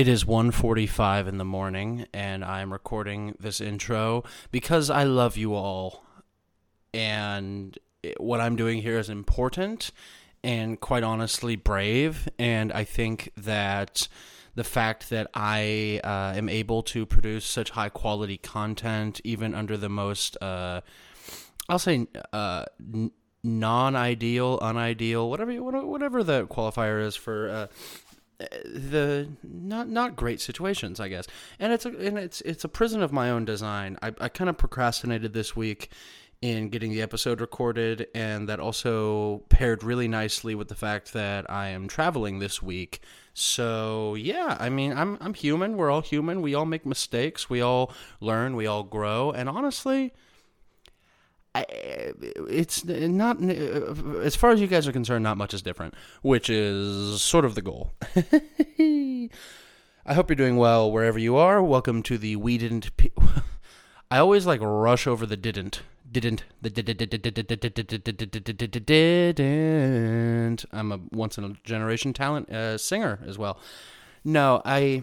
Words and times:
It 0.00 0.08
is 0.08 0.24
1:45 0.24 1.28
in 1.28 1.36
the 1.36 1.44
morning 1.44 2.06
and 2.14 2.42
I'm 2.42 2.72
recording 2.72 3.36
this 3.38 3.60
intro 3.60 4.24
because 4.50 4.88
I 4.88 5.04
love 5.04 5.36
you 5.36 5.52
all. 5.52 6.06
And 6.94 7.78
what 8.16 8.40
I'm 8.40 8.56
doing 8.56 8.80
here 8.80 8.98
is 8.98 9.10
important 9.10 9.90
and 10.42 10.80
quite 10.80 11.02
honestly 11.02 11.54
brave 11.54 12.30
and 12.38 12.72
I 12.72 12.82
think 12.82 13.30
that 13.36 14.08
the 14.54 14.64
fact 14.64 15.10
that 15.10 15.26
I 15.34 16.00
uh, 16.02 16.32
am 16.34 16.48
able 16.48 16.82
to 16.84 17.04
produce 17.04 17.44
such 17.44 17.68
high 17.68 17.90
quality 17.90 18.38
content 18.38 19.20
even 19.22 19.54
under 19.54 19.76
the 19.76 19.90
most 19.90 20.38
uh, 20.42 20.80
I'll 21.68 21.78
say 21.78 22.06
uh, 22.32 22.64
non-ideal, 23.42 24.60
unideal, 24.62 25.28
whatever 25.28 25.52
whatever 25.84 26.24
the 26.24 26.46
qualifier 26.46 27.04
is 27.04 27.16
for 27.16 27.50
uh, 27.50 27.66
the 28.64 29.28
not 29.42 29.88
not 29.88 30.16
great 30.16 30.40
situations, 30.40 31.00
I 31.00 31.08
guess. 31.08 31.26
And 31.58 31.72
it's 31.72 31.84
a 31.84 31.90
and 31.90 32.18
it's 32.18 32.40
it's 32.42 32.64
a 32.64 32.68
prison 32.68 33.02
of 33.02 33.12
my 33.12 33.30
own 33.30 33.44
design. 33.44 33.98
I 34.02 34.12
I 34.20 34.28
kind 34.28 34.50
of 34.50 34.56
procrastinated 34.58 35.32
this 35.32 35.54
week 35.54 35.90
in 36.40 36.70
getting 36.70 36.90
the 36.90 37.02
episode 37.02 37.40
recorded, 37.40 38.08
and 38.14 38.48
that 38.48 38.60
also 38.60 39.42
paired 39.50 39.84
really 39.84 40.08
nicely 40.08 40.54
with 40.54 40.68
the 40.68 40.74
fact 40.74 41.12
that 41.12 41.50
I 41.50 41.68
am 41.68 41.86
traveling 41.86 42.38
this 42.38 42.62
week. 42.62 43.00
So 43.34 44.14
yeah, 44.14 44.56
I 44.58 44.70
mean, 44.70 44.92
I'm 44.92 45.18
I'm 45.20 45.34
human. 45.34 45.76
We're 45.76 45.90
all 45.90 46.02
human. 46.02 46.40
We 46.40 46.54
all 46.54 46.66
make 46.66 46.86
mistakes. 46.86 47.50
We 47.50 47.60
all 47.60 47.92
learn. 48.20 48.56
We 48.56 48.66
all 48.66 48.82
grow. 48.82 49.30
And 49.30 49.48
honestly. 49.48 50.12
I, 51.54 51.66
it's 52.48 52.84
not 52.84 53.42
as 53.42 54.36
far 54.36 54.50
as 54.50 54.60
you 54.60 54.68
guys 54.68 54.86
are 54.86 54.92
concerned 54.92 55.24
not 55.24 55.36
much 55.36 55.52
is 55.52 55.62
different 55.62 55.94
which 56.22 56.48
is 56.48 57.20
sort 57.20 57.44
of 57.44 57.56
the 57.56 57.62
goal 57.62 57.92
i 60.06 60.14
hope 60.14 60.30
you're 60.30 60.36
doing 60.36 60.56
well 60.56 60.92
wherever 60.92 61.18
you 61.18 61.34
are 61.36 61.60
welcome 61.60 62.04
to 62.04 62.16
the 62.18 62.36
we 62.36 62.56
didn't 62.56 62.96
pe- 62.96 63.10
i 64.12 64.18
always 64.18 64.46
like 64.46 64.60
rush 64.62 65.08
over 65.08 65.26
the 65.26 65.36
didn't 65.36 65.82
didn't 66.10 66.44
the 66.62 66.70
didn't 69.32 70.64
i'm 70.72 70.92
a 70.92 71.00
once 71.10 71.36
in 71.36 71.44
a 71.44 71.54
generation 71.64 72.12
talent 72.12 72.48
uh, 72.50 72.78
singer 72.78 73.18
as 73.26 73.38
well 73.38 73.58
no 74.24 74.62
i 74.64 75.02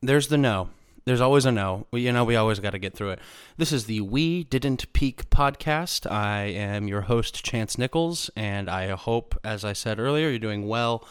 there's 0.00 0.28
the 0.28 0.38
no 0.38 0.70
there's 1.06 1.20
always 1.20 1.44
a 1.44 1.52
no. 1.52 1.86
We, 1.92 2.00
you 2.00 2.12
know, 2.12 2.24
we 2.24 2.34
always 2.34 2.58
got 2.58 2.70
to 2.70 2.80
get 2.80 2.94
through 2.94 3.10
it. 3.10 3.20
This 3.56 3.70
is 3.70 3.84
the 3.84 4.00
We 4.00 4.42
Didn't 4.42 4.92
Peak 4.92 5.30
podcast. 5.30 6.10
I 6.10 6.42
am 6.46 6.88
your 6.88 7.02
host, 7.02 7.44
Chance 7.44 7.78
Nichols, 7.78 8.28
and 8.34 8.68
I 8.68 8.88
hope, 8.88 9.38
as 9.44 9.64
I 9.64 9.72
said 9.72 10.00
earlier, 10.00 10.28
you're 10.28 10.40
doing 10.40 10.66
well. 10.66 11.06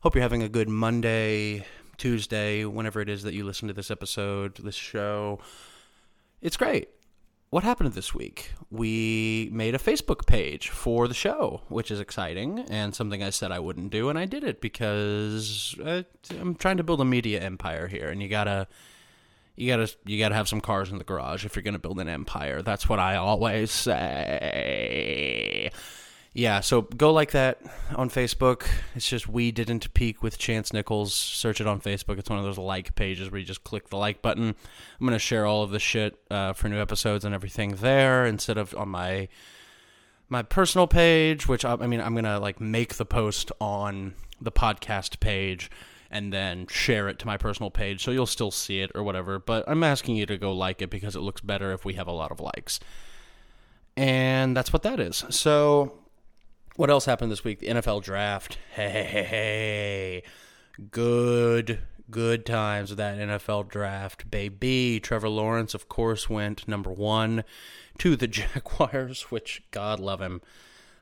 Hope 0.00 0.14
you're 0.14 0.22
having 0.22 0.42
a 0.42 0.48
good 0.48 0.70
Monday, 0.70 1.66
Tuesday, 1.98 2.64
whenever 2.64 3.02
it 3.02 3.10
is 3.10 3.22
that 3.24 3.34
you 3.34 3.44
listen 3.44 3.68
to 3.68 3.74
this 3.74 3.90
episode, 3.90 4.56
this 4.56 4.74
show. 4.74 5.40
It's 6.40 6.56
great. 6.56 6.88
What 7.50 7.64
happened 7.64 7.92
this 7.92 8.14
week? 8.14 8.50
We 8.70 9.50
made 9.52 9.74
a 9.74 9.78
Facebook 9.78 10.26
page 10.26 10.70
for 10.70 11.06
the 11.06 11.12
show, 11.12 11.60
which 11.68 11.90
is 11.90 12.00
exciting 12.00 12.60
and 12.70 12.94
something 12.94 13.22
I 13.22 13.28
said 13.28 13.52
I 13.52 13.58
wouldn't 13.58 13.90
do, 13.90 14.08
and 14.08 14.18
I 14.18 14.24
did 14.24 14.42
it 14.42 14.62
because 14.62 15.76
uh, 15.84 16.02
I'm 16.40 16.54
trying 16.54 16.78
to 16.78 16.82
build 16.82 17.02
a 17.02 17.04
media 17.04 17.42
empire 17.42 17.88
here, 17.88 18.08
and 18.08 18.22
you 18.22 18.28
gotta 18.28 18.68
you 19.56 19.68
gotta 19.68 19.94
you 20.04 20.18
gotta 20.18 20.34
have 20.34 20.48
some 20.48 20.60
cars 20.60 20.90
in 20.90 20.98
the 20.98 21.04
garage 21.04 21.44
if 21.44 21.54
you're 21.54 21.62
gonna 21.62 21.78
build 21.78 22.00
an 22.00 22.08
empire. 22.08 22.62
That's 22.62 22.88
what 22.88 22.98
I 22.98 23.16
always 23.16 23.70
say. 23.70 24.80
Yeah, 26.36 26.58
so 26.60 26.82
go 26.82 27.12
like 27.12 27.30
that 27.30 27.60
on 27.94 28.10
Facebook. 28.10 28.66
It's 28.96 29.08
just 29.08 29.28
we 29.28 29.52
didn't 29.52 29.94
peak 29.94 30.20
with 30.20 30.36
Chance 30.36 30.72
Nichols. 30.72 31.14
Search 31.14 31.60
it 31.60 31.68
on 31.68 31.80
Facebook. 31.80 32.18
It's 32.18 32.28
one 32.28 32.40
of 32.40 32.44
those 32.44 32.58
like 32.58 32.96
pages 32.96 33.30
where 33.30 33.38
you 33.38 33.46
just 33.46 33.62
click 33.62 33.88
the 33.88 33.96
like 33.96 34.20
button. 34.20 34.48
I'm 34.48 35.06
gonna 35.06 35.20
share 35.20 35.46
all 35.46 35.62
of 35.62 35.70
the 35.70 35.78
shit 35.78 36.18
uh, 36.32 36.52
for 36.52 36.68
new 36.68 36.80
episodes 36.80 37.24
and 37.24 37.32
everything 37.32 37.76
there 37.76 38.26
instead 38.26 38.58
of 38.58 38.74
on 38.74 38.88
my 38.88 39.28
my 40.28 40.42
personal 40.42 40.88
page. 40.88 41.46
Which 41.46 41.64
I, 41.64 41.74
I 41.74 41.86
mean, 41.86 42.00
I'm 42.00 42.16
gonna 42.16 42.40
like 42.40 42.60
make 42.60 42.94
the 42.94 43.06
post 43.06 43.52
on 43.60 44.14
the 44.40 44.50
podcast 44.50 45.20
page 45.20 45.70
and 46.14 46.32
then 46.32 46.68
share 46.68 47.08
it 47.08 47.18
to 47.18 47.26
my 47.26 47.36
personal 47.36 47.70
page 47.70 48.04
so 48.04 48.12
you'll 48.12 48.24
still 48.24 48.52
see 48.52 48.80
it 48.80 48.92
or 48.94 49.02
whatever. 49.02 49.40
But 49.40 49.64
I'm 49.66 49.82
asking 49.82 50.14
you 50.14 50.26
to 50.26 50.38
go 50.38 50.52
like 50.52 50.80
it 50.80 50.88
because 50.88 51.16
it 51.16 51.20
looks 51.20 51.40
better 51.40 51.72
if 51.72 51.84
we 51.84 51.94
have 51.94 52.06
a 52.06 52.12
lot 52.12 52.30
of 52.30 52.38
likes. 52.38 52.78
And 53.96 54.56
that's 54.56 54.72
what 54.72 54.84
that 54.84 55.00
is. 55.00 55.24
So, 55.30 55.98
what 56.76 56.88
else 56.88 57.04
happened 57.04 57.32
this 57.32 57.42
week? 57.42 57.58
The 57.58 57.66
NFL 57.66 58.04
draft. 58.04 58.58
Hey, 58.74 58.88
hey, 58.90 59.02
hey, 59.02 59.22
hey. 59.24 60.22
Good, 60.92 61.80
good 62.10 62.46
times 62.46 62.90
with 62.90 62.98
that 62.98 63.18
NFL 63.18 63.68
draft, 63.68 64.30
baby. 64.30 65.00
Trevor 65.00 65.28
Lawrence, 65.28 65.74
of 65.74 65.88
course, 65.88 66.30
went 66.30 66.68
number 66.68 66.92
one 66.92 67.42
to 67.98 68.14
the 68.14 68.26
Jaguars, 68.28 69.22
which, 69.32 69.64
God 69.72 69.98
love 69.98 70.20
him. 70.20 70.42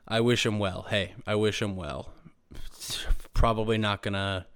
I 0.07 0.21
wish 0.21 0.43
him 0.43 0.57
well. 0.57 0.87
Hey, 0.89 1.13
I 1.27 1.35
wish 1.35 1.61
him 1.61 1.75
well. 1.75 2.13
Probably 3.33 3.77
not 3.77 4.01
gonna 4.01 4.47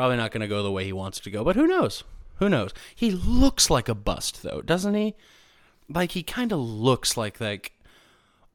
Probably 0.00 0.16
not 0.16 0.30
going 0.30 0.40
to 0.40 0.48
go 0.48 0.62
the 0.62 0.72
way 0.72 0.86
he 0.86 0.94
wants 0.94 1.20
to 1.20 1.30
go, 1.30 1.44
but 1.44 1.56
who 1.56 1.66
knows? 1.66 2.04
Who 2.36 2.48
knows? 2.48 2.72
He 2.94 3.10
looks 3.10 3.68
like 3.68 3.86
a 3.86 3.94
bust 3.94 4.42
though, 4.42 4.62
doesn't 4.62 4.94
he? 4.94 5.14
Like 5.90 6.12
he 6.12 6.22
kind 6.22 6.52
of 6.52 6.58
looks 6.58 7.18
like 7.18 7.38
like 7.38 7.72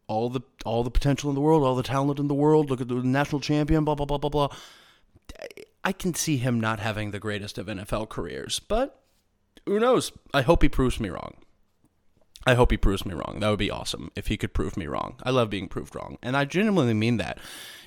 all 0.08 0.32
the 0.32 0.42
all 0.66 0.84
the 0.84 0.90
potential 0.90 1.30
in 1.30 1.36
the 1.36 1.42
world, 1.42 1.62
all 1.62 1.76
the 1.76 1.84
talent 1.84 2.18
in 2.20 2.30
the 2.30 2.34
world. 2.34 2.72
Look 2.72 2.82
at 2.82 2.88
the 2.88 2.96
national 2.96 3.42
champion, 3.42 3.86
blah 3.86 3.94
blah 3.94 4.08
blah 4.08 4.18
blah 4.18 4.32
blah. 4.32 4.48
I 5.84 5.92
can 5.92 6.16
see 6.16 6.38
him 6.38 6.60
not 6.60 6.80
having 6.80 7.12
the 7.12 7.20
greatest 7.20 7.60
of 7.60 7.68
NFL 7.68 8.10
careers, 8.10 8.58
but 8.58 9.00
who 9.68 9.80
knows? 9.80 10.12
I 10.34 10.42
hope 10.42 10.64
he 10.64 10.68
proves 10.68 11.00
me 11.00 11.10
wrong. 11.10 11.36
I 12.48 12.56
hope 12.56 12.72
he 12.72 12.78
proves 12.78 13.06
me 13.06 13.14
wrong. 13.14 13.38
That 13.42 13.52
would 13.52 13.60
be 13.60 13.70
awesome 13.70 14.10
if 14.16 14.30
he 14.30 14.38
could 14.38 14.56
prove 14.56 14.78
me 14.78 14.88
wrong. 14.88 15.20
I 15.22 15.30
love 15.30 15.52
being 15.52 15.68
proved 15.68 15.94
wrong, 15.94 16.18
and 16.24 16.36
I 16.36 16.46
genuinely 16.46 16.96
mean 16.96 17.18
that. 17.18 17.38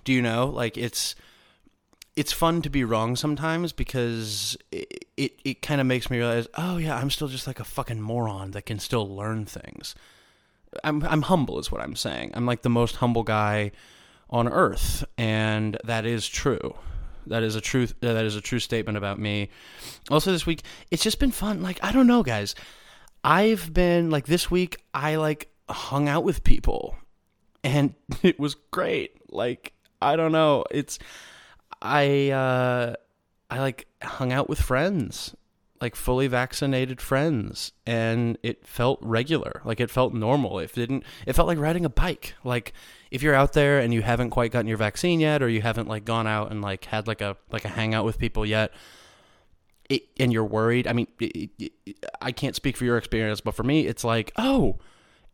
Do 0.05 0.13
you 0.13 0.23
know? 0.23 0.47
Like 0.47 0.79
it's 0.79 1.17
it's 2.19 2.33
fun 2.33 2.61
to 2.63 2.69
be 2.69 2.83
wrong 2.83 3.15
sometimes 3.15 3.71
because 3.73 4.57
it 4.73 5.05
it, 5.17 5.39
it 5.45 5.63
kind 5.63 5.81
of 5.81 5.87
makes 5.87 6.11
me 6.11 6.19
realize, 6.19 6.49
oh 6.57 6.77
yeah, 6.77 6.97
I'm 6.97 7.11
still 7.11 7.29
just 7.29 7.47
like 7.47 7.61
a 7.61 7.65
fucking 7.65 8.01
moron 8.01 8.51
that 8.51 8.63
can 8.63 8.81
still 8.81 9.09
learn 9.09 9.47
things. 9.47 9.95
I'm 10.83 11.05
I'm 11.05 11.23
humble 11.23 11.61
is 11.61 11.71
what 11.71 11.81
I'm 11.81 11.95
saying. 11.95 12.33
I'm 12.35 12.45
like 12.45 12.63
the 12.63 12.71
most 12.71 12.97
humble 12.97 13.23
guy 13.23 13.71
on 14.31 14.49
earth, 14.49 15.05
and 15.17 15.79
that 15.85 16.07
is 16.07 16.29
true. 16.29 16.75
That 17.29 17.45
is 17.45 17.55
a 17.55 17.61
truth. 17.61 17.95
Uh, 18.03 18.15
that 18.15 18.25
is 18.25 18.35
a 18.35 18.41
true 18.41 18.59
statement 18.59 18.99
about 18.99 19.21
me. 19.21 19.51
Also, 20.11 20.33
this 20.33 20.45
week 20.45 20.63
it's 20.91 21.05
just 21.05 21.21
been 21.21 21.31
fun. 21.31 21.63
Like 21.63 21.79
I 21.85 21.93
don't 21.93 22.09
know, 22.09 22.25
guys. 22.25 22.57
I've 23.23 23.73
been 23.73 24.11
like 24.11 24.27
this 24.27 24.51
week. 24.51 24.83
I 24.93 25.15
like 25.17 25.53
hung 25.71 26.09
out 26.09 26.25
with 26.25 26.43
people, 26.43 26.97
and 27.63 27.95
it 28.25 28.41
was 28.41 28.57
great. 28.73 29.33
Like 29.33 29.73
I 30.03 30.17
don't 30.17 30.33
know. 30.33 30.65
It's 30.73 30.99
I 31.81 32.31
uh 32.31 32.95
I 33.51 33.61
like 33.61 33.87
hung 34.03 34.33
out 34.33 34.49
with 34.49 34.61
friends, 34.61 35.35
like 35.81 35.97
fully 35.97 36.27
vaccinated 36.27 37.01
friends, 37.01 37.73
and 37.87 38.37
it 38.43 38.67
felt 38.67 38.99
regular. 39.03 39.63
Like 39.65 39.81
it 39.81 39.91
felt 39.91 40.13
normal. 40.13 40.59
It 40.59 40.75
didn't 40.75 41.05
it 41.27 41.35
felt 41.35 41.49
like 41.49 41.59
riding 41.59 41.85
a 41.85 41.91
bike. 41.91 42.35
Like 42.45 42.73
if 43.11 43.23
you're 43.23 43.35
out 43.35 43.53
there 43.53 43.79
and 43.79 43.95
you 43.95 44.03
haven't 44.03 44.31
quite 44.31 44.53
gotten 44.53 44.67
your 44.67 44.77
vaccine 44.77 45.21
yet 45.21 45.43
or 45.43 45.49
you 45.49 45.63
haven't 45.63 45.89
like 45.89 46.05
gone 46.05 46.27
out 46.27 46.51
and 46.51 46.61
like 46.63 46.85
had 46.87 47.07
like 47.07 47.21
a 47.21 47.37
like 47.51 47.65
a 47.65 47.69
hangout 47.69 48.05
with 48.05 48.19
people 48.19 48.45
yet, 48.45 48.73
it, 49.89 50.09
and 50.19 50.33
you're 50.33 50.45
worried. 50.45 50.87
I 50.87 50.93
mean, 50.93 51.07
it, 51.21 51.51
it, 51.59 51.73
I 52.21 52.33
can't 52.33 52.57
speak 52.57 52.77
for 52.77 52.85
your 52.85 52.99
experience, 52.99 53.41
but 53.41 53.55
for 53.55 53.63
me 53.63 53.87
it's 53.87 54.05
like, 54.05 54.33
"Oh, 54.37 54.79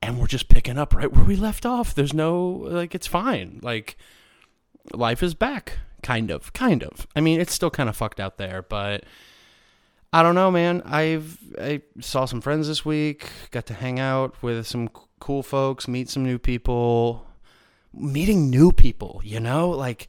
and 0.02 0.20
we're 0.20 0.26
just 0.26 0.48
picking 0.48 0.78
up 0.78 0.94
right 0.94 1.10
where 1.12 1.24
we 1.24 1.36
left 1.36 1.64
off. 1.64 1.94
There's 1.94 2.14
no 2.14 2.40
like 2.42 2.94
it's 2.94 3.06
fine. 3.06 3.60
Like 3.62 3.96
life 4.92 5.22
is 5.22 5.34
back 5.34 5.78
kind 6.04 6.30
of 6.30 6.52
kind 6.52 6.84
of. 6.84 7.08
I 7.16 7.20
mean 7.20 7.40
it's 7.40 7.52
still 7.52 7.70
kind 7.70 7.88
of 7.88 7.96
fucked 7.96 8.20
out 8.20 8.36
there 8.36 8.62
but 8.62 9.04
i 10.12 10.22
don't 10.22 10.36
know 10.36 10.50
man. 10.50 10.82
I've 10.84 11.38
i 11.58 11.80
saw 12.00 12.26
some 12.26 12.40
friends 12.40 12.68
this 12.68 12.84
week 12.84 13.30
got 13.50 13.66
to 13.66 13.74
hang 13.74 13.98
out 13.98 14.40
with 14.42 14.66
some 14.66 14.90
cool 15.18 15.42
folks 15.42 15.88
meet 15.88 16.08
some 16.08 16.22
new 16.22 16.38
people. 16.38 17.26
Meeting 17.92 18.50
new 18.50 18.70
people 18.70 19.22
you 19.24 19.40
know? 19.40 19.70
Like 19.70 20.08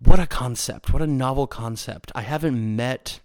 what 0.00 0.20
a 0.20 0.26
concept. 0.26 0.92
What 0.92 1.00
a 1.00 1.06
novel 1.06 1.46
concept. 1.46 2.12
I 2.14 2.20
haven't 2.22 2.76
met 2.76 3.20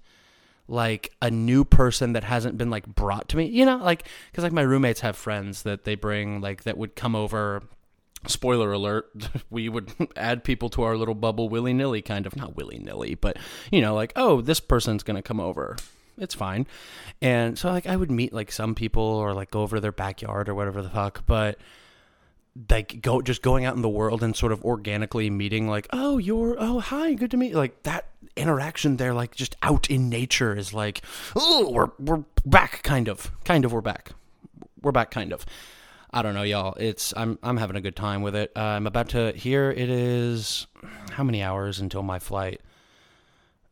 like 0.67 1.11
a 1.21 1.29
new 1.29 1.65
person 1.65 2.13
that 2.13 2.23
hasn't 2.23 2.57
been 2.57 2.69
like 2.69 2.87
brought 2.87 3.27
to 3.29 3.37
me 3.37 3.45
you 3.47 3.65
know? 3.65 3.77
Like 3.77 4.07
because 4.31 4.43
like 4.43 4.53
my 4.53 4.61
roommates 4.61 5.01
have 5.01 5.17
friends 5.17 5.63
that 5.63 5.83
they 5.83 5.95
bring 5.95 6.39
like 6.39 6.63
that 6.63 6.77
would 6.77 6.95
come 6.95 7.15
over 7.15 7.63
spoiler 8.27 8.71
alert, 8.71 9.09
we 9.49 9.69
would 9.69 9.91
add 10.15 10.43
people 10.43 10.69
to 10.69 10.83
our 10.83 10.97
little 10.97 11.15
bubble 11.15 11.49
willy 11.49 11.73
nilly, 11.73 12.01
kind 12.01 12.25
of 12.25 12.35
not 12.35 12.55
willy 12.55 12.79
nilly, 12.79 13.15
but 13.15 13.37
you 13.71 13.81
know, 13.81 13.93
like, 13.93 14.13
oh, 14.15 14.41
this 14.41 14.59
person's 14.59 15.03
gonna 15.03 15.21
come 15.21 15.39
over. 15.39 15.77
It's 16.17 16.35
fine. 16.35 16.67
And 17.21 17.57
so 17.57 17.71
like 17.71 17.87
I 17.87 17.95
would 17.95 18.11
meet 18.11 18.33
like 18.33 18.51
some 18.51 18.75
people 18.75 19.03
or 19.03 19.33
like 19.33 19.51
go 19.51 19.61
over 19.61 19.77
to 19.77 19.81
their 19.81 19.91
backyard 19.91 20.49
or 20.49 20.55
whatever 20.55 20.81
the 20.81 20.89
fuck, 20.89 21.25
but 21.25 21.57
like 22.69 23.01
go 23.01 23.21
just 23.21 23.41
going 23.41 23.65
out 23.65 23.75
in 23.75 23.81
the 23.81 23.89
world 23.89 24.21
and 24.21 24.35
sort 24.35 24.51
of 24.51 24.63
organically 24.65 25.29
meeting 25.29 25.67
like, 25.67 25.87
oh, 25.93 26.17
you're 26.17 26.55
oh 26.59 26.79
hi, 26.79 27.13
good 27.13 27.31
to 27.31 27.37
meet 27.37 27.55
like 27.55 27.83
that 27.83 28.05
interaction 28.35 28.97
there, 28.97 29.13
like 29.13 29.35
just 29.35 29.55
out 29.61 29.89
in 29.89 30.09
nature, 30.09 30.55
is 30.55 30.73
like, 30.73 31.01
oh, 31.35 31.69
we're 31.71 31.91
we're 31.99 32.23
back, 32.45 32.83
kind 32.83 33.07
of, 33.07 33.31
kind 33.43 33.65
of, 33.65 33.71
we're 33.71 33.81
back, 33.81 34.11
we're 34.81 34.91
back, 34.91 35.11
kind 35.11 35.31
of. 35.33 35.45
I 36.11 36.21
don't 36.21 36.33
know, 36.33 36.43
y'all. 36.43 36.73
It's 36.79 37.13
I'm 37.15 37.37
I'm 37.43 37.57
having 37.57 37.75
a 37.75 37.81
good 37.81 37.95
time 37.95 38.21
with 38.21 38.35
it. 38.35 38.51
Uh, 38.55 38.61
I'm 38.61 38.87
about 38.87 39.09
to 39.09 39.31
here. 39.33 39.69
It 39.71 39.89
is 39.89 40.65
how 41.11 41.23
many 41.23 41.43
hours 41.43 41.79
until 41.79 42.01
my 42.01 42.17
flight? 42.17 42.61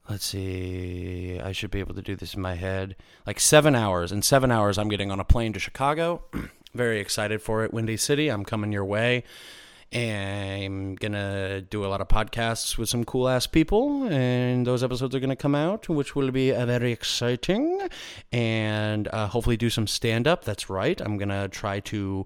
Let's 0.10 0.26
see. 0.26 1.40
I 1.44 1.52
should 1.52 1.72
be 1.72 1.80
able 1.80 1.96
to 1.96 2.02
do 2.02 2.16
this 2.16 2.36
in 2.36 2.42
my 2.42 2.54
head. 2.54 2.96
Like 3.26 3.40
seven 3.40 3.76
hours. 3.76 4.12
In 4.12 4.22
seven 4.22 4.52
hours, 4.52 4.78
I'm 4.78 4.88
getting 4.88 5.12
on 5.12 5.20
a 5.20 5.26
plane 5.26 5.52
to 5.54 5.60
Chicago. 5.60 6.24
Very 6.74 7.00
excited 7.00 7.42
for 7.42 7.64
it, 7.64 7.74
Windy 7.74 7.98
City. 7.98 8.30
I'm 8.30 8.46
coming 8.46 8.72
your 8.72 8.86
way. 8.86 9.24
I'm 9.94 10.96
gonna 10.96 11.62
do 11.62 11.86
a 11.86 11.88
lot 11.88 12.02
of 12.02 12.08
podcasts 12.08 12.78
with 12.78 12.90
some 12.90 13.06
cool 13.06 13.30
ass 13.30 13.48
people, 13.48 14.04
and 14.04 14.68
those 14.68 14.84
episodes 14.84 15.16
are 15.16 15.20
gonna 15.20 15.36
come 15.36 15.56
out, 15.56 15.88
which 15.88 16.16
will 16.16 16.32
be 16.32 16.54
uh, 16.54 16.66
very 16.66 16.92
exciting. 16.92 17.88
And 18.32 19.08
uh, 19.08 19.28
hopefully, 19.28 19.58
do 19.58 19.70
some 19.70 19.88
stand 19.88 20.28
up. 20.28 20.44
That's 20.44 20.70
right. 20.70 21.00
I'm 21.00 21.18
gonna 21.18 21.48
try 21.48 21.80
to 21.82 22.26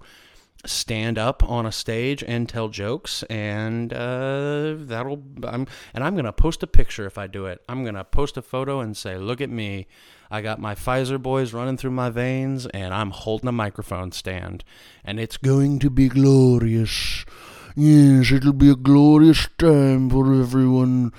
stand 0.64 1.18
up 1.18 1.42
on 1.42 1.66
a 1.66 1.72
stage 1.72 2.22
and 2.22 2.48
tell 2.48 2.68
jokes 2.68 3.24
and 3.24 3.92
uh, 3.92 4.74
that'll 4.76 5.20
I'm 5.42 5.66
and 5.92 6.04
I'm 6.04 6.14
gonna 6.14 6.32
post 6.32 6.62
a 6.62 6.68
picture 6.68 7.04
if 7.06 7.18
I 7.18 7.26
do 7.26 7.46
it. 7.46 7.62
I'm 7.68 7.84
gonna 7.84 8.04
post 8.04 8.36
a 8.36 8.42
photo 8.42 8.80
and 8.80 8.96
say, 8.96 9.18
"Look 9.18 9.40
at 9.40 9.50
me! 9.50 9.86
I 10.32 10.40
got 10.40 10.58
my 10.58 10.74
Pfizer 10.74 11.20
boys 11.20 11.52
running 11.52 11.76
through 11.76 11.90
my 11.90 12.08
veins, 12.08 12.64
and 12.66 12.94
I'm 12.94 13.10
holding 13.10 13.48
a 13.48 13.52
microphone 13.52 14.12
stand, 14.12 14.64
and 15.04 15.20
it's 15.20 15.36
going 15.36 15.78
to 15.80 15.90
be 15.90 16.08
glorious. 16.08 17.26
Yes, 17.74 18.30
it'll 18.32 18.52
be 18.52 18.70
a 18.70 18.76
glorious 18.76 19.48
time 19.58 20.10
for 20.10 20.32
everyone." 20.34 21.12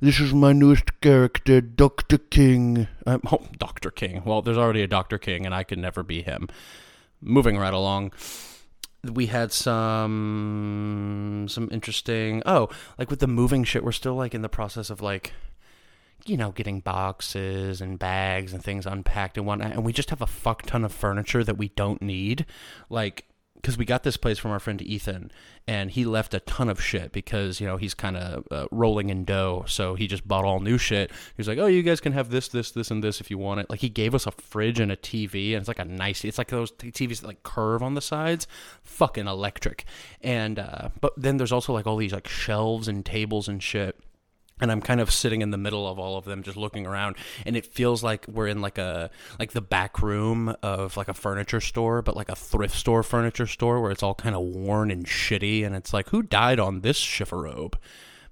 This 0.00 0.20
is 0.20 0.34
my 0.34 0.52
newest 0.52 1.00
character, 1.00 1.60
Dr. 1.62 2.18
King. 2.18 2.86
Um, 3.06 3.22
oh, 3.32 3.46
Dr. 3.58 3.90
King. 3.90 4.22
Well, 4.26 4.42
there's 4.42 4.58
already 4.58 4.82
a 4.82 4.86
Dr. 4.86 5.16
King, 5.16 5.46
and 5.46 5.54
I 5.54 5.64
can 5.64 5.80
never 5.80 6.02
be 6.02 6.22
him. 6.22 6.48
Moving 7.22 7.56
right 7.56 7.72
along 7.72 8.12
we 9.12 9.26
had 9.26 9.52
some 9.52 11.46
some 11.48 11.68
interesting 11.70 12.42
oh 12.46 12.68
like 12.98 13.10
with 13.10 13.20
the 13.20 13.26
moving 13.26 13.64
shit 13.64 13.84
we're 13.84 13.92
still 13.92 14.14
like 14.14 14.34
in 14.34 14.42
the 14.42 14.48
process 14.48 14.90
of 14.90 15.00
like 15.00 15.32
you 16.24 16.36
know 16.36 16.50
getting 16.50 16.80
boxes 16.80 17.80
and 17.80 17.98
bags 17.98 18.52
and 18.52 18.64
things 18.64 18.86
unpacked 18.86 19.36
and 19.36 19.46
whatnot 19.46 19.72
and 19.72 19.84
we 19.84 19.92
just 19.92 20.10
have 20.10 20.22
a 20.22 20.26
fuck 20.26 20.62
ton 20.62 20.84
of 20.84 20.92
furniture 20.92 21.44
that 21.44 21.58
we 21.58 21.68
don't 21.70 22.02
need 22.02 22.44
like 22.90 23.24
because 23.66 23.76
we 23.76 23.84
got 23.84 24.04
this 24.04 24.16
place 24.16 24.38
from 24.38 24.52
our 24.52 24.60
friend 24.60 24.80
Ethan, 24.80 25.32
and 25.66 25.90
he 25.90 26.04
left 26.04 26.32
a 26.34 26.38
ton 26.38 26.68
of 26.68 26.80
shit 26.80 27.10
because 27.10 27.60
you 27.60 27.66
know 27.66 27.76
he's 27.76 27.94
kind 27.94 28.16
of 28.16 28.46
uh, 28.52 28.66
rolling 28.70 29.10
in 29.10 29.24
dough, 29.24 29.64
so 29.66 29.96
he 29.96 30.06
just 30.06 30.28
bought 30.28 30.44
all 30.44 30.60
new 30.60 30.78
shit. 30.78 31.10
He's 31.36 31.48
like, 31.48 31.58
"Oh, 31.58 31.66
you 31.66 31.82
guys 31.82 32.00
can 32.00 32.12
have 32.12 32.30
this, 32.30 32.46
this, 32.46 32.70
this, 32.70 32.92
and 32.92 33.02
this 33.02 33.20
if 33.20 33.28
you 33.28 33.38
want 33.38 33.58
it." 33.58 33.68
Like 33.68 33.80
he 33.80 33.88
gave 33.88 34.14
us 34.14 34.24
a 34.24 34.30
fridge 34.30 34.78
and 34.78 34.92
a 34.92 34.96
TV, 34.96 35.50
and 35.50 35.58
it's 35.58 35.66
like 35.66 35.80
a 35.80 35.84
nice. 35.84 36.24
It's 36.24 36.38
like 36.38 36.46
those 36.46 36.70
TVs 36.70 37.22
that 37.22 37.26
like 37.26 37.42
curve 37.42 37.82
on 37.82 37.94
the 37.94 38.00
sides, 38.00 38.46
fucking 38.84 39.26
electric. 39.26 39.84
And 40.20 40.60
uh, 40.60 40.90
but 41.00 41.14
then 41.16 41.36
there's 41.36 41.50
also 41.50 41.72
like 41.72 41.88
all 41.88 41.96
these 41.96 42.12
like 42.12 42.28
shelves 42.28 42.86
and 42.86 43.04
tables 43.04 43.48
and 43.48 43.60
shit 43.60 43.98
and 44.60 44.72
I'm 44.72 44.80
kind 44.80 45.00
of 45.00 45.10
sitting 45.10 45.42
in 45.42 45.50
the 45.50 45.58
middle 45.58 45.86
of 45.86 45.98
all 45.98 46.16
of 46.16 46.24
them 46.24 46.42
just 46.42 46.56
looking 46.56 46.86
around 46.86 47.16
and 47.44 47.56
it 47.56 47.66
feels 47.66 48.02
like 48.02 48.26
we're 48.26 48.46
in 48.46 48.60
like 48.60 48.78
a 48.78 49.10
like 49.38 49.52
the 49.52 49.60
back 49.60 50.00
room 50.02 50.54
of 50.62 50.96
like 50.96 51.08
a 51.08 51.14
furniture 51.14 51.60
store 51.60 52.02
but 52.02 52.16
like 52.16 52.30
a 52.30 52.36
thrift 52.36 52.74
store 52.74 53.02
furniture 53.02 53.46
store 53.46 53.80
where 53.80 53.90
it's 53.90 54.02
all 54.02 54.14
kind 54.14 54.34
of 54.34 54.42
worn 54.42 54.90
and 54.90 55.06
shitty 55.06 55.64
and 55.64 55.74
it's 55.76 55.92
like 55.92 56.08
who 56.08 56.22
died 56.22 56.58
on 56.58 56.80
this 56.80 56.98
chifforobe 56.98 57.74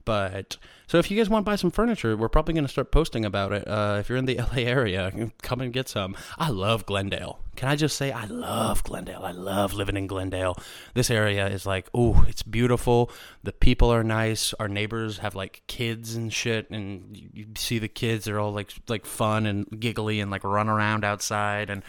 but 0.05 0.57
so 0.87 0.99
if 0.99 1.11
you 1.11 1.17
guys 1.17 1.31
want 1.31 1.45
to 1.45 1.51
buy 1.51 1.57
some 1.57 1.71
furniture, 1.71 2.17
we're 2.17 2.29
probably 2.29 2.55
going 2.55 2.65
to 2.65 2.71
start 2.71 2.93
posting 2.93 3.25
about 3.25 3.53
it. 3.53 3.67
Uh, 3.67 3.97
if 4.01 4.09
you're 4.09 4.19
in 4.19 4.27
the 4.27 4.37
LA 4.37 4.63
area, 4.63 5.31
come 5.43 5.61
and 5.61 5.73
get 5.73 5.89
some. 5.89 6.15
I 6.39 6.51
love 6.51 6.87
Glendale. 6.87 7.44
Can 7.57 7.69
I 7.69 7.77
just 7.77 7.97
say 7.97 8.13
I 8.13 8.25
love 8.25 8.83
Glendale? 8.85 9.23
I 9.25 9.33
love 9.33 9.75
living 9.75 9.97
in 9.97 10.07
Glendale. 10.07 10.57
This 10.95 11.11
area 11.11 11.47
is 11.47 11.67
like, 11.67 11.89
oh, 11.95 12.25
it's 12.29 12.43
beautiful. 12.43 13.11
The 13.43 13.53
people 13.53 13.91
are 13.91 14.05
nice. 14.05 14.53
Our 14.55 14.69
neighbors 14.69 15.19
have 15.19 15.35
like 15.35 15.63
kids 15.67 16.15
and 16.15 16.33
shit, 16.33 16.71
and 16.71 17.17
you, 17.17 17.47
see 17.57 17.79
the 17.79 17.89
kids. 17.89 18.25
They're 18.25 18.41
all 18.41 18.53
like 18.53 18.73
like 18.89 19.07
fun 19.07 19.47
and 19.47 19.67
giggly 19.81 20.21
and 20.21 20.31
like 20.31 20.45
run 20.45 20.69
around 20.69 21.05
outside, 21.05 21.71
and 21.71 21.83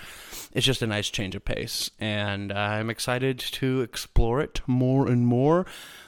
it's 0.54 0.66
just 0.66 0.82
a 0.82 0.88
nice 0.88 1.10
change 1.10 1.36
of 1.36 1.46
pace. 1.46 1.90
And 2.00 2.52
I'm 2.52 2.90
excited 2.90 3.40
to 3.40 3.82
explore 3.82 4.42
it 4.42 4.62
more 4.68 5.08
and 5.08 5.26
more. 5.26 5.66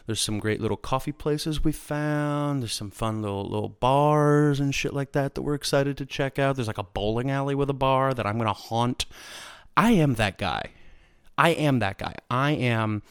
There's 0.07 0.21
some 0.21 0.39
great 0.39 0.61
little 0.61 0.77
coffee 0.77 1.11
places 1.11 1.65
we 1.65 1.73
found. 1.73 2.61
There's 2.61 2.73
some 2.73 2.91
fun 2.91 3.21
little 3.21 3.43
little 3.43 3.67
bars 3.69 4.61
and 4.61 4.73
shit 4.73 4.93
like 4.93 5.11
that 5.11 5.35
that 5.35 5.41
we're 5.41 5.53
excited 5.53 5.97
to 5.97 6.05
check 6.05 6.39
out. 6.39 6.55
There's 6.55 6.67
like 6.67 6.77
a 6.77 6.83
bowling 6.83 7.29
alley 7.29 7.55
with 7.55 7.69
a 7.69 7.73
bar 7.73 8.13
that 8.13 8.25
I'm 8.25 8.37
gonna 8.37 8.53
haunt. 8.53 9.05
I 9.77 9.91
am 9.91 10.15
that 10.15 10.37
guy. 10.37 10.71
I 11.37 11.49
am 11.49 11.79
that 11.79 11.97
guy. 11.97 12.15
I 12.29 12.51
am 12.51 13.03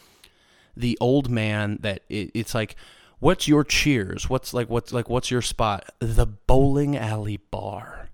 the 0.77 0.99
old 1.01 1.31
man 1.31 1.79
that 1.81 2.03
it, 2.11 2.31
it's 2.35 2.55
like 2.55 2.77
what's 3.19 3.49
your 3.49 3.65
cheers 3.65 4.29
what's 4.29 4.53
like 4.53 4.69
what's 4.69 4.93
like 4.93 5.09
what's 5.09 5.31
your 5.31 5.41
spot 5.41 5.91
the 6.01 6.27
bowling 6.27 6.95
alley 6.95 7.39
bar 7.51 8.11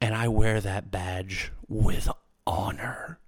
and 0.00 0.14
i 0.14 0.28
wear 0.28 0.60
that 0.60 0.88
badge 0.92 1.50
with 1.66 2.08
honor 2.46 3.18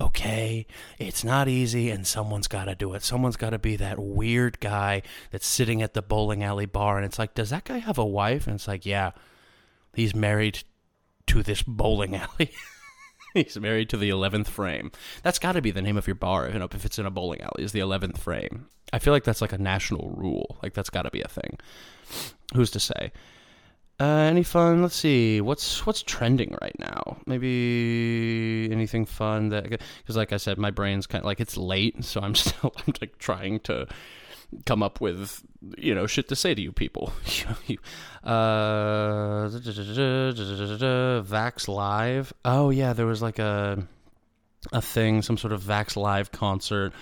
okay? 0.00 0.66
It's 0.98 1.24
not 1.24 1.48
easy, 1.48 1.90
and 1.90 2.06
someone's 2.06 2.48
got 2.48 2.64
to 2.66 2.74
do 2.74 2.94
it. 2.94 3.02
Someone's 3.02 3.36
got 3.36 3.50
to 3.50 3.58
be 3.58 3.76
that 3.76 3.98
weird 3.98 4.60
guy 4.60 5.02
that's 5.30 5.46
sitting 5.46 5.82
at 5.82 5.94
the 5.94 6.02
bowling 6.02 6.42
alley 6.42 6.66
bar, 6.66 6.96
and 6.96 7.06
it's 7.06 7.18
like, 7.18 7.34
does 7.34 7.50
that 7.50 7.64
guy 7.64 7.78
have 7.78 7.98
a 7.98 8.04
wife? 8.04 8.46
And 8.46 8.56
it's 8.56 8.68
like, 8.68 8.84
yeah, 8.84 9.12
he's 9.94 10.14
married 10.14 10.62
to 11.28 11.42
this 11.42 11.62
bowling 11.62 12.14
alley. 12.38 12.50
he's 13.42 13.58
married 13.58 13.88
to 13.90 13.96
the 13.96 14.10
11th 14.10 14.46
frame. 14.46 14.92
That's 15.22 15.38
got 15.38 15.52
to 15.52 15.62
be 15.62 15.70
the 15.70 15.82
name 15.82 15.96
of 15.96 16.06
your 16.06 16.14
bar, 16.14 16.48
you 16.48 16.58
know, 16.58 16.68
if 16.72 16.84
it's 16.84 16.98
in 16.98 17.06
a 17.06 17.10
bowling 17.10 17.40
alley, 17.40 17.64
is 17.64 17.72
the 17.72 17.80
11th 17.80 18.18
frame. 18.18 18.68
I 18.92 19.00
feel 19.00 19.12
like 19.12 19.24
that's 19.24 19.40
like 19.40 19.52
a 19.52 19.58
national 19.58 20.10
rule. 20.10 20.58
Like, 20.62 20.74
that's 20.74 20.90
got 20.90 21.02
to 21.02 21.10
be 21.10 21.20
a 21.20 21.28
thing. 21.28 21.58
Who's 22.54 22.70
to 22.70 22.80
say? 22.80 23.12
Uh, 24.00 24.04
any 24.04 24.42
fun? 24.42 24.82
Let's 24.82 24.96
see. 24.96 25.40
What's 25.40 25.86
what's 25.86 26.02
trending 26.02 26.56
right 26.60 26.76
now? 26.80 27.16
Maybe 27.26 28.68
anything 28.72 29.06
fun 29.06 29.50
that 29.50 29.70
because, 29.70 30.16
like 30.16 30.32
I 30.32 30.36
said, 30.36 30.58
my 30.58 30.72
brain's 30.72 31.06
kind 31.06 31.22
of 31.22 31.26
like 31.26 31.40
it's 31.40 31.56
late, 31.56 32.04
so 32.04 32.20
I'm 32.20 32.34
still 32.34 32.72
I'm 32.76 32.92
like 33.00 33.18
trying 33.18 33.60
to 33.60 33.86
come 34.66 34.82
up 34.82 35.00
with 35.00 35.44
you 35.78 35.94
know 35.94 36.06
shit 36.06 36.28
to 36.28 36.36
say 36.36 36.54
to 36.54 36.62
you 36.62 36.72
people. 36.72 37.12
uh, 38.24 39.48
Vax 41.22 41.68
Live. 41.68 42.32
Oh 42.44 42.70
yeah, 42.70 42.92
there 42.92 43.06
was 43.06 43.22
like 43.22 43.38
a 43.38 43.86
a 44.72 44.82
thing, 44.82 45.22
some 45.22 45.36
sort 45.36 45.52
of 45.52 45.62
Vax 45.62 45.96
Live 45.96 46.32
concert. 46.32 46.92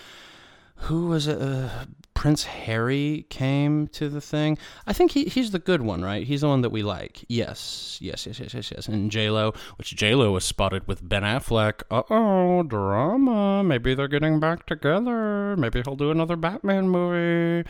Who 0.77 1.09
was 1.09 1.27
it? 1.27 1.41
Uh, 1.41 1.69
Prince 2.15 2.45
Harry 2.45 3.27
came 3.31 3.89
to 3.89 4.09
the 4.09 4.21
thing. 4.21 4.59
I 4.87 4.93
think 4.93 5.13
he, 5.13 5.25
he's 5.25 5.51
the 5.51 5.59
good 5.59 5.83
one, 5.83 6.03
right? 6.03 6.27
He's 6.27 6.43
the 6.43 6.49
one 6.49 6.61
that 6.63 6.71
we 6.71 6.83
like. 6.83 7.25
Yes, 7.29 7.99
yes, 8.01 8.27
yes, 8.27 8.39
yes, 8.39 8.55
yes, 8.55 8.71
yes. 8.71 8.89
And 8.89 9.11
J 9.11 9.31
Lo, 9.31 9.53
which 9.77 9.95
J 9.97 10.15
Lo 10.15 10.33
was 10.33 10.45
spotted 10.45 10.87
with 10.87 11.07
Ben 11.09 11.23
Affleck. 11.23 11.83
Uh 11.91 12.03
oh, 12.11 12.63
drama. 12.63 13.65
Maybe 13.65 13.95
they're 13.95 14.09
getting 14.09 14.41
back 14.41 14.67
together. 14.67 15.57
Maybe 15.57 15.83
he'll 15.83 15.97
do 15.97 16.11
another 16.11 16.37
Batman 16.37 16.89
movie. 16.89 17.69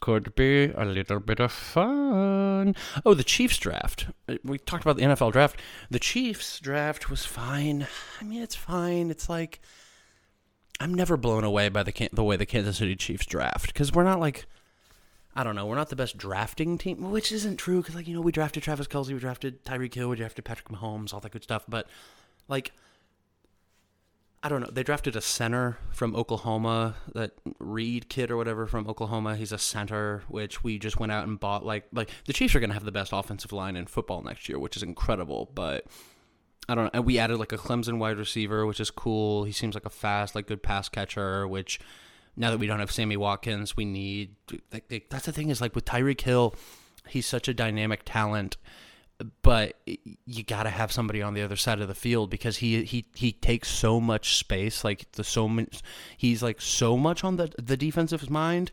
Could 0.00 0.34
be 0.36 0.66
a 0.66 0.84
little 0.84 1.18
bit 1.18 1.40
of 1.40 1.50
fun. 1.50 2.76
Oh, 3.04 3.14
the 3.14 3.24
Chiefs 3.24 3.58
draft. 3.58 4.06
We 4.44 4.58
talked 4.58 4.84
about 4.84 4.96
the 4.96 5.02
NFL 5.02 5.32
draft. 5.32 5.58
The 5.90 5.98
Chiefs 5.98 6.60
draft 6.60 7.10
was 7.10 7.24
fine. 7.24 7.88
I 8.20 8.24
mean, 8.24 8.42
it's 8.42 8.54
fine. 8.54 9.10
It's 9.10 9.28
like 9.28 9.60
I'm 10.80 10.94
never 10.94 11.16
blown 11.16 11.44
away 11.44 11.68
by 11.68 11.82
the 11.82 12.08
the 12.12 12.24
way 12.24 12.36
the 12.36 12.46
Kansas 12.46 12.78
City 12.78 12.96
Chiefs 12.96 13.26
draft 13.26 13.68
because 13.68 13.92
we're 13.92 14.04
not 14.04 14.20
like 14.20 14.46
I 15.34 15.44
don't 15.44 15.54
know, 15.54 15.66
we're 15.66 15.76
not 15.76 15.88
the 15.88 15.96
best 15.96 16.16
drafting 16.16 16.78
team, 16.78 17.10
which 17.10 17.30
isn't 17.30 17.56
true 17.56 17.80
because 17.80 17.94
like 17.94 18.08
you 18.08 18.14
know 18.14 18.20
we 18.20 18.32
drafted 18.32 18.62
Travis 18.62 18.86
Kelce, 18.86 19.08
we 19.08 19.18
drafted 19.18 19.64
Tyreek 19.64 19.94
Hill, 19.94 20.08
we 20.08 20.16
drafted 20.16 20.44
Patrick 20.44 20.68
Mahomes, 20.68 21.12
all 21.12 21.20
that 21.20 21.32
good 21.32 21.42
stuff, 21.42 21.64
but 21.68 21.86
like 22.48 22.72
I 24.42 24.48
don't 24.48 24.60
know. 24.60 24.70
They 24.70 24.84
drafted 24.84 25.16
a 25.16 25.20
center 25.20 25.78
from 25.90 26.14
Oklahoma, 26.14 26.94
that 27.12 27.32
Reed 27.58 28.08
kid 28.08 28.30
or 28.30 28.36
whatever 28.36 28.66
from 28.68 28.86
Oklahoma. 28.86 29.34
He's 29.34 29.50
a 29.50 29.58
center, 29.58 30.22
which 30.28 30.62
we 30.62 30.78
just 30.78 31.00
went 31.00 31.10
out 31.10 31.26
and 31.26 31.40
bought. 31.40 31.66
Like, 31.66 31.86
like 31.92 32.08
the 32.26 32.32
Chiefs 32.32 32.54
are 32.54 32.60
going 32.60 32.70
to 32.70 32.74
have 32.74 32.84
the 32.84 32.92
best 32.92 33.12
offensive 33.12 33.52
line 33.52 33.74
in 33.74 33.86
football 33.86 34.22
next 34.22 34.48
year, 34.48 34.58
which 34.58 34.76
is 34.76 34.82
incredible. 34.84 35.50
But 35.52 35.86
I 36.68 36.74
don't 36.74 36.84
know. 36.84 36.90
And 36.92 37.06
we 37.06 37.18
added 37.18 37.38
like 37.38 37.52
a 37.52 37.58
Clemson 37.58 37.98
wide 37.98 38.18
receiver, 38.18 38.66
which 38.66 38.80
is 38.80 38.90
cool. 38.90 39.44
He 39.44 39.52
seems 39.52 39.74
like 39.74 39.86
a 39.86 39.90
fast, 39.90 40.34
like 40.34 40.46
good 40.46 40.62
pass 40.62 40.88
catcher. 40.88 41.48
Which 41.48 41.80
now 42.36 42.50
that 42.50 42.58
we 42.58 42.66
don't 42.66 42.80
have 42.80 42.92
Sammy 42.92 43.16
Watkins, 43.16 43.76
we 43.76 43.84
need. 43.84 44.36
That's 45.08 45.26
the 45.26 45.32
thing 45.32 45.48
is 45.48 45.60
like 45.60 45.74
with 45.74 45.86
Tyreek 45.86 46.20
Hill, 46.20 46.54
he's 47.06 47.26
such 47.26 47.48
a 47.48 47.54
dynamic 47.54 48.02
talent, 48.04 48.58
but 49.42 49.78
you 50.26 50.44
got 50.44 50.64
to 50.64 50.70
have 50.70 50.92
somebody 50.92 51.22
on 51.22 51.34
the 51.34 51.42
other 51.42 51.56
side 51.56 51.80
of 51.80 51.88
the 51.88 51.94
field 51.94 52.28
because 52.28 52.58
he 52.58 52.84
he 52.84 53.06
he 53.14 53.32
takes 53.32 53.68
so 53.68 53.98
much 53.98 54.36
space. 54.36 54.84
Like 54.84 55.10
the 55.12 55.24
so 55.24 55.48
much, 55.48 55.82
he's 56.16 56.42
like 56.42 56.60
so 56.60 56.98
much 56.98 57.24
on 57.24 57.36
the 57.36 57.50
the 57.56 57.76
defensive 57.76 58.28
mind 58.28 58.72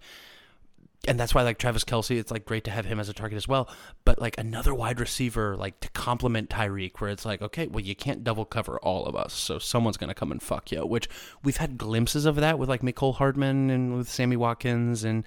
and 1.07 1.19
that's 1.19 1.33
why 1.33 1.43
like 1.43 1.57
Travis 1.57 1.83
Kelce, 1.83 2.17
it's 2.17 2.31
like 2.31 2.45
great 2.45 2.63
to 2.65 2.71
have 2.71 2.85
him 2.85 2.99
as 2.99 3.09
a 3.09 3.13
target 3.13 3.37
as 3.37 3.47
well. 3.47 3.69
But 4.03 4.19
like 4.19 4.37
another 4.37 4.73
wide 4.73 4.99
receiver, 4.99 5.55
like 5.55 5.79
to 5.81 5.89
complement 5.89 6.49
Tyreek, 6.49 6.99
where 6.99 7.09
it's 7.09 7.25
like, 7.25 7.41
okay, 7.41 7.67
well 7.67 7.83
you 7.83 7.95
can't 7.95 8.23
double 8.23 8.45
cover 8.45 8.77
all 8.79 9.05
of 9.05 9.15
us, 9.15 9.33
so 9.33 9.59
someone's 9.59 9.97
gonna 9.97 10.13
come 10.13 10.31
and 10.31 10.41
fuck 10.41 10.71
you. 10.71 10.85
Which 10.85 11.09
we've 11.43 11.57
had 11.57 11.77
glimpses 11.77 12.25
of 12.25 12.35
that 12.37 12.59
with 12.59 12.69
like 12.69 12.81
Mecole 12.81 13.15
Hardman 13.15 13.69
and 13.69 13.97
with 13.97 14.09
Sammy 14.09 14.35
Watkins 14.35 15.03
and 15.03 15.23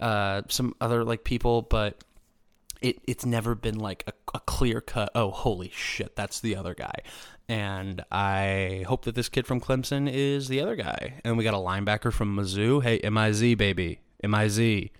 uh, 0.00 0.42
some 0.48 0.74
other 0.80 1.04
like 1.04 1.24
people, 1.24 1.62
but 1.62 2.02
it 2.80 2.98
it's 3.06 3.24
never 3.24 3.54
been 3.54 3.78
like 3.78 4.04
a, 4.06 4.12
a 4.34 4.40
clear 4.40 4.80
cut. 4.80 5.10
Oh, 5.14 5.30
holy 5.30 5.70
shit, 5.74 6.14
that's 6.16 6.40
the 6.40 6.56
other 6.56 6.74
guy. 6.74 6.94
And 7.48 8.02
I 8.10 8.84
hope 8.86 9.04
that 9.04 9.14
this 9.14 9.28
kid 9.28 9.46
from 9.46 9.60
Clemson 9.60 10.10
is 10.10 10.48
the 10.48 10.60
other 10.60 10.76
guy. 10.76 11.20
And 11.24 11.36
we 11.36 11.44
got 11.44 11.54
a 11.54 11.58
linebacker 11.58 12.12
from 12.12 12.34
Mizzou. 12.36 12.82
Hey, 12.82 13.00
MIZ 13.00 13.56
baby, 13.56 14.00
MIZ. 14.22 14.58
I 14.58 14.90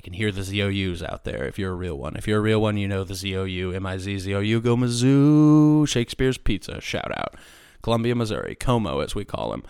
can 0.00 0.12
hear 0.12 0.32
the 0.32 0.42
ZOUs 0.42 1.02
out 1.02 1.24
there 1.24 1.44
if 1.44 1.58
you're 1.58 1.72
a 1.72 1.76
real 1.76 1.96
one. 1.96 2.16
If 2.16 2.26
you're 2.26 2.38
a 2.38 2.42
real 2.42 2.60
one, 2.60 2.76
you 2.76 2.88
know 2.88 3.04
the 3.04 3.14
ZOU, 3.14 3.72
MIZ, 3.80 4.22
ZOU, 4.22 4.60
go 4.60 4.76
Mizzou, 4.76 5.88
Shakespeare's 5.88 6.38
Pizza, 6.38 6.80
shout 6.80 7.16
out. 7.16 7.36
Columbia, 7.82 8.14
Missouri, 8.14 8.54
Como 8.54 9.00
as 9.00 9.14
we 9.14 9.24
call 9.24 9.52
him. 9.52 9.62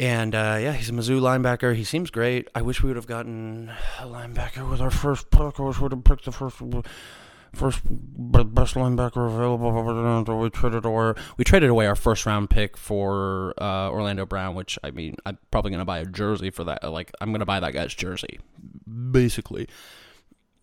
And 0.00 0.34
uh, 0.34 0.58
yeah, 0.60 0.72
he's 0.72 0.88
a 0.88 0.92
Mizzou 0.92 1.20
linebacker. 1.20 1.74
He 1.74 1.84
seems 1.84 2.10
great. 2.10 2.48
I 2.54 2.62
wish 2.62 2.82
we 2.82 2.88
would 2.88 2.96
have 2.96 3.06
gotten 3.06 3.70
a 4.00 4.06
linebacker 4.06 4.68
with 4.70 4.80
our 4.80 4.90
first 4.90 5.30
pick. 5.30 5.60
I 5.60 5.62
wish 5.62 5.78
we 5.78 5.82
would 5.82 5.92
have 5.92 6.04
picked 6.04 6.24
the 6.24 6.32
first 6.32 6.56
first 7.54 7.82
best 7.84 8.74
linebacker 8.74 9.26
available. 9.26 10.40
We 10.40 10.50
traded 10.50 10.84
away 10.84 11.14
we 11.36 11.44
traded 11.44 11.68
away 11.68 11.86
our 11.86 11.96
first 11.96 12.24
round 12.24 12.48
pick 12.48 12.76
for 12.76 13.54
uh, 13.58 13.90
Orlando 13.90 14.24
Brown, 14.24 14.54
which 14.54 14.78
I 14.82 14.90
mean 14.90 15.16
I'm 15.26 15.38
probably 15.50 15.70
gonna 15.70 15.84
buy 15.84 15.98
a 15.98 16.06
jersey 16.06 16.50
for 16.50 16.64
that. 16.64 16.82
Like 16.90 17.12
I'm 17.20 17.30
gonna 17.32 17.44
buy 17.44 17.60
that 17.60 17.74
guy's 17.74 17.94
jersey, 17.94 18.40
basically. 19.10 19.68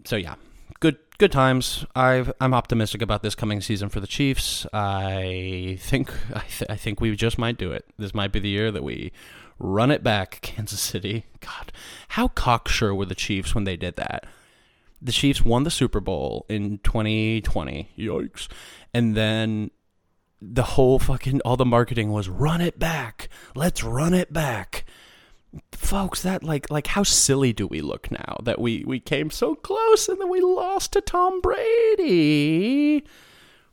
So 0.05 0.15
yeah, 0.15 0.35
good 0.79 0.97
good 1.17 1.31
times. 1.31 1.85
i 1.95 2.25
am 2.39 2.53
optimistic 2.53 3.01
about 3.01 3.23
this 3.23 3.35
coming 3.35 3.61
season 3.61 3.89
for 3.89 3.99
the 3.99 4.07
Chiefs. 4.07 4.65
I 4.73 5.77
think 5.81 6.11
I, 6.33 6.43
th- 6.47 6.69
I 6.69 6.75
think 6.75 7.01
we 7.01 7.15
just 7.15 7.37
might 7.37 7.57
do 7.57 7.71
it. 7.71 7.85
This 7.97 8.13
might 8.13 8.31
be 8.31 8.39
the 8.39 8.49
year 8.49 8.71
that 8.71 8.83
we 8.83 9.11
run 9.57 9.91
it 9.91 10.03
back, 10.03 10.39
Kansas 10.41 10.79
City. 10.79 11.25
God, 11.41 11.71
how 12.09 12.29
cocksure 12.29 12.95
were 12.95 13.05
the 13.05 13.15
Chiefs 13.15 13.53
when 13.53 13.65
they 13.65 13.77
did 13.77 13.95
that? 13.97 14.25
the 15.01 15.11
Chiefs 15.11 15.43
won 15.43 15.63
the 15.63 15.71
Super 15.71 15.99
Bowl 15.99 16.45
in 16.49 16.79
2020. 16.79 17.89
Yikes. 17.97 18.47
And 18.93 19.15
then 19.15 19.71
the 20.41 20.63
whole 20.63 20.99
fucking 20.99 21.41
all 21.41 21.57
the 21.57 21.65
marketing 21.65 22.11
was 22.11 22.29
run 22.29 22.61
it 22.61 22.79
back. 22.79 23.29
Let's 23.55 23.83
run 23.83 24.13
it 24.13 24.31
back. 24.31 24.85
Folks, 25.71 26.21
that 26.21 26.43
like 26.43 26.69
like 26.69 26.87
how 26.87 27.03
silly 27.03 27.53
do 27.53 27.65
we 27.65 27.81
look 27.81 28.11
now 28.11 28.37
that 28.43 28.59
we 28.59 28.83
we 28.85 28.99
came 28.99 29.31
so 29.31 29.55
close 29.55 30.07
and 30.07 30.21
then 30.21 30.29
we 30.29 30.41
lost 30.41 30.93
to 30.93 31.01
Tom 31.01 31.41
Brady? 31.41 33.03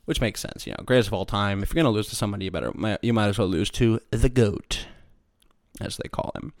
Which 0.05 0.21
makes 0.21 0.39
sense, 0.39 0.65
you 0.65 0.71
know, 0.71 0.83
greatest 0.85 1.09
of 1.09 1.13
all 1.13 1.25
time. 1.25 1.61
If 1.61 1.73
you're 1.73 1.83
gonna 1.83 1.93
lose 1.93 2.07
to 2.09 2.15
somebody, 2.15 2.45
you 2.45 2.51
better 2.51 2.71
you 3.01 3.13
might 3.13 3.27
as 3.27 3.37
well 3.37 3.47
lose 3.47 3.69
to 3.71 3.99
the 4.09 4.29
goat, 4.29 4.87
as 5.79 5.97
they 5.97 6.09
call 6.09 6.31
him 6.35 6.53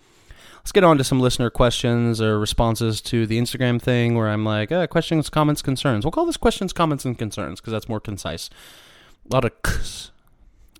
let's 0.67 0.73
get 0.73 0.83
on 0.83 0.97
to 0.97 1.03
some 1.05 1.21
listener 1.21 1.49
questions 1.49 2.19
or 2.19 2.37
responses 2.37 2.99
to 2.99 3.25
the 3.25 3.39
Instagram 3.39 3.81
thing 3.81 4.15
where 4.15 4.27
I'm 4.27 4.43
like, 4.43 4.69
uh, 4.69 4.85
questions, 4.87 5.29
comments, 5.29 5.61
concerns. 5.61 6.03
We'll 6.03 6.11
call 6.11 6.25
this 6.25 6.35
questions, 6.35 6.73
comments, 6.73 7.05
and 7.05 7.17
concerns 7.17 7.61
because 7.61 7.71
that's 7.71 7.87
more 7.87 8.01
concise. 8.01 8.49
A 9.31 9.33
lot 9.33 9.45
of 9.45 9.53
kss, 9.61 10.11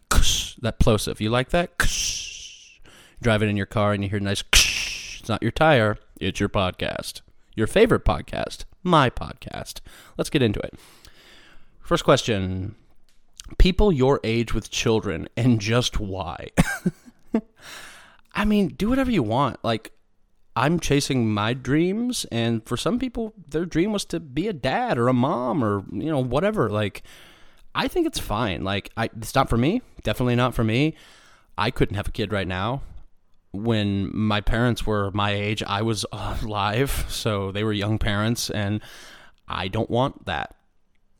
kss, 0.10 0.58
that 0.58 0.79
plosive. 0.79 1.22
You 1.22 1.29
like 1.29 1.51
that? 1.51 1.77
Kss. 1.77 2.26
Drive 3.22 3.42
it 3.44 3.50
in 3.50 3.58
your 3.58 3.66
car 3.66 3.94
and 3.94 4.04
you 4.04 4.10
hear 4.10 4.20
a 4.20 4.22
nice 4.22 4.44
kss. 4.44 5.04
It's 5.20 5.30
not 5.30 5.42
your 5.42 5.52
tire, 5.52 5.98
it's 6.22 6.40
your 6.40 6.48
podcast. 6.48 7.20
Your 7.56 7.68
favorite 7.68 8.06
podcast, 8.06 8.64
my 8.82 9.10
podcast. 9.10 9.82
Let's 10.18 10.30
get 10.30 10.42
into 10.42 10.60
it. 10.62 10.76
First 11.82 12.06
question 12.06 12.76
People 13.58 13.92
your 13.92 14.20
age 14.24 14.54
with 14.54 14.70
children 14.70 15.28
and 15.36 15.60
just 15.60 16.00
why? 16.00 16.50
I 18.36 18.46
mean, 18.46 18.70
do 18.70 18.90
whatever 18.90 19.10
you 19.10 19.24
want. 19.24 19.64
Like, 19.64 19.92
I'm 20.56 20.80
chasing 20.80 21.34
my 21.34 21.54
dreams, 21.54 22.26
and 22.32 22.66
for 22.66 22.78
some 22.78 23.00
people, 23.00 23.34
their 23.50 23.66
dream 23.66 23.94
was 23.94 24.06
to 24.06 24.20
be 24.20 24.48
a 24.48 24.54
dad 24.54 24.98
or 24.98 25.08
a 25.08 25.14
mom 25.14 25.64
or 25.64 25.84
you 25.92 26.12
know 26.12 26.24
whatever. 26.24 26.70
Like, 26.70 27.04
I 27.74 27.88
think 27.88 28.06
it's 28.06 28.20
fine. 28.20 28.64
Like, 28.64 28.92
I, 28.98 29.06
it's 29.18 29.36
not 29.36 29.50
for 29.50 29.58
me. 29.58 29.82
Definitely 30.04 30.36
not 30.36 30.54
for 30.54 30.64
me. 30.64 30.96
I 31.58 31.72
couldn't 31.72 31.96
have 31.96 32.08
a 32.08 32.12
kid 32.12 32.32
right 32.32 32.48
now. 32.48 32.82
When 33.51 34.16
my 34.16 34.42
parents 34.42 34.86
were 34.86 35.12
my 35.12 35.32
age, 35.32 35.63
I 35.63 35.82
was 35.82 36.06
uh, 36.12 36.38
alive, 36.44 37.06
so 37.10 37.51
they 37.51 37.63
were 37.63 37.74
young 37.74 37.98
parents, 37.98 38.50
and 38.50 38.82
I 39.48 39.68
don't 39.68 39.89
want 39.89 40.25
that. 40.25 40.56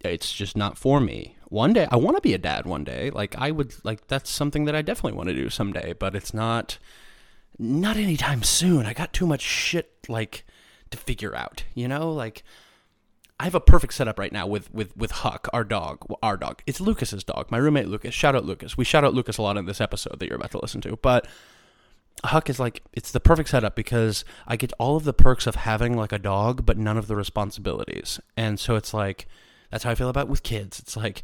It's 0.02 0.32
just 0.32 0.56
not 0.56 0.78
for 0.78 1.00
me. 1.00 1.36
One 1.50 1.74
day, 1.74 1.88
I 1.90 1.96
want 1.96 2.18
to 2.18 2.22
be 2.22 2.34
a 2.34 2.38
dad. 2.38 2.66
One 2.66 2.84
day, 2.84 3.10
like 3.10 3.36
I 3.38 3.52
would, 3.52 3.74
like 3.84 4.08
that's 4.08 4.30
something 4.30 4.66
that 4.66 4.76
I 4.76 4.82
definitely 4.82 5.18
want 5.18 5.30
to 5.30 5.36
do 5.36 5.50
someday. 5.50 5.94
But 5.94 6.16
it's 6.16 6.34
not 6.34 6.78
not 7.58 7.98
anytime 7.98 8.44
soon. 8.44 8.86
I 8.86 8.94
got 8.94 9.14
too 9.14 9.26
much 9.26 9.42
shit 9.42 9.92
like 10.08 10.46
to 10.92 10.98
figure 10.98 11.36
out, 11.36 11.64
you 11.74 11.88
know? 11.88 12.12
Like 12.12 12.44
I 13.40 13.46
have 13.46 13.56
a 13.56 13.60
perfect 13.60 13.94
setup 13.94 14.20
right 14.20 14.32
now 14.32 14.48
with 14.48 14.74
with 14.74 14.96
with 14.96 15.12
Huck, 15.12 15.48
our 15.54 15.64
dog. 15.64 16.06
Our 16.22 16.38
dog. 16.38 16.62
It's 16.66 16.82
Lucas's 16.82 17.24
dog. 17.24 17.52
My 17.52 17.58
roommate 17.58 17.88
Lucas. 17.88 18.14
Shout 18.14 18.36
out 18.36 18.46
Lucas. 18.46 18.78
We 18.78 18.86
shout 18.86 19.04
out 19.04 19.14
Lucas 19.14 19.38
a 19.38 19.42
lot 19.42 19.58
in 19.58 19.66
this 19.66 19.82
episode 19.82 20.20
that 20.20 20.28
you're 20.28 20.38
about 20.38 20.52
to 20.52 20.62
listen 20.62 20.82
to. 20.82 20.98
But 20.98 21.28
Huck 22.26 22.50
is 22.50 22.60
like 22.60 22.84
it's 22.94 23.12
the 23.12 23.20
perfect 23.20 23.50
setup 23.50 23.76
because 23.76 24.26
I 24.48 24.56
get 24.56 24.74
all 24.80 24.98
of 24.98 25.04
the 25.04 25.14
perks 25.14 25.48
of 25.48 25.56
having 25.56 25.96
like 25.96 26.12
a 26.12 26.20
dog, 26.20 26.66
but 26.66 26.78
none 26.78 26.98
of 26.98 27.08
the 27.08 27.16
responsibilities. 27.16 28.20
And 28.36 28.60
so 28.60 28.76
it's 28.76 28.94
like 28.94 29.28
that's 29.72 29.84
how 29.84 29.92
I 29.92 29.96
feel 29.96 30.10
about 30.10 30.28
with 30.28 30.44
kids. 30.44 30.80
It's 30.80 30.98
like 30.98 31.24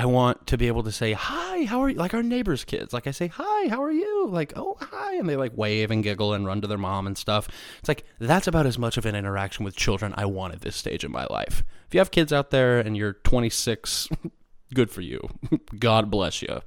I 0.00 0.06
want 0.06 0.46
to 0.46 0.56
be 0.56 0.66
able 0.66 0.82
to 0.84 0.92
say, 0.92 1.12
hi, 1.12 1.64
how 1.64 1.80
are 1.80 1.90
you? 1.90 1.96
Like 1.96 2.14
our 2.14 2.22
neighbors' 2.22 2.64
kids. 2.64 2.94
Like 2.94 3.06
I 3.06 3.10
say, 3.10 3.26
hi, 3.26 3.68
how 3.68 3.82
are 3.82 3.90
you? 3.92 4.28
Like, 4.28 4.54
oh, 4.56 4.78
hi. 4.80 5.16
And 5.16 5.28
they 5.28 5.36
like 5.36 5.54
wave 5.54 5.90
and 5.90 6.02
giggle 6.02 6.32
and 6.32 6.46
run 6.46 6.62
to 6.62 6.66
their 6.66 6.78
mom 6.78 7.06
and 7.06 7.18
stuff. 7.18 7.48
It's 7.80 7.88
like, 7.88 8.04
that's 8.18 8.46
about 8.46 8.64
as 8.64 8.78
much 8.78 8.96
of 8.96 9.04
an 9.04 9.14
interaction 9.14 9.62
with 9.62 9.76
children 9.76 10.14
I 10.16 10.24
want 10.24 10.54
at 10.54 10.62
this 10.62 10.74
stage 10.74 11.04
in 11.04 11.12
my 11.12 11.26
life. 11.28 11.64
If 11.86 11.92
you 11.92 12.00
have 12.00 12.10
kids 12.10 12.32
out 12.32 12.50
there 12.50 12.78
and 12.78 12.96
you're 12.96 13.12
26, 13.12 14.08
good 14.74 14.90
for 14.90 15.02
you. 15.02 15.20
God 15.78 16.10
bless 16.10 16.40
you. 16.40 16.62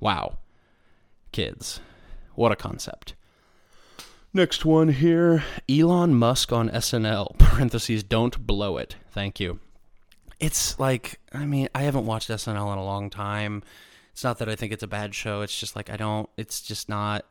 Wow. 0.00 0.38
Kids. 1.30 1.80
What 2.38 2.52
a 2.52 2.56
concept. 2.56 3.14
Next 4.32 4.64
one 4.64 4.88
here 4.88 5.44
Elon 5.68 6.14
Musk 6.14 6.52
on 6.52 6.70
SNL. 6.70 7.38
Parentheses, 7.38 8.02
don't 8.02 8.46
blow 8.46 8.76
it. 8.76 8.96
Thank 9.10 9.40
you 9.40 9.60
it's 10.40 10.78
like 10.78 11.20
I 11.32 11.44
mean 11.44 11.68
I 11.74 11.82
haven't 11.82 12.06
watched 12.06 12.28
SNL 12.28 12.72
in 12.72 12.78
a 12.78 12.84
long 12.84 13.10
time. 13.10 13.62
It's 14.12 14.24
not 14.24 14.38
that 14.38 14.48
I 14.48 14.56
think 14.56 14.72
it's 14.72 14.82
a 14.82 14.88
bad 14.88 15.14
show. 15.14 15.42
It's 15.42 15.58
just 15.58 15.76
like 15.76 15.90
I 15.90 15.96
don't. 15.96 16.28
It's 16.36 16.60
just 16.60 16.88
not 16.88 17.24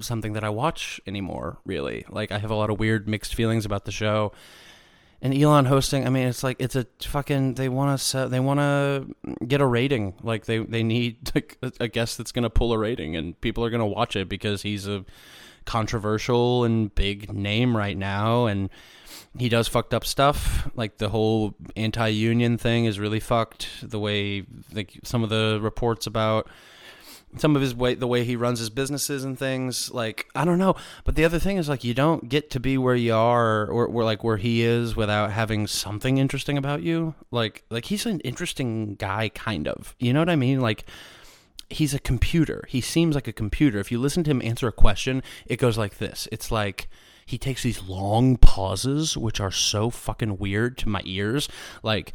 something 0.00 0.34
that 0.34 0.44
I 0.44 0.50
watch 0.50 1.00
anymore. 1.06 1.58
Really, 1.64 2.04
like 2.08 2.30
I 2.30 2.38
have 2.38 2.50
a 2.50 2.54
lot 2.54 2.70
of 2.70 2.78
weird 2.78 3.08
mixed 3.08 3.34
feelings 3.34 3.64
about 3.64 3.84
the 3.84 3.92
show. 3.92 4.32
And 5.20 5.34
Elon 5.34 5.64
hosting, 5.64 6.06
I 6.06 6.10
mean, 6.10 6.28
it's 6.28 6.44
like 6.44 6.56
it's 6.60 6.76
a 6.76 6.86
fucking. 7.00 7.54
They 7.54 7.68
want 7.68 7.98
to. 8.00 8.28
They 8.28 8.38
want 8.38 8.60
to 8.60 9.06
get 9.44 9.60
a 9.60 9.66
rating. 9.66 10.14
Like 10.22 10.46
they 10.46 10.58
they 10.58 10.84
need 10.84 11.32
a 11.80 11.88
guest 11.88 12.18
that's 12.18 12.30
going 12.30 12.44
to 12.44 12.50
pull 12.50 12.72
a 12.72 12.78
rating, 12.78 13.16
and 13.16 13.40
people 13.40 13.64
are 13.64 13.70
going 13.70 13.80
to 13.80 13.86
watch 13.86 14.14
it 14.14 14.28
because 14.28 14.62
he's 14.62 14.86
a 14.86 15.04
controversial 15.64 16.64
and 16.64 16.94
big 16.94 17.32
name 17.32 17.76
right 17.76 17.96
now, 17.96 18.46
and 18.46 18.70
he 19.36 19.48
does 19.48 19.66
fucked 19.66 19.92
up 19.92 20.04
stuff. 20.04 20.68
Like 20.76 20.98
the 20.98 21.08
whole 21.08 21.54
anti-union 21.76 22.56
thing 22.56 22.84
is 22.84 23.00
really 23.00 23.20
fucked. 23.20 23.68
The 23.82 23.98
way 23.98 24.44
like 24.72 25.00
some 25.02 25.24
of 25.24 25.30
the 25.30 25.58
reports 25.60 26.06
about 26.06 26.48
some 27.36 27.54
of 27.54 27.62
his 27.62 27.74
way 27.74 27.94
the 27.94 28.06
way 28.06 28.24
he 28.24 28.36
runs 28.36 28.58
his 28.58 28.70
businesses 28.70 29.22
and 29.22 29.38
things 29.38 29.90
like 29.92 30.26
i 30.34 30.44
don't 30.44 30.58
know. 30.58 30.74
But 31.04 31.14
the 31.14 31.24
other 31.24 31.38
thing 31.38 31.56
is 31.56 31.68
like 31.68 31.84
you 31.84 31.94
don't 31.94 32.28
get 32.28 32.50
to 32.50 32.60
be 32.60 32.78
where 32.78 32.96
you 32.96 33.14
are 33.14 33.62
or, 33.66 33.86
or 33.86 34.04
like 34.04 34.24
where 34.24 34.38
he 34.38 34.62
is 34.62 34.96
without 34.96 35.32
having 35.32 35.66
something 35.66 36.18
interesting 36.18 36.56
about 36.56 36.82
you. 36.82 37.14
Like 37.30 37.64
like 37.70 37.86
he's 37.86 38.06
an 38.06 38.20
interesting 38.20 38.94
guy 38.94 39.28
kind 39.30 39.68
of. 39.68 39.94
You 39.98 40.12
know 40.12 40.20
what 40.20 40.30
i 40.30 40.36
mean? 40.36 40.60
Like 40.60 40.84
he's 41.70 41.92
a 41.92 41.98
computer. 41.98 42.64
He 42.68 42.80
seems 42.80 43.14
like 43.14 43.28
a 43.28 43.32
computer. 43.32 43.78
If 43.78 43.92
you 43.92 43.98
listen 43.98 44.24
to 44.24 44.30
him 44.30 44.42
answer 44.42 44.68
a 44.68 44.72
question 44.72 45.22
it 45.46 45.56
goes 45.56 45.76
like 45.76 45.98
this. 45.98 46.28
It's 46.32 46.50
like 46.50 46.88
he 47.28 47.36
takes 47.36 47.62
these 47.62 47.82
long 47.82 48.38
pauses, 48.38 49.14
which 49.14 49.38
are 49.38 49.50
so 49.50 49.90
fucking 49.90 50.38
weird 50.38 50.78
to 50.78 50.88
my 50.88 51.02
ears. 51.04 51.46
Like, 51.82 52.14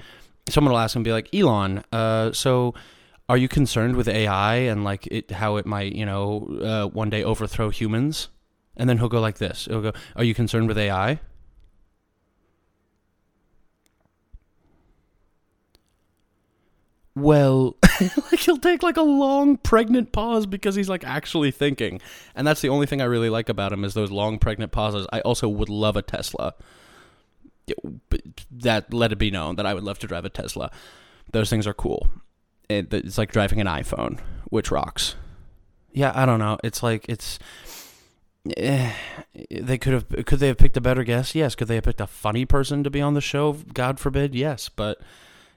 someone 0.50 0.72
will 0.72 0.79
ask 0.79 0.96
him, 0.96 1.03
be 1.03 1.12
like, 1.12 1.34
Elon, 1.36 1.84
uh, 1.91 2.32
so 2.32 2.74
are 3.30 3.38
you 3.38 3.48
concerned 3.48 3.96
with 3.96 4.08
AI 4.08 4.56
and 4.56 4.84
like 4.84 5.08
it, 5.08 5.32
how 5.32 5.56
it 5.58 5.65
might, 5.65 5.94
you 5.94 6.06
know, 6.06 6.60
uh, 6.62 6.88
one 6.88 7.10
day 7.10 7.24
overthrow 7.24 7.70
humans? 7.70 8.30
And 8.75 8.89
then 8.89 8.98
he'll 8.98 9.10
go 9.10 9.22
like 9.22 9.38
this. 9.38 9.65
He'll 9.65 9.82
go, 9.82 9.94
Are 10.15 10.24
you 10.24 10.34
concerned 10.34 10.68
with 10.68 10.77
AI? 10.77 11.20
Well, 17.15 17.77
like 18.01 18.39
he'll 18.39 18.58
take 18.58 18.82
like 18.82 18.98
a 18.98 19.03
long 19.03 19.58
pregnant 19.58 20.12
pause 20.12 20.48
because 20.48 20.74
he's 20.75 20.89
like 20.89 21.03
actually 21.03 21.51
thinking. 21.51 22.01
And 22.36 22.48
that's 22.48 22.62
the 22.62 22.70
only 22.70 22.88
thing 22.88 23.01
I 23.01 23.06
really 23.06 23.30
like 23.30 23.50
about 23.50 23.72
him 23.72 23.84
is 23.84 23.94
those 23.94 24.10
long 24.10 24.39
pregnant 24.39 24.72
pauses. 24.72 25.06
I 25.13 25.22
also 25.22 25.48
would 25.48 25.70
love 25.70 25.96
a 25.96 26.01
Tesla. 26.01 26.56
That 28.51 28.92
let 28.94 29.12
it 29.12 29.18
be 29.20 29.32
known 29.32 29.56
that 29.56 29.65
I 29.65 29.74
would 29.74 29.84
love 29.84 30.00
to 30.00 30.08
drive 30.08 30.25
a 30.25 30.30
Tesla. 30.30 30.72
Those 31.32 31.50
things 31.50 31.68
are 31.68 31.74
cool. 31.74 32.10
It, 32.70 32.93
it's 32.93 33.17
like 33.17 33.32
driving 33.32 33.60
an 33.62 33.67
iPhone, 33.67 34.20
which 34.50 34.72
rocks. 34.72 35.15
Yeah, 35.91 36.12
I 36.15 36.25
don't 36.25 36.39
know. 36.39 36.58
It's 36.63 36.82
like 36.82 37.05
it's 37.08 37.39
eh, 38.58 38.91
they 39.50 39.77
could 39.77 39.93
have 39.93 40.25
could 40.25 40.39
they 40.39 40.48
have 40.48 40.58
picked 40.58 40.77
a 40.77 40.82
better 40.82 41.03
guest? 41.03 41.36
Yes. 41.36 41.55
Could 41.55 41.67
they 41.67 41.75
have 41.75 41.84
picked 41.84 42.01
a 42.01 42.08
funny 42.08 42.46
person 42.46 42.84
to 42.84 42.89
be 42.89 43.01
on 43.01 43.13
the 43.13 43.22
show? 43.22 43.53
God 43.74 44.00
forbid. 44.00 44.34
Yes, 44.34 44.70
but 44.70 45.01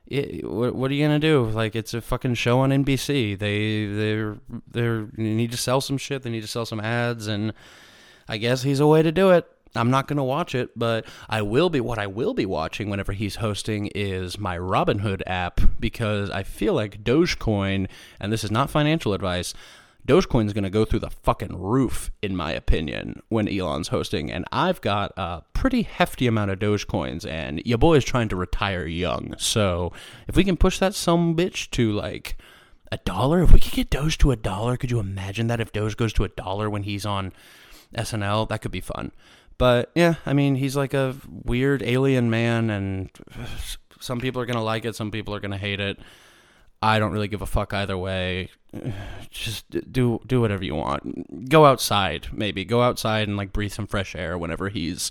it, 0.07 0.49
what, 0.49 0.75
what 0.75 0.91
are 0.91 0.95
you 0.95 1.05
gonna 1.05 1.19
do? 1.19 1.45
Like 1.45 1.75
it's 1.75 1.95
a 1.95 2.01
fucking 2.01 2.35
show 2.35 2.61
on 2.61 2.71
NBC. 2.71 3.39
They 3.39 3.87
they're 3.87 4.37
they 4.69 5.09
need 5.17 5.51
to 5.53 5.57
sell 5.57 5.81
some 5.81 5.99
shit. 5.99 6.23
They 6.23 6.31
need 6.31 6.43
to 6.43 6.49
sell 6.49 6.67
some 6.67 6.81
ads, 6.81 7.27
and 7.27 7.53
I 8.29 8.37
guess 8.37 8.63
he's 8.63 8.81
a 8.81 8.87
way 8.87 9.03
to 9.03 9.13
do 9.13 9.31
it. 9.31 9.49
I'm 9.79 9.91
not 9.91 10.09
going 10.09 10.17
to 10.17 10.23
watch 10.23 10.55
it, 10.55 10.71
but 10.77 11.07
I 11.29 11.43
will 11.43 11.71
be. 11.71 11.81
What 11.81 11.99
I 11.99 12.07
will 12.07 12.35
be 12.35 12.47
watching 12.47 12.91
whenever 12.91 13.13
he's 13.13 13.37
hosting 13.37 13.91
is 13.95 14.39
my 14.39 14.57
Robinhood 14.59 15.23
app 15.27 15.61
because 15.79 16.31
I 16.31 16.43
feel 16.43 16.75
like 16.75 17.05
Dogecoin, 17.05 17.89
and 18.21 18.33
this 18.33 18.45
is 18.45 18.51
not 18.51 18.71
financial 18.71 19.13
advice. 19.13 19.55
Dogecoin's 20.07 20.53
going 20.53 20.65
to 20.65 20.71
go 20.71 20.85
through 20.85 21.01
the 21.01 21.11
fucking 21.11 21.61
roof, 21.61 22.13
in 22.23 22.37
my 22.37 22.53
opinion, 22.53 23.23
when 23.29 23.49
Elon's 23.49 23.89
hosting. 23.89 24.31
And 24.31 24.45
I've 24.53 24.81
got 24.81 25.13
a 25.17 25.43
pretty 25.53 25.83
hefty 25.83 26.29
amount 26.29 26.53
of 26.53 26.61
Dogecoins, 26.61 27.29
and 27.29 27.61
your 27.65 27.79
boy 27.79 27.97
is 27.97 28.05
trying 28.05 28.29
to 28.29 28.37
retire 28.37 28.87
young. 28.87 29.35
So 29.37 29.93
if 30.29 30.37
we 30.37 30.45
can 30.45 30.57
push 30.57 30.79
that 30.79 30.95
some 30.95 31.35
bitch 31.37 31.71
to 31.73 31.91
like 31.93 32.39
a 32.93 32.99
dollar, 32.99 33.43
if 33.43 33.53
we 33.53 33.59
could 33.59 33.73
get 33.73 33.91
Doge 33.91 34.17
to 34.19 34.31
a 34.31 34.37
dollar, 34.37 34.77
could 34.77 34.93
you 34.93 35.01
imagine 35.01 35.49
that 35.49 35.61
if 35.61 35.73
Doge 35.73 35.97
goes 35.97 36.13
to 36.15 36.25
a 36.25 36.29
dollar 36.29 36.71
when 36.71 36.85
he's 36.85 37.05
on 37.05 37.33
SNL? 37.93 38.49
That 38.49 38.63
could 38.63 38.71
be 38.71 38.81
fun. 38.81 39.11
But 39.59 39.91
yeah, 39.95 40.17
I 40.27 40.33
mean, 40.33 40.57
he's 40.57 40.77
like 40.77 40.95
a 40.95 41.17
weird 41.45 41.83
alien 41.83 42.29
man, 42.31 42.71
and 42.71 43.11
some 44.01 44.21
people 44.21 44.43
are 44.43 44.47
to 44.47 44.61
like 44.61 44.85
it, 44.85 44.95
some 44.95 45.11
people 45.11 45.35
are 45.35 45.41
to 45.41 45.57
hate 45.57 45.81
it. 45.81 45.99
I 46.83 46.99
don't 46.99 47.13
really 47.13 47.29
give 47.29 47.43
a 47.43 47.47
fuck 47.47 47.73
either 47.73 47.97
way. 47.97 48.51
Just 49.31 49.69
do 49.93 50.21
do 50.27 50.41
whatever 50.41 50.65
you 50.65 50.75
want. 50.75 51.49
Go 51.49 51.65
outside, 51.65 52.29
maybe 52.33 52.65
go 52.65 52.83
outside 52.83 53.29
and 53.29 53.37
like 53.37 53.53
breathe 53.53 53.73
some 53.73 53.87
fresh 53.87 54.15
air 54.15 54.37
whenever 54.37 54.69
he's 54.69 55.11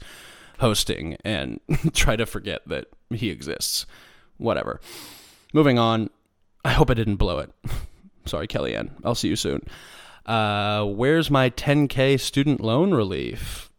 hosting, 0.59 1.17
and 1.25 1.59
try 1.93 2.15
to 2.15 2.25
forget 2.25 2.61
that 2.67 2.85
he 3.09 3.29
exists. 3.29 3.85
Whatever. 4.37 4.79
Moving 5.53 5.79
on. 5.79 6.09
I 6.63 6.71
hope 6.71 6.89
I 6.89 6.93
didn't 6.95 7.17
blow 7.17 7.39
it. 7.39 7.51
Sorry, 8.25 8.47
Kellyanne. 8.47 8.91
I'll 9.03 9.15
see 9.15 9.29
you 9.29 9.35
soon. 9.35 9.65
Uh, 10.25 10.83
where's 10.83 11.29
my 11.29 11.51
10k 11.51 12.19
student 12.19 12.59
loan 12.59 12.91
relief? 12.93 13.69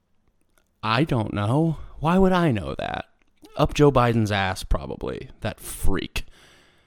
I 0.87 1.03
don't 1.03 1.35
know. 1.35 1.79
Why 1.99 2.17
would 2.17 2.31
I 2.31 2.53
know 2.53 2.77
that? 2.79 3.07
Up 3.57 3.75
Joe 3.75 3.91
Biden's 3.91 4.31
ass, 4.31 4.63
probably. 4.63 5.31
That 5.41 5.59
freak. 5.59 6.25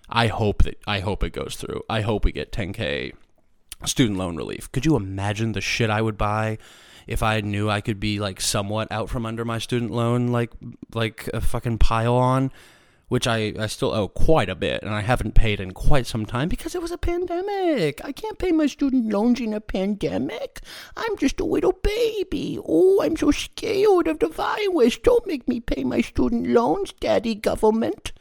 I 0.08 0.28
hope 0.28 0.64
that 0.64 0.80
I 0.88 1.02
hope 1.02 1.22
it 1.22 1.34
goes 1.34 1.58
through. 1.58 1.84
I 1.90 2.00
hope 2.00 2.24
we 2.24 2.32
get 2.32 2.54
10k 2.54 3.12
student 3.84 4.18
loan 4.18 4.38
relief. 4.38 4.72
Could 4.72 4.86
you 4.86 4.96
imagine 4.96 5.52
the 5.52 5.60
shit 5.60 5.90
I 5.90 6.02
would 6.02 6.18
buy 6.18 6.60
if 7.08 7.22
I 7.22 7.42
knew 7.42 7.70
I 7.70 7.82
could 7.82 8.00
be 8.00 8.22
like 8.22 8.40
somewhat 8.40 8.90
out 8.90 9.10
from 9.10 9.26
under 9.26 9.44
my 9.44 9.60
student 9.60 9.92
loan 9.92 10.28
like 10.28 10.52
like 10.94 11.30
a 11.34 11.42
fucking 11.42 11.80
pile 11.80 12.16
on? 12.16 12.54
Which 13.10 13.28
I, 13.28 13.54
I 13.60 13.68
still 13.68 13.92
owe 13.92 14.08
quite 14.08 14.50
a 14.50 14.56
bit, 14.56 14.82
and 14.84 14.94
I 14.94 15.02
haven't 15.02 15.36
paid 15.36 15.60
in 15.60 15.72
quite 15.72 16.06
some 16.08 16.26
time 16.26 16.48
because 16.48 16.76
it 16.76 16.82
was 16.82 16.92
a 16.92 16.98
pandemic. 16.98 18.04
I 18.06 18.12
can't 18.12 18.38
pay 18.38 18.52
my 18.52 18.68
student 18.68 19.12
loans 19.12 19.40
in 19.40 19.54
a 19.54 19.60
pandemic. 19.60 20.62
I'm 20.96 21.18
just 21.18 21.40
a 21.40 21.46
little 21.46 21.74
baby. 21.74 22.60
Oh, 22.64 23.02
I'm 23.02 23.18
so 23.18 23.32
scared 23.32 24.08
of 24.08 24.20
the 24.20 24.30
virus. 24.30 24.98
Don't 24.98 25.28
make 25.28 25.48
me 25.48 25.60
pay 25.60 25.84
my 25.84 26.02
student 26.02 26.48
loans, 26.48 26.94
Daddy 26.94 27.36
Government. 27.36 28.12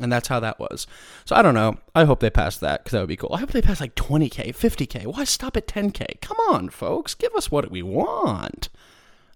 And 0.00 0.12
that's 0.12 0.28
how 0.28 0.40
that 0.40 0.58
was. 0.58 0.86
So 1.24 1.34
I 1.36 1.42
don't 1.42 1.54
know. 1.54 1.78
I 1.94 2.04
hope 2.04 2.20
they 2.20 2.30
pass 2.30 2.56
that 2.58 2.80
because 2.80 2.92
that 2.92 3.00
would 3.00 3.08
be 3.08 3.16
cool. 3.16 3.32
I 3.32 3.40
hope 3.40 3.50
they 3.50 3.62
pass 3.62 3.80
like 3.80 3.94
20K, 3.94 4.48
50K. 4.48 5.06
Why 5.06 5.24
stop 5.24 5.56
at 5.56 5.66
10K? 5.66 6.20
Come 6.20 6.36
on, 6.48 6.68
folks. 6.68 7.14
Give 7.14 7.34
us 7.34 7.50
what 7.50 7.70
we 7.70 7.82
want. 7.82 8.68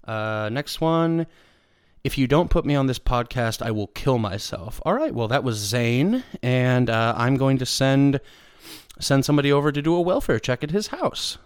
Uh, 0.04 0.48
next 0.52 0.80
one. 0.80 1.26
If 2.04 2.18
you 2.18 2.26
don't 2.26 2.50
put 2.50 2.66
me 2.66 2.74
on 2.74 2.86
this 2.86 2.98
podcast, 2.98 3.62
I 3.62 3.70
will 3.70 3.86
kill 3.88 4.18
myself. 4.18 4.80
All 4.84 4.94
right. 4.94 5.14
Well, 5.14 5.28
that 5.28 5.44
was 5.44 5.56
Zane. 5.56 6.24
And 6.42 6.90
uh, 6.90 7.14
I'm 7.16 7.36
going 7.36 7.58
to 7.58 7.66
send 7.66 8.20
send 8.98 9.24
somebody 9.24 9.52
over 9.52 9.72
to 9.72 9.82
do 9.82 9.94
a 9.94 10.00
welfare 10.00 10.38
check 10.38 10.62
at 10.62 10.70
his 10.70 10.88
house. 10.88 11.38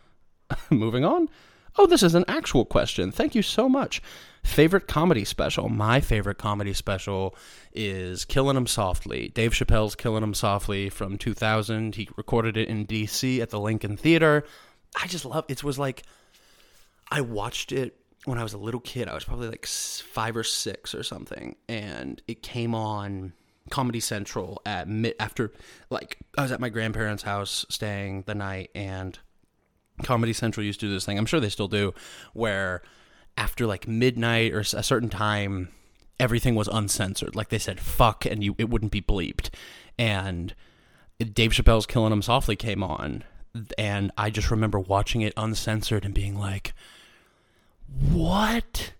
Moving 0.70 1.04
on. 1.04 1.28
Oh, 1.76 1.86
this 1.86 2.02
is 2.02 2.14
an 2.14 2.24
actual 2.26 2.64
question. 2.64 3.12
Thank 3.12 3.34
you 3.34 3.42
so 3.42 3.68
much. 3.68 4.02
Favorite 4.42 4.88
comedy 4.88 5.24
special? 5.24 5.68
My 5.68 6.00
favorite 6.00 6.38
comedy 6.38 6.72
special 6.72 7.36
is 7.72 8.24
Killing 8.24 8.56
'Em 8.56 8.66
Softly. 8.66 9.28
Dave 9.28 9.52
Chappelle's 9.52 9.94
Killing 9.94 10.22
'Em 10.22 10.34
Softly 10.34 10.88
from 10.88 11.18
2000. 11.18 11.94
He 11.96 12.08
recorded 12.16 12.56
it 12.56 12.68
in 12.68 12.84
DC 12.86 13.40
at 13.40 13.50
the 13.50 13.60
Lincoln 13.60 13.96
Theater. 13.96 14.44
I 15.00 15.06
just 15.06 15.24
love 15.24 15.44
it. 15.48 15.62
Was 15.62 15.78
like 15.78 16.02
I 17.10 17.20
watched 17.20 17.72
it 17.72 17.96
when 18.28 18.38
I 18.38 18.42
was 18.42 18.52
a 18.52 18.58
little 18.58 18.80
kid. 18.80 19.08
I 19.08 19.14
was 19.14 19.24
probably 19.24 19.48
like 19.48 19.66
5 19.66 20.36
or 20.36 20.44
6 20.44 20.94
or 20.94 21.02
something 21.02 21.56
and 21.68 22.22
it 22.28 22.42
came 22.42 22.74
on 22.74 23.32
Comedy 23.70 24.00
Central 24.00 24.62
at 24.64 24.88
mid 24.88 25.14
after 25.20 25.52
like 25.90 26.18
I 26.36 26.42
was 26.42 26.52
at 26.52 26.60
my 26.60 26.68
grandparents' 26.68 27.22
house 27.22 27.66
staying 27.68 28.24
the 28.26 28.34
night 28.34 28.70
and 28.74 29.18
Comedy 30.02 30.32
Central 30.32 30.64
used 30.64 30.80
to 30.80 30.86
do 30.86 30.92
this 30.92 31.04
thing. 31.04 31.18
I'm 31.18 31.26
sure 31.26 31.40
they 31.40 31.48
still 31.48 31.68
do 31.68 31.92
where 32.32 32.82
after 33.36 33.66
like 33.66 33.88
midnight 33.88 34.52
or 34.52 34.60
a 34.60 34.82
certain 34.82 35.08
time, 35.08 35.68
everything 36.20 36.54
was 36.54 36.68
uncensored. 36.68 37.34
Like 37.34 37.48
they 37.48 37.58
said, 37.58 37.80
"fuck," 37.80 38.24
and 38.24 38.42
you 38.42 38.54
it 38.58 38.68
wouldn't 38.68 38.92
be 38.92 39.00
bleeped. 39.00 39.50
And 39.98 40.54
Dave 41.18 41.52
Chappelle's 41.52 41.86
Killing 41.86 42.10
"Killing 42.10 42.12
'Em 42.12 42.22
Softly" 42.22 42.56
came 42.56 42.82
on, 42.82 43.24
and 43.76 44.12
I 44.16 44.30
just 44.30 44.50
remember 44.50 44.78
watching 44.78 45.20
it 45.22 45.32
uncensored 45.36 46.04
and 46.04 46.14
being 46.14 46.38
like, 46.38 46.74
"What? 47.88 48.92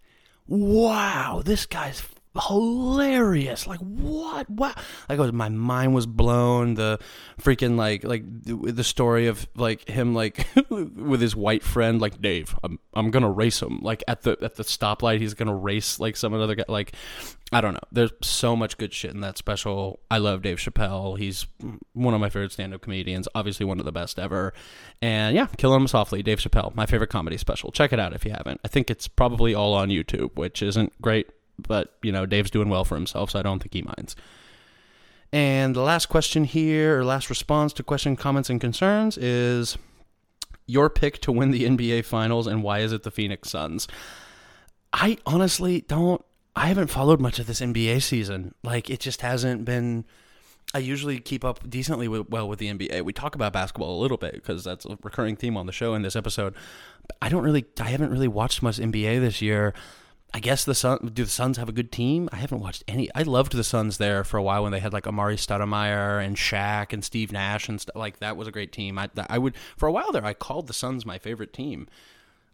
Wow, 0.46 1.42
this 1.44 1.66
guy's 1.66 2.02
hilarious. 2.36 3.66
Like 3.66 3.80
what? 3.80 4.48
What? 4.50 4.78
Like 5.08 5.18
was, 5.18 5.32
my 5.32 5.48
mind 5.48 5.94
was 5.94 6.06
blown. 6.06 6.74
The 6.74 6.98
freaking 7.40 7.76
like 7.76 8.04
like 8.04 8.24
the 8.24 8.84
story 8.84 9.26
of 9.26 9.46
like 9.54 9.88
him 9.88 10.14
like 10.14 10.46
with 10.68 11.20
his 11.20 11.34
white 11.34 11.62
friend 11.62 12.00
like 12.00 12.20
Dave. 12.20 12.54
I'm 12.62 12.78
I'm 12.94 13.10
gonna 13.10 13.30
race 13.30 13.60
him. 13.62 13.80
Like 13.80 14.02
at 14.08 14.22
the 14.22 14.36
at 14.42 14.56
the 14.56 14.62
stoplight, 14.62 15.20
he's 15.20 15.34
gonna 15.34 15.54
race 15.54 15.98
like 15.98 16.16
some 16.16 16.34
other 16.34 16.54
guy. 16.54 16.64
Like 16.68 16.94
I 17.50 17.60
don't 17.62 17.72
know. 17.72 17.80
There's 17.90 18.12
so 18.20 18.54
much 18.54 18.76
good 18.76 18.92
shit 18.92 19.12
in 19.12 19.20
that 19.20 19.38
special. 19.38 20.00
I 20.10 20.18
love 20.18 20.42
Dave 20.42 20.58
Chappelle. 20.58 21.18
He's 21.18 21.46
one 21.94 22.12
of 22.12 22.20
my 22.20 22.28
favorite 22.28 22.52
stand-up 22.52 22.82
comedians. 22.82 23.26
Obviously 23.34 23.64
one 23.64 23.78
of 23.78 23.86
the 23.86 23.92
best 23.92 24.18
ever. 24.18 24.52
And 25.00 25.34
yeah, 25.34 25.46
Killing 25.56 25.80
'Em 25.80 25.88
Softly, 25.88 26.22
Dave 26.22 26.40
Chappelle, 26.40 26.74
my 26.74 26.84
favorite 26.84 27.08
comedy 27.08 27.38
special. 27.38 27.72
Check 27.72 27.92
it 27.94 27.98
out 27.98 28.12
if 28.12 28.26
you 28.26 28.32
haven't. 28.32 28.60
I 28.64 28.68
think 28.68 28.90
it's 28.90 29.08
probably 29.08 29.54
all 29.54 29.72
on 29.72 29.88
YouTube, 29.88 30.36
which 30.36 30.62
isn't 30.62 31.00
great 31.00 31.28
but 31.58 31.94
you 32.02 32.12
know 32.12 32.26
Dave's 32.26 32.50
doing 32.50 32.68
well 32.68 32.84
for 32.84 32.94
himself, 32.94 33.30
so 33.30 33.38
I 33.38 33.42
don't 33.42 33.60
think 33.60 33.74
he 33.74 33.82
minds. 33.82 34.16
And 35.32 35.74
the 35.74 35.82
last 35.82 36.06
question 36.06 36.44
here, 36.44 36.98
or 36.98 37.04
last 37.04 37.28
response 37.28 37.72
to 37.74 37.82
question, 37.82 38.16
comments, 38.16 38.48
and 38.48 38.60
concerns 38.60 39.18
is 39.18 39.76
your 40.66 40.88
pick 40.88 41.20
to 41.22 41.32
win 41.32 41.50
the 41.50 41.64
NBA 41.64 42.04
Finals, 42.04 42.46
and 42.46 42.62
why 42.62 42.80
is 42.80 42.92
it 42.92 43.02
the 43.02 43.10
Phoenix 43.10 43.50
Suns? 43.50 43.88
I 44.92 45.18
honestly 45.26 45.82
don't. 45.82 46.24
I 46.56 46.66
haven't 46.66 46.88
followed 46.88 47.20
much 47.20 47.38
of 47.38 47.46
this 47.46 47.60
NBA 47.60 48.02
season. 48.02 48.54
Like 48.62 48.90
it 48.90 49.00
just 49.00 49.20
hasn't 49.20 49.64
been. 49.64 50.04
I 50.74 50.78
usually 50.78 51.18
keep 51.18 51.44
up 51.44 51.68
decently 51.68 52.08
with, 52.08 52.28
well 52.28 52.46
with 52.48 52.58
the 52.58 52.68
NBA. 52.72 53.02
We 53.02 53.12
talk 53.12 53.34
about 53.34 53.54
basketball 53.54 53.98
a 53.98 54.00
little 54.00 54.18
bit 54.18 54.34
because 54.34 54.64
that's 54.64 54.84
a 54.84 54.98
recurring 55.02 55.36
theme 55.36 55.56
on 55.56 55.64
the 55.64 55.72
show 55.72 55.94
in 55.94 56.02
this 56.02 56.16
episode. 56.16 56.54
But 57.06 57.16
I 57.22 57.28
don't 57.28 57.42
really. 57.42 57.66
I 57.80 57.88
haven't 57.88 58.10
really 58.10 58.28
watched 58.28 58.62
much 58.62 58.78
NBA 58.78 59.20
this 59.20 59.40
year. 59.42 59.74
I 60.34 60.40
guess 60.40 60.64
the 60.64 60.74
Sun 60.74 61.10
do 61.14 61.24
the 61.24 61.30
Suns 61.30 61.56
have 61.56 61.68
a 61.68 61.72
good 61.72 61.90
team? 61.90 62.28
I 62.32 62.36
haven't 62.36 62.60
watched 62.60 62.84
any. 62.86 63.08
I 63.14 63.22
loved 63.22 63.52
the 63.52 63.64
Suns 63.64 63.98
there 63.98 64.24
for 64.24 64.36
a 64.36 64.42
while 64.42 64.62
when 64.62 64.72
they 64.72 64.80
had 64.80 64.92
like 64.92 65.04
Amar'e 65.04 65.36
Stoudemire 65.36 66.24
and 66.24 66.36
Shaq 66.36 66.92
and 66.92 67.04
Steve 67.04 67.32
Nash 67.32 67.68
and 67.68 67.80
stuff. 67.80 67.96
Like 67.96 68.18
that 68.18 68.36
was 68.36 68.46
a 68.46 68.52
great 68.52 68.72
team. 68.72 68.98
I 68.98 69.08
I 69.28 69.38
would 69.38 69.54
for 69.76 69.88
a 69.88 69.92
while 69.92 70.12
there. 70.12 70.24
I 70.24 70.34
called 70.34 70.66
the 70.66 70.74
Suns 70.74 71.06
my 71.06 71.18
favorite 71.18 71.52
team. 71.52 71.88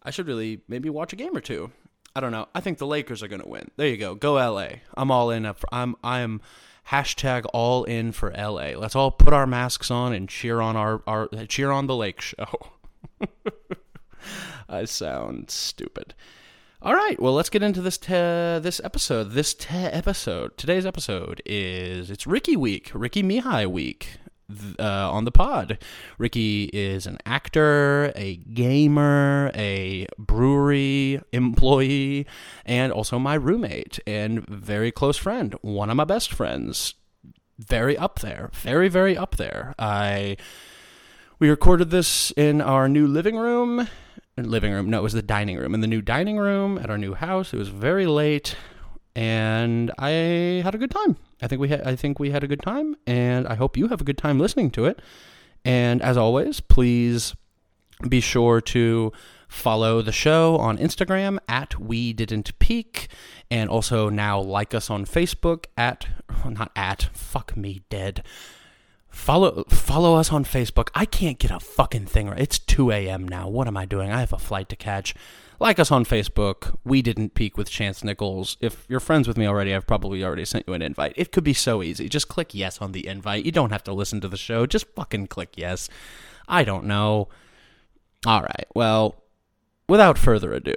I 0.03 0.11
should 0.11 0.29
really 0.29 0.61
maybe 0.69 0.89
watch 0.89 1.13
a 1.13 1.17
game 1.17 1.37
or 1.37 1.41
two. 1.41 1.73
I 2.17 2.21
don't 2.21 2.31
know. 2.33 2.47
I 2.55 2.61
think 2.61 2.79
the 2.79 2.87
Lakers 2.87 3.23
are 3.23 3.29
going 3.29 3.43
to 3.43 3.49
win. 3.49 3.71
There 3.77 3.89
you 3.89 3.97
go. 3.97 4.15
Go 4.15 4.35
LA. 4.35 4.69
I'm 4.97 5.11
all 5.11 5.31
in. 5.31 5.53
I'm 5.73 5.97
I'm 6.05 6.41
hashtag 6.91 7.45
all 7.53 7.85
in 7.85 8.13
for 8.13 8.31
LA. 8.31 8.77
Let's 8.77 8.95
all 8.95 9.11
put 9.11 9.33
our 9.33 9.47
masks 9.47 9.91
on 9.91 10.13
and 10.13 10.29
cheer 10.29 10.61
on 10.61 10.77
our, 10.77 11.03
our 11.07 11.29
cheer 11.49 11.71
on 11.71 11.87
the 11.87 11.97
Lake 11.97 12.21
Show. 12.21 12.71
I 14.69 14.85
sound 14.85 15.51
stupid. 15.51 16.15
All 16.85 16.95
right, 16.95 17.19
well, 17.19 17.33
let's 17.33 17.49
get 17.49 17.63
into 17.63 17.81
this 17.81 17.97
te- 17.97 18.13
this 18.13 18.79
episode. 18.85 19.31
This 19.31 19.55
te- 19.55 19.75
episode, 19.75 20.59
today's 20.59 20.85
episode 20.85 21.41
is 21.47 22.11
it's 22.11 22.27
Ricky 22.27 22.59
week, 22.59 22.91
Ricky 22.93 23.23
Mihai 23.23 23.67
week. 23.67 24.19
uh, 24.79 25.11
on 25.11 25.25
the 25.25 25.33
pod. 25.33 25.79
Ricky 26.19 26.65
is 26.75 27.07
an 27.07 27.17
actor, 27.25 28.13
a 28.15 28.37
gamer, 28.37 29.51
a 29.55 30.07
brewery 30.19 31.23
employee, 31.33 32.27
and 32.67 32.93
also 32.93 33.19
my 33.19 33.33
roommate 33.33 33.99
and 34.07 34.47
very 34.47 34.93
close 34.93 35.17
friend, 35.17 35.55
one 35.63 35.89
of 35.89 35.97
my 35.97 36.05
best 36.05 36.35
friends. 36.35 36.97
Very 37.59 37.97
up 37.97 38.19
there, 38.19 38.51
very 38.53 38.91
very 38.91 39.17
up 39.17 39.37
there. 39.39 39.75
I 39.79 40.37
we 41.39 41.49
recorded 41.49 41.89
this 41.89 42.31
in 42.33 42.61
our 42.61 42.91
new 42.91 43.07
living 43.07 43.39
room. 43.39 43.89
Living 44.37 44.73
room? 44.73 44.91
No, 44.91 44.99
it 44.99 45.03
was 45.03 45.13
the 45.13 45.23
dining 45.23 45.57
room. 45.57 45.75
In 45.75 45.81
the 45.81 45.87
new 45.87 46.03
dining 46.03 46.39
room 46.39 46.79
at 46.79 46.91
our 46.91 46.99
new 46.99 47.15
house. 47.15 47.53
It 47.53 47.57
was 47.57 47.69
very 47.69 48.07
late, 48.07 48.57
and 49.15 49.93
I 49.99 50.11
had 50.65 50.75
a 50.75 50.79
good 50.79 50.91
time. 50.91 51.17
I 51.41 51.47
think 51.47 51.61
we 51.61 51.69
had. 51.69 51.83
I 51.83 51.95
think 51.95 52.19
we 52.19 52.31
had 52.31 52.43
a 52.43 52.49
good 52.49 52.63
time, 52.63 52.97
and 53.07 53.47
I 53.47 53.55
hope 53.55 53.77
you 53.77 53.89
have 53.89 54.01
a 54.01 54.05
good 54.05 54.19
time 54.19 54.41
listening 54.41 54.71
to 54.73 54.87
it. 54.87 55.01
And 55.65 56.03
as 56.03 56.17
always, 56.17 56.61
please 56.61 57.35
be 58.09 58.21
sure 58.21 58.61
to 58.61 59.13
follow 59.47 60.03
the 60.03 60.13
show 60.13 60.57
on 60.59 60.79
Instagram 60.79 61.39
at 61.49 61.79
We 61.79 62.13
Didn't 62.13 62.59
Peak, 62.59 63.09
and 63.51 63.71
also 63.71 64.09
now 64.09 64.41
like 64.41 64.75
us 64.75 64.91
on 64.91 65.05
Facebook 65.05 65.67
at 65.77 66.07
not 66.45 66.73
at 66.75 67.09
fuck 67.13 67.57
me 67.57 67.83
dead. 67.89 68.25
Follow 69.15 69.65
follow 69.69 70.17
us 70.17 70.33
on 70.33 70.45
Facebook. 70.45 70.89
I 70.93 71.07
can't 71.07 71.39
get 71.39 71.53
a 71.53 71.61
fucking 71.61 72.07
thing 72.07 72.29
right. 72.29 72.39
It's 72.39 72.59
2 72.59 72.91
a.m. 72.91 73.27
now. 73.27 73.49
What 73.49 73.69
am 73.69 73.77
I 73.77 73.87
doing? 73.87 74.11
I 74.11 74.21
have 74.21 74.33
a 74.33 74.39
flight 74.39 74.69
to 74.71 74.77
catch. 74.77 75.15
Like 75.61 75.79
us 75.79 75.93
on 75.93 76.05
Facebook. 76.05 76.77
We 76.85 77.01
didn't 77.01 77.33
peak 77.33 77.57
with 77.57 77.71
Chance 77.71 78.03
Nichols. 78.03 78.59
If 78.61 78.85
you're 78.89 79.01
friends 79.01 79.29
with 79.29 79.39
me 79.39 79.47
already, 79.47 79.73
I've 79.73 79.87
probably 79.87 80.23
already 80.25 80.45
sent 80.45 80.65
you 80.67 80.75
an 80.75 80.83
invite. 80.83 81.15
It 81.17 81.31
could 81.31 81.45
be 81.45 81.55
so 81.55 81.83
easy. 81.83 82.09
Just 82.09 82.29
click 82.29 82.55
yes 82.55 82.83
on 82.83 82.91
the 82.91 83.07
invite. 83.07 83.47
You 83.47 83.53
don't 83.53 83.71
have 83.71 83.85
to 83.85 83.95
listen 83.95 84.21
to 84.21 84.29
the 84.29 84.37
show. 84.37 84.67
Just 84.67 84.89
fucking 84.95 85.29
click 85.29 85.55
yes. 85.57 85.89
I 86.49 86.65
don't 86.65 86.85
know. 86.85 87.29
All 88.27 88.43
right. 88.43 88.67
Well, 88.75 89.23
without 89.89 90.19
further 90.19 90.53
ado, 90.53 90.75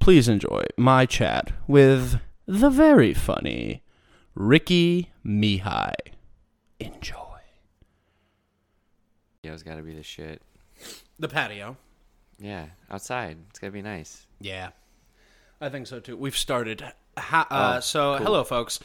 please 0.00 0.28
enjoy 0.28 0.64
my 0.76 1.06
chat 1.06 1.52
with 1.68 2.18
the 2.44 2.70
very 2.70 3.14
funny 3.14 3.82
Ricky 4.34 5.12
Mihai. 5.24 5.94
Enjoy. 6.80 7.21
It's 9.44 9.64
got 9.64 9.74
to 9.74 9.82
be 9.82 9.92
the 9.92 10.04
shit. 10.04 10.40
The 11.18 11.26
patio. 11.28 11.76
Yeah, 12.38 12.66
outside. 12.88 13.38
It's 13.50 13.58
got 13.58 13.66
to 13.68 13.72
be 13.72 13.82
nice. 13.82 14.24
Yeah, 14.40 14.68
I 15.60 15.68
think 15.68 15.88
so 15.88 15.98
too. 15.98 16.16
We've 16.16 16.36
started. 16.36 16.84
Ha- 17.18 17.46
uh, 17.50 17.74
Oh, 17.76 17.80
so, 17.80 18.16
cool. 18.18 18.26
hello, 18.26 18.44
folks. 18.44 18.78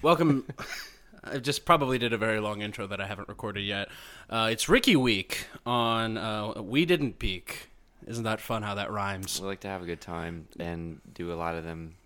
Welcome. 0.00 0.46
I 1.24 1.38
just 1.38 1.64
probably 1.64 1.98
did 1.98 2.12
a 2.12 2.16
very 2.18 2.38
long 2.38 2.62
intro 2.62 2.86
that 2.86 3.00
I 3.00 3.06
haven't 3.08 3.28
recorded 3.28 3.62
yet. 3.64 3.88
Uh, 4.30 4.48
it's 4.52 4.68
Ricky 4.68 4.94
Week 4.94 5.46
on 5.66 6.16
uh, 6.16 6.62
We 6.62 6.84
Didn't 6.86 7.18
Peak. 7.18 7.68
Isn't 8.06 8.24
that 8.24 8.40
fun 8.40 8.62
how 8.62 8.76
that 8.76 8.92
rhymes? 8.92 9.40
We 9.40 9.48
like 9.48 9.60
to 9.60 9.68
have 9.68 9.82
a 9.82 9.86
good 9.86 10.00
time 10.00 10.46
and 10.60 11.00
do 11.12 11.32
a 11.32 11.34
lot 11.34 11.56
of 11.56 11.64
them 11.64 11.96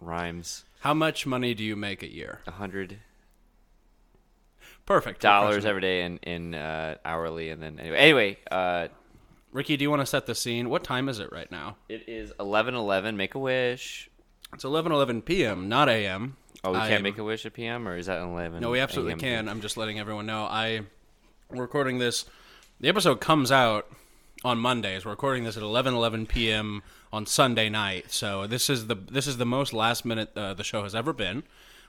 rhymes. 0.00 0.64
How 0.80 0.92
much 0.92 1.24
money 1.24 1.54
do 1.54 1.62
you 1.62 1.76
make 1.76 2.02
a 2.02 2.12
year? 2.12 2.40
A 2.48 2.50
hundred 2.50 2.98
Perfect. 4.86 5.20
dollars 5.20 5.64
every 5.64 5.80
day 5.80 6.02
in 6.02 6.18
in 6.18 6.54
uh, 6.54 6.96
hourly, 7.04 7.50
and 7.50 7.62
then 7.62 7.78
anyway. 7.78 7.96
Anyway, 7.96 8.38
uh, 8.50 8.88
Ricky, 9.52 9.76
do 9.76 9.82
you 9.82 9.90
want 9.90 10.00
to 10.00 10.06
set 10.06 10.26
the 10.26 10.34
scene? 10.34 10.70
What 10.70 10.82
time 10.84 11.08
is 11.08 11.18
it 11.18 11.30
right 11.32 11.50
now? 11.50 11.76
it 11.88 12.08
is 12.08 12.32
eleven 12.40 12.74
eleven. 12.74 13.16
Make 13.16 13.34
a 13.34 13.38
wish. 13.38 14.08
It's 14.54 14.64
11:11 14.64 15.24
p.m., 15.24 15.70
not 15.70 15.88
a.m. 15.88 16.36
Oh, 16.62 16.72
we 16.72 16.78
can't 16.78 17.02
make 17.02 17.16
a 17.16 17.24
wish 17.24 17.46
at 17.46 17.54
PM, 17.54 17.88
or 17.88 17.96
is 17.96 18.06
that 18.06 18.20
eleven? 18.20 18.60
No, 18.60 18.70
we 18.70 18.80
absolutely 18.80 19.14
can. 19.14 19.48
I'm 19.48 19.60
just 19.62 19.76
letting 19.76 19.98
everyone 19.98 20.26
know. 20.26 20.44
I 20.44 20.82
we're 21.50 21.62
recording 21.62 21.98
this. 21.98 22.26
The 22.80 22.88
episode 22.88 23.20
comes 23.20 23.50
out 23.50 23.86
on 24.44 24.58
Mondays. 24.58 25.04
We're 25.04 25.12
recording 25.12 25.44
this 25.44 25.56
at 25.56 25.62
11:11 25.62 26.28
p.m. 26.28 26.82
on 27.12 27.26
Sunday 27.26 27.68
night. 27.68 28.12
So 28.12 28.46
this 28.46 28.68
is 28.68 28.86
the 28.86 28.94
this 28.94 29.26
is 29.26 29.38
the 29.38 29.46
most 29.46 29.72
last 29.72 30.04
minute 30.04 30.36
uh, 30.36 30.54
the 30.54 30.64
show 30.64 30.82
has 30.82 30.94
ever 30.94 31.12
been, 31.12 31.42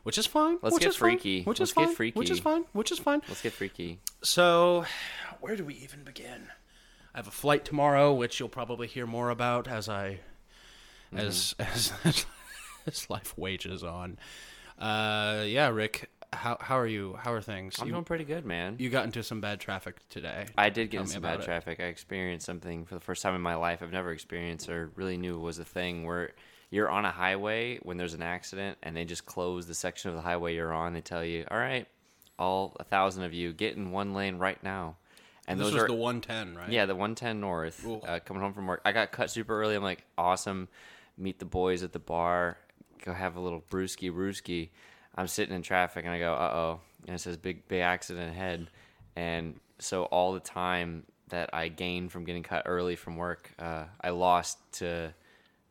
which 0.03 0.17
is 0.17 0.25
fine. 0.25 0.57
Let's 0.61 0.77
get 0.79 0.89
is 0.89 0.95
fine, 0.95 1.09
freaky. 1.17 1.43
Which 1.43 1.59
Let's 1.59 1.71
is 1.71 1.75
get 1.75 1.95
fine. 1.95 2.11
Which 2.13 2.29
is 2.29 2.39
fine. 2.39 2.65
Which 2.73 2.91
is 2.91 2.99
fine. 2.99 3.21
Let's 3.27 3.41
get 3.41 3.53
freaky. 3.53 3.99
So, 4.21 4.85
where 5.41 5.55
do 5.55 5.63
we 5.65 5.73
even 5.75 6.03
begin? 6.03 6.49
I 7.13 7.19
have 7.19 7.27
a 7.27 7.31
flight 7.31 7.63
tomorrow, 7.65 8.13
which 8.13 8.39
you'll 8.39 8.49
probably 8.49 8.87
hear 8.87 9.05
more 9.05 9.29
about 9.29 9.67
as 9.67 9.87
I 9.89 10.19
as 11.15 11.55
as 11.59 11.93
as 12.87 13.09
life 13.09 13.37
wages 13.37 13.83
on. 13.83 14.17
Uh, 14.79 15.43
yeah, 15.45 15.67
Rick, 15.69 16.09
how 16.33 16.57
how 16.59 16.77
are 16.79 16.87
you? 16.87 17.15
How 17.21 17.31
are 17.33 17.41
things? 17.41 17.75
I'm 17.79 17.87
You- 17.87 17.93
doing 17.93 18.03
pretty 18.05 18.23
good, 18.25 18.45
man. 18.45 18.77
you 18.79 18.89
got 18.89 19.05
into 19.05 19.21
some 19.21 19.39
bad 19.41 19.59
traffic 19.59 19.97
today. 20.09 20.47
I 20.57 20.69
did 20.69 20.89
get 20.89 20.97
Tell 20.97 21.01
in 21.03 21.07
some 21.09 21.21
bad 21.21 21.41
it. 21.41 21.45
traffic. 21.45 21.79
I 21.79 21.83
experienced 21.83 22.45
something 22.45 22.85
for 22.85 22.95
the 22.95 23.01
first 23.01 23.21
time 23.21 23.35
in 23.35 23.41
my 23.41 23.55
life 23.55 23.83
I've 23.83 23.91
never 23.91 24.11
experienced 24.11 24.67
or 24.69 24.91
really 24.95 25.17
knew 25.17 25.37
was 25.39 25.59
a 25.59 25.65
thing 25.65 26.05
where 26.05 26.31
you're 26.73 26.89
on 26.89 27.05
a 27.05 27.11
highway 27.11 27.77
when 27.83 27.97
there's 27.97 28.15
an 28.15 28.23
accident 28.23 28.79
and 28.81 28.97
they 28.97 29.05
just 29.05 29.27
close 29.27 29.67
the 29.67 29.75
section 29.75 30.09
of 30.09 30.15
the 30.15 30.23
highway 30.23 30.55
you're 30.55 30.73
on. 30.73 30.93
They 30.93 31.01
tell 31.01 31.23
you, 31.23 31.45
all 31.51 31.57
right, 31.57 31.87
all 32.39 32.75
a 32.79 32.83
thousand 32.83 33.25
of 33.25 33.31
you, 33.31 33.53
get 33.53 33.77
in 33.77 33.91
one 33.91 34.15
lane 34.15 34.39
right 34.39 34.61
now. 34.63 34.95
And 35.47 35.59
this 35.59 35.67
those 35.67 35.75
was 35.75 35.83
are 35.83 35.87
the 35.87 35.93
110, 35.93 36.55
right? 36.57 36.71
yeah, 36.71 36.87
the 36.87 36.95
110 36.95 37.39
north. 37.39 37.79
Cool. 37.83 38.03
Uh, 38.07 38.17
coming 38.25 38.41
home 38.41 38.53
from 38.53 38.65
work, 38.65 38.81
I 38.83 38.91
got 38.91 39.11
cut 39.11 39.29
super 39.29 39.61
early. 39.61 39.75
I'm 39.75 39.83
like, 39.83 40.03
awesome. 40.17 40.67
Meet 41.15 41.37
the 41.37 41.45
boys 41.45 41.83
at 41.83 41.93
the 41.93 41.99
bar. 41.99 42.57
Go 43.05 43.13
have 43.13 43.35
a 43.35 43.39
little 43.39 43.63
brewski 43.69 44.11
brewski. 44.11 44.69
I'm 45.13 45.27
sitting 45.27 45.53
in 45.53 45.61
traffic 45.61 46.05
and 46.05 46.13
I 46.15 46.17
go, 46.17 46.33
uh 46.33 46.51
oh, 46.55 46.79
and 47.05 47.15
it 47.15 47.19
says 47.19 47.37
big 47.37 47.67
big 47.67 47.81
accident 47.81 48.31
ahead. 48.31 48.67
And 49.15 49.59
so 49.77 50.05
all 50.05 50.33
the 50.33 50.39
time 50.39 51.03
that 51.29 51.51
I 51.53 51.67
gained 51.67 52.11
from 52.11 52.23
getting 52.23 52.41
cut 52.41 52.63
early 52.65 52.95
from 52.95 53.15
work, 53.15 53.51
uh, 53.59 53.83
I 54.01 54.09
lost 54.09 54.57
to 54.79 55.13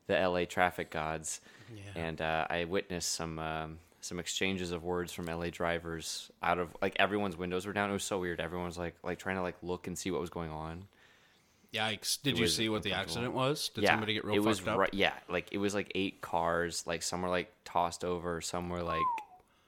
the 0.07 0.15
LA 0.19 0.45
traffic 0.45 0.89
gods, 0.91 1.41
and 1.95 2.21
uh, 2.21 2.45
I 2.49 2.65
witnessed 2.65 3.11
some. 3.13 3.39
Um, 3.39 3.79
some 4.01 4.19
exchanges 4.19 4.71
of 4.71 4.83
words 4.83 5.13
from 5.13 5.27
LA 5.27 5.49
drivers 5.49 6.29
out 6.43 6.59
of 6.59 6.75
like 6.81 6.93
everyone's 6.99 7.37
windows 7.37 7.65
were 7.65 7.71
down. 7.71 7.89
It 7.89 7.93
was 7.93 8.03
so 8.03 8.19
weird. 8.19 8.41
Everyone 8.41 8.67
was 8.67 8.77
like 8.77 8.95
like 9.01 9.17
trying 9.17 9.37
to 9.37 9.41
like 9.41 9.55
look 9.61 9.87
and 9.87 9.97
see 9.97 10.11
what 10.11 10.19
was 10.19 10.29
going 10.29 10.51
on. 10.51 10.83
Yikes! 11.73 12.21
Did 12.21 12.35
It 12.35 12.41
you 12.41 12.47
see 12.47 12.67
what 12.69 12.83
the 12.83 12.91
accident 12.93 13.33
was? 13.33 13.69
Did 13.69 13.85
yeah, 13.85 13.91
somebody 13.91 14.13
get 14.13 14.25
real 14.25 14.35
it 14.35 14.37
fucked 14.39 14.47
was 14.47 14.67
up? 14.67 14.77
right. 14.77 14.93
Yeah, 14.93 15.13
like 15.29 15.47
it 15.51 15.57
was 15.57 15.73
like 15.73 15.91
eight 15.95 16.21
cars. 16.21 16.85
Like 16.85 17.01
some 17.01 17.21
were 17.21 17.29
like 17.29 17.51
tossed 17.65 18.03
over, 18.03 18.41
some 18.41 18.69
were 18.69 18.83
like 18.83 19.01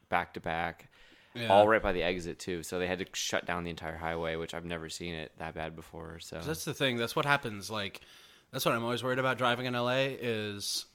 back 0.10 0.34
to 0.36 0.40
back, 0.40 0.90
Yeah. 1.34 1.48
all 1.48 1.68
right 1.68 1.82
by 1.82 1.94
the 1.94 2.04
exit 2.04 2.38
too. 2.38 2.62
So 2.62 2.78
they 2.78 2.88
had 2.88 3.00
to 3.00 3.06
shut 3.14 3.46
down 3.46 3.64
the 3.64 3.70
entire 3.72 3.98
highway, 3.98 4.36
which 4.36 4.54
I've 4.54 4.66
never 4.66 4.90
seen 4.90 5.14
it 5.16 5.32
that 5.40 5.56
bad 5.56 5.76
before. 5.78 6.20
So 6.20 6.42
That's 6.46 6.66
the 6.66 6.74
thing. 6.74 6.98
That's 6.98 7.16
what 7.16 7.26
happens. 7.26 7.72
Like, 7.72 8.02
that's 8.52 8.66
what 8.66 8.74
I'm 8.76 8.84
always 8.84 9.04
worried 9.04 9.20
about 9.20 9.38
driving 9.38 9.66
in 9.66 9.74
LA 9.74 10.08
is, 10.20 10.86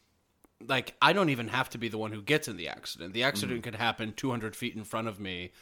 like, 0.66 0.94
I 1.02 1.12
don't 1.12 1.28
even 1.30 1.48
have 1.48 1.70
to 1.70 1.78
be 1.78 1.88
the 1.88 1.98
one 1.98 2.12
who 2.12 2.22
gets 2.22 2.48
in 2.48 2.56
the 2.56 2.68
accident. 2.68 3.12
The 3.14 3.22
accident 3.24 3.60
Mm-hmm. 3.60 3.70
could 3.70 3.74
happen 3.76 4.12
200 4.16 4.56
feet 4.56 4.74
in 4.76 4.84
front 4.84 5.08
of 5.08 5.20
me, 5.20 5.52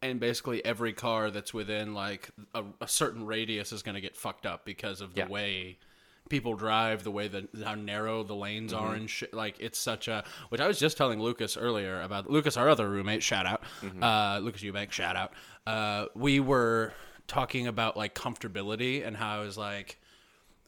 and 0.00 0.20
basically 0.20 0.64
every 0.64 0.92
car 0.92 1.30
that's 1.30 1.52
within 1.52 1.92
like 1.92 2.30
a, 2.54 2.62
a 2.80 2.86
certain 2.88 3.26
radius 3.26 3.72
is 3.72 3.82
going 3.82 3.96
to 3.96 4.00
get 4.00 4.16
fucked 4.16 4.46
up 4.46 4.64
because 4.64 5.00
of 5.00 5.14
the 5.14 5.22
Yeah. 5.22 5.28
way 5.28 5.78
people 6.28 6.54
drive, 6.54 7.04
the 7.04 7.10
way 7.10 7.26
that 7.26 7.48
how 7.64 7.74
narrow 7.74 8.22
the 8.22 8.34
lanes 8.34 8.72
are, 8.74 8.88
Mm-hmm. 8.88 8.94
and 8.96 9.10
shit. 9.10 9.34
Like, 9.34 9.56
it's 9.60 9.78
such 9.78 10.08
a. 10.08 10.24
Which 10.50 10.60
I 10.60 10.68
was 10.68 10.78
just 10.78 10.96
telling 10.98 11.20
Lucas 11.20 11.56
earlier 11.56 12.02
about 12.02 12.30
Lucas, 12.30 12.56
our 12.58 12.68
other 12.68 12.88
roommate. 12.88 13.22
Shout 13.22 13.46
out, 13.46 13.62
Mm-hmm. 13.82 14.02
uh, 14.02 14.38
Lucas 14.40 14.62
Eubank. 14.62 14.92
Shout 14.92 15.16
out. 15.16 15.32
Uh, 15.66 16.06
we 16.14 16.38
were 16.38 16.92
talking 17.26 17.66
about 17.66 17.96
like 17.96 18.14
comfortability 18.14 19.06
and 19.06 19.16
how 19.16 19.36
I 19.36 19.40
was 19.40 19.56
like. 19.58 19.98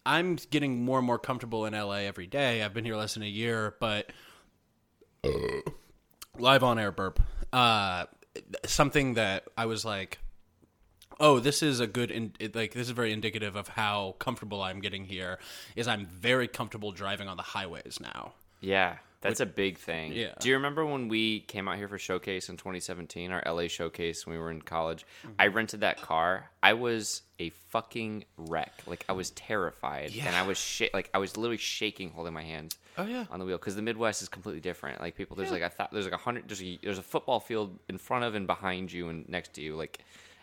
I'm 0.05 0.37
getting 0.51 0.85
more 0.85 0.99
and 0.99 1.07
more 1.07 1.19
comfortable 1.19 1.67
in 1.67 1.75
LA 1.75 1.99
every 2.01 2.27
day. 2.27 2.63
I've 2.63 2.75
been 2.75 2.85
here 2.85 2.97
less 2.97 3.15
than 3.15 3.23
a 3.23 3.27
year, 3.27 3.75
but 3.81 4.11
live 6.39 6.65
on 6.65 6.79
air 6.79 6.93
burp. 6.93 7.21
Uh, 7.53 8.07
something 8.65 9.15
that 9.15 9.45
I 9.57 9.67
was 9.67 9.85
like, 9.85 10.19
oh, 11.19 11.39
this 11.39 11.63
is 11.63 11.81
a 11.81 11.87
good, 11.87 12.11
in, 12.11 12.33
like 12.55 12.73
this 12.73 12.87
is 12.87 12.91
very 12.91 13.13
indicative 13.13 13.57
of 13.57 13.69
how 13.69 14.17
comfortable 14.19 14.63
I'm 14.63 14.81
getting 14.81 15.05
here. 15.05 15.39
Is 15.77 15.87
I'm 15.87 16.07
very 16.07 16.49
comfortable 16.49 16.93
driving 16.93 17.29
on 17.29 17.37
the 17.37 17.43
highways 17.43 17.99
now. 18.01 18.33
yeah, 18.61 18.97
that's 19.21 19.41
a 19.41 19.47
big 19.47 19.79
thing. 19.79 20.13
Yeah. 20.13 20.33
Do 20.41 20.49
you 20.49 20.55
remember 20.55 20.85
when 20.87 21.09
we 21.09 21.41
came 21.41 21.69
out 21.69 21.77
here 21.77 21.89
for 21.89 21.99
showcase 21.99 22.49
in 22.49 22.57
2017, 22.57 23.31
our 23.31 23.43
LA 23.47 23.69
showcase 23.69 24.27
when 24.27 24.37
we 24.37 24.43
were 24.43 24.51
in 24.51 24.63
college? 24.63 25.05
Mm-hmm. 25.23 25.35
I 25.39 25.47
rented 25.49 25.81
that 25.81 26.01
car. 26.01 26.51
I 26.63 26.73
was 26.73 27.23
a 27.39 27.51
fucking 27.71 28.25
wreck. 28.37 28.73
Like 28.87 29.05
I 29.09 29.13
was 29.13 29.31
terrified, 29.31 30.13
and 30.25 30.35
I 30.35 30.47
was 30.47 30.59
sh- 30.59 30.91
like 30.95 31.11
I 31.13 31.19
was 31.19 31.37
literally 31.37 31.57
shaking 31.59 32.11
holding 32.11 32.33
my 32.35 32.43
hands. 32.43 32.77
Oh, 32.99 33.05
yeah. 33.07 33.25
on 33.31 33.39
the 33.39 33.47
wheel 33.47 33.57
because 33.57 33.77
the 33.77 33.83
Midwest 33.83 34.21
is 34.21 34.29
completely 34.29 34.61
different. 34.61 35.01
Like 35.01 35.17
people, 35.17 35.37
there's 35.37 35.51
like 35.53 35.63
a 35.63 35.71
th- 35.71 35.91
there's 35.93 36.05
like 36.05 36.13
a 36.15 36.19
hundred 36.19 36.49
there's 36.49 36.63
a 36.63 36.79
there's 36.83 36.99
a 36.99 37.03
football 37.03 37.41
field 37.41 37.79
in 37.89 37.99
front 37.99 38.25
of 38.25 38.35
and 38.35 38.47
behind 38.47 38.93
you 38.93 39.09
and 39.09 39.29
next 39.29 39.55
to 39.55 39.63
you. 39.63 39.77
Like, 39.77 40.01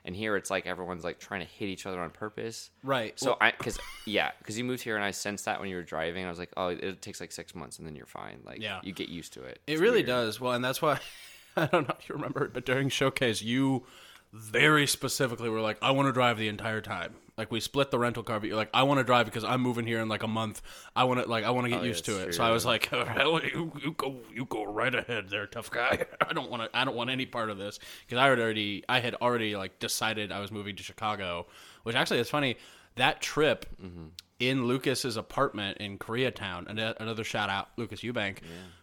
and 0.07 0.15
here 0.15 0.35
it's 0.35 0.49
like 0.49 0.65
everyone's 0.65 1.03
like 1.03 1.19
trying 1.19 1.41
to 1.41 1.45
hit 1.45 1.67
each 1.69 1.85
other 1.85 1.99
on 1.99 2.09
purpose. 2.09 2.71
Right. 2.83 3.19
So 3.19 3.37
I 3.39 3.51
because 3.51 3.77
yeah 4.07 4.31
because 4.39 4.57
you 4.57 4.63
moved 4.63 4.81
here 4.81 4.95
and 4.95 5.05
I 5.05 5.11
sensed 5.11 5.45
that 5.45 5.59
when 5.59 5.69
you 5.69 5.75
were 5.75 5.83
driving. 5.83 6.25
I 6.25 6.29
was 6.29 6.39
like, 6.39 6.51
oh, 6.57 6.69
it 6.69 7.01
takes 7.03 7.21
like 7.21 7.31
six 7.31 7.53
months 7.53 7.77
and 7.77 7.85
then 7.85 7.95
you're 7.95 8.05
fine. 8.07 8.39
Like 8.43 8.59
Yeah. 8.61 8.79
you 8.83 8.93
get 8.93 9.09
used 9.09 9.33
to 9.33 9.43
it. 9.43 9.59
It 9.67 9.79
really 9.79 9.97
weird. 9.97 10.07
does. 10.07 10.41
Well, 10.41 10.53
and 10.53 10.65
that's 10.65 10.81
why 10.81 10.99
I 11.55 11.67
don't 11.67 11.87
know 11.87 11.95
if 11.99 12.07
you 12.09 12.15
remember 12.15 12.45
it, 12.45 12.53
but 12.53 12.65
during 12.65 12.89
showcase, 12.89 13.41
you 13.41 13.85
very 14.33 14.87
specifically 14.87 15.49
we 15.49 15.55
were 15.55 15.61
like, 15.61 15.77
I 15.81 15.91
want 15.91 16.07
to 16.07 16.11
drive 16.11 16.37
the 16.37 16.47
entire 16.47 16.81
time. 16.81 17.15
Like 17.37 17.51
we 17.51 17.59
split 17.59 17.91
the 17.91 17.99
rental 17.99 18.23
car, 18.23 18.39
but 18.39 18.47
you're 18.47 18.55
like, 18.57 18.71
I 18.73 18.81
want 18.83 18.99
to 18.99 19.03
drive 19.03 19.25
because 19.25 19.43
I'm 19.43 19.61
moving 19.61 19.85
here 19.85 19.99
in 19.99 20.09
like 20.09 20.23
a 20.23 20.27
month. 20.27 20.61
I 20.95 21.03
want 21.03 21.21
to 21.21 21.29
like 21.29 21.43
I 21.45 21.51
want 21.51 21.65
to 21.65 21.69
get 21.69 21.79
Oh, 21.79 21.83
yeah, 21.83 21.87
used 21.89 22.05
to 22.05 22.19
it. 22.19 22.23
true, 22.23 22.31
So 22.33 22.43
I 22.43 22.49
was 22.49 22.65
like, 22.65 22.85
hell, 22.87 23.39
you, 23.43 23.71
you 23.83 23.91
go 23.95 24.17
you 24.33 24.45
go 24.45 24.63
right 24.63 24.93
ahead 24.93 25.29
there, 25.29 25.45
tough 25.45 25.69
guy. 25.69 26.05
I 26.27 26.33
don't 26.33 26.49
want 26.49 26.63
to 26.63 26.77
I 26.77 26.83
don't 26.83 26.95
want 26.95 27.11
any 27.11 27.27
part 27.27 27.49
of 27.51 27.57
this 27.59 27.79
because 28.05 28.17
I 28.19 28.27
had 28.27 28.39
already 28.39 28.83
I 28.89 28.99
had 28.99 29.13
already 29.15 29.55
like 29.55 29.77
decided 29.79 30.31
I 30.31 30.39
was 30.39 30.51
moving 30.51 30.75
to 30.77 30.83
Chicago, 30.83 31.45
which 31.83 31.95
actually 31.95 32.19
it's 32.19 32.29
funny 32.31 32.57
that 32.95 33.21
trip 33.21 33.67
mm-hmm. 33.81 34.07
In 34.39 34.65
Lucas's 34.67 35.17
apartment 35.17 35.77
in 35.79 35.97
Koreatown. 35.97 36.67
And 36.69 36.79
another 36.79 37.23
shout 37.23 37.49
out, 37.49 37.69
Lucas 37.77 38.01
Eubank. 38.01 38.37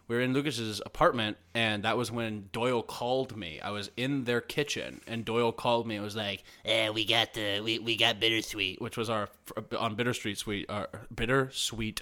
We 0.07 0.15
were 0.15 0.21
in 0.21 0.33
Lucas's 0.33 0.81
apartment, 0.85 1.37
and 1.55 1.83
that 1.83 1.97
was 1.97 2.11
when 2.11 2.49
Doyle 2.51 2.83
called 2.83 3.35
me. 3.35 3.59
I 3.59 3.71
was 3.71 3.89
in 3.97 4.25
their 4.25 4.39
kitchen, 4.41 5.01
and 5.07 5.25
Doyle 5.25 5.51
called 5.51 5.87
me. 5.87 5.95
and 5.95 6.03
was 6.03 6.15
like, 6.15 6.43
Eh, 6.63 6.89
we 6.89 7.05
got 7.05 7.33
the 7.33 7.61
we, 7.61 7.79
we 7.79 7.95
got 7.95 8.19
bittersweet. 8.19 8.79
which 8.81 8.97
was 8.97 9.09
our 9.09 9.29
on 9.79 9.95
Bittersweet 9.95 10.37
Sweet, 10.37 10.69
uh, 10.69 10.85
Bittersweet 11.13 12.01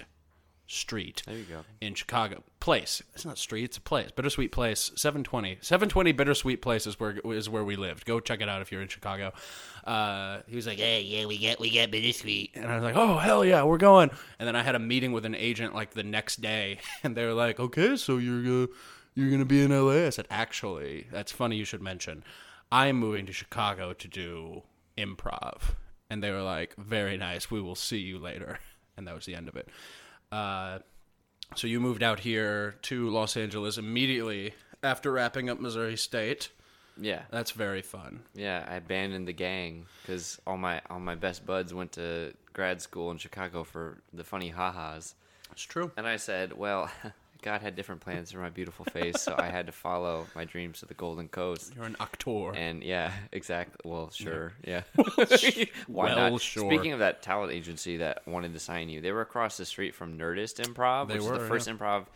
Street. 0.66 1.22
There 1.26 1.36
you 1.36 1.44
go. 1.44 1.60
In 1.82 1.94
Chicago, 1.94 2.42
place. 2.58 3.02
It's 3.14 3.26
not 3.26 3.36
street. 3.36 3.64
It's 3.64 3.76
a 3.76 3.82
place. 3.82 4.10
Bittersweet 4.10 4.50
Place, 4.50 4.92
seven 4.96 5.22
twenty. 5.22 5.58
Seven 5.60 5.90
twenty 5.90 6.12
Bittersweet 6.12 6.62
Place 6.62 6.86
is 6.86 6.98
where 6.98 7.18
is 7.26 7.50
where 7.50 7.64
we 7.64 7.76
lived. 7.76 8.06
Go 8.06 8.18
check 8.18 8.40
it 8.40 8.48
out 8.48 8.62
if 8.62 8.72
you're 8.72 8.80
in 8.80 8.88
Chicago. 8.88 9.32
Uh, 9.84 10.38
he 10.46 10.56
was 10.56 10.66
like, 10.66 10.78
Yeah, 10.78 10.96
yeah, 10.96 11.26
we 11.26 11.36
get 11.36 11.60
we 11.60 11.68
get 11.68 11.90
bittersweet. 11.90 12.52
and 12.54 12.66
I 12.66 12.76
was 12.76 12.82
like, 12.84 12.96
"Oh 12.96 13.18
hell 13.18 13.44
yeah, 13.44 13.62
we're 13.64 13.76
going!" 13.76 14.10
And 14.38 14.48
then 14.48 14.56
I 14.56 14.62
had 14.62 14.74
a 14.74 14.78
meeting 14.78 15.12
with 15.12 15.26
an 15.26 15.34
agent 15.34 15.74
like 15.74 15.90
the 15.92 16.02
next 16.02 16.40
day, 16.40 16.78
and 17.04 17.14
they 17.14 17.26
were 17.26 17.34
like, 17.34 17.60
"Okay, 17.60 17.96
so 17.96 18.16
you're 18.16 18.64
uh, 18.64 18.66
you're 19.14 19.30
gonna 19.30 19.44
be 19.44 19.62
in 19.62 19.70
LA?" 19.70 20.06
I 20.06 20.10
said, 20.10 20.26
"Actually, 20.30 21.06
that's 21.12 21.30
funny 21.30 21.56
you 21.56 21.66
should 21.66 21.82
mention. 21.82 22.24
I'm 22.72 22.96
moving 22.96 23.26
to 23.26 23.32
Chicago 23.32 23.92
to 23.92 24.08
do 24.08 24.62
improv." 24.96 25.74
And 26.08 26.22
they 26.22 26.30
were 26.30 26.42
like, 26.42 26.74
"Very 26.76 27.18
nice. 27.18 27.50
We 27.50 27.60
will 27.60 27.74
see 27.74 27.98
you 27.98 28.18
later." 28.18 28.60
And 28.96 29.08
that 29.08 29.14
was 29.16 29.26
the 29.26 29.34
end 29.34 29.48
of 29.48 29.56
it. 29.56 29.68
Uh, 30.34 30.78
so 31.54 31.68
you 31.68 31.78
moved 31.78 32.02
out 32.02 32.18
here 32.18 32.74
to 32.82 33.08
Los 33.08 33.36
Angeles 33.36 33.78
immediately 33.78 34.54
after 34.82 35.12
wrapping 35.12 35.48
up 35.48 35.60
Missouri 35.60 35.96
State. 35.96 36.48
Yeah. 37.00 37.22
That's 37.30 37.52
very 37.52 37.82
fun. 37.82 38.20
Yeah, 38.34 38.64
I 38.68 38.76
abandoned 38.76 39.28
the 39.28 39.32
gang 39.32 39.86
because 40.02 40.40
all 40.46 40.56
my 40.56 40.80
all 40.90 40.98
my 40.98 41.14
best 41.14 41.46
buds 41.46 41.72
went 41.72 41.92
to 41.92 42.34
grad 42.52 42.82
school 42.82 43.12
in 43.12 43.18
Chicago 43.18 43.62
for 43.62 43.98
the 44.12 44.24
funny 44.24 44.48
ha-has. 44.48 45.14
It's 45.52 45.62
true. 45.62 45.92
And 45.96 46.06
I 46.06 46.16
said, 46.16 46.52
well, 46.52 46.90
God 47.44 47.60
had 47.60 47.76
different 47.76 48.00
plans 48.00 48.32
for 48.32 48.38
my 48.38 48.48
beautiful 48.48 48.86
face, 48.86 49.20
so 49.20 49.34
I 49.36 49.48
had 49.48 49.66
to 49.66 49.72
follow 49.72 50.26
my 50.34 50.46
dreams 50.46 50.80
to 50.80 50.86
the 50.86 50.94
Golden 50.94 51.28
Coast. 51.28 51.74
You're 51.76 51.84
an 51.84 51.94
actor. 52.00 52.54
And 52.54 52.82
yeah, 52.82 53.12
exactly. 53.32 53.76
Well, 53.84 54.10
sure. 54.10 54.54
Yeah. 54.66 54.80
Why 55.86 56.06
Well, 56.06 56.30
not? 56.30 56.40
sure. 56.40 56.72
Speaking 56.72 56.92
of 56.92 57.00
that 57.00 57.20
talent 57.20 57.52
agency 57.52 57.98
that 57.98 58.26
wanted 58.26 58.54
to 58.54 58.58
sign 58.58 58.88
you, 58.88 59.02
they 59.02 59.12
were 59.12 59.20
across 59.20 59.58
the 59.58 59.66
street 59.66 59.94
from 59.94 60.18
Nerdist 60.18 60.58
Improv, 60.58 61.08
They 61.08 61.14
which 61.16 61.24
is 61.24 61.30
the 61.30 61.40
first 61.40 61.68
improv 61.68 62.06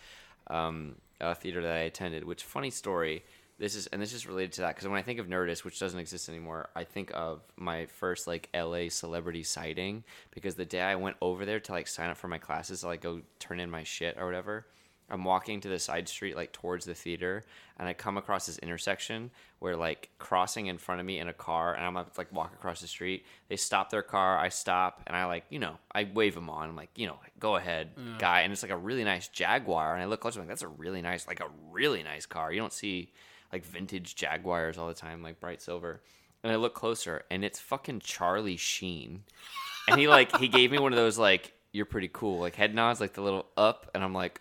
um, 0.46 0.94
uh, 1.20 1.34
theater 1.34 1.60
that 1.60 1.72
I 1.72 1.80
attended. 1.80 2.24
Which 2.24 2.42
funny 2.42 2.70
story. 2.70 3.22
This 3.58 3.74
is 3.74 3.86
and 3.88 4.00
this 4.00 4.14
is 4.14 4.26
related 4.26 4.52
to 4.52 4.60
that 4.62 4.76
because 4.76 4.88
when 4.88 4.98
I 4.98 5.02
think 5.02 5.18
of 5.18 5.26
Nerdist, 5.26 5.62
which 5.62 5.78
doesn't 5.78 6.00
exist 6.00 6.30
anymore, 6.30 6.70
I 6.74 6.84
think 6.84 7.10
of 7.12 7.42
my 7.56 7.84
first 7.84 8.26
like 8.26 8.48
LA 8.54 8.88
celebrity 8.88 9.42
sighting 9.42 10.04
because 10.30 10.54
the 10.54 10.64
day 10.64 10.80
I 10.80 10.94
went 10.94 11.16
over 11.20 11.44
there 11.44 11.60
to 11.60 11.72
like 11.72 11.86
sign 11.86 12.08
up 12.08 12.16
for 12.16 12.28
my 12.28 12.38
classes, 12.38 12.80
to, 12.80 12.86
like 12.86 13.02
go 13.02 13.20
turn 13.40 13.60
in 13.60 13.70
my 13.70 13.82
shit 13.82 14.16
or 14.16 14.24
whatever. 14.24 14.64
I'm 15.10 15.24
walking 15.24 15.60
to 15.60 15.68
the 15.68 15.78
side 15.78 16.08
street, 16.08 16.36
like 16.36 16.52
towards 16.52 16.84
the 16.84 16.94
theater, 16.94 17.44
and 17.78 17.88
I 17.88 17.94
come 17.94 18.16
across 18.16 18.46
this 18.46 18.58
intersection 18.58 19.30
where, 19.58 19.76
like, 19.76 20.10
crossing 20.18 20.66
in 20.66 20.78
front 20.78 21.00
of 21.00 21.06
me 21.06 21.18
in 21.18 21.28
a 21.28 21.32
car, 21.32 21.74
and 21.74 21.84
I'm 21.84 21.94
like 21.94 22.32
walk 22.32 22.52
across 22.52 22.80
the 22.80 22.86
street. 22.86 23.24
They 23.48 23.56
stop 23.56 23.90
their 23.90 24.02
car, 24.02 24.38
I 24.38 24.48
stop, 24.48 25.02
and 25.06 25.16
I 25.16 25.24
like, 25.24 25.44
you 25.50 25.58
know, 25.58 25.78
I 25.92 26.08
wave 26.12 26.34
them 26.34 26.50
on. 26.50 26.68
I'm 26.68 26.76
like, 26.76 26.90
you 26.96 27.06
know, 27.06 27.18
go 27.38 27.56
ahead, 27.56 27.90
guy. 28.18 28.42
And 28.42 28.52
it's 28.52 28.62
like 28.62 28.72
a 28.72 28.76
really 28.76 29.04
nice 29.04 29.28
Jaguar, 29.28 29.94
and 29.94 30.02
I 30.02 30.06
look 30.06 30.20
closer, 30.20 30.40
I'm 30.40 30.46
like, 30.46 30.50
that's 30.50 30.62
a 30.62 30.68
really 30.68 31.02
nice, 31.02 31.26
like 31.26 31.40
a 31.40 31.48
really 31.70 32.02
nice 32.02 32.26
car. 32.26 32.52
You 32.52 32.60
don't 32.60 32.72
see 32.72 33.12
like 33.52 33.64
vintage 33.64 34.14
Jaguars 34.14 34.78
all 34.78 34.88
the 34.88 34.94
time, 34.94 35.22
like 35.22 35.40
bright 35.40 35.62
silver. 35.62 36.02
And 36.44 36.52
I 36.52 36.56
look 36.56 36.74
closer, 36.74 37.24
and 37.30 37.44
it's 37.44 37.58
fucking 37.58 38.00
Charlie 38.00 38.56
Sheen 38.56 39.24
and 39.88 39.98
he 39.98 40.08
like 40.08 40.36
he 40.36 40.48
gave 40.48 40.70
me 40.70 40.78
one 40.78 40.92
of 40.92 40.96
those 40.96 41.18
like 41.18 41.52
you're 41.72 41.86
pretty 41.86 42.10
cool 42.12 42.38
like 42.38 42.54
head 42.54 42.74
nods 42.74 43.00
like 43.00 43.14
the 43.14 43.22
little 43.22 43.46
up 43.56 43.90
and 43.94 44.04
i'm 44.04 44.14
like 44.14 44.40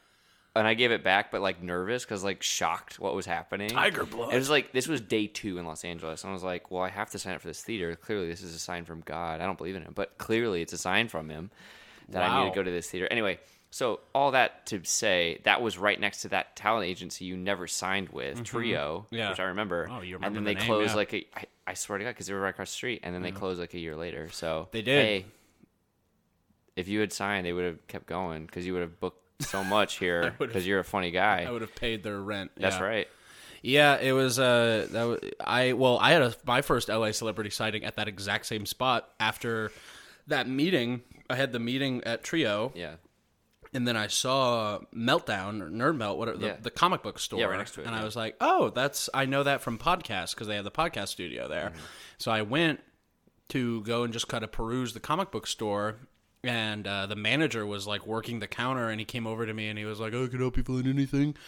and 0.58 0.68
i 0.68 0.74
gave 0.74 0.92
it 0.92 1.04
back 1.04 1.32
but 1.32 1.42
like 1.42 1.62
nervous 1.62 2.04
because 2.04 2.24
like 2.24 2.44
shocked 2.44 3.00
what 3.00 3.14
was 3.16 3.26
happening 3.26 3.70
Tiger 3.70 4.06
blood. 4.06 4.34
it 4.34 4.38
was 4.38 4.50
like 4.50 4.72
this 4.74 4.88
was 4.88 5.00
day 5.02 5.28
two 5.28 5.58
in 5.58 5.66
los 5.66 5.84
angeles 5.86 6.24
and 6.24 6.32
i 6.32 6.34
was 6.34 6.44
like 6.44 6.70
well 6.72 6.84
i 6.84 6.90
have 6.90 7.10
to 7.12 7.20
sign 7.20 7.34
up 7.36 7.42
for 7.42 7.48
this 7.48 7.62
theater 7.62 7.96
clearly 7.96 8.28
this 8.28 8.42
is 8.42 8.54
a 8.56 8.60
sign 8.60 8.84
from 8.86 9.02
god 9.06 9.40
i 9.42 9.46
don't 9.46 9.58
believe 9.58 9.76
in 9.76 9.82
him 9.84 9.94
but 9.96 10.18
clearly 10.18 10.62
it's 10.62 10.74
a 10.74 10.78
sign 10.78 11.08
from 11.08 11.30
him 11.30 11.50
that 12.10 12.24
i 12.24 12.44
need 12.44 12.50
to 12.50 12.56
go 12.56 12.64
to 12.64 12.72
this 12.72 12.90
theater 12.90 13.08
anyway 13.12 13.40
so 13.70 14.00
all 14.16 14.32
that 14.32 14.66
to 14.66 14.82
say 14.86 15.40
that 15.44 15.62
was 15.62 15.78
right 15.78 16.00
next 16.00 16.22
to 16.22 16.30
that 16.30 16.56
talent 16.56 16.86
agency 16.88 17.26
you 17.26 17.36
never 17.36 17.68
signed 17.68 18.10
with 18.10 18.44
trio 18.44 19.06
Mm-hmm. 19.08 19.16
Yeah. 19.16 19.30
which 19.30 19.40
i 19.40 19.44
remember 19.44 19.88
Oh, 19.92 20.02
you 20.02 20.16
and 20.22 20.36
then 20.36 20.44
the 20.44 20.54
they 20.54 20.56
name, 20.56 20.66
closed 20.66 20.92
yeah. 20.92 20.96
like 20.96 21.14
a, 21.14 21.28
I, 21.36 21.44
I 21.68 21.74
swear 21.74 21.98
to 21.98 22.04
god 22.06 22.12
because 22.12 22.28
they 22.28 22.34
were 22.34 22.40
right 22.40 22.50
across 22.52 22.70
the 22.72 22.76
street 22.76 23.02
and 23.04 23.14
then 23.14 23.22
they 23.22 23.32
closed 23.32 23.60
like 23.60 23.74
a 23.74 23.80
year 23.80 23.96
later 23.96 24.30
so 24.32 24.70
They 24.72 24.82
did. 24.82 25.06
hey 25.06 25.26
if 26.76 26.88
you 26.88 27.00
had 27.00 27.12
signed, 27.12 27.44
they 27.46 27.54
would 27.54 27.66
have 27.66 27.88
kept 27.88 28.06
going 28.06 28.46
because 28.46 28.66
you 28.66 28.74
would 28.74 28.84
have 28.84 29.00
booked 29.00 29.27
so 29.40 29.64
much 29.64 29.96
here 30.00 30.34
because 30.40 30.66
you're 30.66 30.80
a 30.80 30.84
funny 30.84 31.12
guy. 31.12 31.46
I 31.48 31.52
would 31.52 31.62
have 31.62 31.76
paid 31.76 32.04
their 32.04 32.20
rent. 32.20 32.52
That's 32.58 32.78
yeah. 32.78 32.84
right. 32.84 33.08
Yeah, 33.64 33.98
it 33.98 34.12
was. 34.12 34.40
Uh, 34.40 34.88
that 34.92 35.04
was, 35.04 35.20
I 35.40 35.74
well, 35.74 35.98
I 36.00 36.12
had 36.12 36.22
a, 36.22 36.36
my 36.46 36.62
first 36.62 36.90
LA 36.90 37.12
celebrity 37.12 37.50
sighting 37.50 37.84
at 37.84 37.96
that 37.96 38.08
exact 38.08 38.46
same 38.46 38.66
spot 38.66 39.10
after 39.20 39.72
that 40.28 40.48
meeting. 40.48 41.02
I 41.30 41.36
had 41.36 41.52
the 41.52 41.60
meeting 41.60 42.04
at 42.06 42.24
Trio, 42.24 42.72
Yeah. 42.76 42.96
and 43.74 43.88
then 43.88 43.98
I 43.98 44.08
saw 44.08 44.80
Meltdown 44.96 45.62
or 45.62 45.70
Nerd 45.70 45.98
Melt, 45.98 46.18
whatever 46.18 46.38
the, 46.38 46.48
Yeah. 46.48 46.56
the 46.62 46.72
comic 46.72 47.04
book 47.04 47.20
store. 47.20 47.40
Yeah, 47.40 47.48
right 47.48 47.58
next 47.58 47.72
to 47.74 47.82
it, 47.82 47.88
And 47.88 47.96
I 47.96 48.04
was 48.06 48.16
like, 48.16 48.36
oh, 48.40 48.70
that's 48.70 49.10
I 49.14 49.26
know 49.26 49.44
that 49.44 49.62
from 49.62 49.78
podcasts 49.78 50.34
because 50.34 50.48
they 50.48 50.56
have 50.56 50.64
the 50.64 50.72
podcast 50.72 51.10
studio 51.10 51.48
there. 51.50 51.72
Mm-hmm. 51.72 51.80
So 52.20 52.32
I 52.32 52.44
went 52.44 52.80
to 53.50 53.82
go 53.84 54.04
and 54.04 54.14
just 54.14 54.28
kind 54.28 54.44
of 54.44 54.52
peruse 54.52 54.94
the 54.94 55.00
comic 55.00 55.32
book 55.32 55.48
store. 55.48 55.98
And 56.48 56.88
uh, 56.88 57.06
the 57.08 57.16
manager 57.16 57.66
was 57.66 57.86
like 57.88 58.08
working 58.08 58.40
the 58.40 58.48
counter, 58.48 58.90
and 58.90 59.00
he 59.00 59.06
came 59.06 59.28
over 59.28 59.46
to 59.46 59.54
me 59.54 59.68
and 59.68 59.78
he 59.78 59.86
was 59.86 60.00
like, 60.00 60.14
"Oh, 60.14 60.28
can 60.28 60.40
I 60.40 60.44
help 60.44 60.58
you 60.58 60.64
find 60.64 60.88
anything?" 60.88 61.36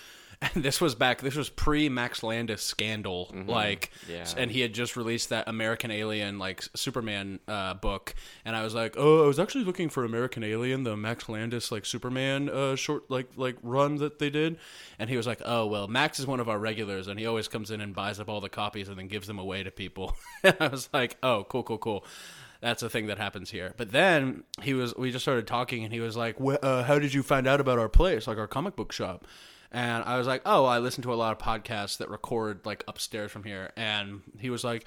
And 0.55 0.63
this 0.63 0.79
was 0.79 0.95
back. 0.95 1.19
This 1.21 1.35
was 1.35 1.49
pre 1.49 1.89
Max 1.89 2.23
Landis 2.23 2.61
scandal, 2.61 3.29
like, 3.45 3.91
Mm-hmm. 4.05 4.11
Yeah. 4.13 4.25
and 4.37 4.49
he 4.49 4.61
had 4.61 4.71
just 4.73 4.95
released 4.95 5.27
that 5.31 5.49
American 5.49 5.91
Alien 5.91 6.39
like 6.39 6.63
Superman 6.77 7.41
uh, 7.45 7.73
book, 7.73 8.15
and 8.45 8.55
I 8.55 8.63
was 8.63 8.73
like, 8.73 8.95
oh, 8.97 9.25
I 9.25 9.27
was 9.27 9.37
actually 9.37 9.65
looking 9.65 9.89
for 9.89 10.05
American 10.05 10.45
Alien, 10.45 10.83
the 10.83 10.95
Max 10.95 11.27
Landis 11.27 11.73
like 11.73 11.85
Superman 11.85 12.49
uh, 12.49 12.77
short 12.77 13.11
like 13.11 13.27
like 13.35 13.57
run 13.61 13.97
that 13.97 14.19
they 14.19 14.29
did, 14.29 14.57
and 14.97 15.09
he 15.09 15.17
was 15.17 15.27
like, 15.27 15.41
oh 15.43 15.65
well, 15.65 15.89
Max 15.89 16.21
is 16.21 16.25
one 16.25 16.39
of 16.39 16.47
our 16.47 16.57
regulars, 16.57 17.09
and 17.09 17.19
he 17.19 17.25
always 17.25 17.49
comes 17.49 17.69
in 17.69 17.81
and 17.81 17.93
buys 17.93 18.17
up 18.17 18.29
all 18.29 18.39
the 18.39 18.47
copies 18.47 18.87
and 18.87 18.97
then 18.97 19.09
gives 19.09 19.27
them 19.27 19.39
away 19.39 19.63
to 19.63 19.71
people. 19.71 20.15
and 20.43 20.55
I 20.61 20.69
was 20.69 20.87
like, 20.93 21.17
oh, 21.21 21.45
cool, 21.49 21.63
cool, 21.63 21.79
cool. 21.79 22.05
That's 22.61 22.83
a 22.83 22.89
thing 22.89 23.07
that 23.07 23.17
happens 23.17 23.51
here. 23.51 23.73
But 23.77 23.91
then 23.91 24.43
he 24.61 24.73
was, 24.73 24.93
we 24.95 25.11
just 25.11 25.23
started 25.23 25.47
talking, 25.47 25.83
and 25.85 25.93
he 25.93 26.01
was 26.01 26.17
like, 26.17 26.37
"Wh- 26.37 26.61
uh, 26.61 26.83
"How 26.83 26.99
did 26.99 27.13
you 27.13 27.23
find 27.23 27.47
out 27.47 27.61
about 27.61 27.79
our 27.79 27.87
place, 27.89 28.27
like 28.27 28.37
our 28.37 28.47
comic 28.47 28.75
book 28.75 28.91
shop?" 28.91 29.25
And 29.71 30.03
I 30.03 30.17
was 30.17 30.27
like, 30.27 30.41
"Oh, 30.45 30.65
I 30.65 30.79
listen 30.79 31.01
to 31.03 31.13
a 31.13 31.15
lot 31.15 31.31
of 31.31 31.37
podcasts 31.37 31.97
that 31.99 32.09
record 32.09 32.65
like 32.65 32.83
upstairs 32.87 33.31
from 33.31 33.43
here." 33.43 33.71
And 33.77 34.23
he 34.39 34.49
was 34.49 34.63
like, 34.65 34.83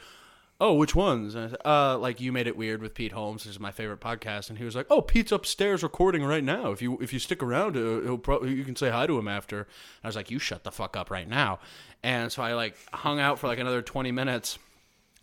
"Oh, 0.61 0.75
which 0.75 0.95
ones?" 0.95 1.35
And 1.35 1.47
I 1.47 1.49
said, 1.49 1.61
"Uh, 1.65 1.97
like 1.99 2.21
you 2.21 2.31
made 2.31 2.47
it 2.47 2.59
weird 2.59 2.83
with 2.83 2.93
Pete 2.95 3.13
Holmes, 3.13 3.45
which 3.47 3.53
is 3.55 3.61
my 3.61 3.71
favorite 3.71 4.01
podcast." 4.01 4.51
And 4.51 4.59
he 4.59 4.65
was 4.65 4.77
like, 4.77 4.87
"Oh, 4.91 5.01
Pete's 5.01 5.33
upstairs 5.33 5.83
recording 5.83 6.25
right 6.25 6.45
now. 6.45 6.73
If 6.73 6.83
you 6.83 6.99
if 7.01 7.13
you 7.13 7.19
stick 7.21 7.43
around, 7.43 7.77
uh, 7.77 8.01
he'll 8.03 8.47
you 8.47 8.65
can 8.65 8.77
say 8.77 8.91
hi 8.91 9.07
to 9.07 9.19
him 9.19 9.29
after." 9.29 9.61
And 9.61 9.67
I 10.05 10.09
was 10.09 10.17
like, 10.17 10.31
"You 10.31 10.39
shut 10.39 10.65
the 10.65 10.73
fuck 10.73 10.95
up 10.95 11.11
right 11.11 11.29
now." 11.29 11.59
And 12.03 12.31
so 12.31 12.43
I 12.43 12.53
like 12.53 12.77
hung 12.93 13.19
out 13.19 13.39
for 13.39 13.47
like 13.47 13.61
another 13.61 13.81
twenty 13.81 14.13
minutes. 14.13 14.59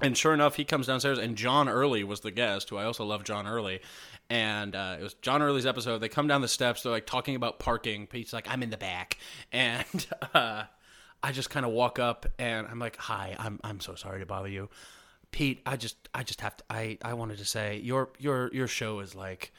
And 0.02 0.18
sure 0.18 0.34
enough, 0.34 0.56
he 0.56 0.64
comes 0.64 0.88
downstairs, 0.88 1.18
and 1.18 1.36
John 1.36 1.68
Early 1.68 2.04
was 2.04 2.22
the 2.22 2.32
guest, 2.32 2.70
who 2.70 2.78
I 2.78 2.86
also 2.86 3.04
love 3.04 3.24
John 3.24 3.46
Early. 3.46 3.82
And 4.30 4.76
uh, 4.76 4.98
it 5.00 5.04
was 5.04 5.16
John 5.16 5.42
Early's 5.42 5.66
episode. 5.66 6.00
They 6.00 6.10
come 6.10 6.28
down 6.28 6.42
the 6.42 6.48
steps. 6.48 6.84
They're 6.84 6.92
like 6.92 7.06
talking 7.06 7.36
about 7.36 7.60
parking. 7.60 8.08
Pete's 8.08 8.32
like, 8.32 8.50
"I'm 8.50 8.64
in 8.64 8.70
the 8.70 8.78
back," 8.78 9.18
and 9.52 10.08
uh, 10.34 10.64
I 11.22 11.32
just 11.32 11.50
kind 11.50 11.66
of 11.66 11.72
walk 11.72 12.00
up, 12.00 12.28
and 12.38 12.68
I'm 12.68 12.80
like, 12.80 12.96
"Hi, 12.98 13.36
I'm 13.40 13.60
I'm 13.64 13.80
so 13.80 13.96
sorry 13.96 14.20
to 14.20 14.26
bother 14.26 14.48
you, 14.48 14.70
Pete. 15.32 15.62
I 15.66 15.78
just 15.78 15.98
I 16.14 16.24
just 16.24 16.42
have 16.42 16.56
to. 16.58 16.64
I 16.70 16.98
I 17.04 17.16
wanted 17.16 17.40
to 17.40 17.46
say 17.46 17.80
your 17.80 18.10
your 18.20 18.50
your 18.54 18.68
show 18.68 19.00
is 19.00 19.16
like." 19.16 19.52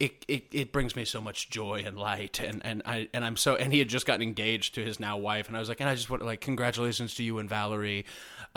It, 0.00 0.24
it, 0.28 0.44
it 0.52 0.70
brings 0.70 0.94
me 0.94 1.04
so 1.04 1.20
much 1.20 1.50
joy 1.50 1.82
and 1.84 1.98
light 1.98 2.38
and, 2.38 2.64
and 2.64 2.82
I 2.86 3.08
and 3.12 3.24
I'm 3.24 3.36
so 3.36 3.56
and 3.56 3.72
he 3.72 3.80
had 3.80 3.88
just 3.88 4.06
gotten 4.06 4.22
engaged 4.22 4.76
to 4.76 4.84
his 4.84 5.00
now 5.00 5.16
wife 5.16 5.48
and 5.48 5.56
I 5.56 5.58
was 5.58 5.68
like 5.68 5.80
and 5.80 5.90
I 5.90 5.96
just 5.96 6.08
want 6.08 6.24
like 6.24 6.40
congratulations 6.40 7.16
to 7.16 7.24
you 7.24 7.40
and 7.40 7.48
Valerie 7.48 8.04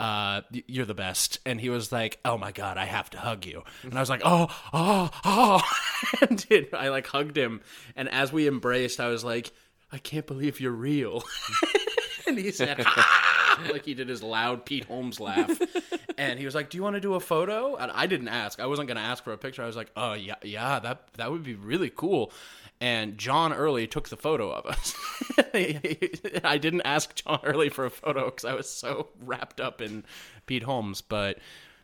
uh 0.02 0.40
you're 0.66 0.84
the 0.84 0.94
best 0.94 1.38
and 1.46 1.60
he 1.60 1.70
was 1.70 1.92
like 1.92 2.18
oh 2.24 2.36
my 2.36 2.50
god 2.50 2.76
I 2.76 2.86
have 2.86 3.08
to 3.10 3.18
hug 3.18 3.46
you 3.46 3.62
and 3.84 3.94
I 3.94 4.00
was 4.00 4.10
like 4.10 4.22
oh 4.24 4.48
oh 4.72 5.10
oh 5.24 5.62
and 6.28 6.48
dude, 6.48 6.74
I 6.74 6.88
like 6.88 7.06
hugged 7.06 7.36
him 7.36 7.60
and 7.94 8.08
as 8.08 8.32
we 8.32 8.48
embraced 8.48 8.98
I 8.98 9.08
was 9.08 9.22
like 9.22 9.52
I 9.92 9.98
can't 9.98 10.26
believe 10.26 10.60
you're 10.60 10.72
real 10.72 11.22
and 12.26 12.36
he 12.36 12.50
said 12.50 12.82
ah! 12.84 13.32
like 13.70 13.84
he 13.84 13.94
did 13.94 14.08
his 14.08 14.22
loud 14.22 14.64
Pete 14.64 14.84
Holmes 14.84 15.20
laugh. 15.20 15.60
and 16.18 16.38
he 16.38 16.44
was 16.44 16.54
like, 16.54 16.70
"Do 16.70 16.78
you 16.78 16.82
want 16.82 16.96
to 16.96 17.00
do 17.00 17.14
a 17.14 17.20
photo?" 17.20 17.76
And 17.76 17.90
I 17.92 18.06
didn't 18.06 18.28
ask. 18.28 18.60
I 18.60 18.66
wasn't 18.66 18.88
going 18.88 18.96
to 18.96 19.02
ask 19.02 19.22
for 19.22 19.32
a 19.32 19.38
picture. 19.38 19.62
I 19.62 19.66
was 19.66 19.76
like, 19.76 19.90
"Oh 19.96 20.14
yeah, 20.14 20.36
yeah, 20.42 20.78
that 20.80 21.12
that 21.14 21.30
would 21.30 21.42
be 21.42 21.54
really 21.54 21.90
cool." 21.94 22.32
And 22.82 23.16
John 23.16 23.52
Early 23.52 23.86
took 23.86 24.08
the 24.08 24.16
photo 24.16 24.50
of 24.50 24.66
us. 24.66 24.96
I 26.42 26.58
didn't 26.60 26.82
ask 26.84 27.14
John 27.14 27.38
Early 27.44 27.68
for 27.68 27.84
a 27.84 27.90
photo 27.90 28.24
because 28.24 28.44
I 28.44 28.54
was 28.54 28.68
so 28.68 29.10
wrapped 29.20 29.60
up 29.60 29.80
in 29.80 30.02
Pete 30.46 30.64
Holmes. 30.64 31.00
But 31.00 31.38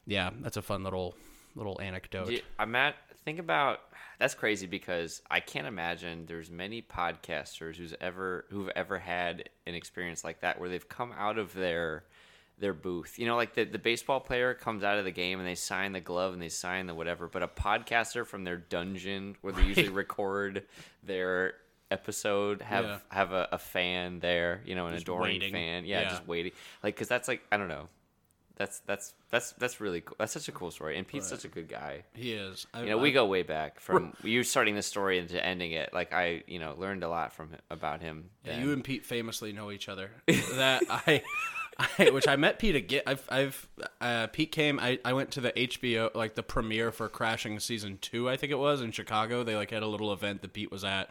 yeah, 0.08 0.30
that's 0.40 0.56
a 0.56 0.62
fun 0.62 0.82
little 0.82 1.14
little 1.54 1.80
anecdote. 1.80 2.42
I'm 2.58 2.74
at 2.74 2.96
think 3.24 3.38
about 3.38 3.78
that's 4.18 4.34
crazy 4.34 4.66
because 4.66 5.22
I 5.30 5.38
can't 5.38 5.68
imagine 5.68 6.26
there's 6.26 6.50
many 6.50 6.82
podcasters 6.82 7.76
who's 7.76 7.94
ever 8.00 8.46
who've 8.50 8.70
ever 8.74 8.98
had 8.98 9.50
an 9.68 9.76
experience 9.76 10.24
like 10.24 10.40
that 10.40 10.58
where 10.58 10.68
they've 10.68 10.88
come 10.88 11.12
out 11.16 11.38
of 11.38 11.54
their 11.54 12.02
their 12.60 12.72
booth. 12.74 13.18
You 13.18 13.26
know, 13.26 13.36
like 13.36 13.54
the, 13.54 13.64
the 13.64 13.78
baseball 13.78 14.20
player 14.20 14.54
comes 14.54 14.82
out 14.84 14.98
of 14.98 15.04
the 15.04 15.10
game 15.12 15.38
and 15.38 15.46
they 15.48 15.54
sign 15.54 15.92
the 15.92 16.00
glove 16.00 16.32
and 16.32 16.42
they 16.42 16.48
sign 16.48 16.86
the 16.86 16.94
whatever, 16.94 17.28
but 17.28 17.42
a 17.42 17.48
podcaster 17.48 18.26
from 18.26 18.44
their 18.44 18.56
dungeon 18.56 19.36
where 19.42 19.52
they 19.52 19.62
usually 19.62 19.88
record 19.90 20.64
their 21.02 21.54
episode 21.90 22.60
have 22.62 22.84
Yeah. 22.84 22.98
have 23.10 23.32
a, 23.32 23.48
a 23.52 23.58
fan 23.58 24.20
there, 24.20 24.60
you 24.66 24.74
know, 24.74 24.86
an 24.86 24.92
Just 24.94 25.02
adoring 25.04 25.34
waiting. 25.40 25.52
fan. 25.52 25.84
Yeah, 25.84 26.02
Yeah. 26.02 26.08
just 26.10 26.26
waiting. 26.26 26.52
Like 26.82 26.96
cuz 26.96 27.08
that's 27.08 27.28
like 27.28 27.42
I 27.50 27.56
don't 27.56 27.68
know. 27.68 27.88
That's 28.56 28.80
that's 28.80 29.14
that's 29.30 29.52
that's 29.52 29.80
really 29.80 30.00
cool. 30.00 30.16
That's 30.18 30.32
such 30.32 30.48
a 30.48 30.52
cool 30.52 30.72
story. 30.72 30.98
And 30.98 31.06
Pete's 31.06 31.28
such 31.28 31.44
a 31.44 31.48
good 31.48 31.68
guy. 31.68 32.02
He 32.12 32.32
is. 32.32 32.66
I, 32.74 32.82
You 32.82 32.90
know, 32.90 32.98
we 32.98 33.12
go 33.12 33.24
way 33.26 33.44
back 33.44 33.78
from 33.78 34.14
you 34.24 34.42
starting 34.42 34.74
the 34.74 34.82
story 34.82 35.18
into 35.18 35.42
ending 35.42 35.70
it. 35.70 35.94
Like 35.94 36.12
I, 36.12 36.42
you 36.48 36.58
know, 36.58 36.74
learned 36.76 37.04
a 37.04 37.08
lot 37.08 37.32
from 37.32 37.50
about 37.70 38.00
him. 38.02 38.30
Yeah, 38.44 38.58
you 38.60 38.72
and 38.72 38.82
Pete 38.82 39.06
famously 39.06 39.52
know 39.52 39.70
each 39.70 39.88
other. 39.88 40.10
that 40.26 40.82
I, 40.90 41.22
I, 41.78 42.10
which 42.10 42.26
I 42.26 42.36
met 42.36 42.58
Pete 42.58 42.74
again. 42.74 43.02
I've, 43.06 43.24
I've, 43.28 43.68
uh, 44.00 44.26
Pete 44.28 44.50
came. 44.52 44.80
I, 44.80 44.98
I 45.04 45.12
went 45.12 45.30
to 45.32 45.40
the 45.40 45.52
HBO 45.52 46.14
like 46.14 46.34
the 46.34 46.42
premiere 46.42 46.90
for 46.90 47.08
Crashing 47.08 47.60
season 47.60 47.98
two. 48.00 48.28
I 48.28 48.36
think 48.36 48.50
it 48.52 48.58
was 48.58 48.80
in 48.80 48.90
Chicago. 48.90 49.44
They 49.44 49.54
like 49.54 49.70
had 49.70 49.82
a 49.82 49.86
little 49.86 50.12
event 50.12 50.42
that 50.42 50.52
Pete 50.52 50.72
was 50.72 50.82
at, 50.82 51.10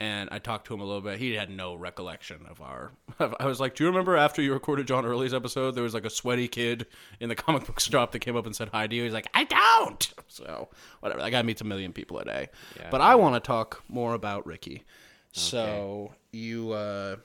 and 0.00 0.28
I 0.32 0.38
talked 0.38 0.66
to 0.68 0.74
him 0.74 0.80
a 0.80 0.84
little 0.84 1.02
bit. 1.02 1.18
He 1.18 1.34
had 1.34 1.50
no 1.50 1.74
recollection 1.74 2.46
of 2.48 2.60
our. 2.60 2.92
Of, 3.18 3.34
I 3.40 3.46
was 3.46 3.58
like, 3.60 3.74
"Do 3.74 3.84
you 3.84 3.90
remember 3.90 4.16
after 4.16 4.40
you 4.40 4.52
recorded 4.52 4.86
John 4.86 5.04
Early's 5.04 5.34
episode? 5.34 5.72
There 5.74 5.82
was 5.82 5.92
like 5.92 6.04
a 6.04 6.10
sweaty 6.10 6.46
kid 6.48 6.86
in 7.20 7.28
the 7.28 7.34
comic 7.34 7.66
book 7.66 7.80
shop 7.80 8.12
that 8.12 8.20
came 8.20 8.36
up 8.36 8.46
and 8.46 8.54
said 8.56 8.68
hi 8.72 8.86
to 8.86 8.94
you." 8.94 9.04
He's 9.04 9.12
like, 9.12 9.28
"I 9.34 9.44
don't." 9.44 10.14
So 10.28 10.68
whatever. 11.00 11.20
That 11.20 11.30
guy 11.30 11.42
meets 11.42 11.60
a 11.62 11.64
million 11.64 11.92
people 11.92 12.18
a 12.18 12.24
day. 12.24 12.48
Yeah. 12.78 12.88
but 12.90 13.00
I 13.00 13.16
want 13.16 13.34
to 13.34 13.40
talk 13.40 13.82
more 13.88 14.14
about 14.14 14.46
Ricky. 14.46 14.84
So 15.32 16.12
you 16.32 16.72
uh 16.72 17.16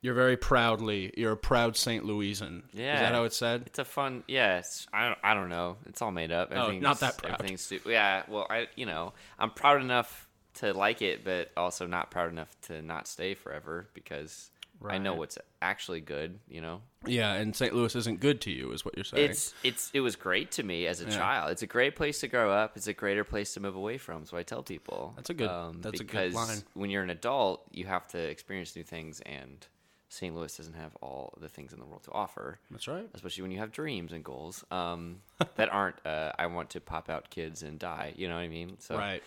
you're 0.00 0.14
very 0.14 0.36
proudly 0.36 1.12
you're 1.16 1.32
a 1.32 1.36
proud 1.36 1.76
St. 1.76 2.04
Louisan. 2.04 2.58
Is 2.72 2.80
Yeah. 2.80 3.00
that 3.00 3.12
how 3.14 3.24
it's 3.24 3.36
said? 3.36 3.62
It's 3.66 3.78
a 3.78 3.84
fun, 3.84 4.24
yeah. 4.28 4.62
I 4.92 5.06
don't, 5.08 5.18
I 5.22 5.34
don't 5.34 5.48
know. 5.48 5.76
It's 5.86 6.00
all 6.02 6.12
made 6.12 6.30
up. 6.32 6.48
Oh, 6.52 6.54
not 6.56 6.64
Everything's- 6.68 7.00
that 7.00 7.18
proud. 7.18 7.32
Everything's 7.34 7.62
stu- 7.62 7.80
yeah. 7.86 8.22
Well, 8.28 8.46
I, 8.48 8.68
you 8.76 8.86
know, 8.86 9.12
I'm 9.38 9.50
proud 9.50 9.80
enough 9.80 10.28
to 10.54 10.72
like 10.72 11.02
it, 11.02 11.24
but 11.24 11.50
also 11.56 11.86
not 11.86 12.10
proud 12.10 12.30
enough 12.30 12.54
to 12.62 12.82
not 12.82 13.06
stay 13.06 13.34
forever 13.34 13.88
because 13.94 14.50
I 14.84 14.98
know 14.98 15.10
Right. 15.10 15.18
what's 15.18 15.38
actually 15.60 16.00
good. 16.00 16.38
You 16.48 16.60
know, 16.60 16.82
Yeah, 17.04 17.32
and 17.34 17.54
St. 17.54 17.74
Louis 17.74 17.94
isn't 17.96 18.20
good 18.20 18.40
to 18.42 18.50
you 18.52 18.70
is 18.72 18.84
what 18.84 18.96
you're 18.96 19.04
saying. 19.04 19.30
it's 19.30 19.52
it's 19.64 19.90
it 19.92 20.00
was 20.00 20.14
great 20.14 20.52
to 20.52 20.62
me 20.62 20.86
as 20.86 21.00
a 21.00 21.06
child. 21.10 21.50
It's 21.50 21.62
a 21.62 21.66
great 21.66 21.96
place 21.96 22.20
to 22.20 22.28
grow 22.28 22.52
up. 22.52 22.76
It's 22.76 22.86
a 22.86 22.92
greater 22.92 23.24
place 23.24 23.54
to 23.54 23.60
move 23.60 23.74
away 23.74 23.98
from. 23.98 24.24
So 24.26 24.36
I 24.36 24.44
tell 24.44 24.62
people 24.62 25.14
That's 25.16 25.30
a 25.30 25.34
good- 25.34 25.48
um, 25.50 25.80
that's 25.80 26.00
a 26.00 26.04
good 26.04 26.30
because 26.30 26.34
line. 26.34 26.58
when 26.74 26.90
you're 26.90 27.02
an 27.02 27.10
adult, 27.10 27.64
you 27.72 27.86
have 27.86 28.06
to 28.08 28.18
experience 28.18 28.76
new 28.76 28.84
things, 28.84 29.20
and 29.26 29.66
St. 30.08 30.34
Louis 30.34 30.56
doesn't 30.56 30.74
have 30.74 30.96
all 31.02 31.34
the 31.40 31.48
things 31.48 31.72
in 31.72 31.78
the 31.78 31.84
world 31.84 32.02
to 32.04 32.12
offer. 32.12 32.58
That's 32.70 32.88
right. 32.88 33.08
especially 33.14 33.42
when 33.42 33.50
you 33.50 33.58
have 33.58 33.72
dreams 33.72 34.12
and 34.12 34.24
goals 34.24 34.64
um, 34.70 35.20
that 35.56 35.72
aren't 35.72 36.04
uh, 36.06 36.32
I 36.38 36.46
want 36.46 36.70
to 36.70 36.80
pop 36.80 37.10
out 37.10 37.30
kids 37.30 37.62
and 37.62 37.78
die. 37.78 38.14
You 38.16 38.28
know 38.28 38.34
what 38.34 38.42
I 38.42 38.48
mean? 38.48 38.76
So, 38.78 38.96
Right. 38.96 39.22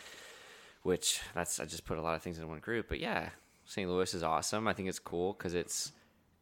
Which 0.83 1.21
that's 1.35 1.59
I 1.59 1.65
just 1.65 1.85
put 1.85 1.99
a 1.99 2.01
lot 2.01 2.15
of 2.15 2.23
things 2.23 2.39
in 2.39 2.47
one 2.47 2.59
group. 2.59 2.87
But 2.89 2.99
yeah, 2.99 3.29
St. 3.65 3.87
Louis 3.87 4.11
is 4.15 4.23
awesome. 4.23 4.67
I 4.67 4.73
think 4.73 4.89
it's 4.89 4.97
cool 4.97 5.33
because 5.33 5.53
it's 5.53 5.91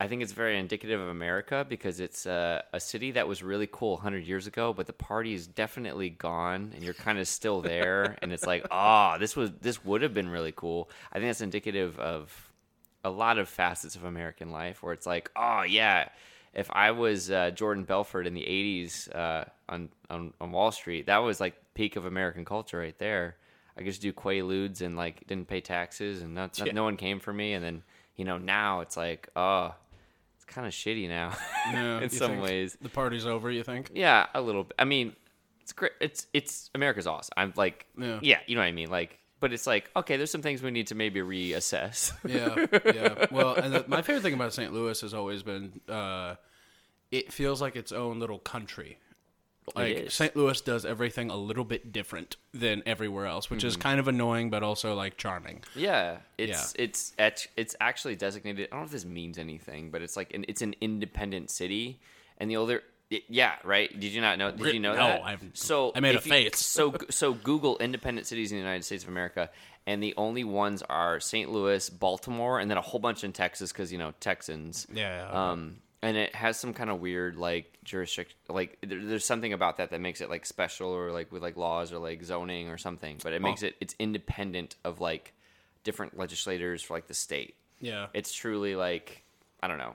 I 0.02 0.08
think 0.08 0.21
it's 0.21 0.32
very 0.32 0.58
indicative 0.58 1.02
of 1.02 1.10
America 1.10 1.65
because 1.67 1.99
it's 1.99 2.25
uh, 2.25 2.62
a 2.71 2.80
city 2.80 3.12
that 3.12 3.28
was 3.28 3.43
really 3.43 3.67
cool 3.69 3.95
100 3.95 4.25
years 4.25 4.47
ago, 4.47 4.71
but 4.71 4.88
the 4.88 4.93
party 4.93 5.34
is 5.34 5.45
definitely 5.45 6.10
gone, 6.10 6.71
and 6.73 6.82
you're 6.82 6.93
kind 6.93 7.19
of 7.19 7.28
still 7.28 7.60
there, 7.60 8.15
and 8.21 8.32
it's 8.32 8.45
like, 8.45 8.65
ah, 8.71 9.17
this 9.17 9.36
was 9.36 9.52
this 9.60 9.84
would 9.84 10.02
have 10.02 10.13
been 10.13 10.30
really 10.30 10.54
cool. 10.56 10.89
I 11.12 11.15
think 11.15 11.28
that's 11.28 11.41
indicative 11.41 11.99
of 11.99 12.49
a 13.04 13.10
lot 13.10 13.38
of 13.38 13.48
facets 13.50 13.96
of 13.96 14.04
American 14.04 14.52
life 14.52 14.84
where 14.84 14.94
it's 14.94 15.06
like, 15.06 15.32
oh 15.36 15.62
yeah, 15.64 16.10
if 16.54 16.70
I 16.72 16.92
was 16.92 17.30
uh, 17.32 17.52
Jordan 17.52 17.84
Belfort 17.84 18.28
in 18.28 18.34
the 18.34 18.42
'80s 18.44 19.16
uh, 19.16 19.46
on, 19.70 19.90
on 20.10 20.34
on 20.42 20.52
Wall 20.52 20.72
Street, 20.72 21.06
that 21.06 21.20
was 21.20 21.40
like 21.40 21.56
peak 21.74 21.96
of 21.96 22.06
American 22.06 22.44
culture 22.46 22.78
right 22.80 22.98
there. 23.00 23.36
I 23.78 23.84
just 23.84 24.02
do 24.02 24.12
quaaludes 24.12 24.82
and 24.82 24.98
like 24.98 25.26
didn't 25.28 25.48
pay 25.48 25.62
taxes 25.62 26.22
and 26.22 26.36
not, 26.36 26.58
Yeah. 26.60 26.74
no 26.74 26.84
one 26.84 26.98
came 26.98 27.20
for 27.20 27.32
me. 27.32 27.54
And 27.54 27.64
then 27.64 27.84
you 28.18 28.26
know 28.26 28.38
now 28.38 28.82
it's 28.82 28.98
like, 28.98 29.30
oh, 29.38 29.74
it's 30.36 30.44
kind 30.46 30.68
of 30.68 30.74
shitty 30.74 31.08
now 31.08 31.34
Yeah, 31.72 32.00
in 32.02 32.10
some 32.10 32.40
ways. 32.40 32.78
The 32.82 32.90
party's 32.90 33.26
over, 33.26 33.50
you 33.50 33.64
think? 33.64 33.92
Yeah, 33.94 34.26
a 34.34 34.42
little 34.42 34.64
bit. 34.66 34.76
I 34.80 34.84
mean, 34.86 35.16
it's 35.62 35.72
great. 35.72 35.94
It's 36.02 36.28
it's 36.34 36.70
America's 36.76 37.08
awesome. 37.08 37.34
I'm 37.38 37.54
like, 37.56 37.86
Yeah. 37.98 38.20
yeah, 38.22 38.40
you 38.48 38.56
know 38.56 38.62
what 38.62 38.68
I 38.68 38.72
mean. 38.74 38.90
Like, 38.90 39.20
but 39.39 39.54
it's 39.54 39.65
like, 39.67 39.89
okay, 39.95 40.17
there's 40.17 40.32
some 40.32 40.41
things 40.41 40.62
we 40.62 40.71
need 40.71 40.88
to 40.88 40.95
maybe 40.95 41.19
reassess. 41.21 42.12
yeah, 42.25 42.65
yeah. 42.93 43.25
Well, 43.32 43.56
and 43.56 43.73
the, 43.73 43.86
my 43.88 44.02
favorite 44.02 44.21
thing 44.23 44.34
about 44.34 44.54
St. 44.54 44.73
Louis 44.73 44.99
has 45.02 45.13
always 45.13 45.43
been 45.43 45.80
uh, 45.88 46.36
it 47.12 47.32
feels 47.34 47.62
like 47.62 47.75
its 47.75 47.91
own 47.91 48.19
little 48.19 48.39
country. 48.39 48.97
Like. 49.75 50.10
St. 50.10 50.36
Louis 50.36 50.60
does 50.62 50.84
everything 50.84 51.30
a 51.30 51.36
little 51.36 51.63
bit 51.63 51.91
different 51.91 52.38
than 52.56 52.82
everywhere 52.88 53.28
else, 53.28 53.52
which 53.52 53.63
is 53.63 53.73
Mm-hmm. 53.73 53.82
kind 53.84 53.99
of 53.99 54.08
annoying, 54.08 54.49
but 54.49 54.63
also 54.63 54.95
like 54.95 55.15
charming. 55.15 55.63
Yeah, 55.75 56.17
it's 56.39 56.73
it's 56.78 57.13
act- 57.19 57.49
it's 57.56 57.75
actually 57.80 58.15
designated. 58.15 58.67
I 58.71 58.75
don't 58.75 58.80
know 58.80 58.86
if 58.86 58.91
this 58.91 59.06
means 59.06 59.38
anything, 59.38 59.91
but 59.91 60.02
it's 60.02 60.17
like 60.17 60.34
an, 60.34 60.43
it's 60.47 60.63
an 60.63 60.73
independent 60.82 61.52
city, 61.52 61.99
and 62.39 62.49
the 62.49 62.58
older. 62.58 62.82
Yeah, 63.28 63.56
right. 63.63 63.89
Did 64.00 64.12
you 64.13 64.22
not 64.22 64.38
know? 64.38 64.52
Did 64.52 64.74
you 64.74 64.80
know 64.80 64.93
no, 64.93 65.08
that? 65.08 65.24
I've- 65.24 65.50
so 65.54 65.91
I 65.95 66.00
made 66.00 66.12
a 66.12 66.13
you- 66.15 66.19
face. 66.22 66.60
so 66.60 66.95
so 67.10 67.34
Google 67.34 67.78
independent 67.80 68.28
cities 68.28 68.52
in 68.52 68.58
the 68.58 68.63
United 68.63 68.84
States 68.84 69.04
of 69.04 69.10
America, 69.10 69.50
and 69.88 70.02
the 70.04 70.13
only 70.17 70.43
ones 70.43 70.84
are 70.84 71.19
St. 71.19 71.52
Louis, 71.52 71.89
Baltimore, 71.89 72.60
and 72.60 72.69
then 72.69 72.78
a 72.78 72.82
whole 72.82 73.00
bunch 73.00 73.24
in 73.24 73.34
Texas 73.34 73.72
because 73.72 73.91
you 73.91 73.98
know 73.98 74.13
Texans. 74.19 74.86
Yeah, 74.93 75.26
okay. 75.28 75.36
Um, 75.38 75.78
and 76.02 76.15
it 76.15 76.34
has 76.36 76.58
some 76.58 76.74
kind 76.74 76.89
of 76.89 77.00
weird 77.02 77.36
like 77.36 77.78
jurisdiction. 77.84 78.38
Like 78.48 78.78
there, 78.86 79.04
there's 79.04 79.26
something 79.26 79.54
about 79.54 79.78
that 79.78 79.89
that 79.89 80.00
makes 80.02 80.22
it 80.22 80.30
like 80.30 80.45
special 80.45 80.89
or 80.91 81.12
like 81.12 81.32
with 81.32 81.41
like 81.41 81.58
laws 81.58 81.91
or 81.91 81.98
like 81.98 82.24
zoning 82.24 82.69
or 82.69 82.78
something. 82.78 83.19
But 83.24 83.34
it 83.34 83.41
makes 83.41 83.63
it 83.63 83.76
it's 83.82 83.95
independent 84.00 84.76
of 84.86 85.02
like 85.02 85.34
different 85.84 86.17
legislators 86.17 86.84
for 86.84 86.93
like 86.93 87.08
the 87.08 87.13
state. 87.13 87.56
Yeah. 87.82 88.08
It's 88.13 88.32
truly 88.34 88.76
like 88.76 89.24
I 89.62 89.67
don't 89.67 89.78
know 89.78 89.93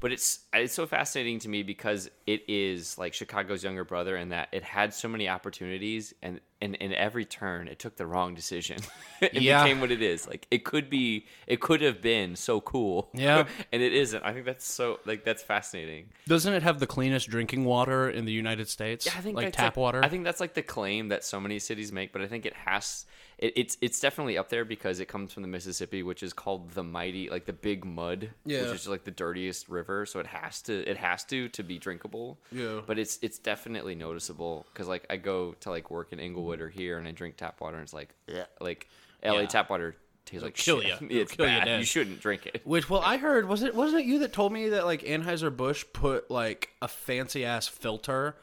but 0.00 0.12
it's 0.12 0.40
it's 0.52 0.74
so 0.74 0.86
fascinating 0.86 1.38
to 1.40 1.48
me 1.48 1.62
because 1.62 2.10
it 2.26 2.42
is 2.48 2.98
like 2.98 3.14
Chicago's 3.14 3.64
younger 3.64 3.84
brother 3.84 4.16
in 4.16 4.30
that 4.30 4.48
it 4.52 4.62
had 4.62 4.92
so 4.92 5.08
many 5.08 5.28
opportunities 5.28 6.14
and 6.22 6.40
and 6.64 6.74
in 6.76 6.92
every 6.94 7.24
turn 7.24 7.68
it 7.68 7.78
took 7.78 7.96
the 7.96 8.06
wrong 8.06 8.34
decision. 8.34 8.78
it 9.20 9.34
Yeah. 9.34 9.62
became 9.62 9.80
what 9.80 9.90
it 9.90 10.02
is. 10.02 10.26
Like 10.26 10.46
it 10.50 10.64
could 10.64 10.88
be, 10.90 11.26
it 11.46 11.60
could 11.60 11.80
have 11.82 12.00
been 12.00 12.34
so 12.36 12.60
cool. 12.60 13.08
Yeah. 13.14 13.46
and 13.72 13.82
it 13.82 13.92
isn't. 13.92 14.22
I 14.24 14.32
think 14.32 14.46
that's 14.46 14.66
so 14.66 14.98
like 15.04 15.24
that's 15.24 15.42
fascinating. 15.42 16.06
Doesn't 16.26 16.52
it 16.52 16.62
have 16.62 16.80
the 16.80 16.86
cleanest 16.86 17.28
drinking 17.28 17.64
water 17.64 18.08
in 18.10 18.24
the 18.24 18.32
United 18.32 18.68
States? 18.68 19.06
Yeah, 19.06 19.12
I 19.16 19.20
think 19.20 19.36
like 19.36 19.52
tap 19.52 19.76
like- 19.76 19.76
water. 19.76 20.04
I 20.04 20.08
think 20.08 20.24
that's 20.24 20.40
like 20.40 20.54
the 20.54 20.62
claim 20.62 21.08
that 21.08 21.24
so 21.24 21.38
many 21.40 21.58
cities 21.58 21.92
make, 21.92 22.12
but 22.12 22.22
I 22.22 22.26
think 22.26 22.46
it 22.46 22.54
has. 22.54 23.06
It, 23.36 23.52
it's 23.56 23.76
it's 23.80 23.98
definitely 23.98 24.38
up 24.38 24.48
there 24.48 24.64
because 24.64 25.00
it 25.00 25.06
comes 25.08 25.32
from 25.32 25.42
the 25.42 25.48
Mississippi, 25.48 26.04
which 26.04 26.22
is 26.22 26.32
called 26.32 26.70
the 26.70 26.84
mighty, 26.84 27.28
like 27.28 27.46
the 27.46 27.52
Big 27.52 27.84
Mud, 27.84 28.30
Yeah. 28.44 28.62
which 28.62 28.74
is 28.82 28.86
like 28.88 29.02
the 29.02 29.10
dirtiest 29.10 29.68
river. 29.68 30.06
So 30.06 30.20
it 30.20 30.26
has 30.28 30.62
to 30.62 30.88
it 30.88 30.96
has 30.98 31.24
to 31.24 31.48
to 31.48 31.62
be 31.64 31.78
drinkable. 31.78 32.38
Yeah. 32.52 32.80
But 32.86 32.96
it's 33.00 33.18
it's 33.22 33.38
definitely 33.40 33.96
noticeable 33.96 34.66
because 34.72 34.86
like 34.86 35.04
I 35.10 35.16
go 35.16 35.54
to 35.60 35.70
like 35.70 35.90
work 35.90 36.12
in 36.12 36.20
Inglewood 36.20 36.53
or 36.60 36.68
here 36.68 36.98
and 36.98 37.06
I 37.08 37.12
drink 37.12 37.36
tap 37.36 37.60
water 37.60 37.76
and 37.76 37.82
it's 37.84 37.92
like 37.94 38.14
Yeah. 38.26 38.44
like 38.60 38.88
LA 39.22 39.40
Yeah. 39.40 39.46
tap 39.46 39.70
water 39.70 39.96
tastes 40.26 40.42
like 40.44 40.54
kill 40.54 40.80
shit. 40.80 40.88
ya. 40.90 40.96
It'll 41.02 41.16
It's 41.16 41.32
kill 41.32 41.46
you 41.46 41.58
bad. 41.58 41.64
dead. 41.66 41.78
You 41.80 41.84
shouldn't 41.86 42.20
drink 42.20 42.46
it. 42.46 42.62
Which, 42.64 42.88
well, 42.88 43.02
I 43.04 43.16
heard 43.18 43.46
was 43.48 43.62
it 43.62 43.74
wasn't 43.74 44.02
it 44.02 44.06
you 44.06 44.18
that 44.20 44.32
told 44.32 44.52
me 44.52 44.70
that 44.70 44.84
like 44.86 45.02
Anheuser 45.02 45.54
Busch 45.54 45.84
put 45.92 46.30
like 46.30 46.70
a 46.82 46.88
fancy 46.88 47.44
ass 47.44 47.68
filter 47.68 48.36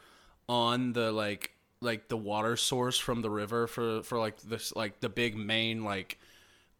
on 0.50 0.94
the 0.94 1.12
like 1.12 1.52
like 1.82 2.08
the 2.10 2.18
water 2.18 2.56
source 2.56 2.98
from 3.00 3.22
the 3.22 3.30
river 3.30 3.66
for 3.68 4.04
for 4.04 4.20
like 4.20 4.40
this 4.42 4.76
like 4.76 5.00
the 5.00 5.10
big 5.10 5.36
main 5.36 5.84
like 5.84 6.20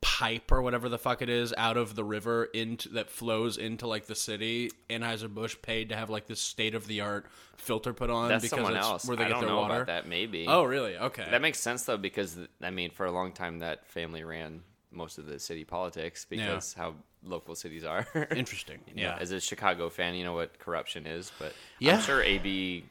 pipe 0.02 0.52
or 0.52 0.62
whatever 0.64 0.90
the 0.90 0.98
fuck 0.98 1.22
it 1.22 1.30
is 1.30 1.54
out 1.58 1.78
of 1.78 1.96
the 1.96 2.04
river 2.04 2.46
into 2.46 2.90
that 2.90 3.10
flows 3.10 3.58
into 3.58 3.86
like 3.88 4.08
the 4.08 4.16
city. 4.16 4.72
Anheuser 4.90 5.30
Busch 5.34 5.56
paid 5.62 5.90
to 5.90 5.96
have 5.96 6.10
like 6.10 6.26
this 6.28 6.42
state 6.42 6.74
of 6.76 6.88
the 6.88 7.02
art 7.02 7.26
filter 7.58 7.94
put 7.94 8.10
on 8.10 8.30
That's 8.30 8.44
because 8.44 8.56
someone 8.58 8.76
it's 8.76 8.86
else. 8.86 9.06
where 9.06 9.16
they 9.16 9.26
I 9.26 9.28
get 9.28 9.34
don't 9.34 9.42
their 9.42 9.50
know 9.52 9.58
water. 9.62 9.76
about 9.76 9.88
that. 9.88 10.08
Maybe. 10.08 10.46
Oh, 10.48 10.64
really? 10.64 10.98
Okay. 10.98 11.28
That 11.30 11.42
makes 11.42 11.60
sense 11.60 11.84
though 11.84 11.98
because 11.98 12.38
I 12.62 12.72
mean, 12.72 12.90
for 12.90 13.06
a 13.06 13.12
long 13.12 13.32
time 13.32 13.60
that 13.60 13.86
family 13.88 14.24
ran 14.24 14.62
most 14.92 15.18
of 15.20 15.26
the 15.28 15.40
city 15.40 15.64
politics 15.64 16.26
because 16.30 16.74
how 16.74 16.96
local 17.24 17.54
cities 17.56 17.84
are. 17.86 18.08
Interesting. 18.36 18.80
You 18.88 18.96
know, 18.96 19.02
Yeah. 19.04 19.18
as 19.20 19.32
a 19.32 19.40
Chicago 19.40 19.90
fan, 19.90 20.16
you 20.16 20.24
know 20.24 20.34
what 20.34 20.58
corruption 20.60 21.06
is, 21.06 21.32
but 21.40 21.54
Yeah. 21.80 21.96
I'm 21.98 22.02
sure 22.02 22.22
AB 22.24 22.84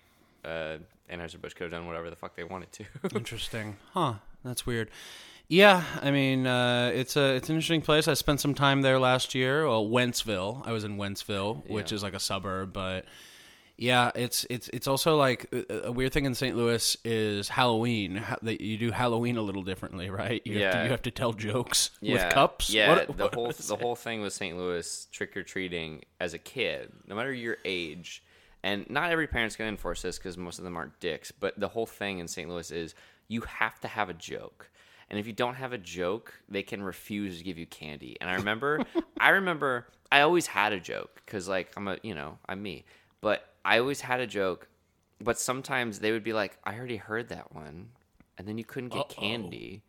uh, 0.45 0.77
Anheuser-Busch 1.11 1.55
could 1.55 1.65
have 1.65 1.73
done 1.73 1.87
whatever 1.89 2.09
the 2.09 2.17
fuck 2.17 2.37
they 2.37 2.45
wanted 2.45 2.71
to. 2.73 2.85
Interesting. 3.15 3.77
Huh. 3.93 4.15
That's 4.45 4.65
weird. 4.65 4.89
Yeah, 5.53 5.83
I 6.01 6.13
mean, 6.13 6.47
uh, 6.47 6.93
it's 6.95 7.17
a 7.17 7.35
it's 7.35 7.49
an 7.49 7.57
interesting 7.57 7.83
place. 7.83 8.07
I 8.07 8.15
spent 8.15 8.41
some 8.41 8.55
time 8.55 8.83
there 8.83 9.01
last 9.01 9.35
year. 9.35 9.67
Well, 9.67 9.85
Wentzville. 9.85 10.65
I 10.65 10.71
was 10.71 10.85
in 10.85 10.97
Wentzville, 10.97 11.69
which 11.69 11.91
Yeah. 11.91 11.97
is 11.97 12.03
like 12.05 12.15
a 12.15 12.21
suburb, 12.21 12.73
but 12.73 13.05
yeah, 13.77 14.13
it's 14.15 14.47
it's 14.49 14.69
it's 14.69 14.87
also 14.87 15.17
like 15.17 15.47
a, 15.53 15.89
a 15.89 15.93
weird 15.93 16.13
thing 16.13 16.25
in 16.25 16.37
St. 16.37 16.57
Louis 16.57 16.97
is 17.05 17.49
Halloween. 17.49 18.23
That 18.43 18.61
you 18.61 18.79
do 18.79 18.93
Halloween 18.93 19.37
a 19.39 19.43
little 19.43 19.65
differently, 19.65 20.09
right? 20.09 20.41
You 20.45 20.61
have 20.63 20.73
to, 20.73 20.79
Yeah. 20.79 20.85
you 20.85 20.91
have 20.93 21.03
to 21.03 21.11
tell 21.11 21.33
jokes 21.33 21.91
yeah, 22.01 22.27
with 22.27 22.33
cups. 22.33 22.71
Yeah, 22.71 22.89
What- 22.95 23.07
the 23.09 23.13
what 23.25 23.35
whole 23.35 23.51
the 23.51 23.75
it? 23.75 23.81
whole 23.81 23.97
thing 23.97 24.21
with 24.23 24.33
St. 24.33 24.57
Louis 24.57 25.09
trick 25.11 25.37
or 25.37 25.43
treating 25.43 26.05
as 26.21 26.33
a 26.33 26.39
kid, 26.39 26.93
no 27.09 27.17
matter 27.17 27.33
your 27.33 27.57
age, 27.65 28.23
and 28.63 28.89
not 28.89 29.11
every 29.11 29.27
parent's 29.27 29.57
gonna 29.57 29.71
enforce 29.71 30.03
this 30.03 30.17
because 30.17 30.39
most 30.39 30.59
of 30.59 30.65
them 30.65 30.77
aren't 30.77 31.01
dicks. 31.01 31.33
But 31.33 31.59
the 31.59 31.67
whole 31.69 31.87
thing 31.87 32.21
in 32.21 32.29
St. 32.29 32.49
Louis 32.49 32.71
is 32.71 32.95
you 33.27 33.41
have 33.41 33.81
to 33.81 33.89
have 33.89 34.09
a 34.09 34.15
joke. 34.15 34.70
And 35.11 35.19
if 35.19 35.27
you 35.27 35.33
don't 35.33 35.55
have 35.57 35.73
a 35.73 35.79
joke, 35.79 36.33
they 36.49 36.63
can 36.63 36.83
refuse 36.83 37.39
to 37.39 37.45
give 37.45 37.59
you 37.59 37.67
candy. 37.67 38.17
And 38.21 38.31
I 38.31 38.35
remember, 38.35 38.85
I 39.19 39.31
remember, 39.31 39.89
I 40.13 40.21
always 40.21 40.47
had 40.47 40.73
a 40.73 40.79
joke 40.79 41.21
because, 41.27 41.49
like, 41.49 41.73
I'm 41.77 41.89
a, 41.89 41.99
you 42.03 42.15
know, 42.15 42.39
I'm 42.49 42.63
me. 42.63 42.85
But 43.21 43.45
I 43.65 43.81
always 43.81 44.01
had 44.01 44.21
a 44.21 44.27
joke. 44.27 44.69
But 45.21 45.39
sometimes 45.39 45.99
they 45.99 46.13
would 46.13 46.23
be 46.23 46.33
like, 46.33 46.57
I 46.65 46.77
already 46.77 46.97
heard 46.97 47.29
that 47.31 47.53
one. 47.55 47.89
And 48.39 48.47
then 48.47 48.57
you 48.57 48.65
couldn't 48.65 48.91
get 48.91 49.01
Uh-oh. 49.01 49.21
candy. 49.21 49.83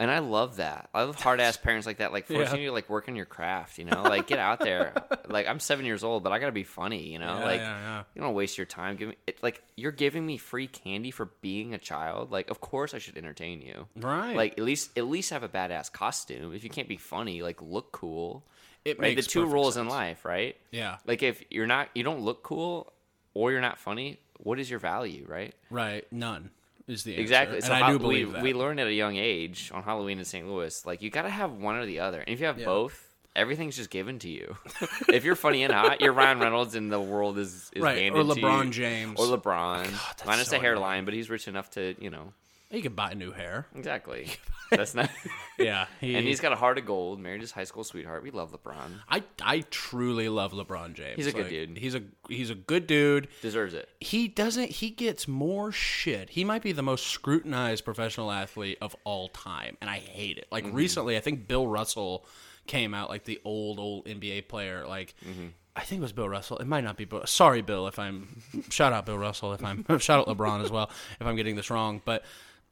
And 0.00 0.10
I 0.10 0.18
love 0.20 0.56
that. 0.56 0.88
I 0.94 1.02
love 1.02 1.20
hard 1.20 1.40
ass 1.40 1.56
parents 1.58 1.86
like 1.86 1.98
that, 1.98 2.10
like 2.10 2.26
forcing 2.26 2.56
Yeah. 2.56 2.60
you 2.62 2.66
to 2.68 2.72
like 2.72 2.88
work 2.88 3.08
on 3.08 3.14
your 3.14 3.26
craft. 3.26 3.78
You 3.78 3.84
know, 3.84 4.02
like 4.02 4.26
get 4.26 4.38
out 4.38 4.58
there. 4.58 4.94
like 5.28 5.46
I'm 5.46 5.60
seven 5.60 5.84
years 5.84 6.02
old, 6.02 6.24
but 6.24 6.32
I 6.32 6.38
gotta 6.38 6.52
be 6.52 6.64
funny. 6.64 7.08
You 7.12 7.18
know, 7.18 7.38
Yeah, 7.38 7.44
like 7.44 7.60
yeah, 7.60 8.02
you 8.14 8.22
don't 8.22 8.34
waste 8.34 8.56
your 8.58 8.64
time. 8.66 8.96
Give 8.96 9.10
me 9.10 9.16
it, 9.26 9.42
like 9.42 9.62
you're 9.76 9.92
giving 9.92 10.24
me 10.24 10.38
free 10.38 10.66
candy 10.66 11.10
for 11.10 11.26
being 11.42 11.74
a 11.74 11.78
child. 11.78 12.32
Like 12.32 12.50
of 12.50 12.60
course 12.60 12.94
I 12.94 12.98
should 12.98 13.18
entertain 13.18 13.60
you. 13.60 13.86
Right. 13.94 14.34
Like 14.34 14.52
at 14.58 14.64
least 14.64 14.96
at 14.98 15.06
least 15.06 15.30
have 15.30 15.42
a 15.42 15.48
badass 15.50 15.92
costume. 15.92 16.54
If 16.54 16.64
you 16.64 16.70
can't 16.70 16.88
be 16.88 16.96
funny, 16.96 17.42
like 17.42 17.60
look 17.60 17.92
cool. 17.92 18.42
It 18.86 18.98
right? 18.98 19.14
The 19.14 19.20
two 19.22 19.44
rules 19.44 19.76
in 19.76 19.86
life, 19.86 20.24
right? 20.24 20.56
Yeah. 20.70 20.96
Like 21.06 21.22
if 21.22 21.42
you're 21.50 21.66
not, 21.66 21.90
you 21.94 22.02
don't 22.02 22.22
look 22.22 22.42
cool, 22.42 22.90
or 23.34 23.52
you're 23.52 23.60
not 23.60 23.76
funny. 23.78 24.18
What 24.38 24.58
is 24.58 24.70
your 24.70 24.78
value, 24.78 25.26
right? 25.28 25.54
Right. 25.68 26.10
None 26.10 26.48
is 26.90 27.04
the 27.04 27.12
answer. 27.12 27.20
Exactly. 27.22 27.56
And 27.56 27.64
so 27.64 27.72
I 27.72 27.90
do 27.90 27.98
believe 27.98 28.28
we, 28.28 28.32
that. 28.34 28.42
we 28.42 28.52
learned 28.54 28.80
at 28.80 28.86
a 28.86 28.92
young 28.92 29.16
age 29.16 29.70
on 29.74 29.82
Halloween 29.82 30.18
in 30.18 30.24
St. 30.24 30.46
Louis, 30.48 30.84
like 30.86 31.02
you 31.02 31.10
got 31.10 31.22
to 31.22 31.30
have 31.30 31.52
one 31.52 31.76
or 31.76 31.86
the 31.86 32.00
other. 32.00 32.20
And 32.20 32.28
if 32.28 32.40
you 32.40 32.46
have 32.46 32.58
Yeah. 32.58 32.66
both, 32.66 33.06
everything's 33.36 33.76
just 33.76 33.90
given 33.90 34.18
to 34.20 34.28
you. 34.28 34.56
if 35.08 35.24
you're 35.24 35.36
funny 35.36 35.62
and 35.62 35.72
hot, 35.72 36.00
you're 36.00 36.12
Ryan 36.12 36.40
Reynolds, 36.40 36.74
and 36.74 36.90
the 36.92 37.00
world 37.00 37.38
is, 37.38 37.70
is 37.74 37.82
Right, 37.82 37.98
handed 37.98 38.18
or 38.28 38.34
to 38.34 38.40
LeBron 38.40 38.64
you. 38.66 38.70
James. 38.70 39.18
or 39.20 39.26
LeBron, 39.26 39.86
oh 39.86 40.04
that's 40.08 40.24
minus 40.26 40.48
so 40.48 40.56
the 40.56 40.60
hairline, 40.62 41.04
but 41.04 41.14
he's 41.14 41.30
rich 41.30 41.46
enough 41.48 41.70
to, 41.70 41.94
you 42.00 42.10
know, 42.10 42.32
you 42.70 42.82
can 42.82 42.94
buy 42.94 43.14
new 43.14 43.32
hair. 43.32 43.66
exactly. 43.74 44.28
That's 44.70 44.94
not. 44.94 45.10
Yeah. 45.58 45.88
He, 46.00 46.14
and 46.14 46.26
he's 46.26 46.40
got 46.40 46.52
a 46.52 46.56
heart 46.56 46.78
of 46.78 46.86
gold. 46.86 47.20
Married 47.20 47.42
his 47.42 47.52
high 47.52 47.64
school 47.64 47.84
sweetheart. 47.84 48.22
We 48.22 48.30
love 48.30 48.50
LeBron. 48.50 48.92
I 49.10 49.22
I 49.42 49.60
truly 49.70 50.30
love 50.30 50.52
LeBron 50.52 50.94
James. 50.94 51.16
He's 51.16 51.26
a 51.26 51.32
good 51.32 51.42
Like, 51.42 51.50
dude. 51.50 51.76
He's 51.76 51.94
a 51.94 52.02
he's 52.30 52.48
a 52.48 52.54
good 52.54 52.86
dude. 52.86 53.28
Deserves 53.42 53.74
it. 53.74 53.90
He 54.00 54.26
doesn't. 54.26 54.70
He 54.70 54.88
gets 54.88 55.28
more 55.28 55.70
shit. 55.70 56.30
He 56.30 56.44
might 56.44 56.62
be 56.62 56.72
the 56.72 56.82
most 56.82 57.08
scrutinized 57.08 57.84
professional 57.84 58.30
athlete 58.30 58.78
of 58.80 58.96
all 59.04 59.28
time, 59.28 59.76
and 59.82 59.90
I 59.90 59.98
hate 59.98 60.38
it. 60.38 60.46
Like 60.50 60.64
mm-hmm. 60.64 60.76
recently, 60.76 61.18
I 61.18 61.20
think 61.20 61.46
Bill 61.46 61.66
Russell 61.66 62.24
came 62.66 62.94
out, 62.94 63.10
like 63.10 63.24
the 63.24 63.38
old 63.44 63.78
old 63.78 64.06
NBA 64.06 64.48
player. 64.48 64.86
Like 64.86 65.14
mm-hmm. 65.22 65.48
I 65.76 65.82
think 65.82 65.98
it 65.98 66.02
was 66.02 66.12
Bill 66.12 66.28
Russell. 66.28 66.56
It 66.56 66.66
might 66.66 66.84
not 66.84 66.96
be. 66.96 67.04
Bill. 67.04 67.26
Sorry, 67.26 67.60
Bill, 67.60 67.86
if 67.86 67.98
I'm 67.98 68.42
shout 68.70 68.94
out 68.94 69.04
Bill 69.04 69.18
Russell. 69.18 69.52
If 69.52 69.62
I'm 69.62 69.84
shout 69.98 70.20
out 70.20 70.26
LeBron 70.34 70.64
as 70.64 70.70
well. 70.70 70.90
If 71.20 71.26
I'm 71.26 71.36
getting 71.36 71.56
this 71.56 71.68
wrong, 71.68 72.00
but 72.04 72.24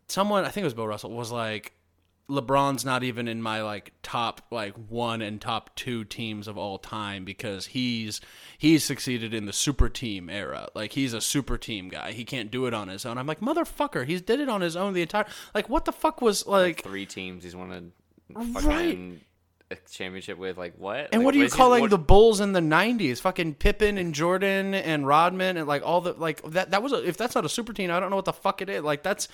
someone 0.08 0.44
I 0.44 0.48
think 0.48 0.62
it 0.62 0.66
was 0.66 0.74
Bill 0.74 0.88
Russell 0.88 1.10
was 1.10 1.30
like. 1.30 1.72
LeBron's 2.30 2.84
not 2.84 3.02
even 3.02 3.26
in 3.26 3.40
my 3.40 3.62
like 3.62 3.94
top 4.02 4.42
like 4.50 4.74
one 4.74 5.22
and 5.22 5.40
top 5.40 5.74
two 5.76 6.04
teams 6.04 6.46
of 6.46 6.58
all 6.58 6.76
time 6.76 7.24
because 7.24 7.64
he's 7.68 8.20
he's 8.58 8.84
succeeded 8.84 9.32
in 9.32 9.46
the 9.46 9.52
super 9.54 9.88
team 9.88 10.28
era. 10.28 10.68
Like 10.74 10.92
he's 10.92 11.14
a 11.14 11.22
super 11.22 11.56
team 11.56 11.88
guy. 11.88 12.12
He 12.12 12.26
can't 12.26 12.50
do 12.50 12.66
it 12.66 12.74
on 12.74 12.88
his 12.88 13.06
own. 13.06 13.16
I'm 13.16 13.26
like 13.26 13.40
motherfucker. 13.40 14.04
He's 14.06 14.20
did 14.20 14.40
it 14.40 14.50
on 14.50 14.60
his 14.60 14.76
own 14.76 14.92
the 14.92 15.00
entire. 15.00 15.24
Like 15.54 15.70
what 15.70 15.86
the 15.86 15.92
fuck 15.92 16.20
was 16.20 16.46
like? 16.46 16.82
Three 16.82 17.06
teams 17.06 17.44
he's 17.44 17.54
a 17.54 17.82
Right. 18.34 19.20
A 19.70 19.76
championship 19.90 20.38
with. 20.38 20.56
Like 20.56 20.74
what? 20.78 21.08
And 21.12 21.20
Like, 21.20 21.24
what 21.26 21.34
are 21.34 21.38
you 21.38 21.48
calling 21.48 21.80
what- 21.82 21.90
the 21.90 21.98
Bulls 21.98 22.40
in 22.40 22.52
the 22.52 22.60
'90s? 22.60 23.20
Fucking 23.20 23.54
Pippen 23.54 23.98
and 23.98 24.14
Jordan 24.14 24.74
and 24.74 25.06
Rodman 25.06 25.56
and 25.56 25.66
like 25.68 25.82
all 25.84 26.00
the 26.00 26.12
like 26.14 26.42
that. 26.52 26.70
That 26.70 26.82
was 26.82 26.92
a, 26.92 27.06
if 27.06 27.16
that's 27.16 27.34
not 27.34 27.44
a 27.44 27.48
super 27.48 27.72
team, 27.72 27.90
I 27.90 28.00
don't 28.00 28.10
know 28.10 28.16
what 28.16 28.24
the 28.24 28.32
fuck 28.32 28.62
it 28.62 28.68
is. 28.70 28.82
Like 28.82 29.02
that's 29.02 29.28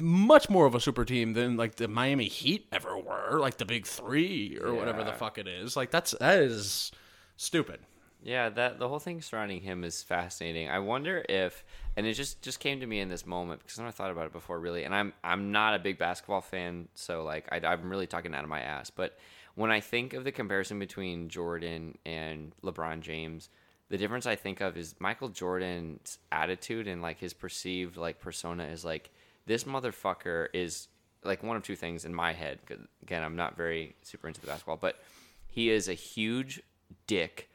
much 0.00 0.50
more 0.50 0.66
of 0.66 0.74
a 0.74 0.80
super 0.80 1.04
team 1.04 1.32
than 1.32 1.56
like 1.56 1.76
the 1.76 1.88
Miami 1.88 2.26
Heat 2.28 2.66
ever 2.72 2.98
were. 2.98 3.38
Like 3.40 3.56
the 3.58 3.64
Big 3.64 3.86
Three 3.86 4.58
or 4.62 4.74
whatever 4.74 5.04
the 5.04 5.12
fuck 5.12 5.38
it 5.38 5.48
is. 5.48 5.76
Like 5.76 5.90
that's 5.90 6.12
that 6.20 6.38
is 6.40 6.92
stupid. 7.36 7.80
Yeah, 8.26 8.48
that 8.48 8.80
the 8.80 8.88
whole 8.88 8.98
thing 8.98 9.22
surrounding 9.22 9.60
him 9.60 9.84
is 9.84 10.02
fascinating. 10.02 10.68
I 10.68 10.80
wonder 10.80 11.24
if, 11.28 11.64
and 11.96 12.04
it 12.08 12.14
just 12.14 12.42
just 12.42 12.58
came 12.58 12.80
to 12.80 12.86
me 12.86 12.98
in 12.98 13.08
this 13.08 13.24
moment 13.24 13.62
because 13.62 13.78
I 13.78 13.82
never 13.82 13.92
thought 13.92 14.10
about 14.10 14.26
it 14.26 14.32
before, 14.32 14.58
really. 14.58 14.82
And 14.82 14.92
I'm 14.92 15.12
I'm 15.22 15.52
not 15.52 15.74
a 15.74 15.78
big 15.78 15.96
basketball 15.96 16.40
fan, 16.40 16.88
so 16.96 17.22
like 17.22 17.46
I, 17.52 17.64
I'm 17.64 17.88
really 17.88 18.08
talking 18.08 18.34
out 18.34 18.42
of 18.42 18.50
my 18.50 18.60
ass. 18.60 18.90
But 18.90 19.16
when 19.54 19.70
I 19.70 19.78
think 19.78 20.12
of 20.12 20.24
the 20.24 20.32
comparison 20.32 20.80
between 20.80 21.28
Jordan 21.28 21.98
and 22.04 22.50
LeBron 22.64 22.98
James, 22.98 23.48
the 23.90 23.96
difference 23.96 24.26
I 24.26 24.34
think 24.34 24.60
of 24.60 24.76
is 24.76 24.96
Michael 24.98 25.28
Jordan's 25.28 26.18
attitude 26.32 26.88
and 26.88 27.02
like 27.02 27.20
his 27.20 27.32
perceived 27.32 27.96
like 27.96 28.18
persona 28.18 28.64
is 28.64 28.84
like 28.84 29.10
this 29.46 29.62
motherfucker 29.62 30.48
is 30.52 30.88
like 31.22 31.44
one 31.44 31.56
of 31.56 31.62
two 31.62 31.76
things 31.76 32.04
in 32.04 32.12
my 32.12 32.32
head. 32.32 32.58
Again, 33.04 33.22
I'm 33.22 33.36
not 33.36 33.56
very 33.56 33.94
super 34.02 34.26
into 34.26 34.40
the 34.40 34.48
basketball, 34.48 34.78
but 34.78 34.98
he 35.46 35.70
is 35.70 35.88
a 35.88 35.94
huge 35.94 36.60
dick 37.06 37.48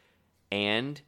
and 0.52 1.02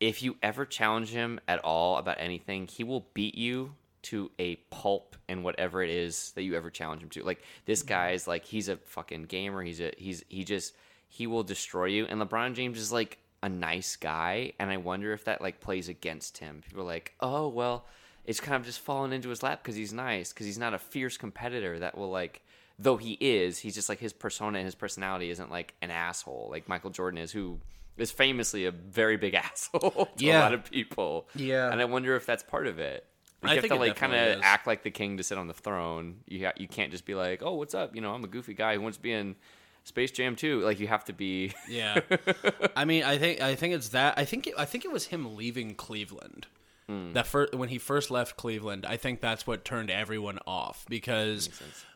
if 0.00 0.22
you 0.22 0.36
ever 0.42 0.64
challenge 0.64 1.10
him 1.10 1.40
at 1.48 1.58
all 1.60 1.96
about 1.96 2.16
anything, 2.18 2.66
he 2.66 2.84
will 2.84 3.06
beat 3.14 3.36
you 3.36 3.74
to 4.02 4.30
a 4.38 4.54
pulp 4.70 5.16
in 5.28 5.42
whatever 5.42 5.82
it 5.82 5.90
is 5.90 6.30
that 6.36 6.42
you 6.42 6.54
ever 6.54 6.70
challenge 6.70 7.02
him 7.02 7.08
to. 7.10 7.24
Like 7.24 7.42
this 7.64 7.80
mm-hmm. 7.80 7.88
guy's 7.88 8.28
like 8.28 8.44
he's 8.44 8.68
a 8.68 8.76
fucking 8.76 9.24
gamer. 9.24 9.62
He's 9.62 9.80
a 9.80 9.92
he's 9.96 10.24
he 10.28 10.44
just 10.44 10.74
he 11.08 11.26
will 11.26 11.42
destroy 11.42 11.86
you. 11.86 12.06
And 12.06 12.20
LeBron 12.20 12.54
James 12.54 12.78
is 12.78 12.92
like 12.92 13.18
a 13.42 13.48
nice 13.48 13.96
guy, 13.96 14.52
and 14.58 14.70
I 14.70 14.76
wonder 14.76 15.12
if 15.12 15.24
that 15.24 15.40
like 15.40 15.60
plays 15.60 15.88
against 15.88 16.38
him. 16.38 16.62
People 16.64 16.82
are 16.82 16.86
like, 16.86 17.14
oh 17.20 17.48
well, 17.48 17.86
it's 18.24 18.40
kind 18.40 18.56
of 18.56 18.64
just 18.64 18.80
fallen 18.80 19.12
into 19.12 19.28
his 19.28 19.42
lap 19.42 19.62
because 19.62 19.76
he's 19.76 19.92
nice, 19.92 20.32
because 20.32 20.46
he's 20.46 20.58
not 20.58 20.74
a 20.74 20.78
fierce 20.78 21.16
competitor 21.16 21.78
that 21.78 21.96
will 21.96 22.10
like. 22.10 22.42
Though 22.78 22.98
he 22.98 23.16
is, 23.18 23.58
he's 23.58 23.74
just 23.74 23.88
like 23.88 24.00
his 24.00 24.12
persona 24.12 24.58
and 24.58 24.66
his 24.66 24.74
personality 24.74 25.30
isn't 25.30 25.50
like 25.50 25.72
an 25.80 25.90
asshole 25.90 26.48
like 26.50 26.68
Michael 26.68 26.90
Jordan 26.90 27.18
is, 27.18 27.32
who 27.32 27.58
is 27.96 28.10
famously 28.10 28.66
a 28.66 28.70
very 28.70 29.16
big 29.16 29.34
asshole 29.46 30.08
to 30.16 30.28
a 30.28 30.38
lot 30.38 30.54
of 30.54 30.70
people. 30.70 31.28
Yeah. 31.34 31.70
and 31.70 31.80
I 31.80 31.84
wonder 31.84 32.16
if 32.16 32.26
that's 32.26 32.42
part 32.42 32.66
of 32.66 32.78
it. 32.78 33.06
You 33.42 33.50
I 33.50 33.54
have 33.54 33.62
think 33.62 33.74
to 33.74 33.78
like 33.78 33.96
kind 33.96 34.14
of 34.14 34.40
act 34.42 34.66
like 34.66 34.82
the 34.82 34.90
king 34.90 35.18
to 35.18 35.22
sit 35.22 35.38
on 35.38 35.46
the 35.46 35.54
throne. 35.54 36.16
You 36.26 36.46
ha- 36.46 36.54
you 36.56 36.66
can't 36.66 36.90
just 36.90 37.04
be 37.04 37.14
like, 37.14 37.42
oh, 37.42 37.54
what's 37.54 37.74
up? 37.74 37.94
You 37.94 38.00
know, 38.00 38.12
I'm 38.12 38.24
a 38.24 38.28
goofy 38.28 38.54
guy 38.54 38.74
who 38.74 38.80
wants 38.80 38.96
to 38.96 39.02
be 39.02 39.12
in 39.12 39.36
Space 39.84 40.10
Jam 40.10 40.34
too. 40.36 40.60
Like 40.62 40.80
you 40.80 40.88
have 40.88 41.04
to 41.04 41.12
be. 41.12 41.52
Yeah, 41.68 42.00
I 42.74 42.84
mean, 42.86 43.04
I 43.04 43.18
think 43.18 43.40
I 43.40 43.54
think 43.54 43.74
it's 43.74 43.90
that. 43.90 44.14
I 44.18 44.24
think 44.24 44.46
it, 44.48 44.54
I 44.58 44.64
think 44.64 44.84
it 44.84 44.90
was 44.90 45.06
him 45.06 45.36
leaving 45.36 45.74
Cleveland. 45.74 46.46
Hmm. 46.88 47.12
That 47.12 47.26
first 47.26 47.54
when 47.54 47.68
he 47.68 47.78
first 47.78 48.10
left 48.10 48.36
Cleveland, 48.36 48.86
I 48.86 48.96
think 48.96 49.20
that's 49.20 49.46
what 49.46 49.64
turned 49.64 49.90
everyone 49.90 50.38
off 50.46 50.86
because 50.88 51.50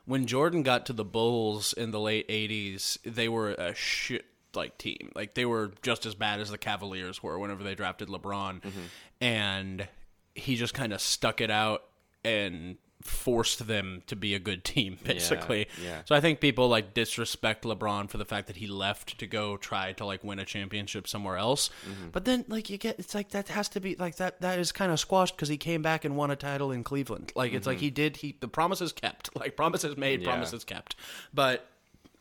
when 0.05 0.27
Jordan 0.27 0.63
got 0.63 0.87
to 0.87 0.93
the 0.93 1.05
Bulls 1.05 1.73
in 1.73 1.91
the 1.91 2.01
late 2.01 2.29
'80s, 2.29 2.99
they 3.05 3.29
were 3.29 3.51
a 3.53 3.75
shit 3.75 4.27
like 4.55 4.79
team. 4.79 5.13
Like 5.15 5.35
they 5.35 5.45
were 5.45 5.73
just 5.83 6.07
as 6.07 6.15
bad 6.15 6.41
as 6.41 6.51
the 6.51 6.59
Cavaliers 6.59 7.23
were 7.23 7.39
whenever 7.39 7.63
they 7.63 7.75
drafted 7.75 8.09
LeBron, 8.09 8.61
mm-hmm. 8.61 8.81
and 9.21 9.89
he 10.35 10.57
just 10.57 10.75
kind 10.75 10.93
of 10.93 11.01
stuck 11.01 11.41
it 11.41 11.51
out 11.51 11.85
and 12.25 12.77
forced 13.03 13.67
them 13.67 14.03
to 14.07 14.15
be 14.15 14.35
a 14.35 14.39
good 14.39 14.63
team 14.63 14.99
basically 15.05 15.67
yeah. 15.83 16.03
so 16.05 16.15
I 16.15 16.21
think 16.21 16.39
people 16.39 16.69
like 16.69 16.93
disrespect 16.93 17.65
LeBron 17.65 18.11
for 18.11 18.19
the 18.19 18.27
fact 18.27 18.47
that 18.49 18.57
he 18.57 18.67
left 18.67 19.19
to 19.19 19.27
go 19.27 19.57
try 19.57 19.93
to 19.95 20.05
like 20.05 20.23
win 20.23 20.39
a 20.39 20.45
championship 20.45 21.09
somewhere 21.09 21.37
else. 21.37 21.71
Mm-hmm. 21.89 22.11
But 22.13 22.27
then 22.27 22.45
like 22.49 22.69
you 22.69 22.77
get 22.77 22.99
it's 22.99 23.15
like 23.15 23.31
that 23.31 23.49
has 23.49 23.71
to 23.71 23.81
be 23.81 23.97
like 23.97 24.17
that 24.17 24.41
that 24.43 24.59
is 24.59 24.71
kind 24.71 24.93
of 24.93 25.01
squashed 25.01 25.35
because 25.35 25.49
he 25.49 25.57
came 25.57 25.81
back 25.81 26.05
and 26.05 26.17
won 26.17 26.31
a 26.31 26.37
title 26.37 26.73
in 26.73 26.85
Cleveland. 26.85 27.33
Like 27.35 27.55
it's 27.55 27.67
like 27.67 27.79
mm-hmm. 27.79 27.85
he 27.85 27.91
did 27.91 28.17
he 28.19 28.37
the 28.39 28.49
promises 28.49 28.93
kept. 28.93 29.31
Like 29.41 29.57
promises 29.57 29.97
made, 29.97 30.21
Yeah. 30.21 30.29
promises 30.29 30.65
kept. 30.65 30.97
But 31.33 31.67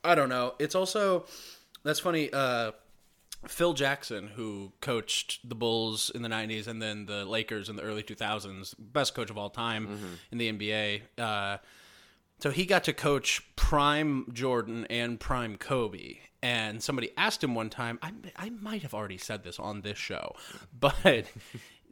I 0.05 0.15
don't 0.15 0.30
know. 0.30 0.53
It's 0.59 0.75
also 0.75 1.25
that's 1.84 1.99
funny 1.99 2.32
uh 2.32 2.71
Phil 3.47 3.73
Jackson, 3.73 4.27
who 4.27 4.73
coached 4.82 5.47
the 5.47 5.55
Bulls 5.55 6.11
in 6.13 6.21
the 6.21 6.30
'90s 6.30 6.67
and 6.67 6.82
then 6.82 7.05
the 7.05 7.23
Lakers 7.23 7.69
in 7.69 7.77
the 7.77 7.82
early 7.82 8.03
2000s, 8.03 8.75
best 8.77 9.15
coach 9.15 9.30
of 9.30 9.38
all 9.38 9.49
time 9.49 9.97
in 10.32 10.38
the 10.38 10.51
NBA. 10.51 11.01
Uh, 11.17 11.57
so 12.39 12.51
he 12.51 12.65
got 12.65 12.84
to 12.86 12.93
coach 12.93 13.41
prime 13.55 14.25
Jordan 14.34 14.88
and 14.89 15.19
prime 15.19 15.57
Kobe. 15.57 16.17
And 16.41 16.82
somebody 16.82 17.11
asked 17.17 17.43
him 17.43 17.53
one 17.53 17.69
time, 17.69 17.99
I, 18.01 18.13
I 18.36 18.49
might 18.49 18.82
have 18.84 18.93
already 18.93 19.17
said 19.17 19.43
this 19.43 19.59
on 19.59 19.82
this 19.82 19.97
show, 19.97 20.36
but 20.80 21.25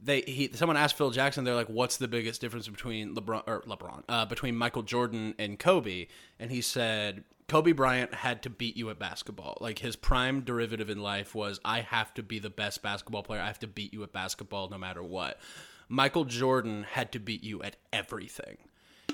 they 0.01 0.21
he 0.21 0.49
someone 0.53 0.77
asked 0.77 0.97
Phil 0.97 1.11
Jackson, 1.11 1.43
they're 1.43 1.55
like, 1.55 1.69
"What's 1.69 1.97
the 1.97 2.07
biggest 2.07 2.41
difference 2.41 2.67
between 2.67 3.15
LeBron 3.15 3.43
or 3.47 3.61
LeBron 3.61 4.03
uh, 4.09 4.25
between 4.25 4.55
Michael 4.55 4.83
Jordan 4.83 5.33
and 5.39 5.59
Kobe?" 5.59 6.07
And 6.39 6.51
he 6.51 6.61
said, 6.61 7.23
"Kobe 7.47 7.71
Bryant 7.71 8.13
had 8.13 8.43
to 8.43 8.49
beat 8.49 8.77
you 8.77 8.89
at 8.89 8.99
basketball. 8.99 9.57
Like 9.61 9.79
his 9.79 9.95
prime 9.95 10.41
directive 10.41 10.89
in 10.89 11.01
life 11.01 11.33
was, 11.33 11.59
I 11.63 11.81
have 11.81 12.13
to 12.15 12.23
be 12.23 12.39
the 12.39 12.49
best 12.49 12.81
basketball 12.81 13.23
player. 13.23 13.41
I 13.41 13.47
have 13.47 13.59
to 13.59 13.67
beat 13.67 13.93
you 13.93 14.03
at 14.03 14.11
basketball 14.13 14.69
no 14.69 14.77
matter 14.77 15.03
what." 15.03 15.39
Michael 15.89 16.25
Jordan 16.25 16.83
had 16.83 17.13
to 17.13 17.19
beat 17.19 17.45
you 17.45 17.63
at 17.63 17.77
everything 17.93 18.57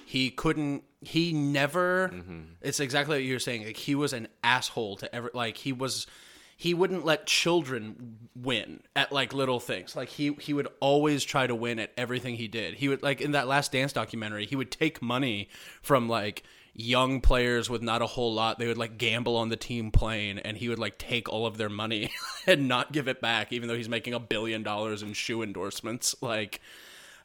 he 0.06 0.30
couldn't 0.30 0.84
he 1.02 1.34
never 1.34 2.10
mm-hmm. 2.10 2.42
it's 2.62 2.80
exactly 2.80 3.18
what 3.18 3.24
you're 3.24 3.40
saying 3.40 3.66
like 3.66 3.78
he 3.78 3.96
was 3.96 4.14
an 4.14 4.28
asshole 4.44 4.98
to 4.98 5.14
ever 5.16 5.32
like 5.34 5.58
he 5.58 5.72
was 5.72 6.08
he 6.56 6.74
wouldn't 6.74 7.04
let 7.04 7.26
children 7.26 8.30
win 8.36 8.82
at 8.96 9.12
like 9.12 9.34
little 9.34 9.60
things 9.60 9.96
like 9.96 10.10
he 10.10 10.34
he 10.40 10.54
would 10.54 10.68
always 10.80 11.24
try 11.24 11.48
to 11.48 11.56
win 11.56 11.80
at 11.80 11.92
everything 11.98 12.36
he 12.36 12.48
did 12.48 12.76
he 12.76 12.88
would 12.88 13.02
like 13.02 13.22
in 13.22 13.32
that 13.32 13.48
last 13.48 13.72
dance 13.72 13.94
documentary 13.94 14.46
he 14.46 14.56
would 14.56 14.72
take 14.72 15.02
money 15.02 15.50
from 15.82 16.08
like 16.08 16.44
young 16.76 17.22
players 17.22 17.70
with 17.70 17.82
not 17.84 18.02
a 18.02 18.08
whole 18.08 18.34
lot 18.34 18.58
they 18.58 18.66
would 18.68 18.78
like 18.80 18.98
gamble 18.98 19.38
on 19.38 19.50
the 19.50 19.56
team 19.56 19.92
playing 19.92 20.40
and 20.40 20.58
he 20.58 20.70
would 20.70 20.80
like 20.80 20.98
take 20.98 21.30
all 21.30 21.46
of 21.46 21.58
their 21.58 21.70
money 21.70 22.10
and 22.48 22.68
not 22.68 22.92
give 22.92 23.08
it 23.08 23.22
back 23.22 23.54
even 23.54 23.68
though 23.68 23.76
he's 23.76 23.88
making 23.90 24.14
a 24.14 24.20
billion 24.20 24.64
dollars 24.64 25.04
in 25.04 25.14
shoe 25.14 25.44
endorsements 25.44 26.16
like 26.22 26.60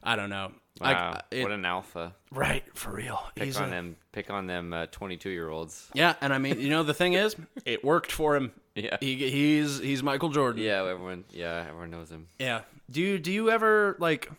i 0.03 0.15
don't 0.15 0.29
know 0.29 0.51
Wow, 0.81 1.19
it- 1.29 1.43
what 1.43 1.51
an 1.51 1.65
alpha! 1.65 2.15
Right, 2.31 2.63
for 2.73 2.91
real. 2.93 3.19
Pick 3.35 3.43
He's 3.47 3.57
on 3.57 3.67
a- 3.67 3.69
them. 3.71 3.97
Pick 4.13 4.29
on 4.29 4.47
them. 4.47 4.71
uh, 4.71 4.85
Twenty-two 4.85 5.29
year 5.29 5.49
olds. 5.49 5.89
Yeah, 5.93 6.13
and 6.21 6.33
I 6.33 6.37
mean, 6.37 6.57
you 6.61 6.69
know, 6.69 6.83
the 6.83 6.93
thing 6.93 7.13
is, 7.15 7.35
it 7.65 7.83
worked 7.83 8.09
for 8.13 8.37
him. 8.37 8.53
Yeah. 8.75 8.95
he, 9.01 9.15
he's 9.29 9.79
he's 9.79 10.01
Michael 10.01 10.29
Jordan. 10.29 10.63
Yeah, 10.63 10.85
everyone. 10.85 11.25
Yeah, 11.31 11.65
everyone 11.67 11.89
knows 11.91 12.09
him. 12.09 12.27
yeah. 12.39 12.61
Do 12.89 13.01
you 13.01 13.17
do 13.19 13.29
you 13.29 13.49
ever 13.51 13.97
like 13.99 14.31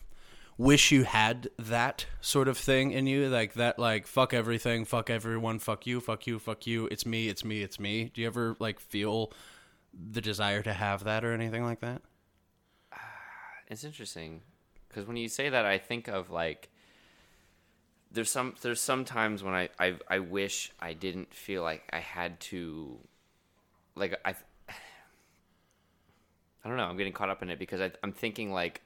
wish 0.60 0.92
you 0.92 1.04
had 1.04 1.48
that 1.58 2.04
sort 2.20 2.46
of 2.46 2.58
thing 2.58 2.90
in 2.90 3.06
you, 3.06 3.30
like 3.30 3.54
that, 3.54 3.78
like 3.78 4.06
fuck 4.06 4.34
everything, 4.34 4.84
fuck 4.84 5.08
everyone, 5.08 5.58
fuck 5.58 5.86
you, 5.86 6.00
fuck 6.00 6.26
you, 6.26 6.38
fuck 6.38 6.66
you, 6.66 6.86
it's 6.88 7.06
me, 7.06 7.28
it's 7.28 7.42
me, 7.42 7.62
it's 7.62 7.80
me. 7.80 8.10
Do 8.12 8.20
you 8.20 8.26
ever 8.26 8.56
like 8.58 8.78
feel 8.78 9.32
the 9.94 10.20
desire 10.20 10.62
to 10.62 10.74
have 10.74 11.04
that 11.04 11.24
or 11.24 11.32
anything 11.32 11.64
like 11.64 11.80
that? 11.80 12.02
Ah, 12.92 12.98
it's 13.68 13.84
interesting 13.84 14.42
because 14.86 15.06
when 15.06 15.16
you 15.16 15.30
say 15.30 15.48
that, 15.48 15.64
I 15.64 15.78
think 15.78 16.08
of 16.08 16.30
like 16.30 16.68
there's 18.12 18.30
some 18.30 18.54
there's 18.60 18.82
some 18.82 19.06
times 19.06 19.42
when 19.42 19.54
I, 19.54 19.70
I 19.78 19.94
I 20.08 20.18
wish 20.18 20.72
I 20.78 20.92
didn't 20.92 21.32
feel 21.32 21.62
like 21.62 21.84
I 21.90 22.00
had 22.00 22.38
to 22.40 22.98
like 23.94 24.20
I 24.26 24.34
I 24.68 26.68
don't 26.68 26.76
know 26.76 26.84
I'm 26.84 26.98
getting 26.98 27.14
caught 27.14 27.30
up 27.30 27.40
in 27.40 27.48
it 27.48 27.58
because 27.58 27.80
I, 27.80 27.92
I'm 28.02 28.12
thinking 28.12 28.52
like 28.52 28.82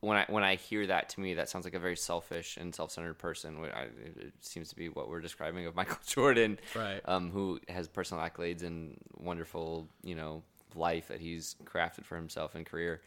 when 0.00 0.16
I 0.16 0.26
when 0.28 0.44
I 0.44 0.54
hear 0.54 0.86
that 0.86 1.08
to 1.10 1.20
me 1.20 1.34
that 1.34 1.48
sounds 1.48 1.64
like 1.64 1.74
a 1.74 1.78
very 1.78 1.96
selfish 1.96 2.56
and 2.56 2.74
self-centered 2.74 3.18
person. 3.18 3.56
I, 3.74 3.82
it 3.82 4.32
seems 4.40 4.68
to 4.70 4.76
be 4.76 4.88
what 4.88 5.08
we're 5.08 5.20
describing 5.20 5.66
of 5.66 5.74
Michael 5.76 5.98
Jordan, 6.06 6.58
Right. 6.74 7.00
Um, 7.04 7.30
who 7.30 7.60
has 7.68 7.88
personal 7.88 8.22
accolades 8.22 8.62
and 8.62 8.96
wonderful 9.16 9.88
you 10.02 10.14
know 10.14 10.42
life 10.74 11.08
that 11.08 11.20
he's 11.20 11.56
crafted 11.64 12.04
for 12.04 12.16
himself 12.16 12.54
and 12.54 12.64
career. 12.64 13.00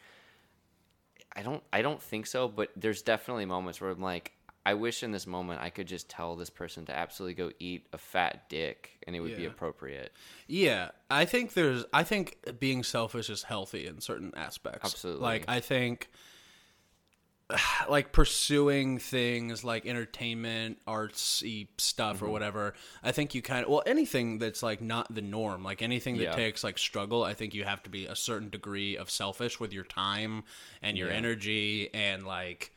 I 1.34 1.42
don't 1.42 1.62
I 1.72 1.82
don't 1.82 2.02
think 2.02 2.26
so, 2.26 2.48
but 2.48 2.70
there's 2.76 3.02
definitely 3.02 3.46
moments 3.46 3.80
where 3.80 3.90
I'm 3.90 4.02
like, 4.02 4.32
I 4.64 4.74
wish 4.74 5.02
in 5.02 5.10
this 5.10 5.26
moment 5.26 5.60
I 5.60 5.70
could 5.70 5.88
just 5.88 6.08
tell 6.08 6.36
this 6.36 6.50
person 6.50 6.86
to 6.86 6.96
absolutely 6.96 7.34
go 7.34 7.50
eat 7.58 7.86
a 7.92 7.98
fat 7.98 8.48
dick 8.48 8.90
and 9.06 9.16
it 9.16 9.20
would 9.20 9.36
be 9.36 9.46
appropriate. 9.46 10.12
Yeah, 10.46 10.90
I 11.10 11.24
think 11.24 11.54
there's. 11.54 11.84
I 11.92 12.04
think 12.04 12.36
being 12.60 12.84
selfish 12.84 13.28
is 13.28 13.42
healthy 13.42 13.86
in 13.86 14.00
certain 14.00 14.32
aspects. 14.36 14.84
Absolutely. 14.84 15.22
Like 15.22 15.44
I 15.48 15.60
think, 15.60 16.10
like 17.88 18.12
pursuing 18.12 18.98
things 18.98 19.64
like 19.64 19.86
entertainment, 19.86 20.78
artsy 20.86 21.68
stuff, 21.78 22.16
Mm-hmm. 22.16 22.24
or 22.26 22.30
whatever. 22.30 22.74
I 23.02 23.12
think 23.12 23.34
you 23.34 23.42
kind 23.42 23.64
of 23.64 23.70
well 23.70 23.82
anything 23.86 24.38
that's 24.38 24.62
like 24.62 24.80
not 24.80 25.14
the 25.14 25.22
norm, 25.22 25.62
like 25.62 25.82
anything 25.82 26.16
that 26.18 26.22
Yeah. 26.24 26.34
takes 26.36 26.62
like 26.64 26.78
struggle. 26.78 27.22
I 27.24 27.34
think 27.34 27.54
you 27.54 27.64
have 27.64 27.82
to 27.84 27.90
be 27.90 28.06
a 28.06 28.16
certain 28.16 28.48
degree 28.50 28.96
of 28.96 29.10
selfish 29.10 29.58
with 29.60 29.72
your 29.72 29.84
time 29.84 30.44
and 30.82 30.96
your 30.96 31.08
Yeah. 31.10 31.16
energy 31.16 31.92
and 31.94 32.26
like 32.26 32.72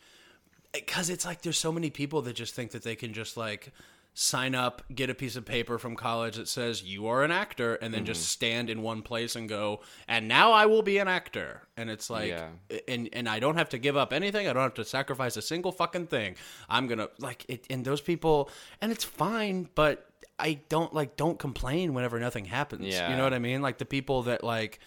because 0.74 1.10
it's 1.10 1.26
like 1.26 1.42
there's 1.42 1.58
so 1.58 1.72
many 1.72 1.90
people 1.90 2.22
that 2.24 2.34
just 2.36 2.54
think 2.54 2.72
that 2.72 2.84
they 2.84 2.96
can 2.96 3.14
just 3.14 3.38
like 3.38 3.72
sign 4.18 4.56
up, 4.56 4.82
get 4.96 5.10
a 5.10 5.14
piece 5.14 5.36
of 5.36 5.44
paper 5.46 5.78
from 5.78 5.96
college 5.96 6.38
that 6.38 6.48
says 6.48 6.82
you 6.82 7.06
are 7.08 7.24
an 7.24 7.32
actor, 7.32 7.76
and 7.76 7.94
then 7.94 8.00
Mm-hmm. 8.02 8.06
just 8.14 8.30
stand 8.30 8.70
in 8.70 8.82
one 8.82 9.02
place 9.02 9.36
and 9.36 9.50
go, 9.50 9.82
and 10.08 10.28
now 10.30 10.54
I 10.54 10.66
will 10.68 10.82
be 10.82 10.98
an 11.00 11.08
actor. 11.10 11.62
And 11.76 11.90
it's 11.90 12.10
like, 12.10 12.30
Yeah. 12.30 12.48
and 12.88 13.10
and 13.12 13.28
I 13.28 13.40
don't 13.40 13.58
have 13.58 13.70
to 13.70 13.78
give 13.78 13.98
up 13.98 14.14
anything. 14.14 14.48
I 14.48 14.54
don't 14.54 14.64
have 14.64 14.74
to 14.76 14.86
sacrifice 14.86 15.36
a 15.36 15.42
single 15.42 15.72
fucking 15.74 16.08
thing. 16.08 16.36
I'm 16.70 16.88
gonna 16.88 17.10
like 17.20 17.46
it. 17.50 17.68
And 17.70 17.84
those 17.84 18.02
people, 18.02 18.50
and 18.82 18.92
it's 18.92 19.04
fine, 19.04 19.70
but. 19.76 20.10
I 20.38 20.60
don't 20.68 20.94
like 20.94 21.16
don't 21.16 21.40
complain 21.40 21.94
whenever 21.94 22.20
nothing 22.20 22.44
happens. 22.44 22.84
Yeah. 22.88 23.10
You 23.10 23.16
know 23.16 23.24
what 23.24 23.34
I 23.34 23.40
mean? 23.40 23.62
Like 23.62 23.78
the 23.78 23.86
people 23.86 24.24
that 24.24 24.44
like 24.44 24.80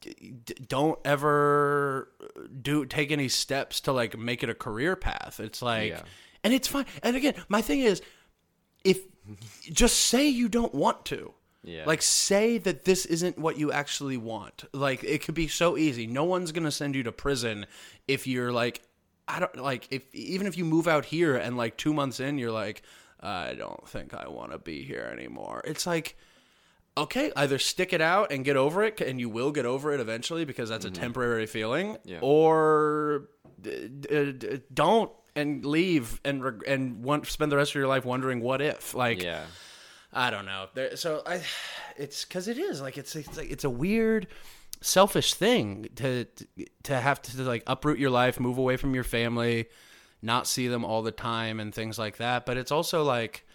d- 0.00 0.54
don't 0.66 0.98
ever 1.04 2.10
do 2.60 2.84
take 2.86 3.12
any 3.12 3.28
steps 3.28 3.80
to 3.82 3.92
like 3.92 4.18
make 4.18 4.42
it 4.42 4.50
a 4.50 4.54
career 4.54 4.96
path. 4.96 5.38
It's 5.40 5.62
like, 5.62 5.90
Yeah. 5.90 6.02
and 6.42 6.52
it's 6.52 6.66
fine. 6.68 6.86
And 7.04 7.14
again, 7.16 7.34
my 7.48 7.62
thing 7.62 7.80
is, 7.80 8.02
if 8.84 9.00
just 9.72 9.98
say 9.98 10.28
you 10.28 10.48
don't 10.48 10.74
want 10.74 11.04
to. 11.06 11.34
Yeah. 11.64 11.84
Like 11.84 12.02
say 12.02 12.58
that 12.58 12.84
this 12.84 13.04
isn't 13.04 13.38
what 13.38 13.58
you 13.58 13.72
actually 13.72 14.16
want. 14.16 14.64
Like 14.72 15.04
it 15.04 15.22
could 15.22 15.34
be 15.34 15.48
so 15.48 15.76
easy. 15.76 16.06
No 16.06 16.24
one's 16.24 16.52
gonna 16.52 16.70
send 16.70 16.94
you 16.94 17.02
to 17.02 17.12
prison 17.12 17.66
if 18.06 18.26
you're 18.26 18.52
like, 18.52 18.80
I 19.26 19.40
don't 19.40 19.56
like 19.56 19.88
if 19.90 20.02
even 20.14 20.46
if 20.46 20.56
you 20.56 20.64
move 20.64 20.88
out 20.88 21.04
here 21.04 21.36
and 21.36 21.56
like 21.56 21.76
two 21.76 21.92
months 21.92 22.20
in 22.20 22.38
you're 22.38 22.52
like, 22.52 22.82
I 23.20 23.54
don't 23.54 23.86
think 23.88 24.14
I 24.14 24.28
want 24.28 24.52
to 24.52 24.58
be 24.58 24.82
here 24.84 25.10
anymore. 25.12 25.62
It's 25.64 25.86
like 25.86 26.16
okay, 26.98 27.30
either 27.36 27.58
stick 27.58 27.92
it 27.92 28.00
out 28.00 28.32
and 28.32 28.44
get 28.44 28.56
over 28.56 28.82
it, 28.82 29.00
and 29.00 29.20
you 29.20 29.28
will 29.28 29.52
get 29.52 29.64
over 29.64 29.92
it 29.92 30.00
eventually 30.00 30.44
because 30.44 30.68
that's 30.68 30.84
a 30.84 30.90
mm-hmm. 30.90 31.00
temporary 31.00 31.46
feeling, 31.46 31.96
Yeah. 32.04 32.18
or 32.20 33.28
d- 33.60 33.88
d- 33.88 34.32
d- 34.32 34.60
don't 34.72 35.10
and 35.38 35.64
leave 35.64 36.20
and 36.24 36.44
reg- 36.44 36.64
and 36.66 37.02
want 37.02 37.26
spend 37.26 37.52
the 37.52 37.56
rest 37.56 37.70
of 37.70 37.76
your 37.76 37.86
life 37.86 38.04
wondering 38.04 38.40
what 38.40 38.60
if. 38.60 38.94
Like, 38.94 39.22
Yeah. 39.22 39.44
I 40.12 40.30
don't 40.30 40.46
know. 40.46 40.68
There, 40.74 40.96
so 40.96 41.22
I, 41.26 41.42
it's 41.96 42.24
because 42.24 42.48
it 42.48 42.58
is 42.58 42.80
like 42.80 42.96
it's 42.96 43.14
it's 43.14 43.36
like 43.36 43.50
it's 43.50 43.64
a 43.64 43.70
weird, 43.70 44.26
selfish 44.80 45.34
thing 45.34 45.88
to 45.96 46.26
to 46.84 46.96
have 46.96 47.20
to 47.22 47.42
like 47.42 47.62
uproot 47.66 47.98
your 47.98 48.10
life, 48.10 48.40
move 48.40 48.58
away 48.58 48.76
from 48.76 48.94
your 48.94 49.04
family, 49.04 49.66
not 50.22 50.46
see 50.46 50.66
them 50.68 50.84
all 50.84 51.02
the 51.02 51.12
time, 51.12 51.60
and 51.60 51.74
things 51.74 51.98
like 51.98 52.16
that. 52.16 52.46
But 52.46 52.56
it's 52.56 52.72
also 52.72 53.02
like 53.04 53.46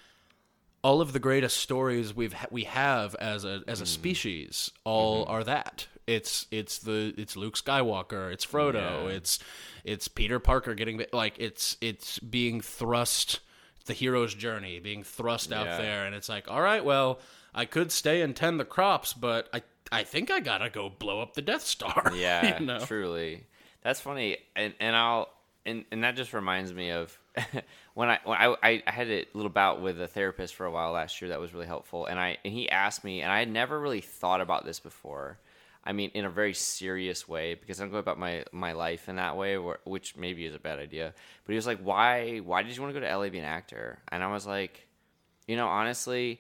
all 0.84 1.02
of 1.02 1.14
the 1.14 1.20
greatest 1.20 1.58
stories 1.58 2.14
we've 2.16 2.34
ha- 2.34 2.48
we 2.52 2.66
have 2.66 3.16
as 3.16 3.46
a 3.46 3.64
as 3.68 3.82
a 3.82 3.84
mm-hmm. 3.84 3.90
species 3.90 4.72
all 4.84 5.24
mm-hmm. 5.24 5.32
are 5.32 5.44
that. 5.44 5.88
It's 6.08 6.48
it's 6.52 6.80
the 6.80 7.14
it's 7.18 7.36
Luke 7.38 7.56
Skywalker, 7.56 8.32
it's 8.34 8.46
Frodo, 8.46 9.06
Yeah. 9.10 9.16
it's 9.16 9.40
it's 9.84 10.08
Peter 10.08 10.40
Parker 10.40 10.74
getting 10.76 11.04
like 11.14 11.36
it's 11.40 11.78
it's 11.82 12.20
being 12.20 12.60
thrust 12.62 13.40
the 13.86 13.94
hero's 13.94 14.34
journey 14.34 14.80
being 14.80 15.04
thrust 15.04 15.52
out 15.52 15.66
Yeah. 15.66 15.78
there 15.78 16.06
and 16.06 16.16
it's 16.16 16.30
like 16.30 16.50
all 16.50 16.62
right 16.62 16.84
well 16.86 17.20
I 17.54 17.66
could 17.66 17.92
stay 17.92 18.22
and 18.22 18.34
tend 18.36 18.60
the 18.60 18.66
crops 18.66 19.12
but 19.14 19.50
I 19.54 19.62
I 19.92 20.04
think 20.04 20.32
I 20.32 20.40
got 20.40 20.60
to 20.60 20.70
go 20.70 20.90
blow 20.90 21.22
up 21.22 21.34
the 21.36 21.42
Death 21.42 21.64
Star. 21.66 22.12
Yeah, 22.16 22.60
you 22.60 22.66
know? 22.66 22.80
truly. 22.80 23.44
That's 23.84 24.00
funny, 24.02 24.38
and 24.56 24.74
and 24.80 24.96
I'll 24.96 25.30
and 25.66 25.86
and 25.92 26.04
that 26.04 26.16
just 26.16 26.34
reminds 26.34 26.74
me 26.74 26.92
of 26.92 27.18
when 27.94 28.10
I 28.10 28.20
when 28.24 28.38
I 28.38 28.56
I 28.64 28.84
I 28.88 28.92
had 28.92 29.10
a 29.10 29.26
little 29.34 29.52
bout 29.52 29.82
with 29.82 30.02
a 30.02 30.08
therapist 30.08 30.56
for 30.56 30.66
a 30.66 30.72
while 30.72 30.92
last 30.94 31.22
year 31.22 31.30
that 31.30 31.40
was 31.40 31.54
really 31.54 31.68
helpful, 31.68 32.06
and 32.06 32.18
I 32.20 32.38
and 32.44 32.54
he 32.54 32.70
asked 32.70 33.04
me, 33.04 33.22
and 33.22 33.32
I 33.32 33.40
had 33.40 33.50
never 33.52 33.80
really 33.80 34.02
thought 34.02 34.42
about 34.42 34.66
this 34.66 34.80
before. 34.80 35.38
I 35.86 35.92
mean, 35.92 36.12
in 36.14 36.24
a 36.24 36.30
very 36.30 36.54
serious 36.54 37.28
way, 37.28 37.56
because 37.56 37.82
I'm 37.82 37.90
going 37.90 38.00
about 38.00 38.18
my 38.18 38.46
my 38.52 38.72
life 38.72 39.10
in 39.10 39.18
that 39.18 39.36
way, 39.36 39.58
where, 39.58 39.80
which 39.84 40.16
maybe 40.16 40.46
is 40.46 40.56
a 40.56 40.60
bad 40.60 40.80
idea. 40.80 41.14
But 41.46 41.52
he 41.52 41.56
was 41.56 41.68
like, 41.68 41.80
"Why 41.82 42.38
why 42.40 42.64
did 42.64 42.76
you 42.76 42.82
want 42.82 42.94
to 42.94 43.00
go 43.00 43.06
to 43.06 43.12
LA 43.12 43.30
be 43.30 43.40
an 43.40 43.46
actor?" 43.46 44.00
And 44.10 44.24
I 44.24 44.28
was 44.32 44.48
like, 44.48 44.88
you 45.48 45.58
know, 45.58 45.68
honestly, 45.68 46.40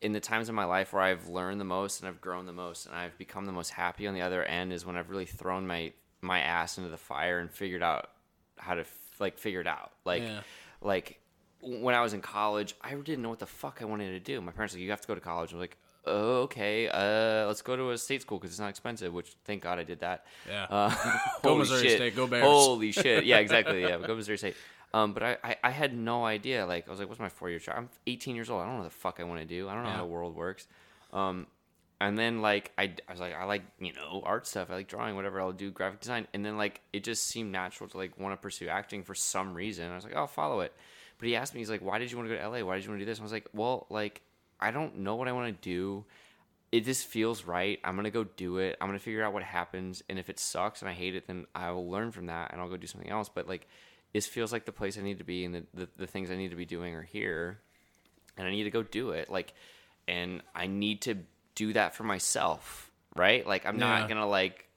in 0.00 0.12
the 0.12 0.20
times 0.20 0.48
in 0.48 0.54
my 0.54 0.64
life 0.64 0.92
where 0.92 1.02
I've 1.02 1.28
learned 1.28 1.60
the 1.60 1.64
most 1.66 2.00
and 2.00 2.08
I've 2.08 2.20
grown 2.20 2.46
the 2.46 2.52
most 2.52 2.86
and 2.86 2.94
I've 2.94 3.18
become 3.18 3.44
the 3.44 3.52
most 3.52 3.70
happy 3.70 4.06
on 4.06 4.14
the 4.14 4.22
other 4.22 4.42
end 4.42 4.72
is 4.72 4.86
when 4.86 4.96
I've 4.96 5.10
really 5.10 5.26
thrown 5.26 5.66
my 5.66 5.92
my 6.22 6.40
ass 6.40 6.78
into 6.78 6.88
the 6.90 6.96
fire 6.96 7.40
and 7.40 7.50
figured 7.50 7.82
out 7.82 8.10
how 8.56 8.74
to 8.74 8.80
f- 8.82 9.20
like 9.20 9.38
figure 9.38 9.60
it 9.60 9.66
out. 9.66 9.92
Like 10.04 10.22
Yeah. 10.22 10.40
like 10.80 11.20
when 11.60 11.94
I 11.94 12.00
was 12.00 12.14
in 12.14 12.20
college, 12.22 12.74
I 12.80 12.94
didn't 12.94 13.20
know 13.22 13.28
what 13.28 13.40
the 13.40 13.46
fuck 13.46 13.82
I 13.82 13.84
wanted 13.84 14.12
to 14.12 14.20
do. 14.20 14.40
My 14.40 14.52
parents 14.52 14.72
were 14.74 14.78
like, 14.78 14.84
"You 14.84 14.90
have 14.90 15.00
to 15.02 15.08
go 15.08 15.14
to 15.14 15.20
college." 15.20 15.52
I 15.52 15.56
was 15.56 15.60
like, 15.60 15.76
okay, 16.08 16.88
uh, 16.88 17.46
let's 17.46 17.62
go 17.62 17.76
to 17.76 17.90
a 17.90 17.98
state 17.98 18.22
school 18.22 18.38
because 18.38 18.50
it's 18.52 18.60
not 18.60 18.70
expensive. 18.70 19.12
Which 19.12 19.32
thank 19.44 19.62
God 19.62 19.78
I 19.78 19.84
did 19.84 20.00
that. 20.00 20.26
Yeah. 20.48 20.64
Uh, 20.68 20.94
Go 21.42 21.54
Missouri 21.58 21.82
shit. 21.88 21.96
State, 21.98 22.16
go 22.16 22.26
Bears. 22.26 22.44
Holy 22.44 22.92
shit. 22.92 23.24
Yeah, 23.24 23.38
exactly. 23.46 23.82
Yeah, 23.82 23.98
go 23.98 24.14
Missouri 24.14 24.38
State. 24.38 24.56
Um, 24.94 25.12
but 25.12 25.22
I, 25.22 25.36
I, 25.44 25.56
I 25.64 25.70
had 25.70 25.94
no 25.96 26.24
idea. 26.24 26.64
Like, 26.66 26.88
I 26.88 26.90
was 26.90 26.98
like, 26.98 27.08
what's 27.08 27.20
my 27.20 27.28
four 27.28 27.50
year 27.50 27.60
I'm 27.74 27.90
18 28.06 28.34
years 28.34 28.48
old. 28.48 28.62
I 28.62 28.64
don't 28.64 28.74
know 28.76 28.80
what 28.82 28.90
the 28.90 28.96
fuck 28.96 29.20
I 29.20 29.24
want 29.24 29.40
to 29.40 29.46
do. 29.46 29.68
I 29.68 29.74
don't 29.74 29.82
know 29.82 29.90
Yeah. 29.90 29.96
how 29.96 30.02
the 30.02 30.10
world 30.10 30.34
works. 30.34 30.66
Um, 31.12 31.46
and 32.00 32.16
then 32.16 32.40
like 32.40 32.70
I, 32.78 32.94
I 33.08 33.10
was 33.12 33.18
like 33.20 33.34
I 33.34 33.42
like 33.44 33.62
you 33.80 33.92
know 33.92 34.22
art 34.24 34.46
stuff 34.46 34.70
I 34.70 34.74
like 34.74 34.86
drawing 34.88 35.16
whatever 35.16 35.40
I'll 35.40 35.50
do 35.50 35.72
graphic 35.72 35.98
design 35.98 36.28
and 36.32 36.44
then 36.44 36.56
like 36.56 36.80
it 36.92 37.02
just 37.02 37.26
seemed 37.26 37.50
natural 37.50 37.88
to 37.90 37.96
like 37.96 38.16
want 38.20 38.32
to 38.34 38.36
pursue 38.40 38.68
acting 38.68 39.02
for 39.02 39.16
some 39.16 39.52
reason 39.52 39.90
I 39.90 39.96
was 39.96 40.04
like 40.04 40.12
oh, 40.14 40.20
I'll 40.20 40.26
follow 40.28 40.60
it 40.60 40.72
but 41.18 41.26
he 41.26 41.34
asked 41.34 41.54
me 41.54 41.60
he's 41.60 41.68
like 41.70 41.80
why 41.82 41.98
did 41.98 42.12
you 42.12 42.16
want 42.16 42.28
to 42.28 42.36
go 42.36 42.40
to 42.40 42.48
LA 42.48 42.64
why 42.64 42.76
did 42.76 42.84
you 42.84 42.90
want 42.90 43.00
to 43.00 43.04
do 43.04 43.10
this 43.10 43.18
and 43.18 43.24
I 43.24 43.26
was 43.26 43.32
like 43.32 43.48
well 43.52 43.86
like 43.90 44.20
I 44.60 44.70
don't 44.70 44.98
know 44.98 45.16
what 45.16 45.28
I 45.28 45.32
want 45.32 45.60
to 45.60 45.68
do 45.68 46.04
it 46.70 46.84
just 46.84 47.06
feels 47.06 47.44
right 47.44 47.78
I'm 47.84 47.96
gonna 47.96 48.10
go 48.10 48.24
do 48.24 48.58
it 48.58 48.76
I'm 48.80 48.88
gonna 48.88 48.98
figure 48.98 49.22
out 49.24 49.32
what 49.32 49.42
happens 49.42 50.02
and 50.08 50.18
if 50.18 50.28
it 50.28 50.38
sucks 50.38 50.82
and 50.82 50.88
I 50.88 50.92
hate 50.92 51.14
it 51.14 51.26
then 51.26 51.46
I 51.54 51.70
will 51.70 51.88
learn 51.88 52.10
from 52.10 52.26
that 52.26 52.52
and 52.52 52.60
I'll 52.60 52.68
go 52.68 52.76
do 52.76 52.86
something 52.86 53.10
else 53.10 53.28
but 53.28 53.48
like 53.48 53.66
this 54.12 54.26
feels 54.26 54.52
like 54.52 54.64
the 54.64 54.72
place 54.72 54.98
I 54.98 55.02
need 55.02 55.18
to 55.18 55.24
be 55.24 55.44
and 55.44 55.54
the, 55.54 55.64
the, 55.74 55.88
the 55.96 56.06
things 56.06 56.30
I 56.30 56.36
need 56.36 56.50
to 56.50 56.56
be 56.56 56.64
doing 56.66 56.94
are 56.94 57.02
here 57.02 57.60
and 58.36 58.46
I 58.46 58.50
need 58.50 58.64
to 58.64 58.70
go 58.70 58.82
do 58.82 59.10
it. 59.10 59.28
Like, 59.30 59.52
and 60.06 60.42
I 60.54 60.66
need 60.66 61.02
to 61.02 61.16
do 61.54 61.72
that 61.74 61.94
for 61.94 62.04
myself, 62.04 62.90
right? 63.16 63.46
Like, 63.46 63.66
I'm 63.66 63.78
Yeah. 63.78 63.80
not 63.80 64.08
gonna 64.08 64.26
like, 64.26 64.68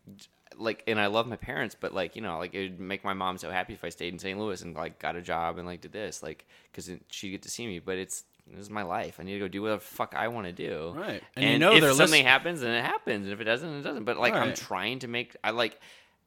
like, 0.57 0.83
and 0.87 0.99
I 0.99 1.07
love 1.07 1.27
my 1.27 1.35
parents, 1.37 1.75
but 1.79 1.93
like, 1.93 2.15
you 2.15 2.21
know, 2.21 2.37
like 2.37 2.53
it 2.53 2.63
would 2.71 2.79
make 2.79 3.03
my 3.03 3.13
mom 3.13 3.37
so 3.37 3.49
happy 3.49 3.73
if 3.73 3.83
I 3.83 3.89
stayed 3.89 4.13
in 4.13 4.19
St. 4.19 4.37
Louis 4.37 4.61
and 4.61 4.75
like 4.75 4.99
got 4.99 5.15
a 5.15 5.21
job 5.21 5.57
and 5.57 5.67
like 5.67 5.81
did 5.81 5.93
this, 5.93 6.21
like, 6.21 6.45
because 6.71 6.89
she'd 7.09 7.31
get 7.31 7.41
to 7.43 7.49
see 7.49 7.67
me. 7.67 7.79
But 7.79 7.97
it's 7.97 8.23
this 8.47 8.59
is 8.61 8.69
my 8.69 8.83
life. 8.83 9.17
I 9.19 9.23
need 9.23 9.33
to 9.33 9.39
go 9.39 9.47
do 9.47 9.61
whatever 9.61 9.79
the 9.79 9.85
fuck 9.85 10.13
I 10.15 10.27
want 10.29 10.47
to 10.47 10.53
do. 10.53 10.93
Right. 10.95 11.21
And, 11.35 11.45
And 11.45 11.53
you 11.53 11.59
know 11.59 11.71
if 11.73 11.83
something 11.95 12.11
listen- 12.11 12.25
happens, 12.25 12.61
then 12.61 12.71
it 12.73 12.83
happens. 12.83 13.25
And 13.25 13.33
if 13.33 13.39
it 13.41 13.45
doesn't, 13.45 13.69
it 13.69 13.81
doesn't. 13.81 14.03
But 14.05 14.17
like, 14.17 14.33
I'm 14.33 14.53
trying 14.53 14.99
to 14.99 15.07
make. 15.07 15.35
I 15.43 15.51
like. 15.51 15.79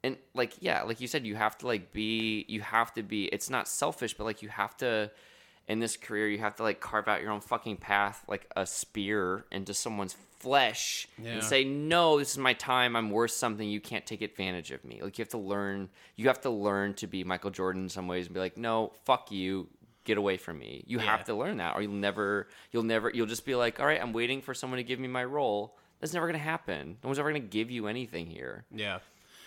And 0.03 0.17
like 0.35 0.53
yeah, 0.59 0.83
like 0.83 1.01
you 1.01 1.07
said, 1.07 1.25
you 1.25 1.35
have 1.35 1.57
to 1.59 1.67
like 1.67 1.91
be. 1.91 2.45
You 2.47 2.61
have 2.61 2.93
to 2.93 3.03
be. 3.03 3.25
It's 3.25 3.49
not 3.49 3.67
selfish, 3.67 4.13
but 4.15 4.23
like 4.25 4.41
you 4.41 4.49
have 4.49 4.75
to 4.77 5.11
in 5.67 5.79
this 5.79 5.97
career 5.97 6.29
you 6.29 6.37
have 6.37 6.55
to 6.55 6.61
like 6.61 6.79
carve 6.79 7.07
out 7.07 7.23
your 7.23 7.31
own 7.31 7.41
fucking 7.41 7.75
path 7.75 8.23
like 8.27 8.45
a 8.55 8.67
spear 8.67 9.45
into 9.51 9.73
someone's 9.73 10.15
flesh 10.37 11.07
Yeah. 11.17 11.31
and 11.31 11.43
say 11.43 11.63
no 11.63 12.19
this 12.19 12.33
is 12.33 12.37
my 12.37 12.53
time 12.53 12.95
i'm 12.95 13.09
worth 13.09 13.31
something 13.31 13.67
you 13.67 13.81
can't 13.81 14.05
take 14.05 14.21
advantage 14.21 14.69
of 14.69 14.85
me 14.85 15.01
like 15.01 15.17
you 15.17 15.23
have 15.23 15.29
to 15.31 15.39
learn 15.39 15.89
you 16.17 16.27
have 16.27 16.39
to 16.41 16.51
learn 16.51 16.93
to 16.95 17.07
be 17.07 17.23
michael 17.23 17.49
jordan 17.49 17.81
in 17.85 17.89
some 17.89 18.07
ways 18.07 18.27
and 18.27 18.35
be 18.35 18.39
like 18.39 18.57
no 18.57 18.93
fuck 19.05 19.31
you 19.31 19.67
get 20.05 20.17
away 20.17 20.37
from 20.37 20.57
me 20.59 20.83
you 20.87 20.99
Yeah. 20.99 21.05
have 21.05 21.25
to 21.25 21.33
learn 21.35 21.57
that 21.57 21.75
or 21.75 21.81
you'll 21.81 21.91
never 21.91 22.47
you'll 22.71 22.83
never 22.83 23.09
you'll 23.13 23.25
just 23.27 23.45
be 23.45 23.55
like 23.55 23.79
all 23.79 23.85
right 23.85 24.01
i'm 24.01 24.13
waiting 24.13 24.41
for 24.41 24.53
someone 24.53 24.77
to 24.77 24.83
give 24.83 24.99
me 24.99 25.07
my 25.09 25.25
role 25.25 25.75
that's 25.99 26.13
never 26.13 26.25
gonna 26.27 26.37
happen 26.37 26.97
no 27.03 27.07
one's 27.09 27.19
ever 27.19 27.29
gonna 27.29 27.39
give 27.39 27.69
you 27.71 27.87
anything 27.87 28.27
here 28.27 28.63
Yeah. 28.71 28.99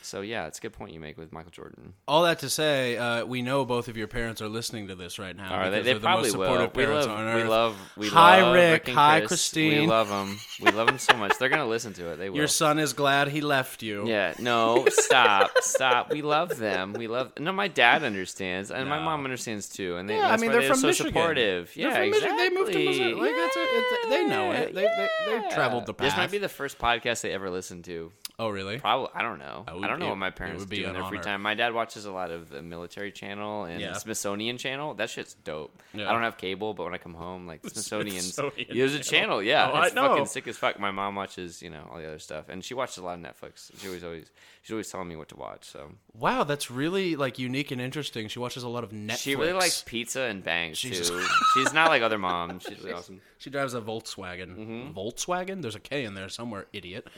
So 0.08 0.20
yeah 0.22 0.46
it's 0.46 0.58
a 0.58 0.60
good 0.60 0.72
point 0.72 0.92
you 0.92 1.00
make 1.00 1.16
with 1.18 1.32
michael 1.32 1.50
jordan 1.50 1.92
All 2.08 2.22
that 2.24 2.38
to 2.40 2.48
say, 2.50 2.96
uh, 2.96 3.24
we 3.26 3.42
know 3.42 3.64
both 3.64 3.88
of 3.88 3.96
your 3.96 4.08
parents 4.08 4.40
are 4.40 4.48
listening 4.48 4.88
to 4.88 4.94
this 4.94 5.18
right 5.18 5.36
now. 5.36 5.56
Right, 5.58 5.70
they, 5.70 5.76
they 5.78 5.82
they're 5.82 5.94
the 5.94 6.00
probably 6.00 6.28
most 6.30 6.36
will. 6.36 6.46
supportive 6.46 6.74
We 6.76 6.84
parents 6.84 7.06
love, 7.06 7.18
on 7.18 7.34
we 7.36 7.44
love, 7.44 7.76
we 7.96 8.08
Hi, 8.08 8.42
love 8.42 8.54
Rick. 8.54 8.88
and 8.88 8.96
Hi, 8.96 9.18
Chris. 9.20 9.28
Christine. 9.28 9.80
We 9.82 9.86
love 9.86 10.08
them. 10.08 10.38
We 10.62 10.70
love 10.70 10.86
them 10.86 10.98
so 10.98 11.14
much. 11.16 11.36
They're 11.38 11.48
gonna 11.50 11.66
listen 11.66 11.92
to 11.94 12.10
it. 12.12 12.16
They 12.16 12.30
will. 12.30 12.38
Your 12.38 12.46
son 12.46 12.78
is 12.78 12.92
glad 12.94 13.28
he 13.28 13.40
left 13.40 13.82
you. 13.82 14.08
yeah. 14.08 14.34
No. 14.38 14.86
Stop. 14.90 15.50
stop. 15.60 16.10
We 16.12 16.22
love 16.22 16.56
them. 16.58 16.92
We 16.94 17.06
love. 17.08 17.32
No, 17.38 17.52
my 17.52 17.68
dad 17.68 18.02
understands, 18.02 18.70
and 18.70 18.88
my 18.88 18.98
mom 18.98 19.24
understands 19.24 19.68
too. 19.68 19.96
And 19.96 20.08
they, 20.08 20.16
Yeah, 20.16 20.30
I 20.32 20.36
mean 20.38 20.50
they're 20.50 20.60
they're 20.60 20.70
from 20.70 20.78
so 20.80 20.86
Michigan. 20.88 21.12
supportive. 21.12 21.72
They're 21.74 21.84
yeah, 21.88 21.94
from 21.94 22.10
Michigan. 22.10 22.30
exactly. 22.30 22.48
They 22.48 22.54
moved 22.54 22.72
to 22.72 22.84
Missouri. 22.86 23.14
Like, 23.14 23.30
it. 23.32 23.50
It- 23.56 24.10
they 24.10 24.24
know 24.26 24.52
it. 24.52 24.74
They- 24.74 24.82
they- 24.82 25.08
they've 25.26 25.42
Yeah. 25.42 25.54
traveled 25.54 25.86
the 25.86 25.94
This 25.94 26.16
might 26.16 26.30
be 26.30 26.38
the 26.38 26.48
first 26.48 26.78
podcast 26.78 27.20
they 27.22 27.32
ever 27.32 27.50
listened 27.50 27.84
to. 27.84 28.12
Oh, 28.40 28.50
really? 28.50 28.78
Probably. 28.78 29.08
I 29.14 29.22
don't 29.22 29.40
know. 29.40 29.64
I 29.66 29.74
would- 29.74 29.84
I 29.84 29.88
don't 29.88 29.98
know 29.98 30.06
it- 30.06 30.10
what 30.10 30.18
my 30.18 30.30
parents 30.30 30.60
would 30.60 30.68
be 30.68 30.78
do 30.78 30.86
in 30.86 30.92
their 30.92 31.04
free 31.06 31.18
time. 31.18 31.42
My 31.42 31.54
dad 31.54 31.74
watches 31.74 32.04
a 32.04 32.12
lot 32.12 32.30
of 32.30 32.50
the 32.50 32.62
military 32.62 33.10
channel 33.10 33.64
and 33.64 33.80
Yeah. 33.80 33.94
Smithsonian 33.94 34.58
channel. 34.58 34.94
That 34.94 35.10
shit's 35.10 35.34
dope. 35.34 35.76
Yeah. 35.92 36.08
I 36.08 36.12
don't 36.12 36.22
have 36.22 36.36
cable, 36.36 36.72
but 36.72 36.84
when 36.84 36.94
I 36.94 36.98
come 36.98 37.14
home, 37.14 37.48
like 37.48 37.62
the 37.62 37.70
Smithsonian's, 37.70 38.34
Smithsonian 38.34 38.76
there's 38.78 38.94
a 38.94 39.00
channel. 39.00 39.42
Yeah, 39.42 39.70
Oh, 39.74 39.82
it's 39.82 39.92
fucking 39.94 40.26
sick 40.26 40.46
as 40.46 40.56
fuck. 40.56 40.78
My 40.78 40.92
mom 40.92 41.16
watches, 41.16 41.62
you 41.62 41.70
know, 41.70 41.88
all 41.90 41.98
the 41.98 42.06
other 42.06 42.20
stuff, 42.20 42.48
and 42.48 42.64
she 42.64 42.74
watches 42.74 42.98
a 42.98 43.02
lot 43.02 43.18
of 43.18 43.24
Netflix. 43.24 43.72
She 43.80 43.88
always, 43.88 44.04
always, 44.04 44.30
she's 44.68 44.72
always 44.74 44.90
telling 44.90 45.08
me 45.08 45.16
what 45.16 45.28
to 45.30 45.36
watch. 45.36 45.64
So 45.64 45.92
Wow, 46.12 46.44
that's 46.44 46.70
really 46.70 47.16
like 47.16 47.38
unique 47.38 47.70
and 47.70 47.80
interesting. 47.80 48.28
She 48.28 48.38
watches 48.38 48.64
a 48.64 48.68
lot 48.68 48.84
of 48.84 48.90
Netflix. 48.90 49.18
she 49.22 49.34
really 49.34 49.54
likes 49.54 49.82
pizza 49.82 50.22
and 50.22 50.44
bangs 50.44 50.78
Jesus. 50.78 51.08
too. 51.08 51.24
she's 51.54 51.72
not 51.72 51.88
like 51.88 52.02
other 52.02 52.18
moms. 52.28 52.64
She's 52.68 52.78
really 52.80 52.92
awesome. 52.92 53.22
She 53.38 53.48
drives 53.48 53.72
a 53.72 53.80
Volkswagen. 53.80 54.56
Mm-hmm. 54.56 54.92
Volkswagen? 54.98 55.62
There's 55.62 55.74
a 55.74 55.80
K 55.80 56.04
in 56.04 56.12
there 56.12 56.28
somewhere, 56.28 56.66
idiot. 56.74 57.08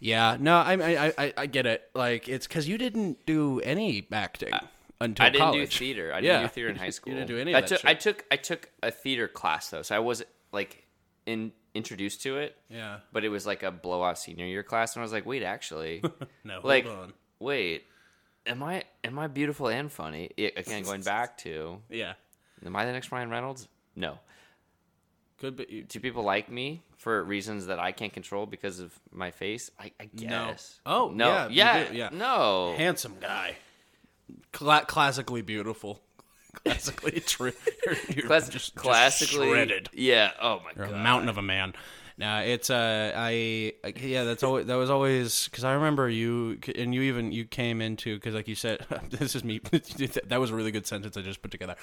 Yeah, 0.00 0.38
no, 0.40 0.56
I, 0.56 0.72
I, 1.08 1.12
I, 1.18 1.34
I 1.36 1.46
get 1.46 1.66
it. 1.66 1.90
Like 1.94 2.26
it's 2.28 2.46
because 2.46 2.66
you 2.66 2.78
didn't 2.78 3.26
do 3.26 3.60
any 3.60 4.06
acting 4.10 4.54
until 5.00 5.26
I 5.26 5.28
didn't 5.28 5.44
college. 5.44 5.70
do 5.78 5.84
theater. 5.84 6.12
I 6.14 6.20
didn't 6.22 6.40
Yeah. 6.40 6.42
do 6.42 6.48
theater 6.48 6.70
in 6.70 6.76
high 6.76 6.90
school. 6.90 7.12
You 7.12 7.18
didn't 7.18 7.28
do 7.28 7.38
any 7.38 7.54
I 7.54 7.60
that 7.60 7.68
took. 7.68 7.84
I 7.84 7.94
took, 7.94 8.24
I 8.30 8.36
took 8.36 8.70
a 8.82 8.90
theater 8.90 9.28
class 9.28 9.68
though, 9.70 9.82
so 9.82 9.94
I 9.94 9.98
was 9.98 10.22
like 10.52 10.86
in 11.26 11.52
introduced 11.78 12.22
to 12.24 12.36
it. 12.36 12.56
Yeah. 12.68 12.98
but 13.12 13.24
it 13.24 13.30
was 13.30 13.46
like 13.46 13.62
a 13.62 13.70
blowout 13.70 14.18
senior 14.18 14.44
year 14.44 14.62
class, 14.62 14.94
and 14.94 15.00
I 15.00 15.04
was 15.04 15.12
like, 15.12 15.24
wait, 15.24 15.42
actually, 15.42 16.02
No, 16.44 16.60
like, 16.62 16.84
hold 16.86 16.98
on. 16.98 17.12
wait, 17.38 17.84
am 18.46 18.62
I 18.62 18.84
am 19.02 19.18
I 19.18 19.26
beautiful 19.28 19.68
and 19.68 19.90
funny? 19.90 20.30
I- 20.38 20.52
again, 20.56 20.82
going 20.82 21.02
back 21.16 21.38
to, 21.38 21.80
Yeah, 21.88 22.12
am 22.66 22.76
I 22.76 22.84
the 22.84 22.92
next 22.92 23.10
Ryan 23.10 23.30
Reynolds? 23.30 23.66
No. 23.96 24.18
could 25.38 25.56
be. 25.56 25.84
Do 25.88 26.00
people 26.00 26.22
like 26.24 26.50
me 26.50 26.82
for 26.98 27.22
reasons 27.24 27.66
that 27.66 27.78
I 27.78 27.92
can't 27.92 28.12
control 28.12 28.44
because 28.46 28.80
of 28.80 28.92
my 29.12 29.30
face? 29.30 29.70
I, 29.78 29.92
I 30.00 30.08
No. 30.12 30.28
guess. 30.28 30.80
Oh, 30.84 31.10
no, 31.14 31.28
yeah, 31.28 31.48
yeah, 31.50 31.92
yeah. 31.92 32.08
no. 32.12 32.74
Handsome 32.76 33.16
guy, 33.20 33.56
Cla- 34.52 34.84
classically 34.86 35.42
beautiful, 35.42 36.00
classically 36.64 37.20
true. 37.26 37.52
Class- 38.26 38.48
just, 38.48 38.52
just 38.52 38.74
classically 38.74 39.48
shredded. 39.50 39.88
Yeah. 39.92 40.32
Oh 40.40 40.60
my 40.64 40.72
You're 40.76 40.86
god. 40.86 40.94
a 40.94 41.02
mountain 41.02 41.28
of 41.28 41.38
a 41.38 41.42
man. 41.42 41.74
Now 42.18 42.40
it's 42.40 42.68
uh 42.68 43.12
I 43.14 43.74
yeah 43.96 44.24
that's 44.24 44.42
always 44.42 44.66
that 44.66 44.74
was 44.74 44.90
always 44.90 45.46
because 45.48 45.62
I 45.62 45.74
remember 45.74 46.08
you 46.10 46.58
and 46.74 46.92
you 46.92 47.02
even 47.02 47.30
you 47.30 47.44
came 47.44 47.80
into 47.80 48.16
because 48.16 48.34
like 48.34 48.48
you 48.48 48.56
said 48.56 48.84
this 49.10 49.36
is 49.36 49.44
me 49.44 49.58
that 50.26 50.40
was 50.40 50.50
a 50.50 50.54
really 50.54 50.72
good 50.72 50.86
sentence 50.86 51.16
I 51.16 51.22
just 51.22 51.40
put 51.42 51.52
together. 51.52 51.76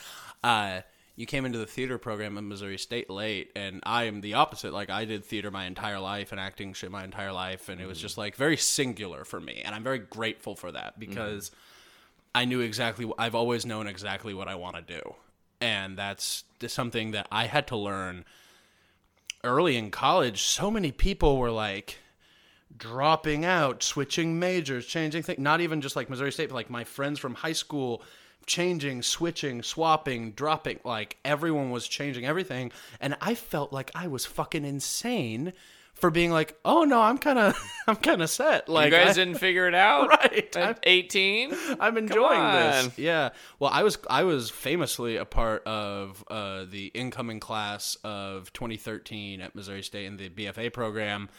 Uh, 0.44 0.82
you 1.16 1.26
came 1.26 1.46
into 1.46 1.58
the 1.58 1.66
theater 1.66 1.98
program 1.98 2.38
at 2.38 2.44
Missouri 2.44 2.78
State 2.78 3.10
late, 3.10 3.50
and 3.56 3.80
I 3.84 4.04
am 4.04 4.20
the 4.20 4.34
opposite. 4.34 4.74
Like 4.74 4.90
I 4.90 5.06
did 5.06 5.24
theater 5.24 5.50
my 5.50 5.64
entire 5.64 6.02
life 6.02 6.34
and 6.34 6.42
acting 6.42 6.74
shit 6.74 6.92
my 6.92 7.06
entire 7.06 7.32
life, 7.32 7.70
and 7.70 7.80
it 7.80 7.86
was 7.86 8.02
just 8.02 8.18
like 8.18 8.36
very 8.36 8.58
singular 8.58 9.24
for 9.24 9.40
me, 9.40 9.62
and 9.64 9.74
I'm 9.74 9.84
very 9.84 10.00
grateful 10.00 10.56
for 10.56 10.72
that 10.74 11.00
because. 11.00 11.52
I 12.36 12.44
knew 12.44 12.60
exactly. 12.60 13.10
I've 13.18 13.34
always 13.34 13.66
known 13.66 13.88
exactly 13.88 14.34
what 14.34 14.50
I 14.50 14.56
want 14.56 14.76
to 14.76 14.82
do, 14.82 15.16
and 15.62 15.98
that's 15.98 16.44
something 16.68 17.12
that 17.12 17.28
I 17.32 17.46
had 17.46 17.66
to 17.68 17.78
learn 17.78 18.26
early 19.44 19.78
in 19.78 19.90
college. 19.90 20.42
So 20.42 20.70
many 20.70 20.92
people 20.92 21.38
were 21.38 21.50
like 21.50 22.00
dropping 22.78 23.46
out, 23.46 23.84
switching 23.84 24.38
majors, 24.38 24.86
changing 24.86 25.24
things. 25.24 25.40
Not 25.40 25.62
even 25.62 25.80
just 25.80 25.96
like 25.96 26.10
Missouri 26.10 26.34
State, 26.34 26.50
but 26.50 26.56
like 26.56 26.70
my 26.70 26.84
friends 26.84 27.20
from 27.20 27.36
high 27.36 27.54
school 27.54 28.04
changing, 28.46 29.02
switching, 29.02 29.64
swapping, 29.64 30.32
dropping. 30.32 30.82
Like 30.84 31.18
everyone 31.24 31.72
was 31.72 31.88
changing 31.88 32.26
everything, 32.26 32.74
and 33.00 33.16
I 33.22 33.34
felt 33.36 33.72
like 33.72 33.92
I 33.96 34.08
was 34.08 34.26
fucking 34.26 34.66
insane 34.66 35.54
for 35.96 36.12
being 36.12 36.32
like, 36.32 36.58
"Oh 36.64 36.84
no, 36.84 37.02
I'm 37.02 37.18
kind 37.18 37.40
of, 37.40 37.58
I'm 37.88 37.96
kind 37.96 38.22
of 38.22 38.30
set." 38.30 38.70
Like 38.70 38.92
you 38.92 38.98
guys 38.98 39.10
I- 39.18 39.24
didn't 39.24 39.40
figure 39.40 39.68
it 39.68 39.76
out, 39.76 40.08
Right. 40.22 40.56
At 40.56 40.80
eighteen, 40.84 41.54
I'm 41.80 41.98
enjoying 41.98 42.42
this. 42.54 42.98
Yeah. 42.98 43.30
Well, 43.60 43.72
I 43.74 43.84
was 43.84 43.98
I 44.10 44.24
was 44.24 44.50
famously 44.50 45.16
a 45.18 45.26
part 45.26 45.64
of 45.66 46.24
uh, 46.30 46.66
the 46.70 46.88
incoming 46.88 47.40
class 47.40 47.98
of 48.04 48.52
2013 48.54 49.42
at 49.42 49.56
Missouri 49.56 49.82
State 49.84 50.06
in 50.06 50.18
the 50.18 50.30
BFA 50.30 50.72
program, 50.72 51.30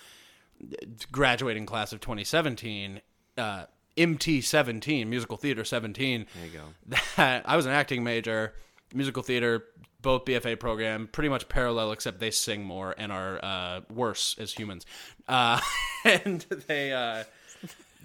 graduating 1.13 1.67
class 1.67 1.93
of 1.93 2.01
2017. 2.01 3.01
Uh, 3.37 3.65
MT 3.99 4.43
17, 4.43 5.09
musical 5.09 5.37
theater 5.39 5.65
17. 5.65 6.27
There 6.35 6.47
you 6.47 6.53
go. 6.53 6.97
That 7.17 7.49
I 7.49 7.57
was 7.57 7.65
an 7.67 7.73
acting 7.73 8.05
major, 8.05 8.53
musical 8.95 9.23
theater, 9.23 9.65
both 10.07 10.25
BFA 10.25 10.59
program, 10.61 11.09
pretty 11.11 11.29
much 11.29 11.49
parallel, 11.49 11.91
except 11.91 12.21
they 12.21 12.31
sing 12.31 12.63
more 12.63 12.95
and 12.97 13.11
are 13.11 13.45
uh, 13.45 13.81
worse 13.93 14.37
as 14.39 14.53
humans. 14.53 14.87
Uh, 15.27 15.61
and 16.05 16.43
they, 16.69 16.93
uh, 16.93 17.25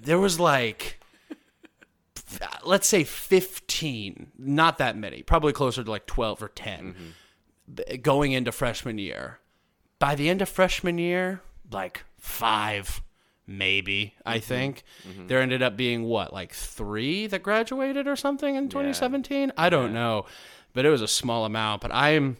there 0.01 0.17
was 0.19 0.39
like, 0.39 0.99
let's 2.65 2.87
say 2.87 3.03
15, 3.03 4.31
not 4.35 4.79
that 4.79 4.97
many, 4.97 5.21
probably 5.21 5.53
closer 5.53 5.83
to 5.83 5.91
like 5.91 6.07
12 6.07 6.41
or 6.41 6.47
10 6.47 6.95
b- 7.71 7.97
going 7.97 8.31
into 8.31 8.51
freshman 8.51 8.97
year. 8.97 9.37
By 9.99 10.15
the 10.15 10.27
end 10.27 10.41
of 10.41 10.49
freshman 10.49 10.97
year, 10.97 11.41
like 11.71 12.03
five, 12.17 13.03
maybe, 13.45 14.15
I 14.25 14.39
think. 14.39 14.83
There 15.27 15.39
ended 15.39 15.61
up 15.61 15.77
being 15.77 16.05
what, 16.05 16.33
like 16.33 16.51
three 16.51 17.27
that 17.27 17.43
graduated 17.43 18.07
or 18.07 18.15
something 18.15 18.55
in 18.55 18.69
2017? 18.69 19.51
I 19.55 19.69
don't 19.69 19.93
know. 19.93 20.25
But 20.73 20.85
it 20.85 20.89
was 20.89 21.01
a 21.01 21.07
small 21.07 21.45
amount. 21.45 21.81
But 21.81 21.93
I'm 21.93 22.37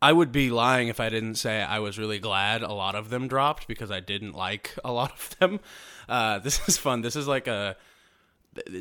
I 0.00 0.12
would 0.12 0.30
be 0.30 0.50
lying 0.50 0.88
if 0.88 1.00
I 1.00 1.08
didn't 1.08 1.36
say 1.36 1.62
I 1.62 1.78
was 1.78 1.98
really 1.98 2.18
glad 2.18 2.62
a 2.62 2.72
lot 2.72 2.94
of 2.94 3.08
them 3.08 3.28
dropped 3.28 3.66
because 3.66 3.90
I 3.90 4.00
didn't 4.00 4.32
like 4.34 4.74
a 4.84 4.92
lot 4.92 5.12
of 5.12 5.36
them. 5.38 5.60
Uh, 6.08 6.38
this 6.38 6.68
is 6.68 6.76
fun. 6.76 7.00
This 7.00 7.16
is 7.16 7.26
like 7.26 7.46
a 7.46 7.76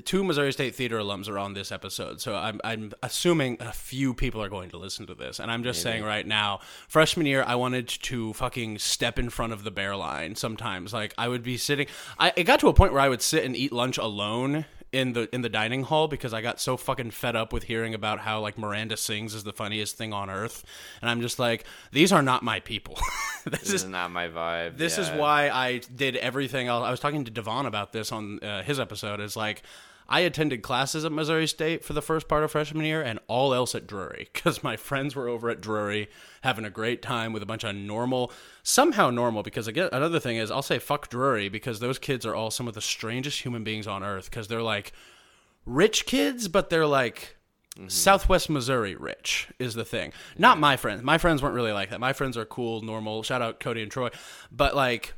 two 0.04 0.24
Missouri 0.24 0.52
State 0.52 0.76
Theater 0.76 1.00
alums 1.00 1.30
are 1.30 1.38
on 1.38 1.54
this 1.54 1.72
episode, 1.72 2.22
so 2.22 2.36
I'm 2.36 2.60
I'm 2.64 2.94
assuming 3.02 3.58
a 3.60 3.72
few 3.72 4.14
people 4.14 4.42
are 4.42 4.50
going 4.50 4.70
to 4.72 4.78
listen 4.78 5.08
to 5.08 5.16
this, 5.16 5.40
and 5.40 5.52
I'm 5.52 5.64
just 5.64 5.82
saying 5.82 6.04
right 6.04 6.26
now, 6.26 6.60
freshman 6.88 7.26
year, 7.26 7.44
I 7.46 7.56
wanted 7.56 7.88
to 7.88 8.34
fucking 8.34 8.80
step 8.80 9.20
in 9.20 9.30
front 9.30 9.54
of 9.54 9.64
the 9.64 9.72
bear 9.72 9.96
line. 9.96 10.36
Sometimes, 10.36 10.94
like 10.94 11.14
I 11.18 11.28
would 11.28 11.44
be 11.44 11.58
sitting, 11.58 11.88
I 12.20 12.34
it 12.36 12.44
got 12.44 12.60
to 12.62 12.68
a 12.68 12.74
point 12.74 12.94
where 12.94 13.02
I 13.02 13.10
would 13.10 13.22
sit 13.22 13.44
and 13.44 13.56
eat 13.56 13.72
lunch 13.72 13.98
alone 13.98 14.66
in 14.96 15.14
the 15.14 15.34
in 15.36 15.42
the 15.42 15.50
dining 15.50 15.84
hall 15.84 16.08
because 16.08 16.34
I 16.34 16.42
got 16.42 16.60
so 16.62 16.78
fucking 16.78 17.12
fed 17.12 17.36
up 17.36 17.52
with 17.52 17.64
hearing 17.64 17.94
about 17.94 18.20
how 18.20 18.40
like 18.40 18.58
Miranda 18.58 18.96
Sings 18.98 19.34
is 19.34 19.44
the 19.44 19.54
funniest 19.54 19.98
thing 19.98 20.14
on 20.14 20.30
earth, 20.30 20.64
and 21.02 21.10
I'm 21.10 21.22
just 21.22 21.38
like, 21.38 21.66
these 21.92 22.12
are 22.14 22.22
not 22.22 22.44
my 22.44 22.60
people. 22.62 22.98
this 23.46 23.60
This 23.62 23.70
is 23.70 23.84
is 23.84 23.90
not 23.90 24.12
my 24.12 24.28
vibe. 24.30 24.78
this 24.78 24.98
is 24.98 25.10
why 25.10 25.50
I 25.50 25.82
did 25.94 26.16
everything 26.16 26.68
else. 26.68 26.86
I 26.86 26.92
was 26.92 27.00
talking 27.00 27.26
to 27.26 27.32
Devon 27.32 27.66
about 27.66 27.92
this 27.92 28.12
on 28.12 28.40
uh, 28.42 28.64
his 28.64 28.80
episode. 28.80 29.20
Is 29.20 29.36
like 29.36 29.62
I 30.08 30.22
attended 30.22 30.62
classes 30.62 31.04
at 31.04 31.12
Missouri 31.12 31.48
State 31.48 31.84
for 31.84 31.94
the 31.94 32.02
first 32.02 32.28
part 32.28 32.44
of 32.44 32.52
freshman 32.52 32.86
year, 32.86 33.02
and 33.02 33.20
all 33.28 33.54
else 33.54 33.74
at 33.74 33.88
Drury 33.88 34.30
because 34.34 34.64
my 34.64 34.78
friends 34.78 35.16
were 35.16 35.28
over 35.28 35.50
at 35.50 35.62
Drury 35.62 36.10
having 36.42 36.66
a 36.66 36.70
great 36.70 37.02
time 37.02 37.34
with 37.34 37.42
a 37.42 37.46
bunch 37.46 37.64
of 37.64 37.76
normal, 37.76 38.32
somehow 38.64 39.10
normal. 39.10 39.44
Because 39.44 39.68
again, 39.68 39.90
another 39.92 40.20
thing 40.20 40.38
is 40.38 40.52
I'll 40.52 40.62
say 40.62 40.80
fuck 40.80 41.10
Drury 41.10 41.50
because 41.50 41.80
those 41.80 42.00
kids 42.00 42.26
are 42.26 42.36
all 42.36 42.52
some 42.52 42.68
of 42.68 42.74
the 42.74 42.82
strangest 42.82 43.42
human 43.42 43.64
beings 43.64 43.88
on 43.88 44.04
earth 44.04 44.30
because 44.30 44.48
they're 44.48 44.62
like 44.62 44.94
rich 45.66 46.06
kids, 46.06 46.48
but 46.48 46.70
they're 46.70 46.88
like 46.88 47.38
mm-hmm. 47.76 47.88
Southwest 47.88 48.50
Missouri 48.50 48.96
rich 48.96 49.50
is 49.60 49.74
the 49.74 49.86
thing. 49.86 50.14
Not 50.38 50.60
my 50.60 50.78
friends. 50.78 51.02
My 51.04 51.18
friends 51.18 51.42
weren't 51.42 51.56
really 51.56 51.72
like 51.72 51.90
that. 51.90 52.00
My 52.00 52.14
friends 52.14 52.38
are 52.38 52.46
cool, 52.46 52.82
normal. 52.82 53.24
Shout 53.24 53.42
out 53.42 53.60
Cody 53.60 53.82
and 53.82 53.92
Troy. 53.92 54.10
But 54.52 54.76
like 54.76 55.14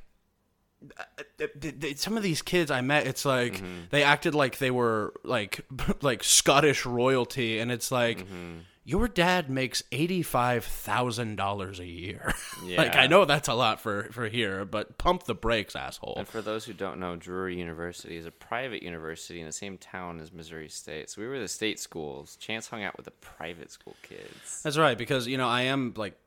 some 1.96 2.18
of 2.18 2.24
these 2.24 2.42
kids 2.42 2.72
I 2.72 2.82
met, 2.82 3.08
it's 3.08 3.26
like 3.26 3.56
mm-hmm. 3.56 3.86
they 3.90 4.04
acted 4.04 4.36
like 4.36 4.58
they 4.60 4.72
were 4.72 5.14
like 5.24 5.66
like 6.02 6.24
Scottish 6.24 6.86
royalty, 6.86 7.60
and 7.60 7.72
it's 7.72 7.92
like 7.92 8.20
mm-hmm. 8.20 8.60
your 8.84 9.08
dad 9.08 9.50
makes 9.50 9.84
eighty 9.92 10.22
five 10.22 10.66
thousand 10.66 11.36
dollars 11.36 11.80
a 11.80 11.86
year. 11.86 12.34
like 12.64 12.96
I 12.96 13.08
know 13.08 13.26
that's 13.26 13.48
a 13.48 13.54
lot 13.54 13.82
for 13.82 14.10
for 14.12 14.28
here, 14.28 14.66
but 14.66 14.98
pump 14.98 15.24
the 15.24 15.36
brakes, 15.36 15.76
asshole. 15.76 16.16
And 16.18 16.28
for 16.28 16.42
those 16.42 16.66
who 16.66 16.74
don't 16.74 17.00
know, 17.00 17.16
Drury 17.16 17.58
University 17.58 18.18
is 18.18 18.26
a 18.26 18.32
private 18.32 18.84
university 18.84 19.40
in 19.40 19.48
the 19.48 19.52
same 19.52 19.78
town 19.78 20.20
as 20.20 20.32
Missouri 20.32 20.70
State. 20.70 21.10
So 21.10 21.22
we 21.22 21.28
were 21.28 21.40
the 21.40 21.48
state 21.48 21.80
schools. 21.80 22.36
Chance 22.36 22.68
hung 22.68 22.84
out 22.84 22.96
with 22.98 23.06
the 23.06 23.12
private 23.12 23.72
school 23.72 23.96
kids. 24.04 24.62
That's 24.64 24.78
right, 24.78 24.98
because 24.98 25.28
you 25.28 25.38
know 25.38 25.48
I 25.48 25.64
am 25.64 25.94
like 25.98 26.18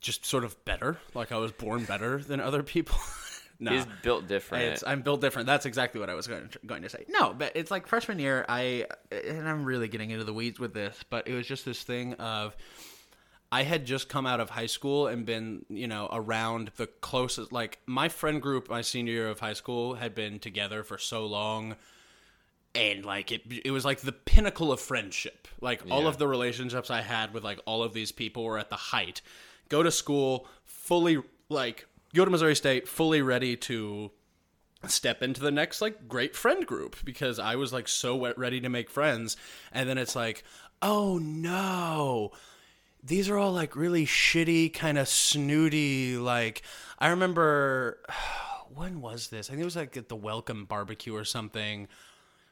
just 0.00 0.24
sort 0.24 0.44
of 0.44 0.64
better. 0.64 0.96
Like 1.14 1.30
I 1.30 1.36
was 1.36 1.52
born 1.52 1.84
better 1.84 2.18
than 2.18 2.40
other 2.40 2.62
people. 2.62 2.96
no, 3.60 3.72
He's 3.72 3.86
built 4.02 4.28
different. 4.28 4.64
it's, 4.64 4.84
I'm 4.86 5.02
built 5.02 5.20
different. 5.20 5.46
That's 5.46 5.66
exactly 5.66 6.00
what 6.00 6.08
I 6.08 6.14
was 6.14 6.26
going 6.26 6.48
to, 6.48 6.58
going 6.64 6.82
to 6.82 6.88
say. 6.88 7.04
No, 7.08 7.34
but 7.34 7.52
it's 7.56 7.70
like 7.70 7.86
freshman 7.86 8.18
year. 8.18 8.44
I 8.48 8.86
and 9.10 9.48
I'm 9.48 9.64
really 9.64 9.88
getting 9.88 10.10
into 10.10 10.24
the 10.24 10.34
weeds 10.34 10.60
with 10.60 10.74
this, 10.74 11.04
but 11.10 11.26
it 11.26 11.34
was 11.34 11.46
just 11.46 11.64
this 11.64 11.82
thing 11.82 12.14
of 12.14 12.56
I 13.50 13.62
had 13.62 13.84
just 13.84 14.08
come 14.08 14.26
out 14.26 14.40
of 14.40 14.50
high 14.50 14.66
school 14.66 15.06
and 15.08 15.24
been, 15.26 15.64
you 15.68 15.88
know, 15.88 16.08
around 16.12 16.70
the 16.76 16.86
closest. 16.86 17.50
Like 17.50 17.78
my 17.86 18.08
friend 18.08 18.40
group, 18.40 18.68
my 18.68 18.82
senior 18.82 19.12
year 19.12 19.28
of 19.28 19.40
high 19.40 19.54
school, 19.54 19.94
had 19.94 20.14
been 20.14 20.38
together 20.38 20.84
for 20.84 20.98
so 20.98 21.26
long 21.26 21.76
and 22.74 23.04
like 23.04 23.32
it 23.32 23.42
it 23.64 23.70
was 23.70 23.84
like 23.84 24.00
the 24.00 24.12
pinnacle 24.12 24.70
of 24.70 24.78
friendship 24.78 25.48
like 25.60 25.82
all 25.90 26.06
of 26.06 26.18
the 26.18 26.28
relationships 26.28 26.90
i 26.90 27.00
had 27.00 27.32
with 27.32 27.42
like 27.42 27.58
all 27.64 27.82
of 27.82 27.94
these 27.94 28.12
people 28.12 28.44
were 28.44 28.58
at 28.58 28.68
the 28.68 28.76
height 28.76 29.22
go 29.70 29.82
to 29.82 29.90
school 29.90 30.46
fully 30.64 31.18
like 31.48 31.86
go 32.14 32.24
to 32.24 32.30
missouri 32.30 32.56
state 32.56 32.88
fully 32.88 33.22
ready 33.22 33.56
to 33.56 34.10
step 34.86 35.22
into 35.22 35.40
the 35.40 35.50
next 35.50 35.80
like 35.80 36.08
great 36.08 36.36
friend 36.36 36.66
group 36.66 36.96
because 37.04 37.38
i 37.38 37.56
was 37.56 37.72
like 37.72 37.88
so 37.88 38.32
ready 38.34 38.60
to 38.60 38.68
make 38.68 38.90
friends. 38.90 39.36
And 39.72 39.88
then 39.88 39.98
it's 39.98 40.16
like 40.16 40.44
oh 40.80 41.18
no. 41.18 42.32
These 43.02 43.28
are 43.28 43.38
all 43.38 43.52
like 43.52 43.76
really 43.76 44.06
shitty 44.06 44.72
kind 44.72 44.98
of 44.98 45.08
snooty 45.08 46.16
like 46.16 46.62
i 46.98 47.08
remember 47.08 47.98
when 48.74 49.00
was 49.00 49.28
this? 49.28 49.48
I 49.48 49.52
think 49.52 49.62
it 49.62 49.64
was 49.64 49.76
like 49.76 49.96
at 49.96 50.08
the 50.08 50.16
welcome 50.16 50.64
barbecue 50.64 51.14
or 51.14 51.24
something 51.24 51.88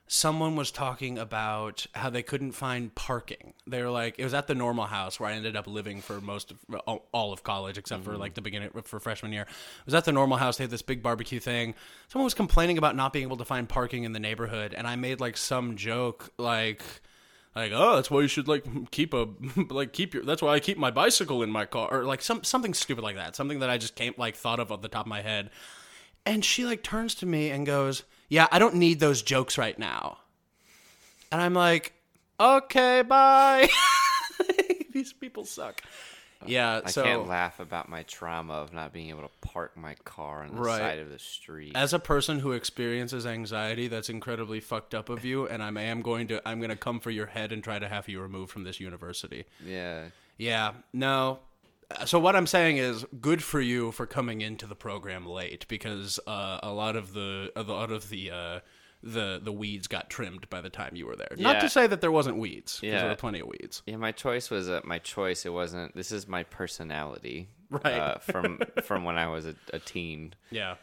someone 0.09 0.55
was 0.55 0.71
talking 0.71 1.19
about 1.19 1.87
how 1.95 2.11
they 2.11 2.23
couldn't 2.23 2.53
find 2.53 2.95
parking. 2.95 3.55
They 3.67 3.83
were 3.83 3.91
like, 3.91 4.17
it 4.19 4.25
was 4.25 4.35
at 4.35 4.47
the 4.47 4.55
normal 4.55 4.87
house 4.87 5.19
where 5.19 5.29
I 5.29 5.33
ended 5.33 5.57
up 5.57 5.67
living 5.67 6.01
for 6.01 6.21
most 6.21 6.53
of 6.53 6.59
all- 7.13 7.33
of 7.33 7.43
college, 7.43 7.77
except 7.77 8.05
for 8.05 8.17
like 8.17 8.35
the 8.35 8.41
beginning 8.41 8.71
for 8.85 9.01
freshman 9.01 9.33
year. 9.33 9.43
It 9.43 9.87
was 9.87 9.95
at 9.95 10.05
the 10.05 10.13
normal 10.13 10.39
house. 10.39 10.59
They 10.59 10.65
had 10.65 10.71
this 10.71 10.83
big 10.83 11.03
barbecue 11.03 11.41
thing. 11.41 11.75
Someone 12.09 12.25
was 12.25 12.35
complaining 12.35 12.79
about 12.79 12.95
not 12.95 13.13
being 13.13 13.25
able 13.25 13.37
to 13.39 13.45
find 13.45 13.69
parking 13.69 14.05
in 14.05 14.13
the 14.13 14.21
neighborhood, 14.21 14.75
and 14.75 14.87
I 14.87 14.97
made 14.97 15.21
like 15.21 15.37
some 15.37 15.77
joke 15.77 16.33
like. 16.39 16.83
Like 17.55 17.73
oh 17.75 17.97
that's 17.97 18.11
why 18.11 18.21
you 18.21 18.29
should 18.29 18.49
like 18.49 18.91
keep 18.91 19.15
a 19.15 19.29
like 19.71 19.95
keep 19.95 20.13
your 20.13 20.23
that's 20.25 20.43
why 20.43 20.53
I 20.53 20.61
keep 20.61 20.77
my 20.77 20.91
bicycle 20.91 21.43
in 21.43 21.51
my 21.51 21.65
car 21.65 21.89
or 21.91 22.05
like 22.05 22.21
some 22.21 22.45
something 22.45 22.75
stupid 22.75 23.03
like 23.03 23.17
that 23.17 23.35
something 23.35 23.61
that 23.61 23.71
I 23.71 23.79
just 23.79 23.95
came 23.95 24.13
like 24.19 24.37
thought 24.37 24.61
of 24.61 24.71
off 24.71 24.83
the 24.83 24.91
top 24.91 25.07
of 25.07 25.09
my 25.09 25.23
head 25.23 25.49
and 26.27 26.45
she 26.45 26.67
like 26.67 26.83
turns 26.83 27.15
to 27.15 27.25
me 27.25 27.51
and 27.51 27.65
goes, 27.65 28.03
"Yeah, 28.29 28.47
I 28.51 28.59
don't 28.59 28.74
need 28.77 29.01
those 29.01 29.22
jokes 29.22 29.57
right 29.59 29.79
now." 29.79 30.18
And 31.33 31.41
I'm 31.41 31.55
like, 31.55 31.93
"Okay, 32.41 33.03
bye." 33.03 33.68
These 34.93 35.12
people 35.12 35.45
suck. 35.45 35.83
Yeah, 36.47 36.83
I 36.85 36.91
so 36.91 37.03
can't 37.03 37.27
laugh 37.27 37.61
about 37.61 37.89
my 37.89 38.03
trauma 38.05 38.53
of 38.55 38.72
not 38.72 38.93
being 38.93 39.09
able 39.09 39.22
to 39.22 39.31
park 39.41 39.74
my 39.77 39.95
car 40.05 40.43
on 40.43 40.55
the 40.55 40.61
Right. 40.61 40.79
side 40.79 40.99
of 40.99 41.09
the 41.11 41.18
street. 41.18 41.72
as 41.74 41.93
a 41.95 41.99
person 41.99 42.39
who 42.41 42.53
experiences 42.53 43.24
anxiety, 43.27 43.89
that's 43.89 44.11
incredibly 44.11 44.61
fucked 44.61 44.95
up 44.95 45.09
of 45.09 45.24
you, 45.24 45.49
and 45.49 45.62
I 45.62 45.68
am 45.83 46.03
going 46.03 46.29
to 46.29 46.47
I'm 46.47 46.59
going 46.59 46.70
to 46.70 46.77
come 46.77 47.01
for 47.01 47.11
your 47.11 47.27
head 47.27 47.53
and 47.53 47.64
try 47.64 47.79
to 47.79 47.89
have 47.89 48.07
you 48.09 48.20
removed 48.20 48.53
from 48.53 48.64
this 48.64 48.81
university. 48.81 49.45
yeah. 49.64 50.07
Yeah, 50.39 50.72
no. 50.93 51.39
So 52.05 52.18
what 52.18 52.34
I'm 52.34 52.47
saying 52.49 52.78
is, 52.78 53.05
good 53.20 53.43
for 53.43 53.61
you 53.61 53.93
for 53.93 54.07
coming 54.07 54.41
into 54.41 54.66
the 54.66 54.74
program 54.74 55.24
late 55.26 55.66
because 55.68 56.18
uh, 56.26 56.59
a 56.62 56.72
lot 56.72 56.97
of 56.97 57.12
the 57.14 57.53
a 57.55 57.62
lot 57.62 57.93
of 57.93 58.09
the 58.11 58.30
uh, 58.30 58.61
the 59.03 59.41
the 59.43 59.53
weeds 59.53 59.87
got 59.87 60.11
trimmed 60.11 60.51
by 60.51 60.61
the 60.61 60.68
time 60.70 60.97
you 60.97 61.07
were 61.07 61.14
there. 61.16 61.28
Not 61.37 61.61
to 61.61 61.68
say 61.68 61.87
that 61.87 62.01
there 62.01 62.11
wasn't 62.11 62.39
weeds, 62.39 62.80
because 62.80 62.93
Yeah. 62.95 63.01
there 63.03 63.11
were 63.11 63.14
plenty 63.16 63.39
of 63.41 63.47
weeds. 63.47 63.82
Yeah, 63.87 63.97
my 63.99 64.11
choice 64.11 64.51
was 64.51 64.68
uh, 64.68 64.80
my 64.84 64.99
choice. 64.99 65.47
It 65.47 65.51
wasn't. 65.53 65.95
This 65.95 66.11
is 66.11 66.26
my 66.26 66.43
personality, 66.43 67.49
Right. 67.70 67.84
Uh, 67.99 68.18
from 68.18 68.59
from 68.82 69.05
when 69.05 69.16
I 69.16 69.28
was 69.28 69.47
a, 69.47 69.55
a 69.72 69.78
teen. 69.78 70.34
Yeah, 70.51 70.74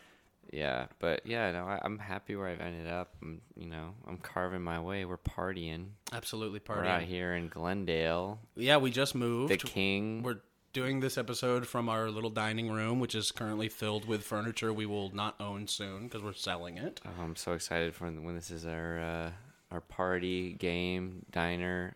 Yeah, 0.54 0.86
but 1.00 1.26
yeah, 1.26 1.52
no, 1.52 1.66
I, 1.66 1.80
I'm 1.84 2.00
happy 2.00 2.38
where 2.38 2.48
I've 2.48 2.62
ended 2.62 2.88
up. 2.88 3.14
I'm, 3.22 3.42
you 3.58 3.68
know, 3.68 3.94
I'm 4.08 4.18
carving 4.20 4.62
my 4.62 4.80
way. 4.80 5.04
We're 5.04 5.18
partying. 5.18 5.88
absolutely 6.14 6.62
We're 6.66 6.86
out 6.86 7.02
here 7.04 7.34
in 7.36 7.50
Glendale, 7.50 8.40
Yeah, 8.56 8.78
we 8.78 8.90
just 8.90 9.16
moved. 9.16 9.52
the 9.52 9.58
King. 9.58 10.24
We're 10.24 10.40
doing 10.74 11.00
this 11.00 11.18
episode 11.18 11.68
from 11.68 11.88
our 11.88 12.10
little 12.10 12.30
dining 12.30 12.70
room, 12.72 13.00
which 13.00 13.16
is 13.16 13.32
currently 13.32 13.70
filled 13.70 14.06
with 14.06 14.24
furniture 14.24 14.74
we 14.74 14.86
will 14.86 15.14
not 15.16 15.36
own 15.40 15.68
soon 15.68 16.04
because 16.04 16.22
we're 16.22 16.34
selling 16.34 16.78
it. 16.78 17.00
Oh, 17.06 17.22
I'm 17.24 17.36
so 17.36 17.54
excited 17.54 17.94
for 17.96 18.08
when 18.08 18.36
this 18.36 18.52
is 18.52 18.66
our 18.66 19.00
uh, 19.00 19.32
our 19.72 19.82
party 19.82 20.54
game 20.54 21.26
diner, 21.32 21.94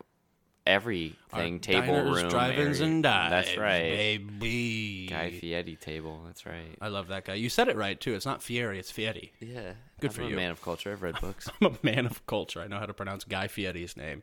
everything 0.66 1.54
Our 1.56 1.60
table 1.60 1.94
diners, 1.96 2.16
room, 2.24 2.30
drive-ins, 2.30 2.80
area. 2.82 2.92
and 2.94 3.04
dives. 3.04 3.32
That's 3.32 3.58
right, 3.58 3.82
baby. 3.82 5.08
Guy 5.10 5.32
Fieri 5.32 5.76
table. 5.76 6.22
That's 6.26 6.46
right. 6.46 6.76
I 6.82 6.88
love 6.90 7.08
that 7.10 7.26
guy. 7.26 7.36
You 7.36 7.50
said 7.50 7.68
it 7.70 7.76
right 7.78 8.00
too. 8.00 8.14
It's 8.14 8.26
not 8.26 8.42
Fieri, 8.44 8.80
it's 8.80 8.92
Fieri. 8.92 9.32
Yeah, 9.40 9.74
Good 10.00 10.12
I'm 10.12 10.16
for 10.16 10.22
a 10.24 10.28
you. 10.30 10.36
man 10.36 10.52
of 10.52 10.62
culture. 10.62 10.92
I've 10.92 11.02
read 11.02 11.20
books. 11.22 11.50
I'm 11.62 11.68
a 11.74 11.78
man 11.84 12.06
of 12.06 12.26
culture. 12.28 12.62
I 12.62 12.68
know 12.68 12.78
how 12.80 12.86
to 12.86 12.94
pronounce 12.94 13.24
Guy 13.24 13.48
Fieri's 13.48 13.96
name. 13.98 14.22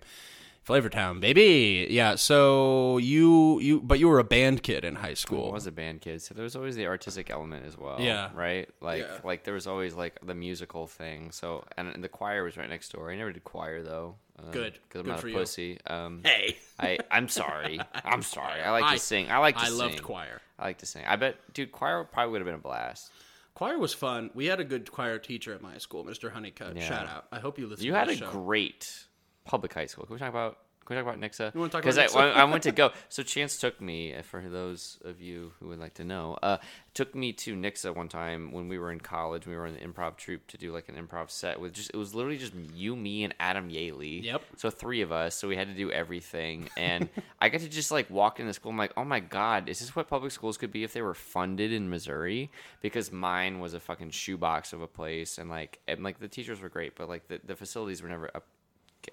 Flavortown, 0.66 1.20
baby. 1.20 1.86
Yeah. 1.90 2.14
So 2.14 2.96
you 2.98 3.60
you 3.60 3.80
but 3.80 3.98
you 3.98 4.08
were 4.08 4.18
a 4.18 4.24
band 4.24 4.62
kid 4.62 4.84
in 4.84 4.94
high 4.94 5.14
school. 5.14 5.50
I 5.50 5.54
was 5.54 5.66
a 5.66 5.72
band 5.72 6.00
kid, 6.00 6.22
so 6.22 6.34
there 6.34 6.42
was 6.44 6.56
always 6.56 6.74
the 6.76 6.86
artistic 6.86 7.28
element 7.30 7.66
as 7.66 7.76
well. 7.76 8.00
Yeah. 8.00 8.30
Right. 8.34 8.68
Like 8.80 9.02
Yeah. 9.02 9.18
like 9.24 9.44
there 9.44 9.52
was 9.54 9.66
always 9.66 9.94
like 9.94 10.18
the 10.24 10.34
musical 10.34 10.86
thing. 10.86 11.30
So 11.32 11.64
and, 11.76 11.88
and 11.88 12.02
the 12.02 12.08
choir 12.08 12.44
was 12.44 12.56
right 12.56 12.68
next 12.68 12.92
door. 12.92 13.10
I 13.10 13.16
never 13.16 13.32
did 13.32 13.44
choir 13.44 13.82
though. 13.82 14.14
Uh, 14.38 14.50
Good. 14.50 14.78
Because 14.88 15.00
I'm 15.00 15.04
Good 15.04 15.10
not 15.10 15.20
for 15.20 15.26
a 15.26 15.30
you. 15.30 15.36
pussy. 15.36 15.78
Um, 15.86 16.22
Hey. 16.24 16.56
I 16.78 16.98
I'm 17.10 17.28
sorry. 17.28 17.78
I'm 18.04 18.22
sorry. 18.36 18.62
I 18.62 18.70
like 18.70 18.84
I- 18.84 18.94
to 18.94 19.00
sing. 19.00 19.30
I 19.30 19.38
like 19.38 19.56
to 19.56 19.66
sing 19.66 19.66
I 19.66 19.70
sing. 19.70 19.78
loved 19.78 20.02
choir. 20.02 20.40
I 20.58 20.64
like 20.64 20.78
to 20.78 20.86
sing. 20.86 21.04
I 21.06 21.16
bet, 21.16 21.36
dude, 21.52 21.72
choir 21.72 22.04
probably 22.04 22.32
would 22.32 22.40
have 22.40 22.46
been 22.46 22.54
a 22.54 22.58
blast. 22.58 23.10
Choir 23.54 23.78
was 23.78 23.92
fun. 23.92 24.30
We 24.34 24.46
had 24.46 24.60
a 24.60 24.64
good 24.64 24.90
choir 24.90 25.18
teacher 25.18 25.52
at 25.54 25.60
my 25.62 25.78
school, 25.78 26.04
Mr. 26.04 26.32
Honeycutt. 26.32 26.74
Yeah. 26.76 26.88
Shout 26.88 27.06
out. 27.06 27.26
I 27.30 27.38
hope 27.38 27.58
you 27.58 27.66
listen 27.66 27.76
to 27.76 27.82
that. 27.82 27.86
You 27.86 27.92
to 27.92 27.98
had 27.98 28.08
a 28.08 28.16
show. 28.16 28.30
great 28.30 29.04
public 29.44 29.72
high 29.74 29.86
school. 29.86 30.04
Can 30.06 30.14
we 30.14 30.18
talk 30.18 30.30
about 30.30 30.58
Can 30.86 30.96
we 30.96 31.02
talk 31.02 31.14
about 31.14 31.20
Nixa? 31.20 31.54
You 31.54 31.60
wanna 31.60 31.72
talk 31.72 31.82
Because 31.82 31.96
about 31.96 32.14
I, 32.16 32.32
Nixa? 32.32 32.36
I 32.36 32.44
went 32.44 32.62
to 32.64 32.72
go. 32.72 32.90
So 33.08 33.22
Chance 33.22 33.58
took 33.58 33.80
me. 33.80 34.14
uh, 34.14 34.22
For 34.22 34.42
those 34.42 34.98
of 35.04 35.20
you 35.20 35.52
who 35.58 35.68
would 35.68 35.78
like 35.80 35.94
to 35.94 36.04
know, 36.04 36.36
uh, 36.42 36.58
took 36.92 37.14
me 37.14 37.32
to 37.32 37.54
Nixa 37.54 37.94
one 37.94 38.08
time 38.08 38.52
when 38.52 38.68
we 38.68 38.78
were 38.78 38.90
in 38.92 39.00
college. 39.00 39.46
We 39.46 39.56
were 39.56 39.66
in 39.66 39.74
the 39.74 39.80
improv 39.80 40.16
troupe 40.16 40.46
to 40.48 40.58
do 40.58 40.72
like 40.72 40.88
an 40.90 40.96
improv 40.96 41.30
set 41.30 41.58
with 41.58 41.72
just. 41.72 41.90
It 41.94 41.96
was 41.96 42.14
literally 42.14 42.36
just 42.38 42.54
you, 42.74 42.96
me, 42.96 43.24
and 43.24 43.34
Adam 43.40 43.70
Yaley. 43.70 44.22
Yep. 44.24 44.42
So 44.56 44.68
three 44.70 45.00
of 45.00 45.10
us. 45.10 45.34
So 45.36 45.48
we 45.48 45.56
had 45.56 45.68
to 45.68 45.74
do 45.74 45.90
everything, 45.90 46.68
and 46.76 47.08
I 47.40 47.48
got 47.48 47.60
to 47.62 47.68
just 47.68 47.90
like 47.90 48.10
walk 48.10 48.38
into 48.40 48.50
the 48.50 48.54
school. 48.54 48.70
I'm 48.70 48.76
like, 48.78 48.92
oh 48.96 49.04
my 49.04 49.20
god, 49.20 49.68
is 49.70 49.78
this 49.80 49.94
what 49.96 50.08
public 50.08 50.32
schools 50.32 50.58
could 50.58 50.70
be 50.72 50.84
if 50.84 50.92
they 50.92 51.02
were 51.02 51.14
funded 51.14 51.72
in 51.72 51.88
Missouri? 51.88 52.50
Because 52.82 53.10
mine 53.12 53.58
was 53.58 53.72
a 53.74 53.80
fucking 53.80 54.10
shoebox 54.10 54.72
of 54.74 54.82
a 54.82 54.86
place, 54.88 55.38
and 55.38 55.48
like, 55.48 55.80
and 55.88 56.02
like 56.02 56.18
the 56.18 56.28
teachers 56.28 56.60
were 56.60 56.68
great, 56.68 56.94
but 56.96 57.08
like 57.08 57.28
the, 57.28 57.40
the 57.44 57.56
facilities 57.56 58.02
were 58.02 58.08
never 58.10 58.30
up, 58.34 58.44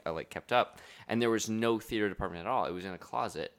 uh, 0.05 0.13
like 0.13 0.29
kept 0.29 0.51
up, 0.51 0.79
and 1.07 1.21
there 1.21 1.29
was 1.29 1.49
no 1.49 1.79
theater 1.79 2.09
department 2.09 2.45
at 2.45 2.49
all. 2.49 2.65
It 2.65 2.71
was 2.73 2.85
in 2.85 2.93
a 2.93 2.97
closet. 2.97 3.53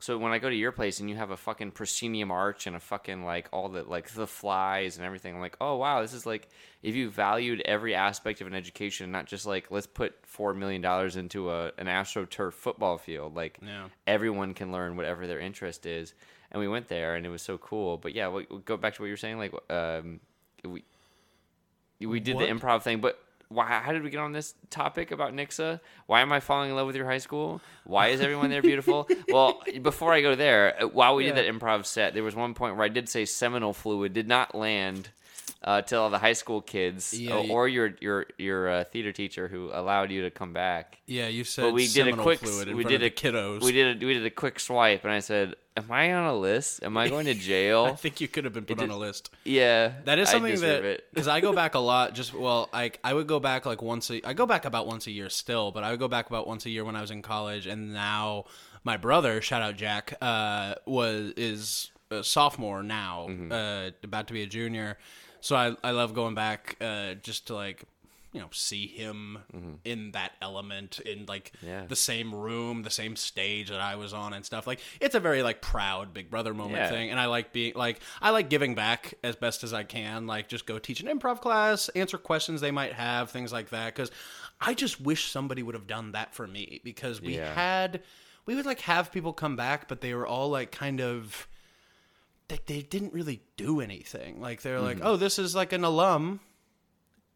So 0.00 0.18
when 0.18 0.32
I 0.32 0.38
go 0.38 0.50
to 0.50 0.54
your 0.56 0.72
place 0.72 1.00
and 1.00 1.08
you 1.08 1.16
have 1.16 1.30
a 1.30 1.36
fucking 1.36 1.70
proscenium 1.70 2.30
arch 2.30 2.66
and 2.66 2.76
a 2.76 2.80
fucking 2.80 3.24
like 3.24 3.48
all 3.52 3.70
the 3.70 3.84
like 3.84 4.10
the 4.10 4.26
flies 4.26 4.98
and 4.98 5.06
everything, 5.06 5.34
I'm 5.34 5.40
like, 5.40 5.56
oh 5.62 5.76
wow, 5.76 6.02
this 6.02 6.12
is 6.12 6.26
like 6.26 6.48
if 6.82 6.94
you 6.94 7.08
valued 7.08 7.62
every 7.64 7.94
aspect 7.94 8.42
of 8.42 8.46
an 8.46 8.54
education, 8.54 9.10
not 9.10 9.24
just 9.26 9.46
like 9.46 9.70
let's 9.70 9.86
put 9.86 10.14
four 10.26 10.52
million 10.52 10.82
dollars 10.82 11.16
into 11.16 11.50
a 11.50 11.72
an 11.78 11.86
astroturf 11.86 12.52
football 12.52 12.98
field, 12.98 13.34
like 13.34 13.58
Yeah. 13.62 13.88
everyone 14.06 14.52
can 14.52 14.72
learn 14.72 14.96
whatever 14.96 15.26
their 15.26 15.40
interest 15.40 15.86
is. 15.86 16.12
And 16.50 16.60
we 16.60 16.68
went 16.68 16.88
there 16.88 17.16
and 17.16 17.24
it 17.24 17.30
was 17.30 17.40
so 17.42 17.56
cool. 17.56 17.96
But 17.96 18.14
yeah, 18.14 18.28
we, 18.28 18.46
we 18.50 18.58
go 18.58 18.76
back 18.76 18.94
to 18.96 19.02
what 19.02 19.06
you 19.06 19.12
were 19.12 19.16
saying, 19.16 19.38
like 19.38 19.54
um, 19.70 20.20
we 20.64 20.84
we 22.00 22.20
did 22.20 22.34
What? 22.36 22.46
the 22.46 22.52
improv 22.54 22.82
thing, 22.82 23.00
but 23.00 23.18
why? 23.54 23.66
How 23.66 23.92
did 23.92 24.02
we 24.02 24.10
get 24.10 24.18
on 24.18 24.32
this 24.32 24.54
topic 24.70 25.10
about 25.10 25.32
Nixa? 25.32 25.80
Why 26.06 26.20
am 26.20 26.32
I 26.32 26.40
falling 26.40 26.70
in 26.70 26.76
love 26.76 26.86
with 26.86 26.96
your 26.96 27.06
high 27.06 27.18
school? 27.18 27.60
Why 27.84 28.08
is 28.08 28.20
everyone 28.20 28.50
there 28.50 28.62
beautiful? 28.62 29.08
well, 29.28 29.62
before 29.80 30.12
I 30.12 30.20
go 30.20 30.34
there, 30.34 30.82
uh, 30.82 30.88
while 30.88 31.14
we 31.14 31.24
did 31.24 31.36
that 31.36 31.46
improv 31.46 31.86
set, 31.86 32.14
there 32.14 32.24
was 32.24 32.34
one 32.34 32.54
point 32.54 32.76
where 32.76 32.84
I 32.84 32.88
did 32.88 33.08
say 33.08 33.24
seminal 33.24 33.72
fluid 33.72 34.12
did 34.12 34.28
not 34.28 34.54
land 34.54 35.10
uh, 35.64 35.80
till 35.82 36.10
the 36.10 36.18
high 36.18 36.34
school 36.34 36.60
kids 36.60 37.12
Yeah, 37.18 37.34
or, 37.36 37.44
you- 37.44 37.52
or 37.52 37.68
your 37.68 37.94
your 38.00 38.26
your 38.38 38.68
uh, 38.68 38.84
theater 38.84 39.12
teacher 39.12 39.48
who 39.48 39.70
allowed 39.72 40.10
you 40.10 40.22
to 40.22 40.30
come 40.30 40.52
back. 40.52 40.98
Yeah, 41.06 41.28
you 41.28 41.42
said 41.44 41.62
But 41.62 41.72
we 41.74 41.88
did 41.88 42.06
a 42.08 42.12
quick 42.16 42.42
we 42.42 42.84
did 42.84 43.02
a 43.02 43.10
kiddos. 43.10 43.62
We 43.62 43.72
did 43.72 44.02
a, 44.02 44.06
we 44.06 44.14
did 44.14 44.26
a 44.26 44.30
quick 44.30 44.60
swipe, 44.60 45.04
and 45.04 45.12
I 45.12 45.20
said, 45.20 45.54
"Am 45.76 45.90
I 45.90 46.12
on 46.12 46.24
a 46.26 46.36
list? 46.36 46.82
Am 46.82 46.96
I 46.96 47.08
going 47.08 47.26
to 47.26 47.34
jail?" 47.34 47.84
I 47.92 47.96
think 47.96 48.20
you 48.20 48.28
could 48.28 48.44
have 48.44 48.52
been 48.52 48.64
put 48.66 48.80
on 48.80 48.90
a 48.90 48.96
list. 48.96 49.30
yeah, 49.44 49.92
That 50.04 50.18
is 50.18 50.28
something 50.28 50.60
that 50.60 51.02
because 51.12 51.28
I 51.36 51.40
go 51.40 51.52
back 51.54 51.74
a 51.74 51.78
lot. 51.80 52.14
Just 52.14 52.34
well, 52.34 52.68
I 52.72 52.92
I 53.02 53.14
would 53.14 53.26
go 53.26 53.40
back 53.40 53.64
like 53.66 53.80
once. 53.82 54.10
A, 54.10 54.20
I 54.26 54.34
go 54.34 54.46
back 54.46 54.64
about 54.66 54.86
once 54.86 55.06
a 55.06 55.10
year 55.10 55.28
still, 55.30 55.72
but 55.72 55.82
I 55.84 55.90
would 55.90 56.00
go 56.00 56.08
back 56.08 56.26
about 56.28 56.46
once 56.46 56.66
a 56.66 56.70
year 56.70 56.84
when 56.84 56.96
I 56.96 57.00
was 57.00 57.10
in 57.10 57.22
college, 57.22 57.66
and 57.66 57.92
now 57.94 58.44
my 58.84 58.98
brother, 58.98 59.40
shout 59.40 59.62
out 59.62 59.76
Jack, 59.76 60.14
uh, 60.20 60.74
was 60.86 61.32
is 61.38 61.90
a 62.10 62.22
sophomore 62.22 62.82
now, 62.82 63.26
Mm-hmm. 63.30 63.50
uh, 63.52 63.90
about 64.02 64.26
to 64.28 64.34
be 64.34 64.42
a 64.42 64.46
junior. 64.46 64.98
So 65.44 65.54
I 65.56 65.76
I 65.84 65.90
love 65.92 66.14
going 66.14 66.34
back 66.34 66.76
uh, 66.80 67.14
just 67.14 67.46
to 67.48 67.54
like 67.54 67.84
you 68.32 68.40
know 68.40 68.48
see 68.50 68.86
him 68.88 69.38
in 69.84 70.10
that 70.12 70.32
element 70.42 70.98
in 71.00 71.26
like 71.26 71.52
Mm-hmm. 71.58 71.66
Yeah. 71.68 71.84
the 71.86 71.96
same 71.96 72.34
room, 72.34 72.82
the 72.82 72.90
same 72.90 73.14
stage 73.14 73.68
that 73.68 73.80
I 73.80 73.94
was 73.96 74.12
on 74.12 74.32
and 74.32 74.44
stuff. 74.44 74.66
Like 74.66 74.80
it's 75.00 75.14
a 75.14 75.20
very 75.20 75.42
like 75.42 75.60
proud 75.60 76.12
big 76.12 76.30
brother 76.30 76.52
moment 76.54 76.82
Yeah. 76.82 76.88
thing 76.90 77.10
and 77.10 77.20
I 77.20 77.26
like 77.26 77.52
being 77.52 77.74
like 77.76 78.00
I 78.20 78.30
like 78.30 78.48
giving 78.48 78.74
back 78.74 79.14
as 79.22 79.36
best 79.36 79.62
as 79.64 79.72
I 79.72 79.84
can. 79.84 80.26
Like 80.26 80.48
just 80.48 80.66
go 80.66 80.78
teach 80.78 81.00
an 81.00 81.06
improv 81.06 81.40
class, 81.40 81.88
answer 81.90 82.18
questions 82.18 82.60
they 82.60 82.72
might 82.72 82.94
have, 82.94 83.30
things 83.30 83.52
like 83.52 83.68
that. 83.70 83.94
Because 83.94 84.10
I 84.60 84.74
just 84.74 85.00
wish 85.00 85.30
somebody 85.30 85.62
would 85.62 85.74
have 85.74 85.86
done 85.86 86.12
that 86.12 86.34
for 86.34 86.46
me 86.46 86.80
because 86.82 87.20
we 87.20 87.36
Yeah. 87.36 87.54
had 87.54 88.02
we 88.46 88.54
would 88.56 88.66
like 88.66 88.80
have 88.80 89.12
people 89.12 89.32
come 89.32 89.56
back, 89.56 89.88
but 89.88 90.00
they 90.00 90.12
were 90.14 90.26
all 90.26 90.48
like 90.50 90.72
kind 90.72 91.00
of 91.00 91.46
they, 92.48 92.58
they 92.66 92.82
didn't 92.82 93.12
really 93.12 93.42
do 93.56 93.80
anything. 93.80 94.40
Like 94.40 94.62
they're 94.62 94.80
like, 94.80 94.98
Mm-hmm. 94.98 95.06
oh, 95.06 95.16
this 95.16 95.38
is 95.38 95.54
like 95.54 95.72
an 95.72 95.84
alum, 95.84 96.40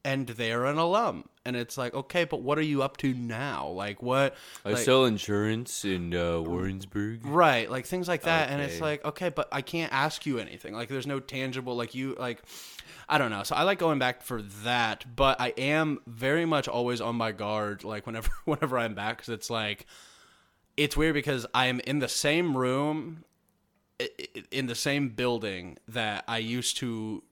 and 0.05 0.27
they're 0.29 0.65
an 0.67 0.79
alum, 0.79 1.29
and 1.45 1.57
it's 1.57 1.77
like, 1.77 1.93
okay, 1.95 2.25
but 2.25 2.41
what 2.41 2.57
are 2.59 2.63
you 2.63 2.83
up 2.83 2.97
to 2.99 3.13
now? 3.15 3.69
Like 3.69 4.03
what? 4.03 4.35
I 4.65 4.71
like- 4.71 4.79
sell 4.79 5.05
insurance 5.05 5.85
in 5.85 6.15
uh, 6.15 6.41
Warrensburg. 6.41 7.27
Right, 7.27 7.71
like 7.71 7.87
things 7.87 8.07
like 8.09 8.23
that, 8.23 8.51
and 8.51 8.63
it's 8.63 8.81
like, 8.81 9.05
okay, 9.05 9.29
but 9.29 9.49
I 9.53 9.61
can't 9.63 9.93
ask 9.93 10.25
you 10.27 10.39
anything. 10.39 10.73
Like, 10.75 10.89
there's 10.89 11.07
no 11.07 11.21
tangible, 11.21 11.75
like 11.77 11.95
you, 11.95 12.15
like, 12.19 12.43
I 13.09 13.19
don't 13.19 13.31
know. 13.31 13.43
So 13.43 13.57
I 13.57 13.63
like 13.63 13.79
going 13.79 13.99
back 13.99 14.23
for 14.23 14.43
that, 14.65 15.05
but 15.17 15.41
I 15.41 15.49
am 15.59 15.99
very 16.07 16.45
much 16.45 16.69
always 16.69 17.01
on 17.01 17.17
my 17.17 17.33
guard. 17.33 17.83
Like 17.83 18.07
whenever, 18.07 18.31
whenever 18.45 18.79
I'm 18.79 18.95
back, 18.95 19.17
because 19.19 19.31
it's 19.31 19.49
like, 19.51 19.87
it's 20.77 20.97
weird 20.97 21.15
because 21.15 21.45
I 21.55 21.67
am 21.67 21.81
in 21.81 21.99
the 21.99 22.09
same 22.09 22.57
room, 22.57 23.25
in 24.51 24.67
the 24.67 24.75
same 24.75 25.09
building 25.11 25.79
that 25.89 26.25
I 26.29 26.39
used 26.39 26.77
to 26.79 27.23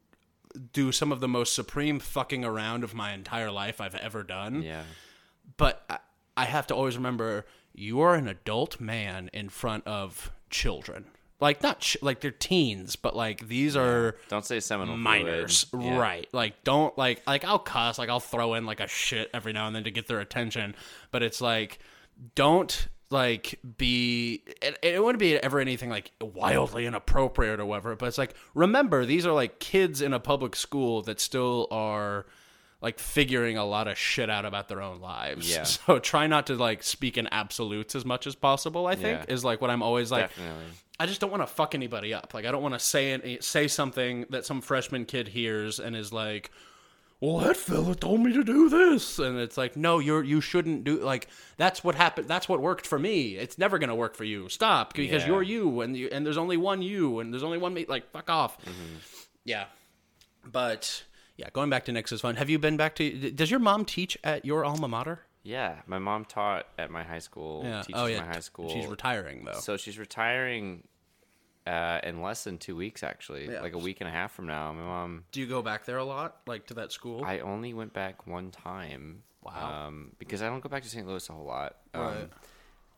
do 0.72 0.90
some 0.92 1.12
of 1.12 1.20
the 1.20 1.28
most 1.28 1.54
supreme 1.54 1.98
fucking 2.00 2.44
around 2.44 2.82
of 2.82 2.94
my 2.94 3.12
entire 3.12 3.50
life 3.50 3.80
I've 3.80 3.94
ever 3.94 4.22
done 4.22 4.62
Yeah, 4.62 4.82
but 5.56 5.84
I- 5.90 5.98
I 6.38 6.44
have 6.44 6.66
to 6.68 6.74
always 6.74 6.96
remember 6.96 7.46
you 7.74 8.00
are 8.00 8.14
an 8.14 8.26
adult 8.28 8.80
man 8.80 9.30
in 9.32 9.48
front 9.48 9.86
of 9.86 10.30
children. 10.50 11.06
Like 11.40 11.62
not 11.62 11.80
ch- 11.80 11.98
like 12.02 12.20
they're 12.20 12.30
teens, 12.30 12.96
but 12.96 13.14
like 13.14 13.46
these 13.48 13.76
are 13.76 14.16
don't 14.28 14.44
say 14.44 14.58
seminal 14.60 14.96
minors. 14.96 15.66
Yeah. 15.78 15.98
right? 15.98 16.26
Like 16.32 16.64
don't 16.64 16.96
like 16.96 17.22
like 17.26 17.44
I'll 17.44 17.58
cuss, 17.58 17.98
like 17.98 18.08
I'll 18.08 18.20
throw 18.20 18.54
in 18.54 18.64
like 18.64 18.80
a 18.80 18.88
shit 18.88 19.28
every 19.34 19.52
now 19.52 19.66
and 19.66 19.76
then 19.76 19.84
to 19.84 19.90
get 19.90 20.06
their 20.08 20.20
attention, 20.20 20.74
but 21.10 21.22
it's 21.22 21.40
like 21.42 21.78
don't 22.34 22.88
like 23.10 23.58
be 23.78 24.42
it, 24.60 24.78
it 24.82 25.02
wouldn't 25.02 25.20
be 25.20 25.36
ever 25.36 25.60
anything 25.60 25.88
like 25.90 26.10
wildly 26.20 26.86
inappropriate 26.86 27.60
or 27.60 27.66
whatever 27.66 27.94
but 27.94 28.06
it's 28.06 28.18
like 28.18 28.34
remember 28.54 29.06
these 29.06 29.24
are 29.24 29.32
like 29.32 29.60
kids 29.60 30.02
in 30.02 30.12
a 30.12 30.18
public 30.20 30.56
school 30.56 31.02
that 31.02 31.20
still 31.20 31.68
are 31.70 32.26
like 32.82 32.98
figuring 32.98 33.56
a 33.56 33.64
lot 33.64 33.86
of 33.88 33.96
shit 33.96 34.28
out 34.28 34.44
about 34.44 34.68
their 34.68 34.82
own 34.82 35.00
lives 35.00 35.48
Yeah. 35.48 35.62
so 35.64 35.98
try 36.00 36.26
not 36.26 36.48
to 36.48 36.56
like 36.56 36.82
speak 36.82 37.16
in 37.16 37.28
absolutes 37.30 37.94
as 37.94 38.04
much 38.04 38.26
as 38.26 38.34
possible 38.34 38.86
i 38.88 38.96
think 38.96 39.20
Yeah. 39.20 39.32
is 39.34 39.44
like 39.44 39.60
what 39.60 39.70
i'm 39.70 39.82
always 39.82 40.10
like 40.10 40.28
Definitely. 40.28 40.64
I 40.98 41.04
just 41.04 41.20
don't 41.20 41.30
want 41.30 41.42
to 41.42 41.46
fuck 41.46 41.74
anybody 41.74 42.14
up. 42.14 42.32
Like 42.32 42.46
I 42.46 42.50
don't 42.50 42.62
want 42.62 42.72
to 42.72 42.78
say 42.78 43.12
any, 43.12 43.36
say 43.42 43.68
something 43.68 44.24
that 44.30 44.46
some 44.46 44.62
freshman 44.62 45.04
kid 45.04 45.28
hears 45.28 45.78
and 45.78 45.94
is 45.94 46.10
like, 46.10 46.50
"Well, 47.20 47.38
that 47.38 47.56
fella 47.56 47.94
told 47.94 48.20
me 48.20 48.32
to 48.32 48.44
do 48.44 48.68
this," 48.68 49.18
and 49.18 49.38
it's 49.38 49.56
like, 49.56 49.76
"No, 49.76 49.98
you're 49.98 50.22
you 50.22 50.40
shouldn't 50.40 50.84
do 50.84 50.98
like 51.02 51.28
that's 51.56 51.82
what 51.82 51.94
happened. 51.94 52.28
That's 52.28 52.48
what 52.48 52.60
worked 52.60 52.86
for 52.86 52.98
me. 52.98 53.36
It's 53.36 53.58
never 53.58 53.78
gonna 53.78 53.94
work 53.96 54.14
for 54.14 54.24
you. 54.24 54.48
Stop 54.48 54.94
because 54.94 55.22
Yeah. 55.22 55.28
you're 55.28 55.42
you 55.42 55.80
and 55.80 55.96
you 55.96 56.08
and 56.12 56.24
there's 56.26 56.38
only 56.38 56.56
one 56.56 56.82
you 56.82 57.18
and 57.20 57.32
there's 57.32 57.42
only 57.42 57.58
one 57.58 57.74
me. 57.74 57.86
Like 57.88 58.10
fuck 58.10 58.28
off. 58.30 58.58
Mm-hmm. 58.62 58.96
Yeah, 59.44 59.66
but 60.44 61.04
yeah, 61.36 61.48
going 61.52 61.70
back 61.70 61.84
to 61.86 61.92
is 61.96 62.20
fun. 62.20 62.36
Have 62.36 62.50
you 62.50 62.58
been 62.58 62.76
back 62.76 62.94
to? 62.96 63.30
Does 63.30 63.50
your 63.50 63.60
mom 63.60 63.84
teach 63.84 64.16
at 64.24 64.44
your 64.44 64.64
alma 64.64 64.88
mater? 64.88 65.20
Yeah, 65.42 65.76
my 65.86 65.98
mom 66.00 66.24
taught 66.24 66.66
at 66.76 66.90
my 66.90 67.04
high 67.04 67.20
school. 67.20 67.62
Yeah. 67.64 67.82
Teaches 67.82 68.02
oh 68.02 68.06
yeah. 68.06 68.20
my 68.20 68.26
high 68.26 68.40
school. 68.40 68.68
She's 68.68 68.86
retiring 68.86 69.44
though. 69.44 69.60
So 69.60 69.76
she's 69.76 69.98
retiring 69.98 70.82
uh, 71.66 72.00
in 72.04 72.22
less 72.22 72.44
than 72.44 72.58
two 72.58 72.76
weeks, 72.76 73.02
actually, 73.02 73.48
Yeah. 73.50 73.60
like 73.60 73.72
a 73.74 73.78
week 73.78 74.00
and 74.00 74.08
a 74.08 74.12
half 74.12 74.32
from 74.32 74.46
now. 74.46 74.72
My 74.72 74.82
mom. 74.82 75.24
Do 75.32 75.40
you 75.40 75.46
go 75.46 75.62
back 75.62 75.84
there 75.84 75.98
a 75.98 76.04
lot, 76.04 76.40
like 76.46 76.66
to 76.68 76.74
that 76.74 76.92
school? 76.92 77.24
I 77.24 77.40
only 77.40 77.74
went 77.74 77.92
back 77.92 78.26
one 78.26 78.50
time. 78.50 79.22
Wow. 79.42 79.86
Um, 79.88 80.12
because 80.18 80.42
I 80.42 80.48
don't 80.48 80.60
go 80.60 80.68
back 80.68 80.82
to 80.82 80.88
St. 80.88 81.06
Louis 81.06 81.28
a 81.28 81.32
whole 81.32 81.44
lot. 81.46 81.76
Um, 81.94 82.02
Right. 82.02 82.28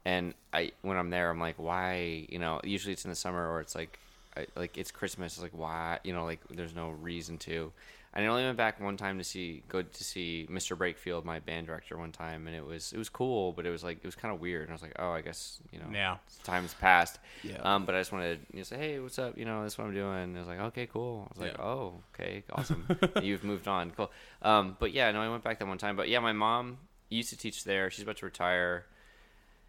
And 0.05 0.35
I, 0.55 0.73
when 0.81 0.97
I'm 0.97 1.11
there, 1.11 1.29
I'm 1.29 1.39
like, 1.41 1.57
why? 1.59 2.27
You 2.31 2.39
know, 2.39 2.61
usually 2.65 2.93
it's 2.95 3.05
in 3.05 3.11
the 3.11 3.17
summer 3.17 3.51
or 3.51 3.61
it's 3.61 3.75
like, 3.75 3.99
I, 4.37 4.47
like 4.57 4.79
it's 4.79 4.91
Christmas. 4.91 5.35
It's 5.35 5.43
like 5.43 5.53
why? 5.53 5.99
You 6.05 6.15
know, 6.15 6.25
like 6.25 6.41
there's 6.51 6.75
no 6.75 6.91
reason 6.91 7.37
to. 7.39 7.73
And 8.15 8.25
I 8.25 8.29
only 8.29 8.43
went 8.43 8.57
back 8.57 8.81
one 8.81 8.97
time 8.97 9.19
to 9.19 9.25
see, 9.25 9.63
go 9.69 9.83
to 9.83 10.05
see 10.05 10.49
Mr. 10.51 10.77
Breakfield, 10.77 11.25
my 11.25 11.41
band 11.41 11.67
director, 11.67 11.97
one 11.99 12.11
time, 12.11 12.47
and 12.47 12.57
it 12.57 12.65
was 12.65 12.93
it 12.93 12.99
was 12.99 13.09
cool, 13.11 13.53
but 13.53 13.67
it 13.67 13.71
was 13.71 13.85
like 13.85 13.99
it 13.99 14.05
was 14.07 14.15
kind 14.15 14.35
of 14.35 14.41
weird. 14.41 14.63
And 14.63 14.71
I 14.71 14.75
was 14.75 14.83
like, 14.83 14.95
oh, 14.99 15.11
I 15.13 15.21
guess 15.21 15.59
you 15.73 15.79
know, 15.79 15.85
Yeah. 15.93 16.17
time's 16.43 16.73
passed. 16.75 17.19
Yeah. 17.45 17.59
Um, 17.63 17.85
but 17.85 17.95
I 17.95 18.01
just 18.01 18.11
wanted 18.11 18.41
to 18.49 18.53
you 18.57 18.61
know, 18.61 18.65
say, 18.65 18.77
hey, 18.79 18.99
what's 18.99 19.19
up? 19.19 19.37
You 19.37 19.45
know, 19.45 19.63
this 19.63 19.75
is 19.75 19.79
what 19.79 19.87
I'm 19.87 19.95
doing. 19.95 20.23
And 20.23 20.37
I 20.37 20.41
was 20.41 20.49
like, 20.49 20.61
okay, 20.61 20.87
cool. 20.87 21.29
I 21.31 21.39
was 21.39 21.49
like, 21.49 21.59
Yeah. 21.59 21.65
oh, 21.65 22.01
okay, 22.15 22.43
awesome. 22.53 22.87
You've 23.23 23.45
moved 23.45 23.69
on, 23.69 23.91
cool. 23.91 24.11
Um, 24.43 24.77
but 24.81 24.93
yeah, 24.93 25.11
no, 25.13 25.21
I 25.21 25.29
went 25.29 25.45
back 25.45 25.59
that 25.59 25.69
one 25.69 25.79
time. 25.79 25.95
But 25.95 26.09
yeah, 26.09 26.21
my 26.21 26.33
mom 26.33 26.79
used 27.11 27.29
to 27.31 27.37
teach 27.37 27.65
there. 27.65 27.91
She's 27.91 28.03
about 28.05 28.17
to 28.19 28.25
retire. 28.27 28.87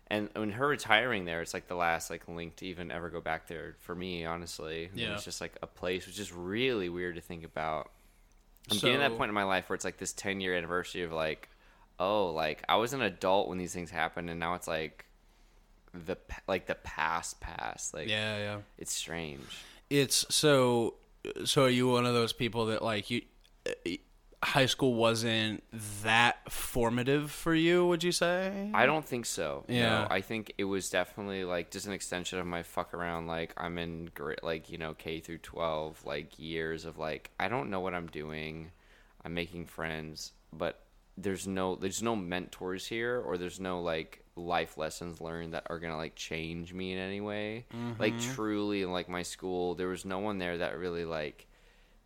And 0.08 0.30
when 0.34 0.52
her 0.52 0.68
retiring 0.68 1.26
there, 1.26 1.42
it's 1.42 1.54
like 1.54 1.68
the 1.68 1.76
last 1.76 2.10
like 2.10 2.28
link 2.28 2.56
to 2.58 2.66
even 2.66 2.90
ever 2.90 3.10
go 3.10 3.22
back 3.22 3.48
there 3.48 3.76
for 3.80 3.94
me, 3.94 4.26
honestly. 4.26 4.90
Yeah. 4.96 5.14
It's 5.14 5.24
just 5.26 5.40
like 5.42 5.56
a 5.62 5.68
place 5.68 6.08
which 6.08 6.18
is 6.20 6.32
really 6.34 6.90
weird 6.90 7.16
to 7.16 7.22
think 7.22 7.44
about. 7.44 7.92
I'm 8.72 8.78
getting 8.78 8.94
to 8.96 9.10
that 9.10 9.18
point 9.18 9.30
in 9.30 9.36
my 9.36 9.44
life 9.44 9.70
where 9.70 9.76
it's 9.76 9.86
like 9.86 9.98
this 9.98 10.14
10 10.14 10.42
year 10.42 10.56
anniversary 10.56 11.04
of 11.04 11.12
like, 11.12 11.50
oh, 12.00 12.32
like 12.32 12.64
I 12.70 12.76
was 12.78 12.94
an 12.94 13.02
adult 13.02 13.50
when 13.50 13.58
these 13.58 13.74
things 13.74 13.90
happened, 13.90 14.30
and 14.30 14.40
now 14.40 14.56
it's 14.56 14.68
like 14.68 15.06
the 15.94 16.18
like 16.48 16.66
the 16.68 16.76
past 16.76 17.40
past. 17.40 17.94
Like 17.94 18.08
Yeah, 18.08 18.38
yeah. 18.38 18.58
it's 18.78 18.94
strange. 18.94 19.42
it's 19.90 20.26
so 20.30 20.96
so 21.46 21.66
are 21.66 21.70
you 21.70 21.88
one 21.90 22.06
of 22.06 22.14
those 22.14 22.34
people 22.34 22.68
that 22.68 22.82
like 22.82 23.10
you 23.10 23.22
high 24.42 24.66
school 24.66 24.94
wasn't 24.94 25.64
that 26.04 26.52
formative 26.52 27.30
for 27.30 27.54
you, 27.54 27.86
would 27.86 28.04
you 28.04 28.12
say? 28.12 28.72
I 28.74 28.86
don't 28.86 29.06
think 29.06 29.26
so. 29.26 29.66
Yeah. 29.68 29.90
No, 29.90 30.08
I 30.10 30.22
think 30.22 30.54
it 30.58 30.64
was 30.64 30.90
definitely 30.90 31.44
like 31.44 31.72
just 31.72 31.88
an 31.88 31.94
extension 31.94 32.40
of 32.40 32.46
my 32.46 32.64
fuck 32.64 32.94
around. 32.94 33.28
Like 33.28 33.54
I'm 33.58 33.78
in 33.78 34.10
great, 34.14 34.44
like 34.44 34.70
you 34.70 34.78
know 34.78 34.94
K 34.94 35.20
through 35.20 35.40
12, 35.40 36.06
like 36.06 36.40
years 36.40 36.86
of 36.86 36.98
like 36.98 37.32
I 37.40 37.48
don't 37.48 37.70
know 37.70 37.80
what 37.82 37.94
I'm 37.94 38.08
doing. 38.08 38.72
I'm 39.26 39.34
making 39.34 39.66
friends, 39.66 40.32
but 40.54 40.80
there's 41.18 41.46
no 41.46 41.76
there's 41.76 42.02
no 42.02 42.16
mentors 42.16 42.88
here, 42.88 43.22
or 43.26 43.38
there's 43.38 43.60
no 43.60 43.82
like 43.82 44.24
life 44.38 44.78
lessons 44.78 45.20
learned 45.20 45.54
that 45.54 45.68
are 45.70 45.80
gonna 45.80 45.98
like 45.98 46.16
change 46.16 46.74
me 46.74 46.94
in 46.94 46.98
any 46.98 47.20
way. 47.20 47.66
Like 48.00 48.14
mm-hmm. 48.14 48.34
truly, 48.34 48.84
in 48.84 48.92
like 48.92 49.10
my 49.10 49.24
school, 49.24 49.76
there 49.76 49.90
was 49.90 50.06
no 50.06 50.20
one 50.20 50.38
there 50.38 50.60
that 50.60 50.78
really 50.78 51.04
like 51.04 51.46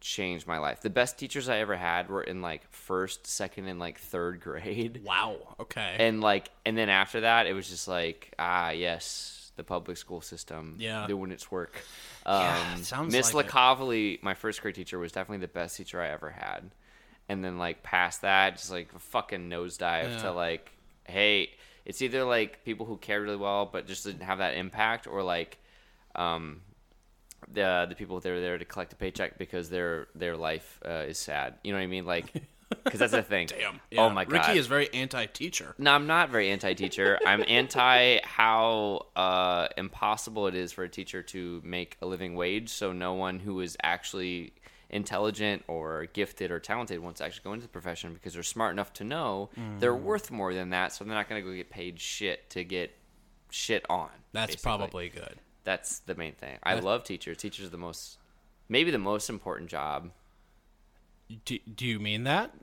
changed 0.04 0.45
my 0.45 0.58
life. 0.58 0.82
The 0.82 0.89
best 0.89 1.18
teachers 1.18 1.47
I 1.47 1.60
ever 1.60 1.76
had 1.78 2.10
were 2.10 2.22
in 2.22 2.41
like 2.41 2.70
first, 2.72 3.26
second, 3.26 3.68
and 3.68 3.80
like 3.80 3.97
third 3.99 4.41
grade 4.41 5.01
Wow. 5.06 5.38
Okay. 5.62 5.95
and 5.99 6.20
like 6.22 6.49
and 6.66 6.78
then 6.78 6.89
after 6.89 7.22
that 7.22 7.47
it 7.47 7.54
was 7.54 7.70
just 7.70 7.88
like 7.88 8.34
ah 8.38 8.72
yes 8.72 9.51
the 9.56 9.64
public 9.64 9.97
school 9.97 10.20
system 10.22 10.76
Yeah. 10.80 11.08
doing 11.08 11.32
its 11.32 11.49
work 11.49 11.82
Yeah, 12.26 12.76
um 12.93 13.08
miss 13.08 13.34
like 13.34 13.45
it. 13.45 13.51
Lacavoli, 13.51 14.22
my 14.22 14.34
first 14.34 14.62
grade 14.62 14.76
teacher 14.76 14.99
was 14.99 15.12
definitely 15.12 15.45
the 15.45 15.54
best 15.54 15.78
teacher 15.78 16.01
i 16.01 16.10
ever 16.10 16.32
had 16.32 16.72
and 17.30 17.43
then 17.45 17.58
like 17.58 17.82
past 17.84 18.22
that 18.24 18.58
just 18.58 18.72
like 18.72 18.89
a 18.95 18.99
fucking 18.99 19.49
nosedive 19.49 20.10
Yeah. 20.12 20.18
to 20.24 20.32
like 20.32 20.72
hey 21.06 21.49
it's 21.86 22.01
either 22.01 22.24
like 22.24 22.64
people 22.66 22.86
who 22.86 22.97
cared 22.97 23.24
really 23.24 23.38
well 23.38 23.66
but 23.72 23.88
just 23.88 24.04
didn't 24.06 24.24
have 24.24 24.39
that 24.39 24.56
impact 24.56 25.06
or 25.08 25.22
like 25.24 25.60
um 26.16 26.62
the 27.52 27.86
the 27.89 27.96
people 27.96 28.20
that 28.20 28.32
are 28.32 28.41
there 28.41 28.58
to 28.58 28.66
collect 28.66 28.94
a 28.94 28.96
paycheck 28.96 29.38
because 29.38 29.70
their 29.70 30.08
their 30.16 30.36
life 30.38 30.80
uh, 30.86 31.06
is 31.08 31.18
sad 31.18 31.56
you 31.64 31.72
know 31.72 31.78
what 31.78 31.84
i 31.84 31.88
mean 31.88 32.06
like 32.06 32.32
because 32.84 33.00
that's 33.00 33.12
the 33.12 33.22
thing 33.22 33.48
Damn. 33.48 33.80
oh 33.98 34.10
my 34.10 34.26
god 34.26 34.48
Ricky 34.48 34.60
is 34.60 34.68
very 34.68 34.91
anti-teacher. 34.94 35.76
no, 35.78 35.94
I'm 35.94 36.08
not 36.08 36.30
very 36.30 36.50
anti-teacher. 36.50 37.20
I'm 37.26 37.44
anti 37.48 38.20
how 38.24 39.08
uh, 39.16 39.68
impossible 39.78 40.48
it 40.48 40.56
is 40.56 40.72
for 40.72 40.84
a 40.84 40.89
teacher 40.89 41.22
to 41.24 41.62
make 41.64 41.98
a 42.02 42.06
living 42.06 42.36
wage. 42.36 42.70
So 42.70 42.91
no 42.91 43.14
one 43.14 43.39
who 43.39 43.60
is 43.60 43.78
actually 43.84 44.54
intelligent 44.89 45.64
or 45.68 46.08
gifted 46.14 46.52
or 46.52 46.60
talented 46.60 47.00
wants 47.00 47.20
to 47.20 47.26
actually 47.26 47.44
go 47.44 47.54
into 47.54 47.64
the 47.64 47.72
profession 47.72 48.14
because 48.14 48.34
they're 48.34 48.44
smart 48.44 48.74
enough 48.74 48.94
to 48.94 49.04
know 49.04 49.50
they're 49.80 49.96
worth 49.96 50.32
more 50.32 50.54
than 50.54 50.70
that. 50.70 50.94
So 50.94 51.04
they're 51.04 51.14
not 51.14 51.30
going 51.30 51.44
to 51.44 51.50
go 51.50 51.56
get 51.56 51.70
paid 51.70 52.00
shit 52.00 52.50
to 52.52 52.64
get 52.64 52.96
shit 53.50 53.86
on. 53.89 54.10
That's 54.32 54.56
basically. 54.56 54.64
probably 54.64 55.10
good. 55.10 55.39
That's 55.64 55.99
the 55.99 56.16
main 56.16 56.34
thing. 56.34 56.57
I 56.64 56.76
love 56.76 57.03
teachers. 57.03 57.38
Teachers 57.38 57.68
are 57.68 57.70
the 57.70 57.78
most, 57.78 58.18
maybe 58.70 58.91
the 58.91 58.97
most 58.97 59.30
important 59.30 59.70
job. 59.70 60.11
Do, 61.45 61.57
do 61.59 61.86
you 61.86 61.99
mean 61.99 62.24
that? 62.24 62.53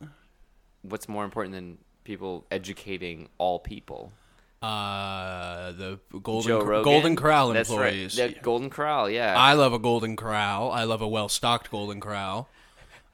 What's 0.83 1.09
more 1.09 1.25
important 1.25 1.55
than 1.55 1.79
people 2.05 2.47
educating 2.51 3.29
all 3.39 3.59
people? 3.59 4.13
Uh, 4.63 5.73
the 5.73 5.99
golden 6.23 6.61
Cor-. 6.61 6.83
Golden 6.83 7.17
Corral 7.17 7.53
That's 7.53 7.71
right. 7.71 7.95
employees. 7.95 8.17
The 8.17 8.37
Golden 8.43 8.69
Corral, 8.69 9.09
yeah. 9.09 9.35
I 9.37 9.55
love 9.55 9.73
a 9.73 9.79
golden 9.79 10.17
corral. 10.17 10.71
I 10.71 10.85
love 10.85 11.01
a 11.01 11.09
well-stocked 11.09 11.71
golden 11.71 11.99
corral. 11.99 12.49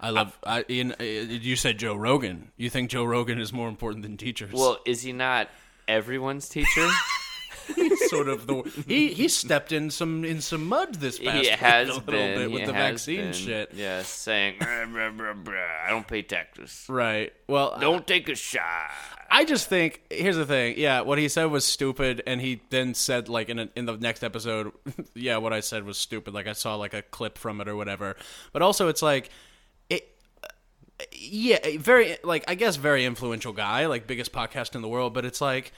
I 0.00 0.10
love. 0.10 0.38
I, 0.44 0.62
in, 0.68 0.92
uh, 1.00 1.04
you 1.04 1.56
said 1.56 1.78
Joe 1.78 1.94
Rogan. 1.94 2.50
You 2.56 2.68
think 2.68 2.90
Joe 2.90 3.04
Rogan 3.04 3.40
is 3.40 3.52
more 3.52 3.68
important 3.68 4.02
than 4.02 4.16
teachers? 4.16 4.52
well, 4.52 4.78
is 4.84 5.02
he 5.02 5.12
not 5.12 5.48
everyone's 5.88 6.48
teacher? 6.48 6.88
Sort 8.08 8.28
of 8.28 8.46
the 8.46 8.62
he 8.86 9.08
he 9.12 9.28
stepped 9.28 9.72
in 9.72 9.90
some 9.90 10.24
in 10.24 10.40
some 10.40 10.66
mud 10.66 10.94
this 10.96 11.18
past 11.18 11.34
he 11.34 11.50
week 11.50 11.50
has 11.58 11.88
a 11.88 11.92
little 11.94 12.06
been 12.06 12.38
bit 12.38 12.50
with 12.50 12.60
he 12.60 12.66
the 12.66 12.72
vaccine 12.72 13.20
been, 13.20 13.32
shit. 13.32 13.72
Yeah, 13.74 14.02
saying 14.02 14.56
"Brr, 14.58 14.86
brr, 14.86 15.10
brr, 15.10 15.34
brr, 15.34 15.56
I 15.86 15.90
don't 15.90 16.06
pay 16.06 16.22
taxes. 16.22 16.84
Right. 16.88 17.32
Well, 17.48 17.76
Don't 17.80 18.06
take 18.06 18.28
a 18.28 18.34
shot. 18.34 18.90
I 19.30 19.44
just 19.44 19.68
think 19.68 20.02
here's 20.10 20.36
the 20.36 20.46
thing. 20.46 20.74
Yeah, 20.78 21.00
what 21.00 21.18
he 21.18 21.28
said 21.28 21.46
was 21.46 21.64
stupid, 21.64 22.22
and 22.26 22.40
he 22.40 22.60
then 22.70 22.94
said 22.94 23.28
like 23.28 23.48
in 23.48 23.58
a, 23.58 23.68
in 23.74 23.86
the 23.86 23.96
next 23.96 24.22
episode, 24.22 24.72
yeah, 25.14 25.36
what 25.38 25.52
I 25.52 25.60
said 25.60 25.84
was 25.84 25.98
stupid. 25.98 26.34
Like 26.34 26.46
I 26.46 26.52
saw 26.52 26.76
like 26.76 26.94
a 26.94 27.02
clip 27.02 27.38
from 27.38 27.60
it 27.60 27.68
or 27.68 27.76
whatever. 27.76 28.16
But 28.52 28.62
also, 28.62 28.88
it's 28.88 29.02
like 29.02 29.30
it. 29.90 30.08
Yeah, 31.12 31.58
very 31.78 32.16
like 32.22 32.44
I 32.48 32.54
guess 32.54 32.76
very 32.76 33.04
influential 33.04 33.52
guy, 33.52 33.86
like 33.86 34.06
biggest 34.06 34.32
podcast 34.32 34.74
in 34.74 34.82
the 34.82 34.88
world. 34.88 35.12
But 35.12 35.24
it's 35.24 35.40
like, 35.40 35.72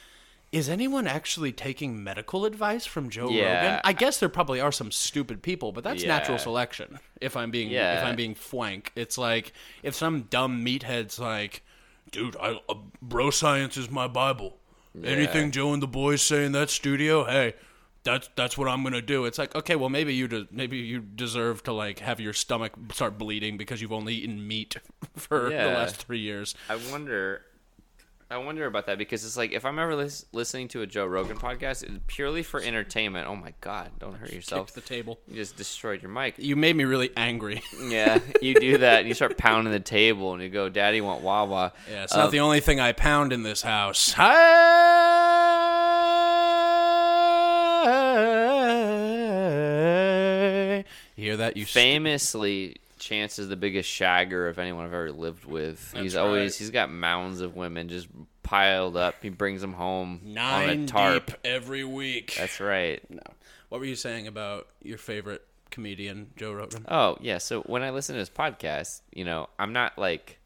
is 0.50 0.68
anyone 0.68 1.06
actually 1.06 1.52
taking 1.52 2.02
medical 2.02 2.44
advice 2.46 2.86
from 2.86 3.10
Joe 3.10 3.28
Yeah. 3.28 3.54
Rogan? 3.64 3.80
I 3.84 3.92
guess 3.92 4.18
there 4.18 4.28
probably 4.28 4.60
are 4.60 4.72
some 4.72 4.90
stupid 4.90 5.42
people, 5.42 5.72
but 5.72 5.84
that's 5.84 6.04
natural 6.04 6.38
selection. 6.38 6.98
If 7.20 7.36
I'm 7.36 7.50
being 7.50 7.70
Yeah. 7.70 8.00
if 8.00 8.04
I'm 8.06 8.16
being 8.16 8.34
flank, 8.34 8.92
it's 8.96 9.18
like 9.18 9.52
if 9.82 9.94
some 9.94 10.22
dumb 10.22 10.64
meathead's 10.64 11.18
like, 11.18 11.62
dude, 12.10 12.36
I, 12.40 12.60
uh, 12.68 12.74
bro 13.02 13.30
science 13.30 13.76
is 13.76 13.90
my 13.90 14.08
bible. 14.08 14.58
Anything 15.04 15.50
Joe 15.52 15.72
and 15.74 15.82
the 15.82 15.86
boys 15.86 16.22
say 16.22 16.44
in 16.44 16.52
that 16.52 16.70
studio, 16.70 17.24
hey, 17.24 17.54
that's 18.04 18.30
that's 18.36 18.56
what 18.56 18.68
I'm 18.68 18.82
gonna 18.82 19.02
do. 19.02 19.26
It's 19.26 19.38
like 19.38 19.54
okay, 19.54 19.76
well 19.76 19.90
maybe 19.90 20.14
you 20.14 20.26
de- 20.28 20.48
maybe 20.50 20.78
you 20.78 21.00
deserve 21.00 21.62
to 21.64 21.72
like 21.72 21.98
have 21.98 22.20
your 22.20 22.32
stomach 22.32 22.72
start 22.92 23.18
bleeding 23.18 23.58
because 23.58 23.82
you've 23.82 23.92
only 23.92 24.14
eaten 24.14 24.48
meat 24.48 24.76
for 25.16 25.50
the 25.50 25.56
last 25.56 25.96
three 25.96 26.20
years. 26.20 26.54
I 26.70 26.78
wonder. 26.90 27.42
I 28.30 28.36
wonder 28.36 28.66
about 28.66 28.84
that 28.86 28.98
because 28.98 29.24
it's 29.24 29.38
like 29.38 29.52
if 29.52 29.64
I'm 29.64 29.78
ever 29.78 29.94
lis- 29.96 30.26
listening 30.32 30.68
to 30.68 30.82
a 30.82 30.86
Joe 30.86 31.06
Rogan 31.06 31.38
podcast, 31.38 31.82
it's 31.82 31.92
purely 32.08 32.42
for 32.42 32.60
entertainment. 32.60 33.26
Oh 33.26 33.34
my 33.34 33.54
god! 33.62 33.90
Don't 33.98 34.14
hurt 34.16 34.30
yourself. 34.30 34.66
Kicked 34.66 34.74
the 34.74 34.82
table. 34.94 35.18
You 35.26 35.36
just 35.36 35.56
destroyed 35.56 36.02
your 36.02 36.10
mic. 36.10 36.34
You 36.36 36.54
made 36.54 36.76
me 36.76 36.84
really 36.84 37.10
angry. 37.16 37.62
Yeah, 37.88 38.18
you 38.42 38.54
do 38.54 38.76
that, 38.78 38.98
and 39.00 39.08
you 39.08 39.14
start 39.14 39.38
pounding 39.38 39.72
the 39.72 39.80
table, 39.80 40.34
and 40.34 40.42
you 40.42 40.50
go, 40.50 40.68
"Daddy 40.68 41.00
want 41.00 41.22
Wawa." 41.22 41.72
Yeah, 41.90 42.04
it's 42.04 42.12
Uh, 42.14 42.18
not 42.24 42.30
the 42.30 42.40
only 42.40 42.60
thing 42.60 42.80
I 42.80 42.92
pound 42.92 43.32
in 43.32 43.44
this 43.44 43.62
house. 43.62 44.14
Hey! 49.08 50.84
Hear 51.16 51.36
that? 51.38 51.56
You 51.56 51.64
st- 51.64 51.72
famously 51.84 52.76
chance 53.08 53.38
is 53.38 53.48
the 53.48 53.56
biggest 53.56 53.88
shagger 53.88 54.48
of 54.48 54.58
anyone 54.58 54.84
i've 54.84 54.92
ever 54.92 55.12
lived 55.12 55.44
with. 55.44 55.92
He's 55.94 56.12
That's 56.12 56.16
always 56.16 56.58
he's 56.58 56.70
got 56.70 56.90
mounds 56.90 57.40
of 57.40 57.56
women 57.56 57.88
just 57.88 58.08
piled 58.42 58.96
up. 58.96 59.16
He 59.22 59.28
brings 59.30 59.60
them 59.60 59.72
home 59.72 60.20
on 60.38 60.68
a 60.68 60.86
tarp. 60.86 61.32
every 61.44 61.84
week. 61.84 62.34
that's 62.36 62.60
right. 62.60 63.02
No. 63.10 63.20
What 63.68 63.80
were 63.80 63.86
you 63.86 63.96
saying 63.96 64.26
about 64.26 64.68
your 64.82 64.98
favorite 64.98 65.44
comedian, 65.70 66.30
Joe 66.36 66.52
Rogan? 66.52 66.86
oh 66.88 67.18
yeah 67.20 67.36
so 67.38 67.60
when 67.62 67.82
i 67.82 67.90
listen 67.90 68.14
to 68.14 68.18
his 68.18 68.30
podcast 68.30 69.02
you 69.12 69.22
know 69.22 69.50
i'm 69.58 69.74
not 69.74 69.98
like 69.98 70.38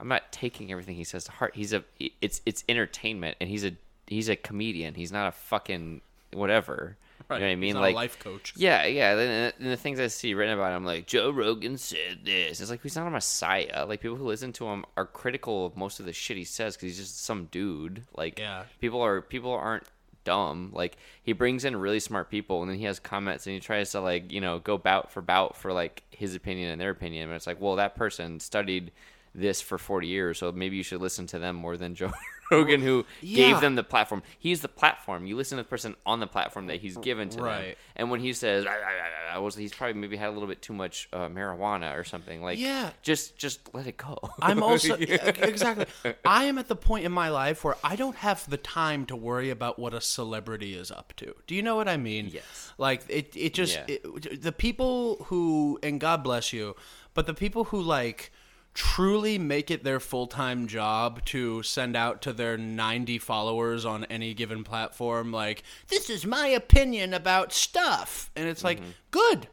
i'm 0.00 0.08
not 0.08 0.32
taking 0.32 0.72
everything 0.72 0.96
he 0.96 1.04
says 1.04 1.24
to 1.24 1.30
heart. 1.30 1.54
He's 1.54 1.72
a 1.72 1.84
it's 2.20 2.40
it's 2.44 2.64
entertainment 2.68 3.36
and 3.40 3.48
he's 3.48 3.64
a 3.64 3.72
he's 4.06 4.28
a 4.28 4.36
comedian. 4.36 4.94
He's 4.94 5.12
not 5.12 5.28
a 5.28 5.32
fucking 5.32 6.00
whatever 6.32 6.96
you 7.30 7.36
know 7.38 7.44
what 7.46 7.50
i 7.52 7.56
mean 7.56 7.74
like 7.74 7.92
a 7.94 7.96
life 7.96 8.18
coach. 8.18 8.52
Yeah, 8.56 8.84
yeah. 8.86 9.12
And 9.18 9.52
uh, 9.52 9.56
and 9.60 9.70
the 9.72 9.76
things 9.76 9.98
I 10.00 10.06
see 10.06 10.34
written 10.34 10.54
about 10.54 10.76
him, 10.76 10.84
like 10.84 11.06
Joe 11.06 11.30
Rogan 11.30 11.76
said 11.78 12.20
this. 12.24 12.60
It's 12.60 12.70
like 12.70 12.82
he's 12.82 12.96
not 12.96 13.06
a 13.06 13.10
messiah. 13.10 13.84
Like 13.88 14.00
people 14.00 14.16
who 14.16 14.26
listen 14.26 14.52
to 14.54 14.66
him 14.66 14.84
are 14.96 15.06
critical 15.06 15.66
of 15.66 15.76
most 15.76 15.98
of 16.00 16.06
the 16.06 16.12
shit 16.12 16.36
he 16.36 16.44
says 16.44 16.76
because 16.76 16.88
he's 16.96 16.98
just 16.98 17.24
some 17.24 17.46
dude. 17.46 18.02
Like 18.16 18.38
Yeah. 18.38 18.64
people 18.80 19.00
are 19.00 19.20
people 19.20 19.50
aren't 19.52 19.84
dumb. 20.24 20.70
Like 20.72 20.96
he 21.22 21.32
brings 21.32 21.64
in 21.64 21.76
really 21.76 22.00
smart 22.00 22.30
people, 22.30 22.62
and 22.62 22.70
then 22.70 22.78
he 22.78 22.84
has 22.84 22.98
comments, 22.98 23.46
and 23.46 23.54
he 23.54 23.60
tries 23.60 23.90
to 23.92 24.00
like 24.00 24.30
you 24.32 24.40
know 24.40 24.58
go 24.58 24.76
bout 24.78 25.10
for 25.10 25.22
bout 25.22 25.56
for 25.56 25.72
like 25.72 26.02
his 26.10 26.34
opinion 26.34 26.70
and 26.70 26.80
their 26.80 26.90
opinion. 26.90 27.28
And 27.28 27.36
it's 27.36 27.46
like, 27.46 27.60
well, 27.60 27.76
that 27.76 27.94
person 27.96 28.40
studied 28.40 28.92
this 29.34 29.60
for 29.60 29.76
40 29.78 30.06
years, 30.06 30.38
so 30.38 30.50
maybe 30.50 30.76
you 30.76 30.82
should 30.82 31.00
listen 31.02 31.26
to 31.26 31.38
them 31.38 31.56
more 31.56 31.76
than 31.76 31.94
Joe 31.94 32.10
Rogan, 32.50 32.80
who 32.80 33.04
yeah. 33.20 33.36
gave 33.36 33.60
them 33.60 33.74
the 33.74 33.82
platform. 33.84 34.22
He's 34.38 34.60
the 34.60 34.68
platform. 34.68 35.26
You 35.26 35.36
listen 35.36 35.56
to 35.58 35.64
the 35.64 35.68
person 35.68 35.96
on 36.04 36.20
the 36.20 36.26
platform 36.26 36.66
that 36.66 36.80
he's 36.80 36.96
given 36.96 37.28
to 37.30 37.42
them. 37.42 37.74
And 37.96 38.10
when 38.10 38.20
he 38.20 38.32
says, 38.32 38.66
I, 38.66 38.70
I, 38.70 39.32
I, 39.32 39.36
I 39.36 39.38
was, 39.38 39.54
he's 39.54 39.72
probably 39.72 39.94
maybe 40.00 40.16
had 40.16 40.28
a 40.28 40.32
little 40.32 40.48
bit 40.48 40.62
too 40.62 40.72
much 40.72 41.08
uh, 41.12 41.28
marijuana 41.28 41.96
or 41.96 42.04
something. 42.04 42.42
Like, 42.42 42.58
Yeah. 42.58 42.90
just 43.02 43.36
just 43.36 43.74
let 43.74 43.86
it 43.86 43.96
go. 43.96 44.18
I'm 44.40 44.62
also 44.62 44.96
yeah, 44.96 45.16
exactly. 45.38 45.86
I 46.24 46.44
am 46.44 46.58
at 46.58 46.68
the 46.68 46.76
point 46.76 47.04
in 47.04 47.12
my 47.12 47.28
life 47.28 47.64
where 47.64 47.76
I 47.82 47.96
don't 47.96 48.16
have 48.16 48.48
the 48.48 48.56
time 48.56 49.06
to 49.06 49.16
worry 49.16 49.50
about 49.50 49.78
what 49.78 49.94
a 49.94 50.00
celebrity 50.00 50.74
is 50.74 50.90
up 50.90 51.12
to. 51.16 51.34
Do 51.46 51.54
you 51.54 51.62
know 51.62 51.76
what 51.76 51.88
I 51.88 51.96
mean? 51.96 52.28
Yes. 52.32 52.72
Like 52.78 53.02
it. 53.08 53.36
It 53.36 53.54
just 53.54 53.74
Yeah. 53.74 53.96
it, 53.96 54.42
the 54.42 54.52
people 54.52 55.24
who 55.28 55.78
and 55.82 56.00
God 56.00 56.22
bless 56.22 56.52
you, 56.52 56.76
but 57.14 57.26
the 57.26 57.34
people 57.34 57.64
who 57.64 57.80
like 57.80 58.30
truly 58.76 59.38
make 59.38 59.70
it 59.70 59.82
their 59.82 59.98
full-time 59.98 60.66
job 60.66 61.24
to 61.24 61.62
send 61.62 61.96
out 61.96 62.20
to 62.20 62.32
their 62.32 62.58
90 62.58 63.18
followers 63.18 63.84
on 63.84 64.04
any 64.04 64.34
given 64.34 64.62
platform 64.62 65.32
like 65.32 65.62
this 65.88 66.10
is 66.10 66.26
my 66.26 66.46
opinion 66.48 67.14
about 67.14 67.52
stuff 67.52 68.30
and 68.36 68.46
it's 68.48 68.62
like 68.62 68.78
mm-hmm. 68.78 68.90
good 69.10 69.48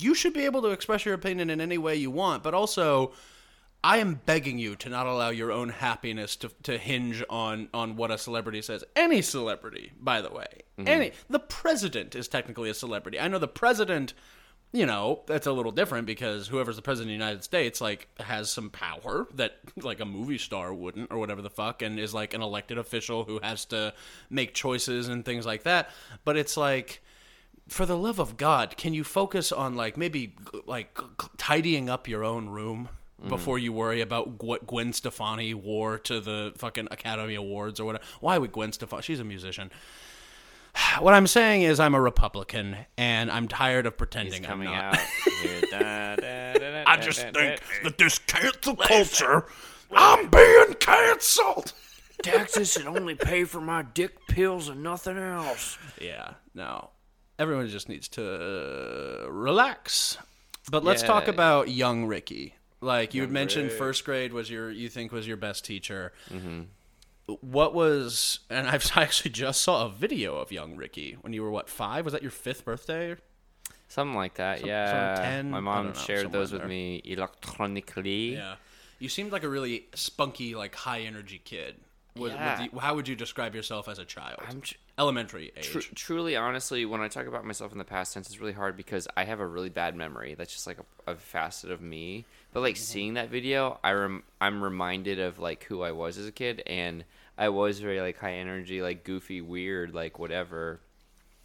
you 0.00 0.14
should 0.14 0.32
be 0.32 0.44
able 0.44 0.62
to 0.62 0.68
express 0.68 1.04
your 1.04 1.14
opinion 1.14 1.50
in 1.50 1.60
any 1.60 1.78
way 1.78 1.96
you 1.96 2.10
want, 2.10 2.42
but 2.42 2.54
also 2.54 3.12
I 3.82 3.98
am 3.98 4.20
begging 4.26 4.58
you 4.58 4.76
to 4.76 4.88
not 4.88 5.06
allow 5.06 5.30
your 5.30 5.50
own 5.50 5.70
happiness 5.70 6.36
to, 6.36 6.50
to 6.64 6.78
hinge 6.78 7.24
on 7.30 7.68
on 7.72 7.96
what 7.96 8.10
a 8.10 8.18
celebrity 8.18 8.62
says. 8.62 8.84
Any 8.94 9.22
celebrity, 9.22 9.92
by 9.98 10.20
the 10.20 10.30
way. 10.30 10.62
Mm-hmm. 10.78 10.88
Any 10.88 11.12
the 11.28 11.38
president 11.38 12.14
is 12.14 12.28
technically 12.28 12.70
a 12.70 12.74
celebrity. 12.74 13.18
I 13.18 13.28
know 13.28 13.38
the 13.38 13.48
president 13.48 14.14
you 14.72 14.86
know, 14.86 15.22
that's 15.26 15.46
a 15.46 15.52
little 15.52 15.72
different 15.72 16.06
because 16.06 16.46
whoever's 16.46 16.76
the 16.76 16.82
president 16.82 17.12
of 17.12 17.18
the 17.18 17.24
United 17.24 17.42
States, 17.42 17.80
like, 17.80 18.08
has 18.20 18.50
some 18.50 18.70
power 18.70 19.26
that, 19.34 19.58
like, 19.76 20.00
a 20.00 20.04
movie 20.04 20.38
star 20.38 20.72
wouldn't, 20.72 21.10
or 21.10 21.18
whatever 21.18 21.42
the 21.42 21.50
fuck, 21.50 21.82
and 21.82 21.98
is, 21.98 22.14
like, 22.14 22.34
an 22.34 22.42
elected 22.42 22.78
official 22.78 23.24
who 23.24 23.40
has 23.42 23.64
to 23.66 23.92
make 24.28 24.54
choices 24.54 25.08
and 25.08 25.24
things 25.24 25.44
like 25.44 25.64
that. 25.64 25.90
But 26.24 26.36
it's 26.36 26.56
like, 26.56 27.02
for 27.68 27.84
the 27.84 27.96
love 27.96 28.20
of 28.20 28.36
God, 28.36 28.76
can 28.76 28.94
you 28.94 29.02
focus 29.02 29.50
on, 29.50 29.74
like, 29.74 29.96
maybe, 29.96 30.36
like, 30.66 30.96
tidying 31.36 31.90
up 31.90 32.06
your 32.06 32.24
own 32.24 32.48
room? 32.48 32.88
Mm-hmm. 33.20 33.28
Before 33.28 33.58
you 33.58 33.70
worry 33.70 34.00
about 34.00 34.42
what 34.42 34.66
Gwen 34.66 34.94
Stefani 34.94 35.52
wore 35.52 35.98
to 35.98 36.20
the 36.20 36.54
fucking 36.56 36.88
Academy 36.90 37.34
Awards 37.34 37.78
or 37.78 37.84
whatever. 37.84 38.02
Why 38.20 38.38
would 38.38 38.50
Gwen 38.50 38.72
Stefani? 38.72 39.02
She's 39.02 39.20
a 39.20 39.24
musician. 39.24 39.70
What 40.98 41.14
I'm 41.14 41.26
saying 41.26 41.62
is, 41.62 41.78
I'm 41.80 41.94
a 41.94 42.00
Republican, 42.00 42.76
and 42.98 43.30
I'm 43.30 43.48
tired 43.48 43.86
of 43.86 43.96
pretending 43.96 44.42
He's 44.42 44.46
coming 44.46 44.68
I'm 44.68 44.74
not. 44.74 44.94
out. 44.94 45.00
Da, 45.70 46.16
da, 46.16 46.52
da, 46.54 46.58
da, 46.58 46.84
I 46.86 46.96
just 46.96 47.20
da, 47.20 47.30
think 47.32 47.60
da. 47.60 47.66
that 47.84 47.98
this 47.98 48.18
cancel 48.18 48.74
culture, 48.76 49.46
I'm 49.92 50.28
being 50.28 50.74
canceled. 50.80 51.72
taxes 52.22 52.72
should 52.72 52.86
only 52.86 53.14
pay 53.14 53.44
for 53.44 53.60
my 53.60 53.82
dick 53.82 54.16
pills 54.28 54.68
and 54.68 54.82
nothing 54.82 55.16
else. 55.16 55.78
Yeah, 56.00 56.32
no. 56.54 56.90
Everyone 57.38 57.68
just 57.68 57.88
needs 57.88 58.08
to 58.08 59.24
uh, 59.24 59.30
relax. 59.30 60.18
But 60.70 60.84
let's 60.84 61.02
talk 61.02 61.28
about 61.28 61.70
young 61.70 62.06
Ricky. 62.06 62.54
Like 62.82 63.14
you 63.14 63.22
had 63.22 63.30
mentioned, 63.30 63.68
Rick. 63.70 63.78
first 63.78 64.04
grade 64.04 64.32
was 64.32 64.50
your 64.50 64.70
you 64.70 64.88
think 64.88 65.12
was 65.12 65.26
your 65.26 65.36
best 65.36 65.64
teacher. 65.64 66.12
Mm-hmm. 66.30 66.62
What 67.40 67.74
was 67.74 68.40
and 68.48 68.68
I've 68.68 68.90
I 68.96 69.02
actually 69.02 69.30
just 69.30 69.62
saw 69.62 69.86
a 69.86 69.88
video 69.88 70.36
of 70.36 70.52
young 70.52 70.76
Ricky 70.76 71.16
when 71.20 71.32
you 71.32 71.42
were 71.42 71.50
what 71.50 71.68
five? 71.68 72.04
Was 72.04 72.12
that 72.12 72.22
your 72.22 72.30
fifth 72.30 72.64
birthday? 72.64 73.16
Something 73.88 74.14
like 74.14 74.34
that, 74.34 74.60
Some- 74.60 74.68
yeah. 74.68 75.14
some 75.16 75.24
10, 75.24 75.50
My 75.50 75.60
mom 75.60 75.86
know, 75.88 75.92
shared 75.94 76.30
those 76.30 76.52
with 76.52 76.64
me 76.64 77.02
electronically. 77.04 78.34
Yeah, 78.34 78.54
you 79.00 79.08
seemed 79.08 79.32
like 79.32 79.42
a 79.42 79.48
really 79.48 79.86
spunky, 79.94 80.54
like 80.54 80.74
high 80.76 81.00
energy 81.00 81.40
kid. 81.44 81.74
Would, 82.16 82.32
Yeah. 82.32 82.60
would 82.62 82.72
you- 82.72 82.78
how 82.78 82.94
would 82.94 83.08
you 83.08 83.16
describe 83.16 83.54
yourself 83.54 83.88
as 83.88 83.98
a 83.98 84.04
child? 84.04 84.38
I'm 84.46 84.60
tr- 84.60 84.74
Elementary 84.98 85.50
age. 85.56 85.66
Tru- 85.66 85.80
truly, 85.80 86.36
honestly, 86.36 86.84
when 86.84 87.00
I 87.00 87.08
talk 87.08 87.26
about 87.26 87.46
myself 87.46 87.72
in 87.72 87.78
the 87.78 87.84
past 87.84 88.12
tense, 88.12 88.26
it's 88.28 88.38
really 88.38 88.52
hard 88.52 88.76
because 88.76 89.08
I 89.16 89.24
have 89.24 89.40
a 89.40 89.46
really 89.46 89.70
bad 89.70 89.96
memory. 89.96 90.34
That's 90.34 90.52
just 90.52 90.66
like 90.66 90.78
a, 90.78 91.12
a 91.12 91.16
facet 91.16 91.70
of 91.70 91.80
me. 91.80 92.26
But 92.52 92.60
like 92.60 92.74
mm-hmm. 92.74 92.82
seeing 92.82 93.14
that 93.14 93.30
video, 93.30 93.80
I 93.82 93.92
rem- 93.92 94.24
I'm 94.42 94.62
reminded 94.62 95.18
of 95.18 95.38
like 95.38 95.64
who 95.64 95.80
I 95.82 95.92
was 95.92 96.18
as 96.18 96.26
a 96.26 96.32
kid, 96.32 96.62
and 96.66 97.04
I 97.40 97.48
was 97.48 97.80
very 97.80 98.02
like 98.02 98.18
high 98.18 98.34
energy, 98.34 98.82
like 98.82 99.02
goofy, 99.02 99.40
weird, 99.40 99.94
like 99.94 100.18
whatever, 100.18 100.78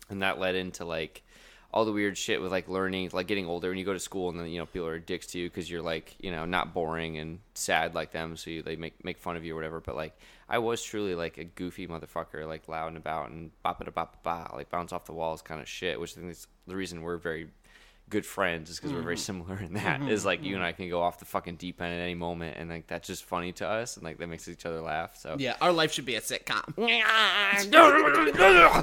and 0.10 0.22
that 0.22 0.38
led 0.38 0.56
into 0.56 0.84
like 0.84 1.24
all 1.72 1.86
the 1.86 1.94
weird 1.94 2.18
shit 2.18 2.42
with 2.42 2.52
like 2.52 2.68
learning, 2.68 3.12
like 3.14 3.28
getting 3.28 3.46
older, 3.46 3.70
and 3.70 3.80
you 3.80 3.86
go 3.86 3.94
to 3.94 4.00
school, 4.00 4.30
and 4.30 4.38
then 4.38 4.48
you 4.48 4.60
know 4.60 4.66
people 4.66 4.90
are 4.90 5.00
dicks 5.00 5.28
to 5.28 5.40
you 5.40 5.50
because 5.50 5.72
you're 5.72 5.82
like 5.82 6.14
you 6.20 6.32
know 6.32 6.44
not 6.44 6.74
boring 6.74 7.18
and 7.18 7.40
sad 7.54 7.96
like 7.96 8.12
them, 8.12 8.36
so 8.36 8.50
you 8.50 8.62
they 8.62 8.76
make 8.76 9.06
make 9.06 9.18
fun 9.18 9.38
of 9.38 9.46
you 9.46 9.54
or 9.54 9.56
whatever. 9.56 9.80
But 9.80 9.96
like 9.96 10.20
I 10.50 10.58
was 10.58 10.84
truly 10.84 11.16
like 11.16 11.38
a 11.38 11.46
goofy 11.46 11.88
motherfucker, 11.88 12.46
like 12.46 12.68
loud 12.68 12.90
and 12.90 12.98
about 12.98 13.30
and 13.30 13.52
bop 13.64 13.80
it 13.80 13.88
a 13.88 13.92
bop 13.92 14.22
ba 14.22 14.52
like 14.54 14.70
bounce 14.70 14.92
off 14.92 15.06
the 15.06 15.14
walls 15.14 15.42
kind 15.42 15.62
of 15.62 15.68
shit. 15.70 15.98
Which 15.98 16.18
I 16.18 16.20
think 16.20 16.32
is 16.34 16.46
the 16.68 16.76
reason 16.76 17.04
we're 17.04 17.16
very 17.16 17.48
good 18.10 18.26
friends 18.26 18.70
is 18.70 18.78
because 18.78 18.94
we're 18.94 19.02
very 19.02 19.18
similar 19.18 19.58
in 19.58 19.74
that. 19.74 20.02
Is 20.04 20.26
like 20.26 20.44
you 20.44 20.56
and 20.56 20.64
I 20.64 20.72
can 20.72 20.90
go 20.90 21.02
off 21.02 21.20
the 21.20 21.26
fucking 21.26 21.56
deep 21.56 21.82
end 21.82 21.94
at 21.94 22.00
any 22.00 22.16
moment, 22.16 22.58
and 22.58 22.70
like 22.70 22.88
that's 22.88 23.08
just 23.08 23.24
funny 23.24 23.52
to 23.54 23.68
us, 23.68 23.98
and 23.98 24.04
like 24.04 24.18
that 24.18 24.28
makes 24.28 24.48
each 24.48 24.66
other 24.66 24.82
laugh. 24.82 25.16
So 25.18 25.36
Yeah, 25.40 25.56
our 25.62 25.72
life 25.72 25.92
should 25.92 26.06
be 26.06 26.16
a 26.16 26.22
sitcom. 26.22 26.74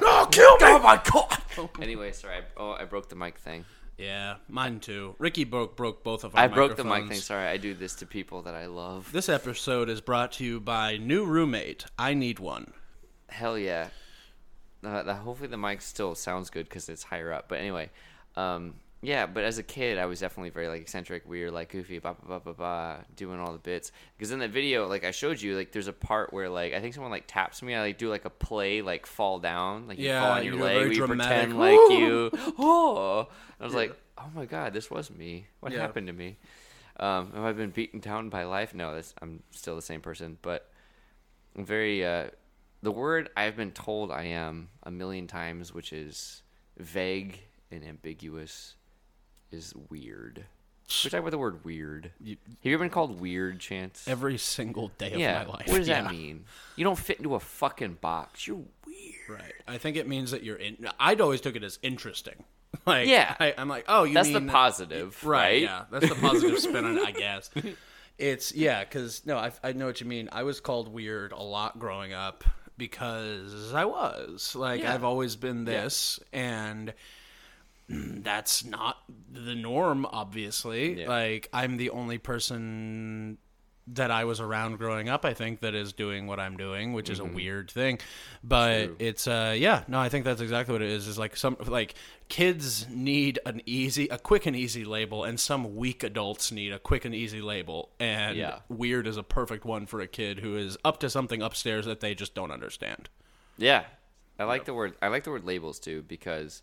oh, 0.03 0.27
kill 0.31 0.51
me! 0.57 0.57
Oh 0.61 0.79
my 0.79 1.01
god! 1.11 1.69
anyway, 1.81 2.11
sorry, 2.11 2.37
I, 2.37 2.41
oh, 2.57 2.71
I 2.71 2.85
broke 2.85 3.09
the 3.09 3.15
mic 3.15 3.37
thing. 3.37 3.65
Yeah, 3.97 4.35
mine 4.49 4.79
too. 4.79 5.15
Ricky 5.19 5.43
broke 5.43 5.77
broke 5.77 6.03
both 6.03 6.23
of 6.23 6.35
our 6.35 6.41
I 6.43 6.47
broke 6.47 6.75
the 6.75 6.83
mic 6.83 7.07
thing. 7.07 7.19
Sorry, 7.19 7.47
I 7.47 7.57
do 7.57 7.73
this 7.73 7.95
to 7.95 8.05
people 8.05 8.41
that 8.43 8.55
I 8.55 8.65
love. 8.65 9.11
This 9.11 9.29
episode 9.29 9.87
is 9.89 10.01
brought 10.01 10.33
to 10.33 10.43
you 10.43 10.59
by 10.59 10.97
new 10.97 11.25
roommate. 11.25 11.85
I 11.97 12.13
need 12.13 12.39
one. 12.39 12.73
Hell 13.29 13.57
yeah. 13.57 13.89
Uh, 14.83 15.03
the, 15.03 15.13
hopefully 15.13 15.47
the 15.47 15.57
mic 15.57 15.81
still 15.81 16.13
sounds 16.15 16.49
good 16.49 16.67
because 16.67 16.89
it's 16.89 17.03
higher 17.03 17.31
up. 17.31 17.47
But 17.47 17.59
anyway, 17.59 17.89
um, 18.35 18.73
yeah. 19.03 19.27
But 19.27 19.43
as 19.43 19.57
a 19.59 19.63
kid, 19.63 19.97
I 19.99 20.05
was 20.07 20.19
definitely 20.19 20.49
very 20.49 20.67
like 20.67 20.81
eccentric, 20.81 21.27
weird, 21.27 21.53
like 21.53 21.71
goofy, 21.71 21.99
ba 21.99 22.15
ba 22.15 22.39
ba 22.39 22.39
ba 22.39 22.53
ba, 22.53 23.05
doing 23.15 23.39
all 23.39 23.51
the 23.51 23.59
bits. 23.59 23.91
Because 24.17 24.31
in 24.31 24.39
the 24.39 24.47
video, 24.47 24.87
like 24.87 25.03
I 25.03 25.11
showed 25.11 25.41
you, 25.41 25.55
like 25.55 25.71
there's 25.71 25.87
a 25.87 25.93
part 25.93 26.33
where 26.33 26.49
like 26.49 26.73
I 26.73 26.79
think 26.81 26.93
someone 26.95 27.11
like 27.11 27.25
taps 27.27 27.61
me. 27.61 27.75
I 27.75 27.81
like 27.81 27.97
do 27.97 28.09
like 28.09 28.25
a 28.25 28.29
play, 28.31 28.81
like 28.81 29.05
fall 29.05 29.39
down, 29.39 29.87
like 29.87 29.99
you 29.99 30.05
Yeah, 30.05 30.19
fall 30.19 30.31
on 30.31 30.43
you 30.45 30.53
your 30.53 30.63
leg, 30.63 30.87
you 30.91 30.95
dramatic, 30.95 31.49
pretend 31.49 31.59
like 31.59 31.89
you. 31.89 32.31
Oh, 32.57 33.27
I 33.59 33.63
was 33.63 33.75
like, 33.75 33.95
oh 34.17 34.29
my 34.33 34.45
god, 34.45 34.73
this 34.73 34.89
was 34.89 35.11
me. 35.11 35.47
What 35.59 35.73
Yeah. 35.73 35.81
happened 35.81 36.07
to 36.07 36.13
me? 36.13 36.37
Um, 36.99 37.31
have 37.33 37.43
I 37.43 37.51
been 37.53 37.71
beaten 37.71 37.99
down 37.99 38.29
by 38.29 38.43
life? 38.43 38.73
No, 38.75 38.93
that's, 38.93 39.15
I'm 39.21 39.41
still 39.51 39.75
the 39.75 39.81
same 39.81 40.01
person, 40.01 40.37
but 40.41 40.69
I'm 41.57 41.65
very 41.65 42.05
uh, 42.05 42.27
the 42.81 42.91
word 42.91 43.29
I've 43.35 43.55
been 43.55 43.71
told 43.71 44.11
I 44.11 44.23
am 44.25 44.69
a 44.83 44.91
million 44.91 45.27
times, 45.27 45.73
which 45.73 45.91
is 45.93 46.43
vague 46.77 47.39
and 47.71 47.83
ambiguous, 47.83 48.75
is 49.53 49.73
weird. 49.89 50.45
We 51.03 51.09
talk 51.09 51.21
about 51.21 51.31
the 51.31 51.37
word 51.37 51.63
weird. 51.63 52.11
You- 52.19 52.37
Have 52.45 52.57
you 52.63 52.73
ever 52.73 52.83
been 52.83 52.91
called 52.91 53.19
weird, 53.19 53.59
Chance? 53.59 54.07
Every 54.07 54.37
single 54.37 54.89
day 54.97 55.13
of 55.13 55.19
yeah. 55.19 55.43
my 55.43 55.49
life. 55.53 55.67
What 55.67 55.77
does 55.77 55.87
Yeah. 55.87 56.01
that 56.03 56.11
mean? 56.11 56.45
You 56.75 56.83
don't 56.83 56.97
fit 56.99 57.17
into 57.17 57.35
a 57.35 57.39
fucking 57.39 57.95
box. 58.01 58.45
You're 58.47 58.57
weird. 58.85 59.29
Right. 59.29 59.53
I 59.67 59.77
think 59.77 59.95
it 59.97 60.07
means 60.07 60.31
that 60.31 60.43
you're 60.43 60.57
in. 60.57 60.87
I'd 60.99 61.21
always 61.21 61.39
took 61.41 61.55
it 61.55 61.63
as 61.63 61.79
interesting. 61.81 62.43
Like, 62.87 63.07
Yeah. 63.07 63.35
I, 63.39 63.53
I'm 63.57 63.69
like, 63.69 63.85
oh, 63.87 64.03
you 64.03 64.15
That's 64.15 64.31
the 64.33 64.41
positive, 64.41 65.23
Right, 65.23 65.39
right? 65.41 65.61
Yeah, 65.61 65.83
that's 65.91 66.09
the 66.09 66.15
positive 66.15 66.57
spin 66.59 66.83
on 66.83 66.97
it, 66.97 67.05
I 67.05 67.11
guess. 67.11 67.51
It's 68.17 68.53
yeah, 68.53 68.83
because 68.83 69.25
no, 69.27 69.37
I, 69.37 69.51
I 69.63 69.73
know 69.73 69.85
what 69.85 70.01
you 70.01 70.07
mean. 70.07 70.27
I 70.31 70.41
was 70.43 70.59
called 70.59 70.91
weird 70.91 71.33
a 71.33 71.41
lot 71.41 71.77
growing 71.79 72.13
up 72.13 72.43
because 72.77 73.73
I 73.73 73.85
was 73.85 74.55
like 74.55 74.81
Yeah. 74.81 74.93
I've 74.93 75.03
always 75.03 75.35
been 75.35 75.65
this, 75.65 76.19
and 76.33 76.93
that's 77.89 78.63
not 78.65 78.97
the 79.31 79.55
norm. 79.55 80.05
Obviously, 80.05 81.01
Yeah. 81.01 81.09
like 81.09 81.49
I'm 81.53 81.77
the 81.77 81.89
only 81.91 82.17
person 82.17 83.37
that 83.85 84.09
I 84.11 84.23
was 84.23 84.39
around 84.39 84.77
growing 84.77 85.09
up, 85.09 85.25
I 85.25 85.33
think, 85.33 85.59
that 85.59 85.75
is 85.75 85.91
doing 85.91 86.25
what 86.25 86.39
I'm 86.39 86.55
doing, 86.55 86.93
which 86.93 87.09
is 87.09 87.19
a 87.19 87.25
weird 87.25 87.69
thing. 87.69 87.99
But 88.41 88.69
Mm-hmm. 88.69 88.85
True. 88.95 88.95
it's 89.07 89.27
uh 89.27 89.55
yeah, 89.57 89.83
no, 89.89 89.99
I 89.99 90.07
think 90.07 90.23
that's 90.23 90.39
exactly 90.39 90.71
what 90.71 90.81
it 90.81 90.89
is. 90.89 91.05
Is 91.07 91.19
like 91.19 91.35
some 91.35 91.57
like 91.67 91.95
kids 92.29 92.87
need 92.89 93.39
an 93.45 93.61
easy 93.65 94.07
a 94.07 94.17
quick 94.17 94.45
and 94.45 94.55
easy 94.55 94.85
label 94.85 95.25
and 95.25 95.37
some 95.37 95.75
weak 95.75 96.01
adults 96.03 96.49
need 96.51 96.71
a 96.71 96.79
quick 96.79 97.03
and 97.03 97.13
easy 97.13 97.41
label. 97.41 97.89
And 97.99 98.37
Yeah. 98.37 98.59
weird 98.69 99.05
is 99.05 99.17
a 99.17 99.23
perfect 99.23 99.65
one 99.65 99.85
for 99.85 99.99
a 99.99 100.07
kid 100.07 100.39
who 100.39 100.55
is 100.55 100.77
up 100.85 101.01
to 101.01 101.09
something 101.09 101.41
upstairs 101.41 101.85
that 101.85 101.99
they 101.99 102.15
just 102.15 102.33
don't 102.33 102.51
understand. 102.51 103.09
Yeah, 103.57 103.83
I 104.39 104.45
like 104.45 104.63
the 104.63 104.73
word. 104.73 104.95
I 105.01 105.09
like 105.09 105.25
the 105.25 105.31
word 105.31 105.43
labels 105.43 105.77
too 105.79 106.03
because, 106.07 106.61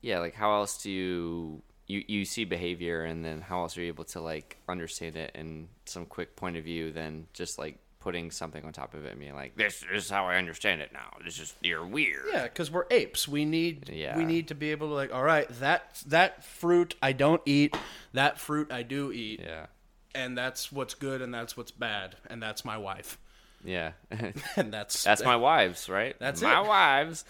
yeah, 0.00 0.18
like 0.18 0.34
how 0.34 0.54
else 0.54 0.82
do 0.82 0.90
you 0.90 1.62
you 1.86 2.04
you 2.06 2.24
see 2.24 2.44
behavior 2.44 3.02
and 3.04 3.24
then 3.24 3.40
how 3.40 3.62
else 3.62 3.76
are 3.76 3.80
you 3.82 3.88
able 3.88 4.04
to 4.04 4.20
like 4.20 4.56
understand 4.68 5.16
it 5.16 5.32
in 5.34 5.68
some 5.86 6.06
quick 6.06 6.36
point 6.36 6.56
of 6.56 6.64
view 6.64 6.92
than 6.92 7.26
just 7.32 7.58
like 7.58 7.78
putting 7.98 8.30
something 8.30 8.64
on 8.64 8.72
top 8.72 8.94
of 8.94 9.04
it 9.04 9.10
and 9.10 9.20
being 9.20 9.34
like, 9.34 9.54
this 9.56 9.84
is 9.92 10.08
how 10.08 10.24
I 10.26 10.36
understand 10.36 10.80
it 10.80 10.90
now. 10.90 11.18
This 11.22 11.38
is 11.38 11.52
you're 11.60 11.84
weird. 11.84 12.24
Yeah, 12.32 12.44
because 12.44 12.70
we're 12.70 12.86
apes. 12.90 13.28
We 13.28 13.44
need 13.44 13.90
Yeah. 13.92 14.16
we 14.16 14.24
need 14.24 14.48
to 14.48 14.54
be 14.54 14.70
able 14.70 14.88
to 14.88 14.94
like, 14.94 15.12
all 15.12 15.22
right, 15.22 15.46
that 15.60 16.00
that 16.06 16.44
fruit 16.44 16.94
I 17.02 17.12
don't 17.12 17.42
eat, 17.44 17.76
that 18.14 18.38
fruit 18.40 18.72
I 18.72 18.84
do 18.84 19.12
eat, 19.12 19.40
Yeah. 19.42 19.66
and 20.14 20.38
that's 20.38 20.72
what's 20.72 20.94
good 20.94 21.20
and 21.20 21.34
that's 21.34 21.56
what's 21.58 21.72
bad, 21.72 22.16
and 22.30 22.42
that's 22.42 22.64
my 22.64 22.78
wife, 22.78 23.18
Yeah. 23.64 23.92
and 24.56 24.72
that's 24.72 25.02
That's 25.04 25.22
my 25.24 25.36
wives, 25.36 25.88
right? 25.90 26.16
That's 26.18 26.40
my 26.40 26.62
it. 26.62 26.66
wives. 26.68 27.24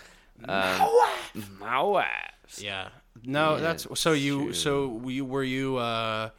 Um, 0.45 0.89
my 1.59 1.81
wives. 1.83 2.30
Yeah. 2.59 2.89
No, 3.25 3.57
Yeah, 3.57 3.61
that's 3.61 3.87
so 4.01 4.13
you 4.13 4.53
so 4.53 5.03
you 5.07 5.25
were 5.25 5.45
you 5.45 5.77
uh 5.77 6.31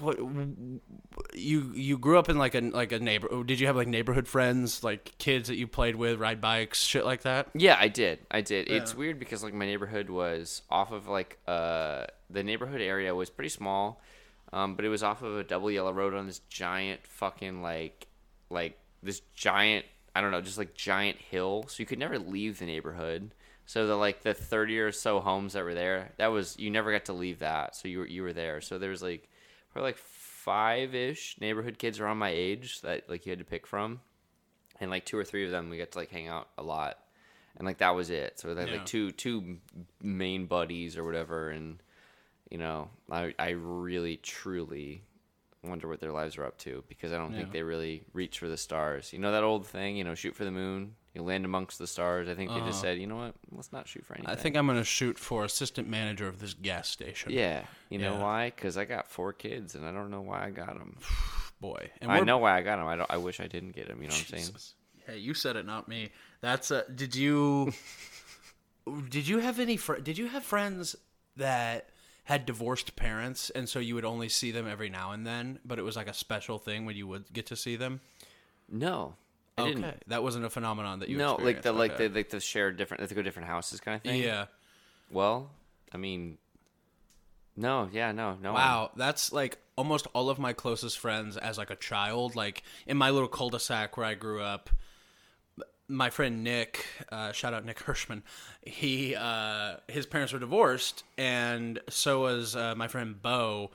what 0.00 0.18
you 1.34 1.72
you 1.74 1.98
grew 1.98 2.18
up 2.18 2.28
in 2.28 2.38
like 2.38 2.54
a 2.54 2.60
like 2.60 2.92
a 2.92 2.98
neighbor 2.98 3.42
did 3.44 3.58
you 3.58 3.66
have 3.66 3.76
like 3.76 3.88
neighborhood 3.88 4.28
friends 4.28 4.84
like 4.84 5.16
kids 5.18 5.48
that 5.48 5.56
you 5.56 5.66
played 5.66 5.96
with 5.96 6.20
ride 6.20 6.40
bikes 6.40 6.80
shit 6.82 7.04
like 7.04 7.22
that 7.22 7.48
Yeah, 7.54 7.76
I 7.78 7.88
did. 7.88 8.20
I 8.30 8.40
did. 8.40 8.68
It's 8.70 8.94
weird 8.94 9.18
because 9.18 9.42
like 9.42 9.54
my 9.54 9.66
neighborhood 9.66 10.08
was 10.10 10.62
off 10.70 10.92
of 10.92 11.08
like 11.08 11.38
uh 11.46 12.04
the 12.30 12.42
neighborhood 12.42 12.80
area 12.80 13.14
was 13.14 13.30
pretty 13.30 13.48
small, 13.48 14.00
um, 14.52 14.74
but 14.74 14.84
it 14.84 14.88
was 14.88 15.02
off 15.02 15.22
of 15.22 15.36
a 15.36 15.44
double 15.44 15.70
yellow 15.70 15.92
road 15.92 16.14
on 16.14 16.26
this 16.26 16.40
giant 16.48 17.06
fucking 17.06 17.62
like 17.62 18.06
like 18.50 18.78
this 19.02 19.20
giant 19.34 19.84
I 20.14 20.20
don't 20.20 20.30
know 20.30 20.40
just 20.40 20.58
like 20.58 20.74
giant 20.74 21.18
hill, 21.18 21.64
so 21.68 21.76
you 21.80 21.86
could 21.86 21.98
never 21.98 22.18
leave 22.18 22.58
the 22.58 22.66
neighborhood. 22.66 23.32
So 23.68 23.86
the 23.86 23.96
like 23.96 24.22
the 24.22 24.32
thirty 24.32 24.78
or 24.78 24.92
so 24.92 25.20
homes 25.20 25.52
that 25.52 25.62
were 25.62 25.74
there, 25.74 26.12
that 26.16 26.28
was 26.28 26.58
you 26.58 26.70
never 26.70 26.90
got 26.90 27.04
to 27.04 27.12
leave 27.12 27.40
that. 27.40 27.76
So 27.76 27.86
you 27.86 27.98
were 27.98 28.06
you 28.06 28.22
were 28.22 28.32
there. 28.32 28.62
So 28.62 28.78
there 28.78 28.88
was 28.88 29.02
like 29.02 29.28
probably 29.70 29.90
like 29.90 29.98
five 29.98 30.94
ish 30.94 31.36
neighborhood 31.38 31.78
kids 31.78 32.00
around 32.00 32.16
my 32.16 32.30
age 32.30 32.80
that 32.80 33.10
like 33.10 33.26
you 33.26 33.30
had 33.30 33.38
to 33.40 33.44
pick 33.44 33.66
from 33.66 34.00
and 34.80 34.90
like 34.90 35.04
two 35.04 35.18
or 35.18 35.24
three 35.24 35.44
of 35.44 35.50
them 35.50 35.68
we 35.68 35.76
got 35.76 35.90
to 35.90 35.98
like 35.98 36.10
hang 36.10 36.28
out 36.28 36.48
a 36.56 36.62
lot 36.62 36.96
and 37.58 37.66
like 37.66 37.76
that 37.76 37.94
was 37.94 38.08
it. 38.08 38.40
So 38.40 38.48
had 38.54 38.68
Yeah. 38.68 38.72
like 38.72 38.86
two 38.86 39.12
two 39.12 39.58
main 40.02 40.46
buddies 40.46 40.96
or 40.96 41.04
whatever, 41.04 41.50
and 41.50 41.82
you 42.50 42.56
know, 42.56 42.88
I 43.10 43.34
I 43.38 43.50
really 43.50 44.16
truly 44.16 45.02
wonder 45.62 45.88
what 45.88 46.00
their 46.00 46.12
lives 46.12 46.38
are 46.38 46.44
up 46.46 46.56
to 46.60 46.84
because 46.88 47.12
I 47.12 47.18
don't 47.18 47.34
think 47.34 47.52
they 47.52 47.62
really 47.62 48.04
reach 48.14 48.38
for 48.38 48.48
the 48.48 48.56
stars. 48.56 49.12
You 49.12 49.18
know 49.18 49.32
that 49.32 49.44
old 49.44 49.66
thing, 49.66 49.98
you 49.98 50.04
know, 50.04 50.14
shoot 50.14 50.34
for 50.34 50.46
the 50.46 50.50
moon, 50.50 50.94
you 51.14 51.22
land 51.22 51.44
amongst 51.44 51.78
the 51.78 51.86
stars. 51.86 52.28
I 52.28 52.34
think 52.34 52.50
they 52.50 52.60
just 52.60 52.80
said, 52.80 52.98
you 52.98 53.06
know 53.06 53.16
what, 53.16 53.34
let's 53.50 53.72
not 53.72 53.88
shoot 53.88 54.04
for 54.04 54.14
anything. 54.14 54.26
Uh-huh. 54.30 54.38
I 54.38 54.42
think 54.42 54.56
I'm 54.56 54.66
gonna 54.66 54.84
shoot 54.84 55.18
for 55.18 55.44
assistant 55.44 55.88
manager 55.88 56.28
of 56.28 56.40
this 56.40 56.54
gas 56.54 56.88
station. 56.88 57.32
Yeah, 57.32 57.62
you 57.90 57.98
know 57.98 58.14
Yeah. 58.14 58.22
why? 58.22 58.50
Because 58.54 58.76
I 58.76 58.84
got 58.84 59.08
four 59.08 59.32
kids, 59.32 59.74
and 59.74 59.84
I 59.86 59.92
don't 59.92 60.10
know 60.10 60.20
why 60.20 60.44
I 60.46 60.50
got 60.50 60.78
them. 60.78 60.98
boy. 61.60 61.90
And 62.00 62.10
I 62.10 62.16
we're- 62.16 62.26
know 62.26 62.38
why 62.38 62.56
I 62.56 62.62
got 62.62 62.76
them. 62.76 62.86
I 62.86 62.96
don't. 62.96 63.10
I 63.10 63.16
wish 63.16 63.40
I 63.40 63.46
didn't 63.48 63.72
get 63.72 63.88
them. 63.88 64.00
You 64.02 64.08
know 64.08 64.14
what 64.14 64.20
I'm 64.20 64.26
saying? 64.26 64.44
Jesus. 64.46 64.74
Hey, 65.06 65.18
you 65.18 65.34
said 65.34 65.56
it, 65.56 65.64
not 65.66 65.88
me. 65.88 66.10
That's 66.40 66.70
a. 66.70 66.84
Did 66.94 67.16
you? 67.16 67.72
did 69.08 69.26
you 69.28 69.38
have 69.38 69.58
any? 69.58 69.76
Fr- 69.76 69.96
did 69.96 70.18
you 70.18 70.28
have 70.28 70.44
friends 70.44 70.96
that 71.36 71.88
had 72.24 72.44
divorced 72.46 72.94
parents, 72.94 73.50
and 73.50 73.68
so 73.68 73.78
you 73.78 73.94
would 73.94 74.04
only 74.04 74.28
see 74.28 74.50
them 74.50 74.68
every 74.68 74.90
now 74.90 75.12
and 75.12 75.26
then, 75.26 75.58
but 75.64 75.78
it 75.78 75.82
was 75.82 75.96
like 75.96 76.08
a 76.08 76.14
special 76.14 76.58
thing 76.58 76.84
when 76.84 76.94
you 76.94 77.06
would 77.06 77.24
get 77.32 77.46
to 77.46 77.56
see 77.56 77.74
them? 77.76 78.00
No, 78.68 79.14
I 79.58 79.62
okay, 79.62 79.74
didn't. 79.74 80.08
that 80.08 80.22
wasn't 80.22 80.44
a 80.44 80.50
phenomenon 80.50 81.00
that 81.00 81.08
you. 81.08 81.16
No, 81.18 81.32
like 81.34 81.62
the 81.62 81.70
experienced. 81.70 81.78
like 81.78 81.90
Okay. 81.92 82.08
the 82.08 82.14
like 82.14 82.28
the 82.30 82.40
share 82.40 82.70
different, 82.72 83.08
they 83.08 83.14
go 83.14 83.22
different 83.22 83.48
houses 83.48 83.80
kind 83.80 83.96
of 83.96 84.02
thing. 84.02 84.22
yeah. 84.22 84.46
Well, 85.10 85.50
I 85.92 85.96
mean, 85.96 86.38
no, 87.56 87.88
yeah, 87.92 88.12
no, 88.12 88.36
no. 88.40 88.52
one. 88.52 88.60
Wow, 88.62 88.90
that's 88.96 89.32
like 89.32 89.58
almost 89.76 90.06
all 90.12 90.30
of 90.30 90.38
my 90.38 90.52
closest 90.52 90.98
friends 90.98 91.36
as 91.36 91.58
like 91.58 91.70
a 91.70 91.76
child. 91.76 92.36
Like 92.36 92.62
in 92.86 92.96
my 92.96 93.10
little 93.10 93.28
cul-de-sac 93.28 93.96
where 93.96 94.06
I 94.06 94.14
grew 94.14 94.42
up, 94.42 94.70
my 95.88 96.10
friend 96.10 96.44
Nick, 96.44 96.84
uh, 97.10 97.32
shout 97.32 97.54
out 97.54 97.64
Nick 97.64 97.78
Hirschman, 97.86 98.22
he 98.62 99.14
uh, 99.16 99.76
his 99.88 100.04
parents 100.06 100.32
were 100.32 100.38
divorced, 100.38 101.02
and 101.16 101.80
so 101.88 102.20
was 102.20 102.54
uh, 102.54 102.74
my 102.76 102.86
friend 102.88 103.20
Bo. 103.20 103.70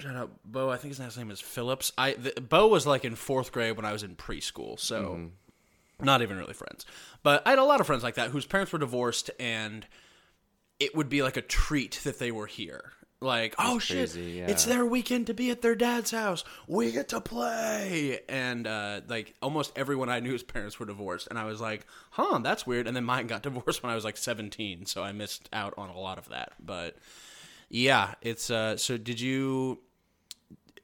Shout 0.00 0.16
out 0.16 0.30
Bo. 0.44 0.70
I 0.70 0.76
think 0.76 0.92
his 0.92 1.00
last 1.00 1.16
name 1.16 1.30
is 1.30 1.40
Phillips. 1.40 1.92
I 1.98 2.12
the, 2.12 2.40
Bo 2.40 2.68
was 2.68 2.86
like 2.86 3.04
in 3.04 3.14
fourth 3.14 3.52
grade 3.52 3.76
when 3.76 3.84
I 3.84 3.92
was 3.92 4.02
in 4.02 4.16
preschool, 4.16 4.78
so 4.78 5.30
not 6.00 6.22
even 6.22 6.36
really 6.36 6.54
friends. 6.54 6.86
But 7.22 7.46
I 7.46 7.50
had 7.50 7.58
a 7.58 7.64
lot 7.64 7.80
of 7.80 7.86
friends 7.86 8.02
like 8.02 8.14
that 8.14 8.30
whose 8.30 8.46
parents 8.46 8.72
were 8.72 8.78
divorced, 8.78 9.30
and 9.38 9.86
it 10.78 10.94
would 10.94 11.08
be 11.08 11.22
like 11.22 11.36
a 11.36 11.42
treat 11.42 12.00
that 12.04 12.18
they 12.18 12.30
were 12.30 12.46
here. 12.46 12.92
Like, 13.20 13.56
oh 13.58 13.80
shit, 13.80 14.12
crazy, 14.12 14.38
it's 14.38 14.64
their 14.64 14.86
weekend 14.86 15.26
to 15.26 15.34
be 15.34 15.50
at 15.50 15.60
their 15.60 15.74
dad's 15.74 16.12
house. 16.12 16.44
We 16.68 16.92
get 16.92 17.08
to 17.08 17.20
play, 17.20 18.20
and 18.28 18.64
uh, 18.64 19.00
like 19.08 19.34
almost 19.42 19.72
everyone 19.74 20.08
I 20.08 20.20
knew 20.20 20.30
knew's 20.30 20.44
parents 20.44 20.78
were 20.78 20.86
divorced, 20.86 21.26
and 21.26 21.36
I 21.36 21.44
was 21.44 21.60
like, 21.60 21.84
huh, 22.10 22.38
that's 22.44 22.64
weird. 22.64 22.86
And 22.86 22.94
then 22.94 23.02
mine 23.02 23.26
got 23.26 23.42
divorced 23.42 23.82
when 23.82 23.90
I 23.90 23.96
was 23.96 24.04
like 24.04 24.16
seventeen, 24.16 24.86
so 24.86 25.02
I 25.02 25.10
missed 25.10 25.48
out 25.52 25.74
on 25.76 25.90
a 25.90 25.98
lot 25.98 26.18
of 26.18 26.28
that. 26.28 26.52
But 26.60 26.96
yeah, 27.68 28.14
it's 28.22 28.50
uh. 28.50 28.76
So 28.76 28.96
did 28.96 29.20
you? 29.20 29.80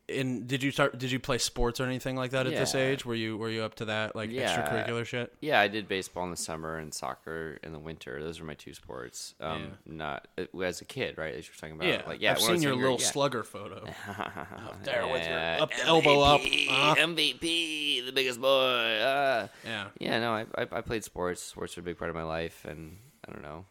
In 0.06 0.46
did 0.46 0.62
you 0.62 0.70
start? 0.70 0.98
Did 0.98 1.10
you 1.10 1.18
play 1.18 1.38
sports 1.38 1.80
or 1.80 1.84
anything 1.84 2.14
like 2.14 2.32
that 2.32 2.46
at 2.46 2.52
this 2.54 2.74
age? 2.74 3.06
Were 3.06 3.14
you 3.14 3.38
were 3.38 3.48
you 3.48 3.62
up 3.62 3.74
to 3.76 3.86
that 3.86 4.14
like 4.14 4.30
Yeah. 4.30 4.54
extracurricular 4.54 5.06
shit? 5.06 5.32
Yeah, 5.40 5.58
I 5.58 5.68
did 5.68 5.88
baseball 5.88 6.24
in 6.24 6.30
the 6.30 6.36
summer 6.36 6.76
and 6.76 6.92
soccer 6.92 7.58
in 7.62 7.72
the 7.72 7.78
winter. 7.78 8.22
Those 8.22 8.38
were 8.38 8.44
my 8.44 8.52
two 8.52 8.74
sports. 8.74 9.34
Um, 9.40 9.78
Not 9.86 10.28
uh, 10.36 10.58
as 10.60 10.82
a 10.82 10.84
kid, 10.84 11.16
right? 11.16 11.34
As 11.34 11.46
you're 11.46 11.54
talking 11.58 11.76
about. 11.76 11.88
Yeah, 11.88 12.02
like 12.06 12.20
yeah. 12.20 12.32
I've 12.32 12.40
seen 12.40 12.60
your 12.60 12.72
younger, 12.72 12.84
little 12.90 13.00
yeah. 13.00 13.06
slugger 13.12 13.42
photo 13.44 13.76
up 14.08 14.84
there 14.84 15.04
with 15.06 15.22
your 15.22 15.32
Yeah. 15.38 15.58
up 15.62 15.70
elbow 15.84 16.20
up. 16.20 16.42
MVP, 16.42 16.68
Uh, 16.70 16.94
MVP, 16.96 18.04
the 18.04 18.12
biggest 18.12 18.38
boy. 18.42 18.48
Uh, 18.50 19.48
yeah, 19.64 19.86
Yeah, 19.98 20.20
no, 20.20 20.32
I, 20.34 20.44
I 20.58 20.66
I 20.70 20.80
played 20.82 21.04
sports. 21.04 21.40
Sports 21.40 21.76
were 21.76 21.80
a 21.80 21.84
big 21.84 21.96
part 21.96 22.10
of 22.10 22.14
my 22.16 22.24
life, 22.24 22.66
and 22.66 22.98
I 23.26 23.32
don't 23.32 23.42
know. 23.42 23.64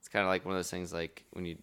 It's 0.00 0.08
kind 0.08 0.24
of 0.24 0.28
like 0.28 0.44
one 0.44 0.54
of 0.54 0.58
those 0.58 0.70
things. 0.70 0.92
Like 0.92 1.22
when 1.34 1.44
you 1.44 1.58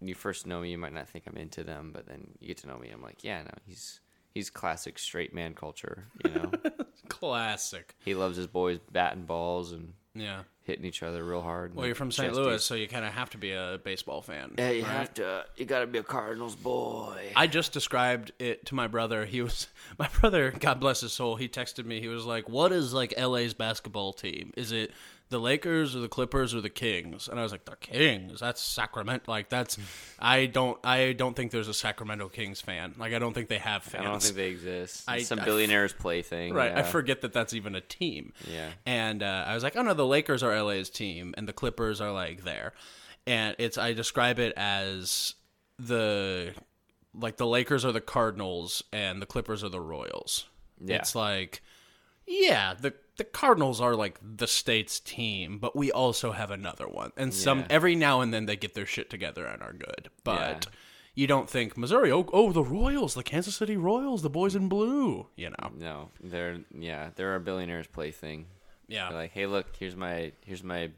you 0.00 0.14
first 0.14 0.46
know 0.46 0.60
me, 0.60 0.70
you 0.70 0.78
might 0.78 0.94
not 0.94 1.08
think 1.08 1.24
I'm 1.26 1.36
into 1.36 1.64
them, 1.64 1.90
but 1.92 2.06
then 2.06 2.28
you 2.40 2.48
get 2.48 2.58
to 2.58 2.66
know 2.68 2.78
me, 2.78 2.88
I'm 2.90 3.02
like, 3.02 3.24
yeah, 3.24 3.42
no, 3.42 3.50
he's 3.66 4.00
he's 4.34 4.50
classic 4.50 4.98
straight 4.98 5.34
man 5.34 5.54
culture. 5.54 6.04
You 6.24 6.30
know, 6.30 6.52
classic. 7.08 7.94
he 8.04 8.14
loves 8.14 8.36
his 8.36 8.46
boys 8.46 8.78
batting 8.92 9.24
balls 9.24 9.72
and 9.72 9.94
Yeah. 10.14 10.42
hitting 10.62 10.84
each 10.84 11.02
other 11.02 11.24
real 11.24 11.42
hard. 11.42 11.74
Well, 11.74 11.86
you're 11.86 11.94
from 11.94 12.10
St. 12.12 12.32
Louis, 12.34 12.62
so 12.62 12.74
you 12.74 12.86
kind 12.88 13.04
of 13.04 13.12
have 13.12 13.30
to 13.30 13.38
be 13.38 13.52
a 13.52 13.80
baseball 13.82 14.20
fan. 14.22 14.54
Yeah, 14.58 14.70
you 14.70 14.82
right? 14.82 14.90
have 14.92 15.14
to. 15.14 15.44
You 15.56 15.64
got 15.64 15.80
to 15.80 15.86
be 15.86 15.98
a 15.98 16.02
Cardinals 16.02 16.54
boy. 16.54 17.32
I 17.34 17.46
just 17.46 17.72
described 17.72 18.32
it 18.38 18.66
to 18.66 18.74
my 18.74 18.86
brother. 18.86 19.24
He 19.24 19.42
was 19.42 19.68
my 19.98 20.08
brother. 20.20 20.52
God 20.58 20.78
bless 20.80 21.00
his 21.00 21.12
soul. 21.12 21.36
He 21.36 21.48
texted 21.48 21.84
me. 21.86 22.00
He 22.00 22.08
was 22.08 22.24
like, 22.24 22.48
"What 22.48 22.70
is 22.72 22.92
like 22.92 23.14
LA's 23.18 23.54
basketball 23.54 24.12
team? 24.12 24.52
Is 24.56 24.72
it 24.72 24.92
the 25.30 25.38
Lakers 25.38 25.94
or 25.94 26.00
the 26.00 26.08
Clippers 26.08 26.54
or 26.54 26.60
the 26.60 26.70
Kings?" 26.70 27.28
And 27.28 27.38
I 27.38 27.42
was 27.42 27.52
like, 27.52 27.64
"The 27.64 27.76
Kings. 27.76 28.40
That's 28.40 28.62
Sacramento. 28.62 29.24
Like 29.30 29.48
that's. 29.48 29.78
I 30.18 30.46
don't. 30.46 30.78
I 30.84 31.12
don't 31.12 31.34
think 31.34 31.50
there's 31.50 31.68
a 31.68 31.74
Sacramento 31.74 32.28
Kings 32.28 32.60
fan. 32.60 32.94
Like 32.98 33.12
I 33.12 33.18
don't 33.18 33.32
think 33.34 33.48
they 33.48 33.58
have 33.58 33.82
fans. 33.82 34.06
I 34.06 34.10
don't 34.10 34.22
think 34.22 34.34
they 34.36 34.48
exist. 34.48 35.04
I- 35.08 35.22
some 35.22 35.40
I- 35.40 35.44
billionaires 35.44 35.92
play 35.92 36.22
thing. 36.22 36.54
Right, 36.54 36.72
I 36.72 36.82
forget 36.82 37.20
that 37.22 37.32
that's 37.32 37.54
even 37.54 37.74
a 37.74 37.80
team. 37.80 38.32
Yeah. 38.50 38.70
and 38.86 39.22
uh, 39.22 39.44
I 39.46 39.54
was 39.54 39.62
like, 39.62 39.76
oh 39.76 39.82
no, 39.82 39.94
the 39.94 40.06
Lakers 40.06 40.42
are 40.42 40.62
LA's 40.62 40.90
team, 40.90 41.34
and 41.36 41.46
the 41.48 41.52
Clippers 41.52 42.00
are 42.00 42.12
like 42.12 42.44
there, 42.44 42.72
and 43.26 43.54
it's 43.58 43.76
I 43.78 43.92
describe 43.92 44.38
it 44.38 44.52
as 44.56 45.34
the 45.78 46.54
like 47.14 47.36
the 47.36 47.46
Lakers 47.46 47.84
are 47.84 47.92
the 47.92 48.00
Cardinals 48.00 48.82
and 48.92 49.20
the 49.20 49.26
Clippers 49.26 49.64
are 49.64 49.68
the 49.68 49.80
Royals. 49.80 50.46
Yeah. 50.80 50.96
It's 50.96 51.14
like, 51.14 51.62
yeah, 52.26 52.74
the 52.74 52.94
the 53.18 53.24
Cardinals 53.24 53.80
are 53.80 53.94
like 53.94 54.18
the 54.22 54.46
state's 54.46 54.98
team, 55.00 55.58
but 55.58 55.76
we 55.76 55.92
also 55.92 56.32
have 56.32 56.50
another 56.50 56.88
one, 56.88 57.12
and 57.16 57.32
some 57.34 57.60
Yeah. 57.60 57.66
every 57.70 57.94
now 57.94 58.20
and 58.22 58.32
then 58.32 58.46
they 58.46 58.56
get 58.56 58.72
their 58.74 58.86
shit 58.86 59.10
together 59.10 59.44
and 59.46 59.62
are 59.62 59.72
good, 59.74 60.08
but. 60.24 60.64
Yeah. 60.66 60.72
You 61.14 61.26
don't 61.26 61.50
think 61.50 61.76
Missouri? 61.76 62.12
Oh, 62.12 62.24
oh, 62.32 62.52
the 62.52 62.62
Royals, 62.62 63.14
the 63.14 63.24
Kansas 63.24 63.56
City 63.56 63.76
Royals, 63.76 64.22
the 64.22 64.30
boys 64.30 64.54
in 64.54 64.68
blue. 64.68 65.26
You 65.34 65.50
know, 65.50 65.72
No, 65.76 66.10
they're 66.22 66.60
yeah, 66.72 67.10
they're 67.16 67.34
a 67.34 67.40
billionaires 67.40 67.88
plaything. 67.88 68.46
yeah. 68.86 69.08
They're 69.08 69.18
like, 69.18 69.32
hey, 69.32 69.46
look, 69.46 69.66
here's 69.76 69.96
my 69.96 70.30
here's 70.44 70.62
my. 70.62 70.92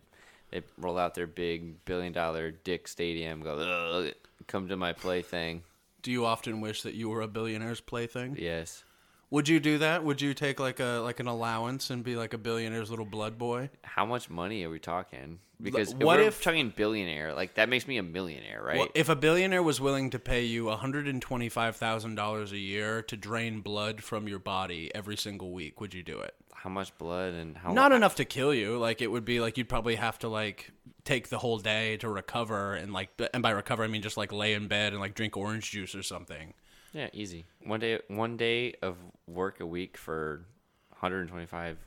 They 0.50 0.60
roll 0.76 0.98
out 0.98 1.14
their 1.14 1.26
big 1.26 1.86
billion 1.86 2.12
dollar 2.12 2.50
dick 2.50 2.86
stadium. 2.86 3.40
Go, 3.40 4.10
come 4.46 4.68
to 4.68 4.76
my 4.76 4.92
plaything. 4.92 5.62
Do 6.02 6.10
you 6.12 6.26
often 6.26 6.60
wish 6.60 6.82
that 6.82 6.92
you 6.92 7.08
were 7.08 7.22
a 7.22 7.28
billionaire's 7.28 7.80
plaything? 7.80 8.36
Yes. 8.38 8.84
Would 9.30 9.48
you 9.48 9.60
do 9.60 9.78
that? 9.78 10.04
Would 10.04 10.20
you 10.20 10.34
take 10.34 10.58
like 10.58 10.80
a 10.80 11.00
like 11.04 11.20
an 11.20 11.26
allowance 11.26 11.90
and 11.90 12.02
be 12.02 12.16
like 12.16 12.34
a 12.34 12.38
billionaire's 12.38 12.90
little 12.90 13.04
blood 13.06 13.38
boy? 13.38 13.70
How 13.82 14.04
much 14.04 14.28
money 14.28 14.64
are 14.64 14.70
we 14.70 14.80
talking? 14.80 15.38
Because 15.62 15.94
what 15.94 16.18
if 16.18 16.24
we're 16.24 16.28
if- 16.28 16.42
talking 16.42 16.70
billionaire, 16.74 17.34
like 17.34 17.54
that 17.54 17.68
makes 17.68 17.86
me 17.86 17.98
a 17.98 18.02
millionaire, 18.02 18.62
right? 18.62 18.78
Well, 18.78 18.88
if 18.94 19.08
a 19.08 19.16
billionaire 19.16 19.62
was 19.62 19.80
willing 19.80 20.10
to 20.10 20.18
pay 20.18 20.44
you 20.44 20.64
one 20.64 20.78
hundred 20.78 21.06
and 21.06 21.22
twenty 21.22 21.48
five 21.48 21.76
thousand 21.76 22.16
dollars 22.16 22.50
a 22.52 22.58
year 22.58 23.02
to 23.02 23.16
drain 23.16 23.60
blood 23.60 24.02
from 24.02 24.26
your 24.26 24.38
body 24.38 24.90
every 24.94 25.16
single 25.16 25.52
week, 25.52 25.80
would 25.80 25.94
you 25.94 26.02
do 26.02 26.18
it? 26.20 26.34
how 26.62 26.68
much 26.68 26.96
blood 26.98 27.32
and 27.32 27.56
how 27.56 27.72
Not 27.72 27.90
enough 27.92 28.16
to 28.16 28.26
kill 28.26 28.52
you. 28.52 28.76
Like 28.76 29.00
it 29.00 29.06
would 29.06 29.24
be 29.24 29.40
like 29.40 29.56
you'd 29.56 29.68
probably 29.68 29.94
have 29.94 30.18
to 30.18 30.28
like 30.28 30.70
take 31.04 31.30
the 31.30 31.38
whole 31.38 31.58
day 31.58 31.96
to 31.98 32.08
recover 32.08 32.74
and 32.74 32.92
like 32.92 33.08
and 33.32 33.42
by 33.42 33.50
recover 33.50 33.82
I 33.82 33.86
mean 33.86 34.02
just 34.02 34.18
like 34.18 34.30
lay 34.30 34.52
in 34.52 34.68
bed 34.68 34.92
and 34.92 35.00
like 35.00 35.14
drink 35.14 35.38
orange 35.38 35.70
juice 35.70 35.94
or 35.94 36.02
something. 36.02 36.52
Yeah, 36.92 37.08
easy. 37.12 37.46
One 37.64 37.80
day, 37.80 38.00
one 38.08 38.36
day 38.36 38.74
of 38.82 38.96
work 39.26 39.60
a 39.60 39.66
week 39.66 39.96
for 39.96 40.44
one 40.90 40.98
hundred 41.00 41.28
twenty 41.28 41.46
five 41.46 41.78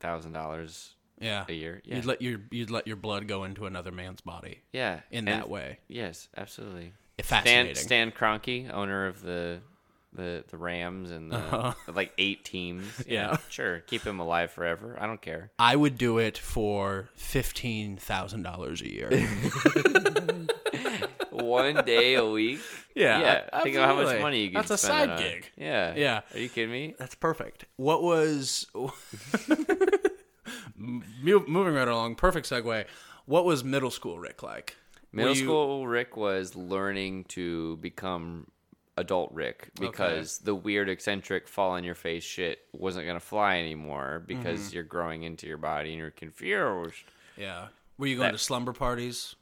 thousand 0.00 0.32
dollars 0.32 0.94
Yeah. 1.20 1.44
a 1.48 1.52
year. 1.52 1.80
Yeah, 1.84 1.96
You'd 1.96 2.04
let 2.06 2.22
your 2.22 2.40
you'd 2.50 2.70
let 2.70 2.86
your 2.86 2.96
blood 2.96 3.26
go 3.28 3.44
into 3.44 3.66
another 3.66 3.90
man's 3.92 4.20
body 4.20 4.60
yeah, 4.72 5.00
in 5.10 5.26
And- 5.26 5.28
that 5.40 5.48
way. 5.48 5.78
Yes, 5.88 6.28
absolutely. 6.36 6.92
Fascinating. 7.22 7.74
Stan, 7.74 8.10
Stan 8.10 8.10
Kroenke, 8.12 8.72
owner 8.72 9.06
of 9.06 9.22
the 9.22 9.60
the 10.14 10.44
the 10.48 10.56
Rams 10.58 11.10
and 11.10 11.30
the 11.32 11.74
like 11.92 12.12
eight 12.18 12.44
teams. 12.44 12.84
Uh-huh. 13.00 13.04
Yeah. 13.08 13.36
sure. 13.48 13.80
Keep 13.80 14.02
him 14.06 14.18
alive 14.20 14.50
forever. 14.50 14.96
I 15.00 15.06
don't 15.06 15.20
care. 15.22 15.50
I 15.58 15.74
would 15.76 15.96
do 15.98 16.18
it 16.18 16.36
for 16.38 17.08
fifteen 17.14 17.96
thousand 17.96 18.42
dollars 18.42 18.82
a 18.82 18.92
year. 18.92 19.10
One 21.30 21.84
day 21.84 22.14
a 22.14 22.24
week. 22.26 22.60
Yeah, 22.94 23.20
yeah. 23.20 23.62
Think 23.62 23.76
of 23.76 23.82
how 23.84 23.94
much 23.94 24.02
absolutely. 24.02 24.22
money 24.22 24.40
you 24.44 24.48
could 24.50 24.58
That's 24.58 24.70
a 24.70 24.78
side 24.78 25.10
on 25.10 25.18
gig. 25.18 25.50
Yeah, 25.56 25.94
Yeah. 25.96 26.20
Are 26.34 26.38
you 26.38 26.48
kidding 26.48 26.70
me? 26.72 26.94
That's 26.98 27.14
perfect. 27.14 27.64
What 27.76 28.02
was 28.02 28.66
Mo- 30.76 31.44
moving 31.46 31.74
right 31.74 31.88
along? 31.88 32.16
Perfect 32.16 32.48
segue. 32.48 32.84
What 33.26 33.44
was 33.44 33.62
middle 33.64 33.90
school 33.90 34.18
Rick 34.18 34.42
like? 34.42 34.76
Middle 35.12 35.34
you- 35.36 35.44
school 35.44 35.86
Rick 35.86 36.16
was 36.16 36.54
learning 36.56 37.24
to 37.28 37.76
become 37.78 38.48
adult 38.96 39.32
Rick 39.32 39.70
because 39.80 40.38
the 40.38 40.54
weird 40.54 40.88
eccentric 40.88 41.48
fall 41.48 41.70
on 41.72 41.84
your 41.84 41.94
face 41.94 42.24
shit 42.24 42.58
wasn't 42.72 43.06
gonna 43.06 43.20
fly 43.20 43.56
anymore 43.58 44.22
because 44.26 44.60
Mm-hmm. 44.60 44.74
you're 44.74 44.84
growing 44.84 45.22
into 45.22 45.46
your 45.46 45.56
body 45.58 45.90
and 45.90 45.98
you're 45.98 46.10
confused. 46.10 47.04
Yeah. 47.36 47.68
Were 47.98 48.06
you 48.06 48.16
going 48.16 48.32
That- 48.32 48.38
to 48.38 48.44
slumber 48.44 48.72
parties? 48.72 49.34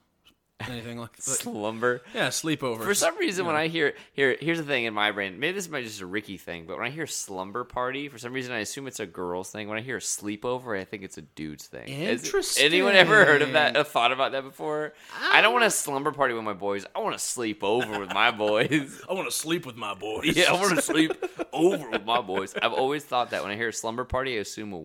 Anything 0.68 0.98
like 0.98 1.14
that. 1.16 1.22
Slumber. 1.22 2.02
Yeah, 2.14 2.28
sleepover. 2.28 2.82
For 2.82 2.94
some 2.94 3.16
reason, 3.18 3.46
when 3.46 3.56
I 3.56 3.68
hear 3.68 3.94
here, 4.12 4.36
here's 4.40 4.58
the 4.58 4.64
thing 4.64 4.84
in 4.84 4.94
my 4.94 5.10
brain. 5.12 5.38
Maybe 5.38 5.52
this 5.54 5.68
might 5.68 5.84
just 5.84 6.00
a 6.00 6.06
Ricky 6.06 6.36
thing, 6.36 6.66
but 6.66 6.76
when 6.76 6.86
I 6.86 6.90
hear 6.90 7.06
slumber 7.06 7.64
party, 7.64 8.08
for 8.08 8.18
some 8.18 8.32
reason 8.32 8.52
I 8.52 8.58
assume 8.58 8.86
it's 8.86 9.00
a 9.00 9.06
girl's 9.06 9.50
thing. 9.50 9.68
When 9.68 9.78
I 9.78 9.80
hear 9.80 9.98
sleepover, 9.98 10.78
I 10.78 10.84
think 10.84 11.02
it's 11.02 11.18
a 11.18 11.22
dude's 11.22 11.66
thing. 11.66 11.88
Has 11.88 12.24
Interesting. 12.24 12.64
anyone 12.64 12.94
ever 12.94 13.24
heard 13.24 13.42
of 13.42 13.52
that? 13.52 13.86
Thought 13.86 14.12
about 14.12 14.32
that 14.32 14.42
before? 14.44 14.92
I 15.30 15.40
don't 15.40 15.52
want 15.52 15.62
a 15.62 15.66
um, 15.66 15.70
slumber 15.70 16.12
party 16.12 16.34
with 16.34 16.44
my 16.44 16.52
boys. 16.52 16.84
I 16.94 17.00
want 17.00 17.14
to 17.14 17.18
sleep 17.24 17.62
over 17.64 17.98
with 18.00 18.12
my 18.12 18.30
boys. 18.30 19.00
I 19.08 19.12
want 19.14 19.28
to 19.28 19.34
sleep 19.36 19.66
with 19.66 19.76
my 19.76 19.94
boys. 19.94 20.36
yeah, 20.36 20.50
I 20.50 20.54
want 20.54 20.76
to 20.76 20.82
sleep 20.82 21.12
over 21.52 21.90
with 21.90 22.04
my 22.04 22.20
boys. 22.20 22.54
I've 22.60 22.72
always 22.72 23.04
thought 23.04 23.30
that 23.30 23.42
when 23.42 23.52
I 23.52 23.56
hear 23.56 23.72
slumber 23.72 24.04
party, 24.04 24.36
I 24.36 24.40
assume 24.40 24.72
a 24.72 24.82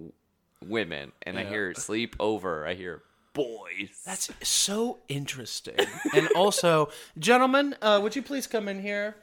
women, 0.65 1.11
and 1.23 1.38
I 1.38 1.43
Yeah. 1.43 1.49
hear 1.49 1.73
sleep 1.76 2.15
over, 2.19 2.65
I 2.65 2.73
hear 2.73 3.03
boys. 3.36 4.02
That's 4.03 4.32
so 4.41 4.99
interesting. 5.07 5.76
and 6.16 6.28
also, 6.36 6.90
gentlemen, 7.20 7.76
uh, 7.82 7.99
would 8.02 8.16
you 8.16 8.24
please 8.24 8.48
come 8.48 8.68
in 8.68 8.82
here? 8.82 9.16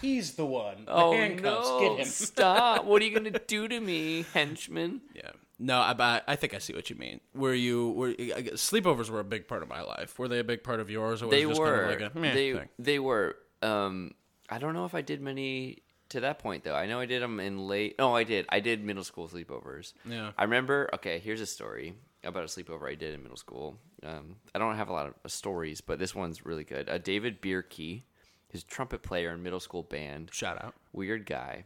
He's 0.00 0.34
the 0.34 0.46
one. 0.46 0.84
The 0.86 0.92
oh 0.92 1.12
handcuffs. 1.12 1.68
no! 1.68 1.80
Get 1.80 1.98
him. 2.00 2.04
Stop! 2.06 2.84
What 2.84 3.00
are 3.02 3.04
you 3.04 3.14
gonna 3.14 3.38
do 3.46 3.68
to 3.68 3.78
me, 3.80 4.24
henchman? 4.34 5.02
Yeah. 5.14 5.30
No, 5.60 5.78
I, 5.78 6.22
I 6.28 6.36
think 6.36 6.54
I 6.54 6.58
see 6.58 6.72
what 6.72 6.88
you 6.88 6.94
mean. 6.94 7.20
Were 7.34 7.52
you 7.54 7.90
were 7.90 8.12
sleepovers 8.12 9.10
were 9.10 9.18
a 9.20 9.24
big 9.24 9.48
part 9.48 9.62
of 9.62 9.68
my 9.68 9.82
life? 9.82 10.16
Were 10.18 10.28
they 10.28 10.38
a 10.38 10.44
big 10.44 10.62
part 10.62 10.78
of 10.78 10.88
yours, 10.88 11.20
or 11.20 11.26
was 11.26 11.32
They 11.32 11.42
it 11.42 11.48
just 11.48 11.60
were. 11.60 11.88
kind 11.88 11.94
of 11.94 12.00
like 12.00 12.14
a 12.14 12.18
meh 12.18 12.34
they 12.34 12.52
thing? 12.52 12.68
they 12.78 12.98
were. 13.00 13.36
Um, 13.60 14.12
I 14.48 14.58
don't 14.58 14.72
know 14.72 14.84
if 14.84 14.94
I 14.94 15.02
did 15.02 15.20
many 15.20 15.78
to 16.10 16.20
that 16.20 16.38
point 16.38 16.62
though. 16.62 16.76
I 16.76 16.86
know 16.86 17.00
I 17.00 17.06
did 17.06 17.20
them 17.20 17.40
in 17.40 17.58
late. 17.66 17.96
No, 17.98 18.14
I 18.14 18.22
did. 18.22 18.46
I 18.50 18.60
did 18.60 18.84
middle 18.84 19.02
school 19.02 19.28
sleepovers. 19.28 19.94
Yeah. 20.08 20.30
I 20.38 20.44
remember. 20.44 20.88
Okay, 20.94 21.18
here's 21.18 21.40
a 21.40 21.46
story 21.46 21.94
about 22.24 22.42
a 22.42 22.46
sleepover 22.46 22.88
I 22.90 22.94
did 22.94 23.14
in 23.14 23.22
middle 23.22 23.36
school. 23.36 23.76
Um, 24.02 24.36
I 24.54 24.58
don't 24.58 24.76
have 24.76 24.88
a 24.88 24.92
lot 24.92 25.06
of 25.24 25.30
stories, 25.30 25.80
but 25.80 25.98
this 25.98 26.14
one's 26.14 26.44
really 26.44 26.64
good. 26.64 26.88
Uh, 26.88 26.98
David 26.98 27.40
Bierke, 27.40 28.02
his 28.48 28.64
trumpet 28.64 29.02
player 29.02 29.32
in 29.32 29.42
middle 29.42 29.60
school 29.60 29.82
band. 29.84 30.30
Shout 30.32 30.62
out. 30.62 30.74
Weird 30.92 31.26
guy. 31.26 31.64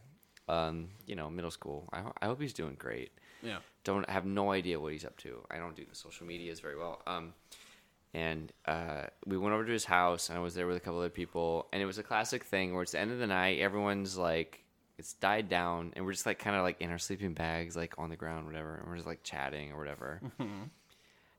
Um, 0.48 0.88
you 1.06 1.14
know, 1.14 1.30
middle 1.30 1.50
school. 1.50 1.88
I, 1.92 2.00
ho- 2.00 2.14
I 2.20 2.26
hope 2.26 2.40
he's 2.40 2.52
doing 2.52 2.74
great 2.78 3.12
Yeah. 3.42 3.58
don't 3.84 4.08
have 4.10 4.26
no 4.26 4.50
idea 4.50 4.78
what 4.80 4.92
he's 4.92 5.04
up 5.04 5.16
to. 5.18 5.42
I 5.50 5.56
don't 5.58 5.76
do 5.76 5.84
the 5.88 5.94
social 5.96 6.26
medias 6.26 6.60
very 6.60 6.76
well. 6.76 7.00
Um, 7.06 7.32
and 8.14 8.52
uh, 8.66 9.04
we 9.24 9.38
went 9.38 9.54
over 9.54 9.64
to 9.64 9.72
his 9.72 9.86
house, 9.86 10.28
and 10.28 10.36
I 10.36 10.42
was 10.42 10.54
there 10.54 10.66
with 10.66 10.76
a 10.76 10.80
couple 10.80 10.98
other 10.98 11.08
people, 11.08 11.68
and 11.72 11.80
it 11.80 11.86
was 11.86 11.96
a 11.98 12.02
classic 12.02 12.44
thing 12.44 12.74
where 12.74 12.82
it's 12.82 12.92
the 12.92 13.00
end 13.00 13.10
of 13.10 13.18
the 13.18 13.26
night, 13.26 13.60
everyone's 13.60 14.18
like, 14.18 14.61
it's 15.02 15.14
died 15.14 15.48
down, 15.48 15.92
and 15.96 16.04
we're 16.04 16.12
just 16.12 16.26
like 16.26 16.38
kind 16.38 16.54
of 16.54 16.62
like 16.62 16.80
in 16.80 16.92
our 16.92 16.98
sleeping 16.98 17.32
bags, 17.34 17.74
like 17.74 17.92
on 17.98 18.08
the 18.08 18.14
ground, 18.16 18.46
whatever, 18.46 18.76
and 18.76 18.88
we're 18.88 18.94
just 18.94 19.06
like 19.08 19.24
chatting 19.24 19.72
or 19.72 19.78
whatever. 19.78 20.20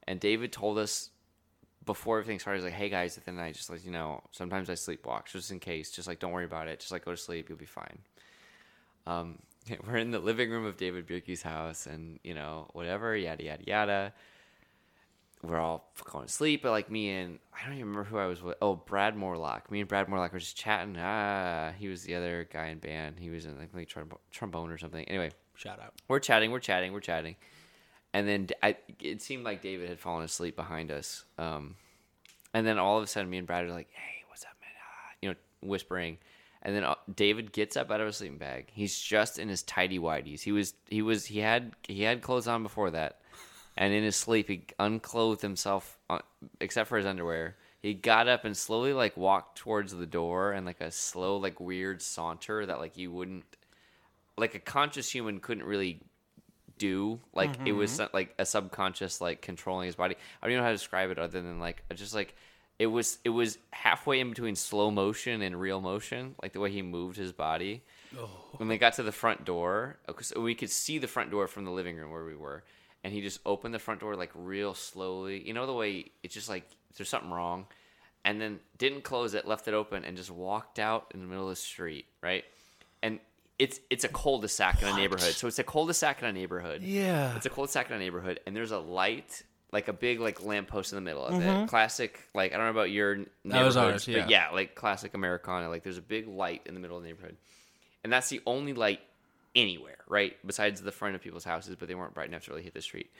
And 0.05 0.19
David 0.19 0.51
told 0.51 0.77
us 0.77 1.09
before 1.85 2.19
everything 2.19 2.39
started, 2.39 2.57
he's 2.57 2.65
like, 2.65 2.73
"Hey 2.73 2.89
guys, 2.89 3.17
at 3.17 3.23
the 3.23 3.31
night, 3.31 3.55
just 3.55 3.69
like 3.69 3.85
you 3.85 3.91
know, 3.91 4.21
sometimes 4.31 4.69
I 4.69 4.73
sleepwalk, 4.73 5.27
just 5.27 5.49
in 5.49 5.59
case. 5.61 5.91
Just 5.91 6.09
like 6.09 6.19
don't 6.19 6.33
worry 6.33 6.43
about 6.43 6.67
it. 6.67 6.81
Just 6.81 6.91
like 6.91 7.05
go 7.05 7.11
to 7.11 7.17
sleep, 7.17 7.47
you'll 7.47 7.57
be 7.57 7.65
fine." 7.65 7.99
Um, 9.07 9.39
we're 9.87 9.95
in 9.95 10.11
the 10.11 10.19
living 10.19 10.51
room 10.51 10.65
of 10.65 10.75
David 10.75 11.07
Bierke's 11.07 11.41
house, 11.41 11.87
and 11.87 12.19
you 12.21 12.33
know, 12.33 12.67
whatever, 12.73 13.15
yada 13.15 13.45
yada 13.45 13.63
yada. 13.65 14.13
We're 15.45 15.59
all 15.59 15.91
going 16.05 16.25
to 16.27 16.31
sleep, 16.31 16.63
but 16.63 16.71
like 16.71 16.89
me 16.89 17.09
and 17.09 17.37
I 17.53 17.65
don't 17.65 17.73
even 17.75 17.87
remember 17.89 18.05
who 18.09 18.17
I 18.17 18.27
was 18.27 18.41
with. 18.41 18.55
Oh, 18.61 18.75
Brad 18.77 19.17
Morlock. 19.17 19.69
Me 19.69 19.81
and 19.81 19.89
Brad 19.89 20.07
Morlock 20.07 20.31
were 20.31 20.39
just 20.39 20.55
chatting. 20.55 20.95
Ah, 20.97 21.73
he 21.77 21.89
was 21.89 22.03
the 22.03 22.15
other 22.15 22.47
guy 22.51 22.67
in 22.67 22.77
band. 22.77 23.19
He 23.19 23.29
was 23.29 23.45
in 23.45 23.57
like, 23.57 23.73
like 23.73 23.89
trombo- 23.89 24.19
trombone 24.31 24.71
or 24.71 24.77
something. 24.77 25.03
Anyway, 25.05 25.31
Shout 25.55 25.81
out. 25.81 25.93
we're 26.07 26.19
chatting, 26.19 26.51
we're 26.51 26.59
chatting, 26.59 26.93
we're 26.93 27.01
chatting, 27.01 27.35
and 28.13 28.25
then 28.27 28.47
I, 28.61 28.77
it 29.01 29.21
seemed 29.21 29.43
like 29.43 29.61
David 29.61 29.89
had 29.89 29.99
fallen 29.99 30.23
asleep 30.23 30.55
behind 30.55 30.91
us. 30.91 31.25
Um, 31.37 31.75
and 32.53 32.65
then 32.65 32.77
all 32.79 32.97
of 32.97 33.03
a 33.03 33.07
sudden, 33.07 33.29
me 33.29 33.37
and 33.37 33.45
Brad 33.47 33.65
are 33.65 33.71
like, 33.71 33.89
"Hey, 33.91 34.23
what's 34.29 34.43
up, 34.45 34.51
man?" 34.61 34.69
Ah, 34.81 35.11
you 35.21 35.29
know, 35.29 35.35
whispering. 35.61 36.19
And 36.61 36.73
then 36.73 36.85
uh, 36.85 36.95
David 37.13 37.51
gets 37.51 37.75
up 37.75 37.91
out 37.91 37.99
of 37.99 38.07
his 38.07 38.15
sleeping 38.15 38.37
bag. 38.37 38.67
He's 38.71 38.97
just 38.97 39.37
in 39.37 39.49
his 39.49 39.63
tidy 39.63 39.99
whities. 39.99 40.39
He 40.41 40.53
was, 40.53 40.73
he 40.87 41.01
was, 41.01 41.25
he 41.25 41.39
had, 41.39 41.73
he 41.85 42.03
had 42.03 42.21
clothes 42.21 42.47
on 42.47 42.63
before 42.63 42.89
that, 42.91 43.19
and 43.77 43.93
in 43.93 44.03
his 44.03 44.15
sleep, 44.15 44.47
he 44.47 44.65
unclothed 44.79 45.41
himself, 45.41 45.97
uh, 46.09 46.19
except 46.59 46.89
for 46.89 46.97
his 46.97 47.05
underwear. 47.05 47.55
He 47.81 47.93
got 47.93 48.27
up 48.27 48.45
and 48.45 48.55
slowly 48.55 48.93
like 48.93 49.17
walked 49.17 49.57
towards 49.57 49.93
the 49.93 50.05
door, 50.05 50.51
and 50.53 50.65
like 50.65 50.79
a 50.81 50.91
slow, 50.91 51.37
like 51.37 51.59
weird 51.59 52.01
saunter 52.01 52.65
that 52.65 52.79
like 52.79 52.97
you 52.97 53.11
wouldn't 53.11 53.43
like 54.37 54.55
a 54.55 54.59
conscious 54.59 55.09
human 55.09 55.39
couldn't 55.39 55.65
really 55.65 55.99
do. 56.77 57.19
Like 57.33 57.51
it 57.65 57.73
was 57.73 57.99
Mm-hmm. 57.99 58.15
like 58.15 58.33
a 58.39 58.45
subconscious 58.45 59.21
like 59.21 59.41
controlling 59.41 59.85
his 59.87 59.95
body. 59.95 60.15
I 60.41 60.45
don't 60.45 60.51
even 60.53 60.61
know 60.61 60.65
how 60.65 60.71
to 60.71 60.77
describe 60.77 61.11
it 61.11 61.19
other 61.19 61.41
than 61.41 61.59
like 61.59 61.83
just 61.93 62.15
like 62.15 62.35
it 62.79 62.87
was 62.87 63.19
it 63.23 63.29
was 63.29 63.57
halfway 63.71 64.19
in 64.19 64.29
between 64.29 64.55
slow 64.55 64.89
motion 64.89 65.41
and 65.41 65.59
real 65.59 65.81
motion, 65.81 66.35
like 66.41 66.53
the 66.53 66.59
way 66.59 66.71
he 66.71 66.81
moved 66.81 67.17
his 67.17 67.31
body. 67.33 67.83
Oh. 68.17 68.29
When 68.57 68.69
they 68.69 68.77
got 68.77 68.93
to 68.93 69.03
the 69.03 69.11
front 69.11 69.43
door, 69.45 69.97
because 70.07 70.33
we 70.35 70.55
could 70.55 70.69
see 70.69 70.99
the 70.99 71.07
front 71.07 71.31
door 71.31 71.47
from 71.47 71.65
the 71.65 71.71
living 71.71 71.95
room 71.97 72.11
where 72.11 72.23
we 72.25 72.35
were, 72.35 72.63
and 73.03 73.13
he 73.13 73.21
just 73.21 73.39
opened 73.45 73.73
the 73.73 73.79
front 73.79 73.99
door 73.99 74.15
like 74.15 74.31
real 74.33 74.73
slowly. 74.73 75.45
You 75.45 75.53
know 75.53 75.65
the 75.65 75.73
way 75.73 76.11
it's 76.23 76.33
just 76.33 76.49
like 76.49 76.63
there's 76.97 77.09
something 77.09 77.31
wrong, 77.31 77.65
and 78.23 78.39
then 78.39 78.59
didn't 78.77 79.03
close 79.03 79.33
it, 79.33 79.47
left 79.47 79.67
it 79.67 79.73
open, 79.73 80.05
and 80.05 80.15
just 80.15 80.31
walked 80.31 80.79
out 80.79 81.11
in 81.13 81.19
the 81.19 81.27
middle 81.27 81.43
of 81.43 81.49
the 81.49 81.55
street, 81.55 82.05
right? 82.21 82.43
And 83.01 83.19
it's 83.59 83.79
it's 83.89 84.03
a 84.03 84.07
cul-de-sac 84.07 84.81
in 84.81 84.87
a 84.87 84.95
neighborhood, 84.95 85.33
so 85.33 85.47
it's 85.47 85.59
a 85.59 85.63
cul-de-sac 85.63 86.21
in 86.21 86.27
a 86.27 86.33
neighborhood. 86.33 86.81
Yeah. 86.81 87.35
It's 87.35 87.45
a 87.45 87.49
cul-de-sac 87.49 87.89
in 87.89 87.95
a 87.95 87.99
neighborhood, 87.99 88.39
and 88.47 88.55
there's 88.55 88.71
a 88.71 88.79
light, 88.79 89.43
like 89.71 89.87
a 89.87 89.93
big 89.93 90.19
like 90.19 90.43
lamppost 90.43 90.91
in 90.91 90.95
the 90.95 91.01
middle 91.01 91.25
of 91.25 91.41
it. 91.41 91.69
Classic, 91.69 92.19
like 92.33 92.53
I 92.53 92.57
don't 92.57 92.65
know 92.65 92.71
about 92.71 92.91
your 92.91 93.17
Mm-hmm. 93.45 93.49
That 93.49 93.63
neighborhoods, 93.65 94.05
but 94.05 94.29
yeah, 94.29 94.49
like 94.51 94.73
classic 94.73 95.13
Americana. 95.13 95.69
Like 95.69 95.83
there's 95.83 95.97
a 95.97 96.01
big 96.01 96.27
light 96.27 96.61
in 96.65 96.73
the 96.73 96.79
middle 96.79 96.95
of 96.95 97.03
the 97.03 97.09
neighborhood, 97.09 97.35
and 98.03 98.13
that's 98.13 98.29
the 98.29 98.41
only 98.45 98.73
light 98.73 99.01
anywhere, 99.55 99.97
right? 100.07 100.35
Besides 100.45 100.81
the 100.81 100.91
front 100.91 101.15
of 101.15 101.21
people's 101.21 101.43
houses, 101.43 101.75
but 101.77 101.87
they 101.87 101.95
weren't 101.95 102.13
bright 102.13 102.27
enough 102.27 102.45
to 102.45 102.51
really 102.51 102.63
hit 102.63 102.73
the 102.73 102.81
street. 102.81 103.11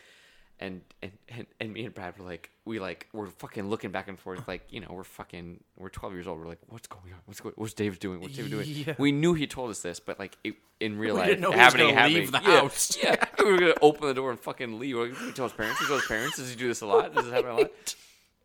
And 0.60 0.82
and, 1.02 1.12
and 1.30 1.48
and 1.60 1.74
me 1.74 1.84
and 1.86 1.94
Brad 1.94 2.18
were 2.18 2.26
like, 2.26 2.52
we 2.64 2.80
like 2.80 3.08
we're 3.12 3.28
fucking 3.28 3.70
looking 3.70 3.92
back 3.92 4.08
and 4.08 4.20
forth, 4.20 4.48
like 4.48 4.62
you 4.70 4.80
know 4.80 4.88
we're 4.92 5.04
fucking 5.04 5.60
we're 5.78 5.90
12 5.90 6.14
years 6.14 6.28
old. 6.28 6.40
We're 6.40 6.48
like, 6.48 6.60
what's 6.68 6.88
going 6.88 7.12
on? 7.12 7.20
What's 7.26 7.42
going? 7.42 7.56
What's 7.58 7.74
David 7.74 8.00
doing? 8.00 8.22
What's 8.22 8.36
David 8.36 8.52
doing? 8.52 8.68
Yeah. 8.68 8.94
We 9.00 9.12
knew 9.12 9.34
he 9.34 9.48
told 9.48 9.72
us 9.72 9.82
this, 9.82 10.00
but 10.00 10.20
like 10.20 10.38
it, 10.44 10.56
in 10.80 10.98
real 10.98 11.16
life, 11.16 11.28
didn't 11.28 11.42
know 11.42 11.52
he 11.52 11.58
was 11.58 11.64
happening, 11.64 11.88
gonna 11.88 12.00
happening. 12.00 12.22
leave 12.22 12.32
the 12.32 12.42
yeah, 12.44 12.60
house. 12.60 12.98
Yeah, 13.02 13.26
we 13.40 13.52
were 13.52 13.58
gonna 13.58 13.74
open 13.82 14.08
the 14.08 14.14
door 14.14 14.30
and 14.30 14.40
fucking 14.40 14.80
leave. 14.80 14.96
We're 14.96 15.08
like, 15.10 15.22
we 15.22 15.32
tell 15.32 15.46
his 15.46 15.54
parents. 15.54 15.82
We 15.82 15.88
tell 15.88 15.98
his 15.98 16.06
parents. 16.06 16.38
Does 16.38 16.50
he 16.50 16.56
do 16.56 16.68
this 16.68 16.82
a 16.82 16.86
lot? 16.86 17.16
Does 17.16 17.26
this 17.26 17.34
happen 17.34 17.50
a 17.52 17.56
lot? 17.58 17.72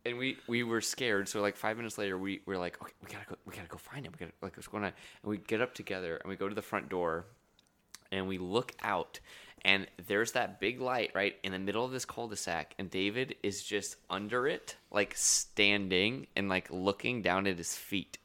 And 0.07 0.17
we 0.17 0.39
we 0.47 0.63
were 0.63 0.81
scared. 0.81 1.29
So 1.29 1.43
like 1.43 1.57
five 1.57 1.77
minutes 1.77 1.99
later, 1.99 2.17
we 2.17 2.41
were 2.47 2.57
like, 2.57 2.81
okay, 2.81 2.93
we 3.03 3.13
gotta 3.13 3.27
go. 3.29 3.35
We 3.45 3.55
gotta 3.55 3.69
go 3.69 3.77
find 3.77 4.07
him. 4.07 4.13
We 4.13 4.25
gotta 4.25 4.33
like 4.41 4.57
what's 4.57 4.69
going 4.69 4.85
on? 4.85 4.93
And 5.23 5.31
we 5.31 5.37
get 5.37 5.61
up 5.61 5.75
together 5.75 6.17
and 6.17 6.31
we 6.31 6.37
go 6.37 6.49
to 6.49 6.55
the 6.55 6.63
front 6.63 6.89
door, 6.89 7.27
and 8.11 8.29
we 8.29 8.39
look 8.39 8.75
out, 8.83 9.21
and 9.65 9.87
there's 10.07 10.33
that 10.33 10.61
big 10.61 10.81
light 10.81 11.11
right 11.15 11.37
in 11.43 11.53
the 11.53 11.59
middle 11.59 11.85
of 11.85 11.91
this 11.91 12.05
cul-de-sac, 12.05 12.75
and 12.79 12.91
David 12.91 13.37
is 13.43 13.63
just 13.63 13.97
under 14.09 14.47
it, 14.47 14.77
like 14.91 15.15
standing 15.17 16.27
and 16.37 16.49
like 16.49 16.69
looking 16.71 17.23
down 17.23 17.47
at 17.47 17.59
his 17.59 17.77
feet 17.77 18.19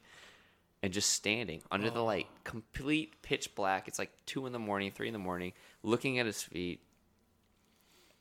and 0.82 0.92
just 0.92 1.10
standing 1.10 1.62
under 1.70 1.88
the 1.88 2.02
light, 2.02 2.26
complete 2.44 3.22
pitch 3.22 3.54
black. 3.54 3.88
It's 3.88 3.98
like 3.98 4.12
two 4.26 4.46
in 4.46 4.52
the 4.52 4.58
morning, 4.58 4.90
three 4.90 5.06
in 5.06 5.14
the 5.14 5.18
morning, 5.18 5.54
looking 5.82 6.18
at 6.18 6.26
his 6.26 6.42
feet, 6.42 6.82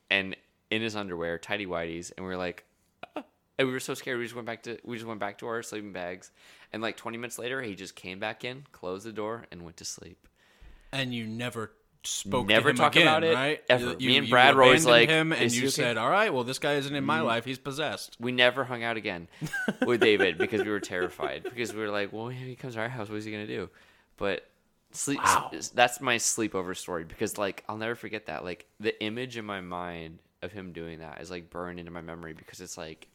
and 0.09 0.35
in 0.71 0.81
his 0.81 0.95
underwear, 0.95 1.37
tidy 1.37 1.65
whities, 1.65 2.13
and 2.15 2.25
we're 2.25 2.37
like, 2.37 2.63
"Ah." 3.17 3.23
and 3.57 3.67
we 3.67 3.73
were 3.73 3.81
so 3.81 3.93
scared. 3.93 4.17
We 4.17 4.23
just 4.23 4.35
went 4.35 4.45
back 4.45 4.63
to 4.63 4.77
we 4.85 4.95
just 4.95 5.05
went 5.05 5.19
back 5.19 5.39
to 5.39 5.47
our 5.47 5.61
sleeping 5.61 5.91
bags, 5.91 6.31
and 6.71 6.81
like 6.81 6.95
twenty 6.95 7.17
minutes 7.17 7.37
later, 7.37 7.61
he 7.61 7.75
just 7.75 7.95
came 7.95 8.19
back 8.19 8.45
in, 8.45 8.65
closed 8.71 9.05
the 9.05 9.11
door, 9.11 9.45
and 9.51 9.63
went 9.63 9.75
to 9.77 9.85
sleep. 9.85 10.27
And 10.93 11.13
you 11.13 11.27
never 11.27 11.71
spoke 12.03 12.47
Never 12.47 12.65
to 12.65 12.69
him 12.71 12.75
talk 12.75 12.95
again, 12.95 13.07
about 13.07 13.23
it, 13.23 13.33
right? 13.33 13.63
ever. 13.69 13.95
You, 13.97 14.09
Me 14.09 14.17
and 14.17 14.27
you 14.27 14.31
Brad 14.31 14.55
were 14.55 14.63
always 14.63 14.85
like, 14.85 15.09
him, 15.09 15.31
and 15.31 15.51
you 15.51 15.63
okay?" 15.63 15.69
said, 15.69 15.97
"All 15.97 16.09
right, 16.09 16.33
well, 16.33 16.43
this 16.43 16.59
guy 16.59 16.73
isn't 16.73 16.95
in 16.95 17.03
my 17.03 17.19
mm. 17.19 17.25
life. 17.25 17.45
He's 17.45 17.57
possessed." 17.57 18.17
We 18.19 18.31
never 18.31 18.63
hung 18.63 18.83
out 18.83 18.97
again 18.97 19.27
with 19.85 20.01
David 20.01 20.37
because 20.37 20.63
we 20.63 20.69
were 20.69 20.79
terrified. 20.79 21.43
Because 21.43 21.73
we 21.73 21.79
were 21.79 21.89
like, 21.89 22.13
well, 22.13 22.27
he 22.27 22.55
comes 22.55 22.75
to 22.75 22.81
our 22.81 22.89
house, 22.89 23.09
what 23.09 23.17
is 23.17 23.25
he 23.25 23.31
gonna 23.31 23.47
do? 23.47 23.69
But 24.17 24.47
sleep. 24.91 25.19
Wow. 25.19 25.51
That's 25.73 26.01
my 26.01 26.17
sleepover 26.17 26.75
story 26.75 27.03
because 27.03 27.37
like 27.37 27.63
I'll 27.67 27.77
never 27.77 27.95
forget 27.95 28.27
that. 28.27 28.43
Like 28.43 28.67
the 28.79 29.01
image 29.03 29.37
in 29.37 29.45
my 29.45 29.61
mind 29.61 30.19
of 30.41 30.51
him 30.51 30.73
doing 30.73 30.99
that 30.99 31.21
is 31.21 31.31
like 31.31 31.49
burned 31.49 31.79
into 31.79 31.91
my 31.91 32.01
memory 32.01 32.33
because 32.33 32.61
it's 32.61 32.77
like 32.77 33.07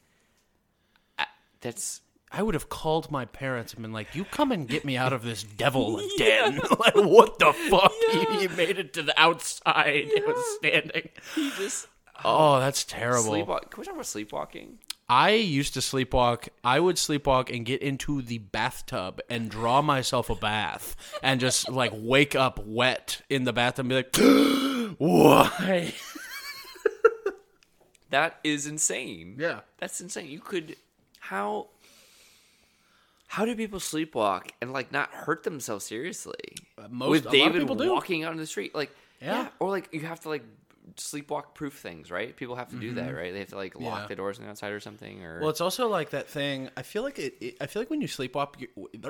I, 1.18 1.26
that's 1.60 2.00
I 2.30 2.42
would 2.42 2.54
have 2.54 2.68
called 2.68 3.10
my 3.10 3.24
parents 3.24 3.72
and 3.72 3.82
been 3.82 3.92
like, 3.92 4.14
"You 4.14 4.24
come 4.24 4.52
and 4.52 4.68
get 4.68 4.84
me 4.84 4.96
out 4.96 5.12
of 5.12 5.22
this 5.22 5.42
devil 5.42 6.00
den! 6.18 6.56
like, 6.78 6.94
what 6.94 7.38
the 7.38 7.52
fuck? 7.52 7.92
You, 8.12 8.40
you 8.42 8.48
made 8.50 8.78
it 8.78 8.92
to 8.94 9.02
the 9.02 9.18
outside. 9.20 10.04
It 10.08 10.26
was 10.26 10.56
standing. 10.56 11.08
he 11.34 11.50
just 11.56 11.88
Oh, 12.24 12.58
that's 12.58 12.84
terrible. 12.84 13.30
sleepwalk. 13.30 13.70
Can 13.70 13.80
we 13.80 13.84
talk 13.84 13.94
about 13.94 14.06
sleepwalking? 14.06 14.78
I 15.08 15.30
used 15.30 15.72
to 15.74 15.80
sleepwalk. 15.80 16.48
I 16.62 16.80
would 16.80 16.96
sleepwalk 16.96 17.54
and 17.54 17.64
get 17.64 17.80
into 17.80 18.20
the 18.20 18.38
bathtub 18.38 19.20
and 19.30 19.48
draw 19.50 19.80
myself 19.80 20.28
a 20.28 20.34
bath 20.34 20.96
and 21.22 21.40
just 21.40 21.70
like 21.70 21.92
wake 21.94 22.34
up 22.34 22.58
wet 22.66 23.22
in 23.30 23.44
the 23.44 23.52
bath 23.54 23.78
and 23.78 23.88
be 23.88 23.94
like, 23.94 24.14
"Why?" 24.98 25.94
That 28.10 28.38
is 28.42 28.66
insane. 28.66 29.36
Yeah. 29.38 29.60
That's 29.78 30.00
insane. 30.00 30.30
You 30.30 30.40
could. 30.40 30.76
how 31.20 31.68
how 33.28 33.44
do 33.44 33.54
people 33.54 33.78
sleepwalk 33.78 34.48
and 34.60 34.72
like 34.72 34.90
not 34.90 35.10
hurt 35.10 35.44
themselves 35.44 35.84
seriously? 35.84 36.34
Uh, 36.76 36.88
most- 36.90 37.10
With 37.10 37.26
a 37.26 37.28
lot 37.28 37.34
of 37.48 37.52
David 37.52 37.68
walking 37.90 38.24
out 38.24 38.32
in 38.32 38.38
the 38.38 38.46
street, 38.46 38.74
like 38.74 38.90
yeah. 39.20 39.42
Yeah. 39.42 39.48
or 39.60 39.70
like 39.70 39.88
you 39.92 40.00
have 40.00 40.20
to 40.20 40.28
like 40.28 40.42
sleepwalk 40.96 41.54
proof 41.54 41.74
things, 41.78 42.10
right? 42.10 42.36
People 42.36 42.56
have 42.56 42.70
to 42.70 42.76
do 42.76 42.94
that, 42.94 43.14
right? 43.14 43.32
They 43.32 43.38
have 43.40 43.48
to 43.50 43.56
like 43.56 43.74
lock 43.74 43.84
Mm-hmm. 43.88 44.02
Yeah. 44.02 44.06
the 44.08 44.16
doors 44.16 44.38
on 44.38 44.44
the 44.44 44.50
outside 44.50 44.72
or 44.72 44.80
something, 44.80 45.24
or 45.24 45.40
Well, 45.40 45.50
it's 45.50 45.60
also 45.60 45.88
like 45.88 46.10
that 46.10 46.28
thing. 46.28 46.68
I 46.76 46.82
feel 46.82 47.02
like 47.02 47.18
it. 47.18 47.34
it 47.40 47.56
I 47.60 47.66
feel 47.66 47.80
like 47.82 47.90
when 47.90 48.00
you 48.00 48.08
sleepwalk, 48.08 48.54
you, 48.60 48.68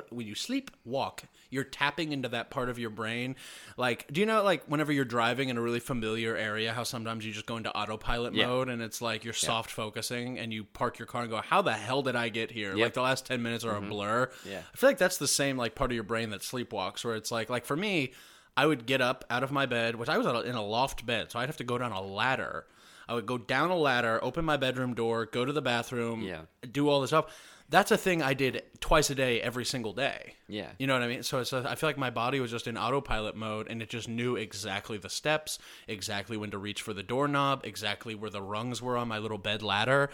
when 0.09 0.27
you 0.27 0.35
sleepwalk, 0.35 1.19
you're 1.49 1.63
tapping 1.63 2.11
into 2.11 2.29
that 2.29 2.49
part 2.49 2.69
of 2.69 2.77
your 2.79 2.89
brain. 2.89 3.35
Like, 3.77 4.11
do 4.11 4.19
you 4.19 4.25
know, 4.25 4.43
like, 4.43 4.63
whenever 4.65 4.91
you're 4.91 5.05
driving 5.05 5.49
in 5.49 5.57
a 5.57 5.61
really 5.61 5.79
familiar 5.79 6.35
area, 6.35 6.73
how 6.73 6.83
sometimes 6.83 7.25
you 7.25 7.31
just 7.33 7.45
go 7.45 7.57
into 7.57 7.71
autopilot 7.75 8.33
Yeah. 8.35 8.47
mode 8.47 8.69
and 8.69 8.81
it's 8.81 9.01
like 9.01 9.23
you're 9.23 9.33
soft 9.33 9.71
focusing, 9.71 10.37
and 10.39 10.53
you 10.53 10.63
park 10.63 10.99
your 10.99 11.05
car 11.07 11.21
and 11.23 11.31
go, 11.31 11.37
"How 11.41 11.61
the 11.61 11.73
hell 11.73 12.01
did 12.01 12.15
I 12.15 12.29
get 12.29 12.51
here?" 12.51 12.71
Mm-hmm. 12.71 12.81
Like 12.81 12.93
the 12.93 13.01
last 13.01 13.25
ten 13.25 13.41
minutes 13.41 13.63
are 13.63 13.75
a 13.75 13.81
blur. 13.81 14.29
Yeah. 14.45 14.61
I 14.73 14.77
feel 14.77 14.89
like 14.89 14.97
that's 14.97 15.17
the 15.17 15.27
same 15.27 15.57
like 15.57 15.75
part 15.75 15.91
of 15.91 15.95
your 15.95 16.03
brain 16.03 16.29
that 16.31 16.41
sleepwalks, 16.41 17.03
where 17.05 17.15
it's 17.15 17.31
like, 17.31 17.49
like 17.49 17.65
for 17.65 17.75
me, 17.75 18.13
I 18.59 18.65
would 18.65 18.85
get 18.85 19.01
up 19.01 19.23
out 19.29 19.43
of 19.43 19.51
my 19.51 19.65
bed, 19.65 19.95
which 19.95 20.09
I 20.09 20.17
was 20.17 20.27
in 20.45 20.55
a 20.55 20.65
loft 20.65 21.05
bed, 21.05 21.31
so 21.31 21.39
I'd 21.39 21.47
have 21.47 21.57
to 21.57 21.63
go 21.63 21.77
down 21.77 21.91
a 21.93 22.01
ladder. 22.01 22.65
I 23.07 23.13
would 23.13 23.25
go 23.25 23.37
down 23.37 23.69
a 23.71 23.75
ladder, 23.77 24.19
open 24.21 24.43
my 24.45 24.57
bedroom 24.57 24.93
door, 24.93 25.25
go 25.25 25.45
to 25.45 25.53
the 25.53 25.61
bathroom, 25.61 26.21
Yeah. 26.21 26.41
do 26.71 26.89
all 26.89 26.99
this 27.01 27.09
stuff. 27.11 27.25
That's 27.69 27.91
a 27.91 27.97
thing 27.97 28.21
I 28.21 28.33
did 28.33 28.63
twice 28.79 29.09
a 29.11 29.15
day, 29.15 29.41
every 29.41 29.63
single 29.63 29.93
day. 29.93 30.33
Yeah. 30.47 30.69
you 30.79 30.87
know 30.87 30.93
what 30.95 31.03
I 31.03 31.07
mean. 31.07 31.23
So 31.23 31.37
it's 31.39 31.53
a, 31.53 31.63
I 31.67 31.75
feel 31.75 31.87
like 31.89 31.97
my 31.97 32.09
body 32.09 32.39
was 32.39 32.51
just 32.51 32.67
in 32.67 32.77
autopilot 32.77 33.35
mode, 33.35 33.67
and 33.69 33.81
it 33.81 33.89
just 33.89 34.09
knew 34.09 34.35
exactly 34.35 34.97
the 34.97 35.09
steps, 35.09 35.57
exactly 35.87 36.35
when 36.37 36.51
to 36.51 36.57
reach 36.57 36.81
for 36.81 36.93
the 36.93 37.03
doorknob, 37.03 37.61
exactly 37.63 38.13
where 38.15 38.29
the 38.31 38.41
rungs 38.41 38.81
were 38.81 38.97
on 38.97 39.07
my 39.07 39.19
little 39.19 39.37
bed 39.37 39.61
ladder. 39.63 40.09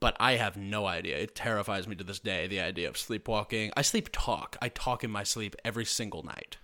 But 0.00 0.16
I 0.20 0.32
have 0.36 0.56
no 0.56 0.86
idea. 0.86 1.16
It 1.18 1.34
terrifies 1.34 1.86
me 1.88 1.94
to 1.96 2.04
this 2.04 2.18
day. 2.18 2.46
The 2.46 2.60
idea 2.60 2.88
of 2.88 2.96
sleepwalking. 2.98 3.72
I 3.76 3.82
sleep 3.82 4.08
talk. 4.12 4.56
I 4.62 4.68
talk 4.68 5.02
in 5.04 5.10
my 5.10 5.22
sleep 5.24 5.54
every 5.64 5.84
single 5.86 6.22
night, 6.22 6.56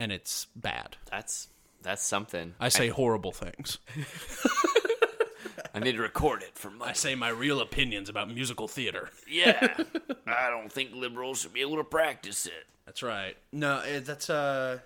and 0.00 0.12
it's 0.12 0.46
bad. 0.56 0.96
that's 1.10 1.48
that's 1.82 2.02
something. 2.02 2.54
I 2.58 2.70
say 2.70 2.88
horrible 2.88 3.32
things. 3.32 3.78
I 5.74 5.80
need 5.80 5.96
to 5.96 6.02
record 6.02 6.42
it 6.42 6.56
for 6.56 6.72
I 6.80 6.92
say 6.92 7.14
my 7.14 7.28
real 7.28 7.60
opinions 7.60 8.08
about 8.08 8.32
musical 8.32 8.68
theater. 8.68 9.10
Yeah. 9.28 9.74
I 10.26 10.48
don't 10.48 10.72
think 10.72 10.94
liberals 10.94 11.42
should 11.42 11.52
be 11.52 11.60
able 11.60 11.76
to 11.76 11.84
practice 11.84 12.46
it. 12.46 12.66
That's 12.86 13.02
right. 13.02 13.36
No, 13.52 13.80
eh, 13.80 14.00
that's 14.00 14.30
uh 14.30 14.78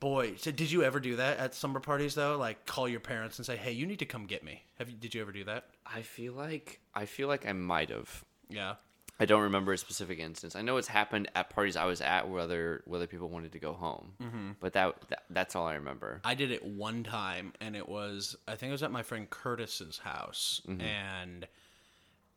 boy, 0.00 0.34
so 0.36 0.50
did 0.50 0.72
you 0.72 0.82
ever 0.82 0.98
do 0.98 1.16
that 1.16 1.38
at 1.38 1.54
summer 1.54 1.78
parties 1.78 2.14
though? 2.14 2.36
Like 2.36 2.66
call 2.66 2.88
your 2.88 3.00
parents 3.00 3.38
and 3.38 3.46
say, 3.46 3.56
"Hey, 3.56 3.72
you 3.72 3.86
need 3.86 4.00
to 4.00 4.06
come 4.06 4.26
get 4.26 4.42
me." 4.42 4.62
Have 4.78 4.88
you 4.90 4.96
did 4.96 5.14
you 5.14 5.20
ever 5.20 5.30
do 5.32 5.44
that? 5.44 5.66
I 5.86 6.02
feel 6.02 6.32
like 6.32 6.80
I 6.94 7.04
feel 7.06 7.28
like 7.28 7.46
I 7.46 7.52
might 7.52 7.90
have. 7.90 8.24
Yeah. 8.48 8.74
I 9.22 9.24
don't 9.24 9.42
remember 9.42 9.72
a 9.72 9.78
specific 9.78 10.18
instance. 10.18 10.56
I 10.56 10.62
know 10.62 10.78
it's 10.78 10.88
happened 10.88 11.30
at 11.36 11.48
parties 11.48 11.76
I 11.76 11.84
was 11.84 12.00
at 12.00 12.28
whether 12.28 12.82
whether 12.86 13.06
people 13.06 13.28
wanted 13.28 13.52
to 13.52 13.60
go 13.60 13.72
home, 13.72 14.14
mm-hmm. 14.20 14.50
but 14.58 14.72
that, 14.72 14.96
that 15.10 15.22
that's 15.30 15.54
all 15.54 15.64
I 15.64 15.74
remember. 15.74 16.20
I 16.24 16.34
did 16.34 16.50
it 16.50 16.64
one 16.64 17.04
time 17.04 17.52
and 17.60 17.76
it 17.76 17.88
was 17.88 18.34
I 18.48 18.56
think 18.56 18.70
it 18.70 18.72
was 18.72 18.82
at 18.82 18.90
my 18.90 19.04
friend 19.04 19.30
Curtis's 19.30 19.98
house 19.98 20.60
and 20.66 21.46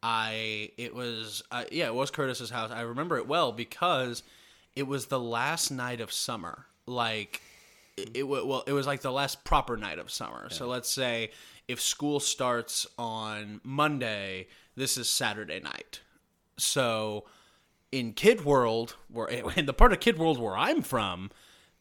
I 0.03 0.69
it 0.77 0.93
was 0.93 1.41
uh, 1.49 1.63
yeah, 1.71 1.87
it 1.87 1.95
was 1.95 2.11
Curtis's 2.11 2.51
house. 2.51 2.69
I 2.69 2.81
remember 2.81 3.17
it 3.17 3.27
well 3.27 3.51
because 3.51 4.21
it 4.75 4.83
was 4.83 5.07
the 5.07 5.19
last 5.19 5.71
night 5.71 6.01
of 6.01 6.11
summer. 6.11 6.67
Like 6.85 7.41
it, 7.97 8.11
it 8.13 8.27
well, 8.27 8.63
it 8.67 8.73
was 8.73 8.85
like 8.85 9.01
the 9.01 9.11
last 9.11 9.43
proper 9.43 9.75
night 9.75 9.97
of 9.97 10.11
summer. 10.11 10.51
So 10.51 10.67
let's 10.67 10.89
say 10.89 11.31
if 11.67 11.81
school 11.81 12.19
starts 12.19 12.85
on 12.99 13.59
Monday, 13.63 14.49
this 14.75 14.99
is 14.99 15.09
Saturday 15.09 15.59
night. 15.59 16.01
So 16.57 17.25
in 17.91 18.13
Kid 18.13 18.45
World, 18.45 18.95
where 19.07 19.27
in 19.55 19.65
the 19.65 19.73
part 19.73 19.93
of 19.93 19.99
Kid 19.99 20.17
World 20.17 20.39
where 20.39 20.57
I'm 20.57 20.81
from, 20.81 21.31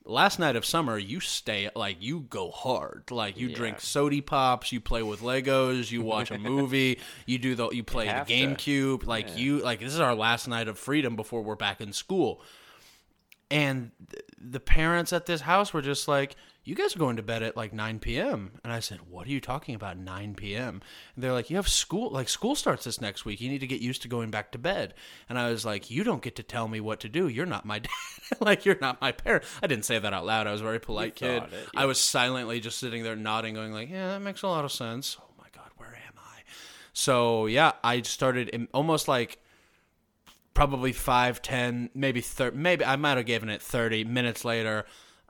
last 0.04 0.38
night 0.38 0.56
of 0.56 0.64
summer, 0.64 0.98
you 0.98 1.20
stay 1.20 1.70
like 1.74 1.96
you 2.00 2.20
go 2.20 2.50
hard. 2.50 3.10
Like 3.10 3.38
you 3.38 3.54
drink 3.54 3.80
sody 3.80 4.20
pops, 4.20 4.72
you 4.72 4.80
play 4.80 5.02
with 5.02 5.20
Legos, 5.20 5.90
you 5.90 6.02
watch 6.02 6.30
a 6.30 6.38
movie, 6.38 7.00
you 7.26 7.38
do 7.38 7.54
the 7.54 7.70
you 7.70 7.82
play 7.82 8.06
the 8.06 8.12
have 8.12 8.26
to. 8.26 8.32
GameCube. 8.32 9.06
Like 9.06 9.36
you 9.38 9.58
like 9.60 9.80
this 9.80 9.94
is 9.94 10.00
our 10.00 10.14
last 10.14 10.48
night 10.48 10.68
of 10.68 10.78
freedom 10.78 11.16
before 11.16 11.42
we're 11.42 11.56
back 11.56 11.80
in 11.80 11.92
school. 11.92 12.42
And 13.50 13.90
th- 14.10 14.24
the 14.38 14.60
parents 14.60 15.12
at 15.12 15.26
this 15.26 15.42
house 15.42 15.72
were 15.72 15.82
just 15.82 16.08
like, 16.08 16.34
"You 16.64 16.74
guys 16.74 16.96
are 16.96 16.98
going 16.98 17.16
to 17.16 17.22
bed 17.22 17.42
at 17.42 17.56
like 17.56 17.72
9 17.72 17.98
p.m." 17.98 18.52
And 18.64 18.72
I 18.72 18.80
said, 18.80 19.00
"What 19.10 19.26
are 19.26 19.30
you 19.30 19.40
talking 19.40 19.74
about 19.74 19.96
9 19.98 20.34
p.m.?" 20.34 20.80
And 21.14 21.22
they're 21.22 21.32
like, 21.32 21.50
"You 21.50 21.56
have 21.56 21.68
school. 21.68 22.10
Like 22.10 22.28
school 22.28 22.54
starts 22.54 22.84
this 22.84 23.00
next 23.00 23.24
week. 23.24 23.40
You 23.40 23.50
need 23.50 23.60
to 23.60 23.66
get 23.66 23.80
used 23.80 24.02
to 24.02 24.08
going 24.08 24.30
back 24.30 24.52
to 24.52 24.58
bed." 24.58 24.94
And 25.28 25.38
I 25.38 25.50
was 25.50 25.64
like, 25.64 25.90
"You 25.90 26.04
don't 26.04 26.22
get 26.22 26.36
to 26.36 26.42
tell 26.42 26.66
me 26.68 26.80
what 26.80 27.00
to 27.00 27.08
do. 27.08 27.28
You're 27.28 27.46
not 27.46 27.64
my 27.64 27.78
dad. 27.80 27.90
like 28.40 28.64
you're 28.64 28.78
not 28.80 29.00
my 29.00 29.12
parent." 29.12 29.44
I 29.62 29.66
didn't 29.66 29.84
say 29.84 29.98
that 29.98 30.12
out 30.12 30.26
loud. 30.26 30.46
I 30.46 30.52
was 30.52 30.60
a 30.60 30.64
very 30.64 30.80
polite 30.80 31.14
kid. 31.14 31.42
it, 31.44 31.52
I 31.76 31.86
was 31.86 32.00
silently 32.00 32.60
just 32.60 32.78
sitting 32.78 33.02
there 33.02 33.16
nodding, 33.16 33.54
going 33.54 33.72
like, 33.72 33.90
"Yeah, 33.90 34.08
that 34.08 34.20
makes 34.20 34.42
a 34.42 34.48
lot 34.48 34.64
of 34.64 34.72
sense." 34.72 35.16
Oh 35.20 35.34
my 35.38 35.46
god, 35.54 35.70
where 35.76 35.90
am 35.94 36.14
I? 36.18 36.42
So 36.92 37.46
yeah, 37.46 37.72
I 37.82 38.02
started 38.02 38.48
in, 38.48 38.68
almost 38.72 39.06
like 39.08 39.38
probably 40.54 40.92
five, 40.92 41.42
ten, 41.42 41.90
maybe 41.94 42.20
thirty. 42.20 42.56
Maybe 42.56 42.84
I 42.84 42.96
might 42.96 43.16
have 43.16 43.26
given 43.26 43.48
it 43.48 43.60
thirty 43.60 44.04
minutes 44.04 44.44
later. 44.44 44.86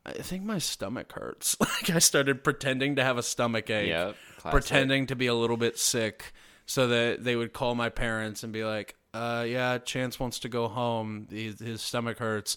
I 0.06 0.12
think 0.12 0.42
my 0.44 0.58
stomach 0.58 1.12
hurts. 1.12 1.56
Like 1.60 1.90
I 1.90 1.98
started 1.98 2.44
pretending 2.44 2.96
to 2.96 3.04
have 3.04 3.16
a 3.18 3.22
stomach 3.22 3.70
ache, 3.70 3.88
Yep, 3.88 4.16
pretending 4.50 5.06
to 5.06 5.16
be 5.16 5.26
a 5.26 5.34
little 5.34 5.56
bit 5.56 5.78
sick, 5.78 6.32
so 6.66 6.88
that 6.88 7.24
they 7.24 7.36
would 7.36 7.52
call 7.52 7.74
my 7.74 7.88
parents 7.88 8.42
and 8.42 8.52
be 8.52 8.64
like, 8.64 8.96
"Uh, 9.14 9.44
yeah, 9.48 9.78
Chance 9.78 10.20
wants 10.20 10.40
to 10.40 10.48
go 10.48 10.68
home. 10.68 11.26
His, 11.30 11.58
his 11.58 11.80
stomach 11.82 12.18
hurts." 12.18 12.56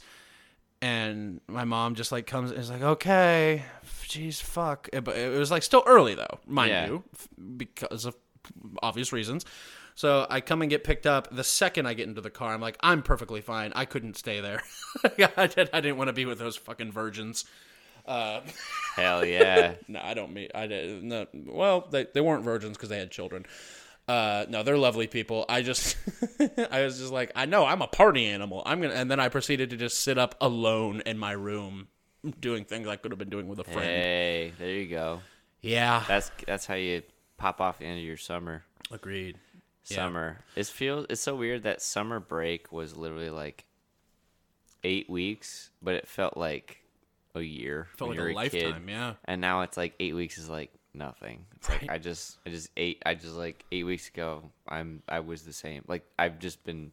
And 0.81 1.41
my 1.47 1.63
mom 1.63 1.95
just 1.95 2.11
like 2.11 2.27
comes 2.27 2.51
and 2.51 2.59
is 2.59 2.69
like, 2.69 2.83
"Okay, 2.83 3.63
jeez, 4.03 4.39
fuck." 4.41 4.89
It- 4.93 5.03
But 5.03 5.17
it 5.17 5.37
was 5.37 5.49
like 5.49 5.63
still 5.63 5.83
early 5.87 6.13
though, 6.15 6.39
mind 6.45 6.69
Yeah. 6.69 6.85
you, 6.87 7.03
because 7.57 8.05
of 8.05 8.15
obvious 8.83 9.11
reasons. 9.11 9.43
So 9.97 10.27
I 10.29 10.41
come 10.41 10.61
and 10.61 10.69
get 10.69 10.83
picked 10.83 11.07
up. 11.07 11.35
The 11.35 11.43
second 11.43 11.87
I 11.87 11.95
get 11.95 12.07
into 12.07 12.21
the 12.21 12.29
car, 12.29 12.53
I'm 12.53 12.61
like, 12.61 12.77
I'm 12.81 13.01
perfectly 13.01 13.41
fine. 13.41 13.71
I 13.73 13.85
couldn't 13.85 14.15
stay 14.15 14.41
there. 14.41 14.61
I, 15.35 15.47
did, 15.47 15.71
I 15.73 15.81
didn't 15.81 15.97
want 15.97 16.09
to 16.09 16.13
be 16.13 16.25
with 16.25 16.37
those 16.37 16.55
fucking 16.55 16.91
virgins. 16.91 17.45
Hell 18.07 19.25
yeah! 19.25 19.73
No, 19.87 19.99
I 20.01 20.13
don't 20.13 20.33
mean 20.33 20.49
I 20.53 20.67
did. 20.67 21.03
No, 21.03 21.25
well, 21.33 21.87
they 21.89 22.05
they 22.13 22.21
weren't 22.21 22.43
virgins 22.43 22.77
because 22.77 22.89
they 22.89 22.99
had 22.99 23.09
children. 23.11 23.45
Uh, 24.07 24.45
no, 24.47 24.61
they're 24.63 24.77
lovely 24.77 25.07
people. 25.07 25.45
I 25.49 25.61
just, 25.63 25.97
I 26.71 26.83
was 26.83 26.99
just 26.99 27.11
like, 27.11 27.31
I 27.35 27.45
know 27.47 27.65
I'm 27.65 27.81
a 27.81 27.87
party 27.87 28.25
animal. 28.27 28.63
I'm 28.65 28.79
gonna, 28.81 28.93
and 28.93 29.09
then 29.11 29.19
I 29.19 29.27
proceeded 29.29 29.71
to 29.71 29.77
just 29.77 29.99
sit 30.01 30.17
up 30.17 30.35
alone 30.39 31.01
in 31.05 31.17
my 31.17 31.31
room, 31.33 31.87
doing 32.39 32.63
things 32.63 32.87
I 32.87 32.95
could 32.97 33.11
have 33.11 33.19
been 33.19 33.29
doing 33.29 33.47
with 33.49 33.59
a 33.59 33.63
friend. 33.65 33.79
hey, 33.81 34.53
there 34.57 34.69
you 34.69 34.87
go. 34.87 35.21
Yeah, 35.61 36.03
That's 36.07 36.31
that's 36.45 36.65
how 36.67 36.75
you 36.75 37.01
pop 37.37 37.59
off 37.59 37.79
the 37.79 37.85
end 37.85 37.97
of 37.97 38.05
your 38.05 38.15
summer. 38.15 38.63
agreed. 38.91 39.37
Yeah. 39.89 39.95
Summer. 39.97 40.39
It 40.55 40.65
feels 40.67 41.05
it's 41.09 41.21
so 41.21 41.35
weird 41.35 41.63
that 41.63 41.81
summer 41.81 42.19
break 42.19 42.71
was 42.71 42.95
literally 42.97 43.29
like 43.29 43.65
eight 44.83 45.09
weeks, 45.09 45.69
but 45.81 45.95
it 45.95 46.07
felt 46.07 46.37
like 46.37 46.79
a 47.35 47.41
year. 47.41 47.87
Felt 47.97 48.09
like 48.11 48.17
you 48.17 48.21
a 48.23 48.25
were 48.25 48.29
kid. 48.49 48.65
lifetime. 48.65 48.89
Yeah, 48.89 49.13
And 49.25 49.41
now 49.41 49.61
it's 49.61 49.77
like 49.77 49.93
eight 49.99 50.13
weeks 50.15 50.37
is 50.37 50.49
like 50.49 50.71
nothing. 50.93 51.45
It's 51.55 51.69
Right. 51.69 51.81
like 51.83 51.91
I 51.91 51.97
just 51.99 52.37
I 52.45 52.49
just 52.49 52.69
ate 52.77 53.01
I 53.05 53.13
just 53.15 53.35
like 53.35 53.63
eight 53.71 53.83
weeks 53.83 54.07
ago 54.09 54.51
I'm 54.67 55.03
I 55.07 55.19
was 55.21 55.43
the 55.43 55.53
same. 55.53 55.83
Like 55.87 56.03
I've 56.17 56.39
just 56.39 56.63
been 56.63 56.91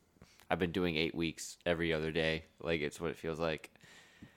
I've 0.51 0.59
been 0.59 0.73
doing 0.73 0.97
eight 0.97 1.15
weeks 1.15 1.57
every 1.67 1.93
other 1.93 2.13
day. 2.13 2.45
Like 2.61 2.81
it's 2.81 3.01
what 3.01 3.11
it 3.11 3.17
feels 3.17 3.41
like. 3.41 3.71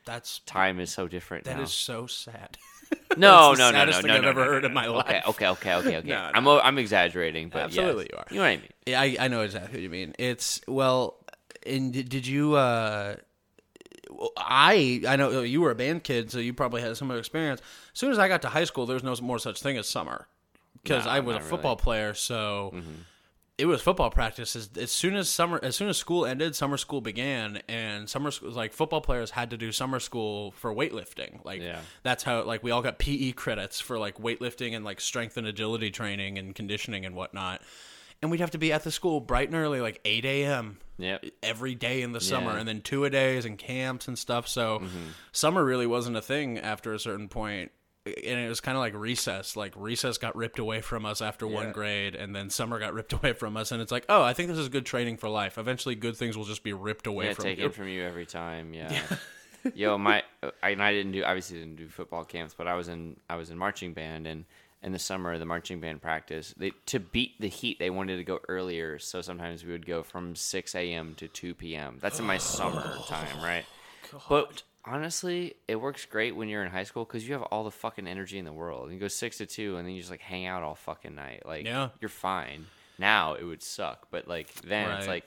that's 0.06 0.40
Time 0.40 0.80
is 0.80 0.92
so 0.92 1.08
different 1.08 1.44
that 1.46 1.58
now. 1.58 1.64
is 1.64 1.72
so 1.74 2.08
sad. 2.08 2.58
no, 3.18 3.54
no, 3.54 3.72
no, 3.72 3.86
no, 3.86 3.92
no, 3.92 3.98
I've 3.98 4.06
no, 4.06 4.30
ever 4.30 4.46
no, 4.46 4.52
heard 4.52 4.66
in 4.66 4.74
my 4.74 4.88
life. 4.88 5.24
Okay, 5.28 5.48
okay, 5.48 5.48
okay, 5.48 5.76
okay, 5.76 5.98
okay. 5.98 6.08
No, 6.08 6.32
I'm 6.34 6.48
I'm 6.48 6.78
exaggerating, 6.78 7.50
but 7.50 7.64
Absolutely 7.64 8.10
yes. 8.12 8.12
you 8.12 8.18
are. 8.18 8.26
You 8.30 8.36
know 8.38 8.42
what 8.44 8.48
I 8.48 8.58
mean? 8.58 8.70
Yeah, 8.86 9.02
I, 9.02 9.18
I 9.20 9.28
know 9.28 9.42
exactly 9.42 9.74
what 9.74 9.82
you 9.82 9.90
mean. 9.90 10.14
It's 10.20 10.62
well, 10.68 11.18
and 11.66 11.94
did, 11.94 12.10
did 12.10 12.28
you? 12.28 12.56
uh 12.56 13.16
I 14.38 15.02
I 15.08 15.16
know 15.16 15.42
you 15.42 15.62
were 15.62 15.72
a 15.72 15.76
band 15.76 16.04
kid, 16.04 16.32
so 16.32 16.40
you 16.40 16.54
probably 16.54 16.82
had 16.82 16.96
similar 16.98 17.20
experience. 17.20 17.62
As 17.94 18.00
soon 18.00 18.12
as 18.12 18.20
I 18.20 18.28
got 18.28 18.42
to 18.44 18.50
high 18.50 18.64
school, 18.64 18.86
there 18.86 18.96
was 18.96 19.04
no 19.04 19.16
more 19.22 19.40
such 19.40 19.62
thing 19.62 19.78
as 19.78 19.88
summer 19.88 20.28
because 20.84 21.06
I 21.06 21.20
was 21.20 21.38
a 21.38 21.40
football 21.42 21.76
really. 21.76 21.84
player. 21.84 22.14
So 22.14 22.74
it 23.58 23.66
was 23.66 23.82
football 23.82 24.10
practice. 24.12 24.56
As, 24.56 24.70
as 24.78 24.92
soon 24.92 25.16
as 25.16 25.30
summer, 25.30 25.60
as 25.64 25.76
soon 25.76 25.90
as 25.90 25.98
school 25.98 26.26
ended, 26.26 26.56
summer 26.56 26.78
school 26.78 27.02
began, 27.02 27.62
and 27.68 28.08
summer 28.10 28.30
school 28.32 28.52
like 28.52 28.72
football 28.74 29.02
players 29.02 29.32
had 29.32 29.50
to 29.50 29.58
do 29.58 29.72
summer 29.72 30.00
school 30.00 30.52
for 30.52 30.74
weightlifting. 30.74 31.44
Like 31.44 31.62
Yeah. 31.62 31.80
that's 32.04 32.24
how 32.24 32.44
like 32.44 32.64
we 32.64 32.72
all 32.72 32.82
got 32.84 33.00
PE 33.00 33.32
credits 33.32 33.80
for 33.80 33.98
like 33.98 34.18
weightlifting 34.20 34.76
and 34.76 34.86
like 34.86 35.02
strength 35.02 35.38
and 35.38 35.48
agility 35.48 35.90
training 35.90 36.38
and 36.38 36.54
conditioning 36.54 37.06
and 37.06 37.16
whatnot. 37.16 37.62
And 38.22 38.32
we'd 38.32 38.40
have 38.40 38.52
to 38.52 38.58
be 38.58 38.74
at 38.74 38.84
the 38.84 38.92
school 38.92 39.20
bright 39.20 39.48
and 39.48 39.56
early, 39.56 39.80
like 39.82 40.02
eight 40.06 40.26
a.m. 40.26 40.78
Yep. 41.00 41.26
every 41.44 41.76
day 41.76 42.02
in 42.02 42.12
the 42.12 42.20
summer, 42.22 42.54
Yeah. 42.54 42.58
and 42.60 42.68
then 42.68 42.82
two 42.82 43.06
a 43.06 43.10
days 43.12 43.46
and 43.46 43.56
camps 43.58 44.08
and 44.08 44.18
stuff. 44.18 44.48
So 44.48 44.80
Mm-hmm. 44.80 45.10
summer 45.32 45.64
really 45.64 45.86
wasn't 45.86 46.18
a 46.18 46.22
thing 46.24 46.58
after 46.58 46.92
a 46.94 47.00
certain 47.00 47.28
point. 47.30 47.72
And 48.08 48.40
it 48.40 48.50
was 48.50 48.60
kind 48.60 48.78
of 48.78 48.82
like 48.82 48.94
recess. 48.94 49.56
Like 49.56 49.74
recess 49.76 50.18
got 50.18 50.36
ripped 50.36 50.60
away 50.60 50.82
from 50.82 51.06
us 51.06 51.22
after 51.22 51.48
one 51.48 51.72
grade, 51.72 52.16
and 52.16 52.36
then 52.36 52.50
summer 52.50 52.80
got 52.80 52.94
ripped 52.94 53.14
away 53.14 53.34
from 53.34 53.58
us. 53.58 53.72
And 53.72 53.82
it's 53.82 53.92
like, 53.92 54.06
oh, 54.10 54.22
I 54.22 54.34
think 54.34 54.50
this 54.50 54.58
is 54.58 54.70
good 54.70 54.86
training 54.86 55.18
for 55.18 55.30
life. 55.30 55.58
Eventually, 55.58 55.96
good 55.96 56.18
things 56.18 56.38
will 56.38 56.46
just 56.46 56.64
be 56.64 56.74
ripped 56.74 57.08
away 57.08 57.28
yeah, 57.28 57.34
from 57.34 57.44
taken 57.44 57.64
you. 57.66 57.70
from 57.72 57.88
you 57.88 58.04
every 58.04 58.26
time. 58.26 58.74
Yeah. 58.74 59.02
Yo, 59.74 59.98
my 59.98 60.24
I, 60.64 60.70
and 60.70 60.82
I 60.82 60.94
didn't 60.94 61.12
do 61.12 61.24
obviously 61.24 61.60
didn't 61.60 61.76
do 61.76 61.88
football 61.88 62.24
camps, 62.24 62.54
but 62.58 62.68
I 62.68 62.76
was 62.76 62.88
in 62.88 63.18
I 63.30 63.36
was 63.36 63.50
in 63.50 63.58
marching 63.58 63.94
band 63.94 64.28
and 64.28 64.46
in 64.84 64.92
the 64.92 65.00
summer 65.00 65.38
the 65.38 65.46
marching 65.46 65.80
band 65.80 66.02
practice 66.02 66.54
they 66.56 66.72
to 66.86 67.00
beat 67.00 67.42
the 67.42 67.48
heat 67.48 67.80
they 67.80 67.90
wanted 67.90 68.18
to 68.18 68.24
go 68.24 68.40
earlier, 68.48 69.00
so 69.00 69.22
sometimes 69.22 69.66
we 69.66 69.72
would 69.72 69.86
go 69.86 70.04
from 70.04 70.36
six 70.36 70.76
a.m. 70.76 71.16
to 71.16 71.28
two 71.28 71.54
p.m. 71.54 71.98
That's 72.00 72.20
in 72.20 72.26
my 72.26 72.36
oh, 72.36 72.40
summer 72.40 72.98
time, 73.08 73.42
right? 73.42 73.66
But 74.30 74.64
honestly, 74.88 75.56
it 75.68 75.76
works 75.76 76.06
great 76.06 76.36
when 76.36 76.48
you're 76.50 76.64
in 76.64 76.72
high 76.72 76.84
school 76.84 77.06
because 77.06 77.28
you 77.28 77.34
have 77.34 77.44
all 77.44 77.64
the 77.64 77.72
fucking 77.72 78.08
energy 78.08 78.38
in 78.38 78.46
the 78.46 78.54
world. 78.54 78.92
You 78.92 78.98
go 79.00 79.08
six 79.08 79.38
to 79.38 79.46
two, 79.46 79.78
and 79.78 79.86
then 79.88 79.94
you 79.94 80.00
just 80.02 80.12
like 80.12 80.22
hang 80.22 80.46
out 80.46 80.64
all 80.64 80.76
fucking 80.76 81.14
night. 81.16 81.44
Like, 81.46 81.66
Yeah. 81.66 81.90
you're 82.00 82.10
fine. 82.10 82.66
Now 83.00 83.34
it 83.36 83.44
would 83.44 83.62
suck, 83.62 84.08
but 84.10 84.28
like 84.28 84.52
then 84.62 84.90
it's 84.98 85.08
like 85.08 85.26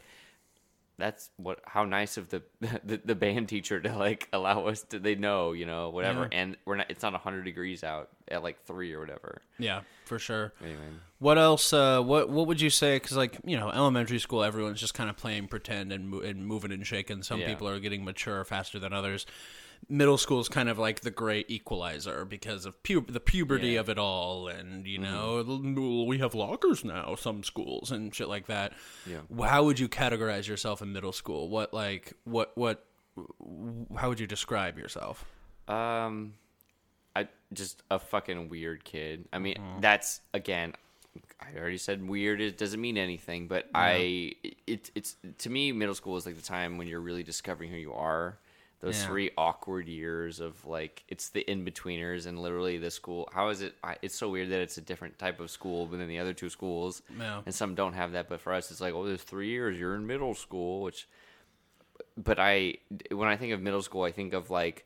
that's 1.00 1.30
what 1.36 1.60
how 1.66 1.84
nice 1.84 2.16
of 2.16 2.28
the, 2.28 2.42
the 2.84 3.00
the 3.04 3.14
band 3.14 3.48
teacher 3.48 3.80
to 3.80 3.96
like 3.96 4.28
allow 4.32 4.66
us 4.66 4.82
to 4.82 4.98
they 4.98 5.14
know 5.14 5.52
you 5.52 5.66
know 5.66 5.90
whatever 5.90 6.28
Yeah. 6.30 6.38
and 6.40 6.56
we're 6.64 6.76
not 6.76 6.90
it's 6.90 7.02
not 7.02 7.12
100 7.12 7.42
degrees 7.44 7.82
out 7.84 8.08
at 8.28 8.42
like 8.42 8.64
3 8.66 8.92
or 8.92 9.00
whatever 9.00 9.42
Yeah, 9.58 9.80
for 10.04 10.18
sure. 10.18 10.52
anyway 10.62 10.78
What 11.18 11.36
else? 11.36 11.72
Uh, 11.72 12.00
what 12.00 12.30
What 12.30 12.46
would 12.46 12.60
you 12.60 12.70
say? 12.70 12.96
Because 12.96 13.16
like 13.16 13.36
you 13.44 13.58
know, 13.58 13.70
elementary 13.70 14.18
school, 14.18 14.42
everyone's 14.42 14.80
just 14.80 14.94
kind 14.94 15.10
of 15.10 15.16
playing 15.16 15.48
pretend 15.48 15.92
and, 15.92 16.08
mo- 16.08 16.20
and 16.20 16.46
moving 16.46 16.72
and 16.72 16.86
shaking. 16.86 17.22
Some 17.22 17.40
Yeah. 17.40 17.48
people 17.48 17.68
are 17.68 17.78
getting 17.80 18.04
mature 18.04 18.42
faster 18.44 18.78
than 18.78 18.92
others. 18.94 19.26
Middle 19.90 20.16
school 20.18 20.40
is 20.40 20.48
kind 20.48 20.68
of 20.68 20.78
like 20.78 21.00
the 21.00 21.10
great 21.10 21.50
equalizer 21.50 22.24
because 22.24 22.64
of 22.64 22.80
pu- 22.84 23.04
the 23.08 23.18
puberty 23.20 23.70
Yeah. 23.70 23.80
of 23.80 23.88
it 23.88 23.98
all, 23.98 24.46
and 24.48 24.86
you 24.86 25.00
Mm-hmm. 25.00 25.74
know, 25.74 26.04
we 26.04 26.18
have 26.18 26.34
lockers 26.34 26.84
now. 26.84 27.16
Some 27.16 27.42
schools 27.42 27.90
and 27.90 28.14
shit 28.14 28.28
like 28.28 28.46
that. 28.46 28.72
Yeah. 29.04 29.20
How 29.46 29.64
would 29.64 29.78
you 29.80 29.88
categorize 29.88 30.46
yourself 30.46 30.80
in 30.80 30.92
middle 30.92 31.12
school? 31.12 31.48
What 31.48 31.74
like 31.74 32.12
what 32.24 32.52
what? 32.56 32.86
How 33.96 34.08
would 34.08 34.20
you 34.20 34.26
describe 34.26 34.78
yourself? 34.78 35.24
um 35.68 36.34
i 37.14 37.28
just 37.52 37.82
a 37.90 37.98
fucking 37.98 38.48
weird 38.48 38.82
kid 38.82 39.28
i 39.32 39.38
mean 39.38 39.54
Mm-hmm. 39.56 39.80
that's 39.80 40.20
again 40.34 40.72
i 41.40 41.56
already 41.58 41.76
said 41.76 42.08
weird 42.08 42.40
it 42.40 42.56
doesn't 42.58 42.80
mean 42.80 42.96
anything 42.96 43.46
but 43.46 43.68
i 43.74 44.32
it, 44.66 44.90
it's 44.96 45.16
to 45.38 45.50
me 45.50 45.70
middle 45.70 45.94
school 45.94 46.16
is 46.16 46.26
like 46.26 46.34
the 46.36 46.42
time 46.42 46.76
when 46.78 46.88
you're 46.88 47.00
really 47.00 47.22
discovering 47.22 47.70
who 47.70 47.76
you 47.76 47.92
are 47.92 48.38
those 48.80 48.98
Yeah. 49.00 49.06
three 49.06 49.30
awkward 49.36 49.88
years 49.88 50.40
of 50.40 50.64
like 50.64 51.04
it's 51.08 51.28
the 51.30 51.40
in-betweeners 51.42 52.26
and 52.26 52.38
literally 52.38 52.78
the 52.78 52.90
school 52.90 53.28
how 53.32 53.48
is 53.48 53.60
it 53.60 53.74
I, 53.84 53.96
it's 54.02 54.14
so 54.14 54.28
weird 54.30 54.50
that 54.50 54.60
it's 54.60 54.78
a 54.78 54.80
different 54.80 55.18
type 55.18 55.38
of 55.40 55.50
school 55.50 55.86
than 55.86 56.06
the 56.08 56.18
other 56.18 56.32
two 56.32 56.48
schools 56.48 57.02
Yeah. 57.18 57.42
and 57.44 57.54
some 57.54 57.74
don't 57.74 57.92
have 57.94 58.12
that 58.12 58.28
but 58.28 58.40
for 58.40 58.52
us 58.54 58.70
it's 58.70 58.80
like 58.80 58.94
oh 58.94 59.06
there's 59.06 59.22
three 59.22 59.48
years 59.50 59.78
you're 59.78 59.94
in 59.94 60.06
middle 60.06 60.34
school 60.34 60.80
which 60.82 61.06
but 62.16 62.38
I 62.38 62.76
when 63.10 63.28
I 63.28 63.36
think 63.36 63.52
of 63.52 63.60
middle 63.60 63.82
school, 63.82 64.02
I 64.04 64.12
think 64.12 64.32
of 64.32 64.50
like 64.50 64.84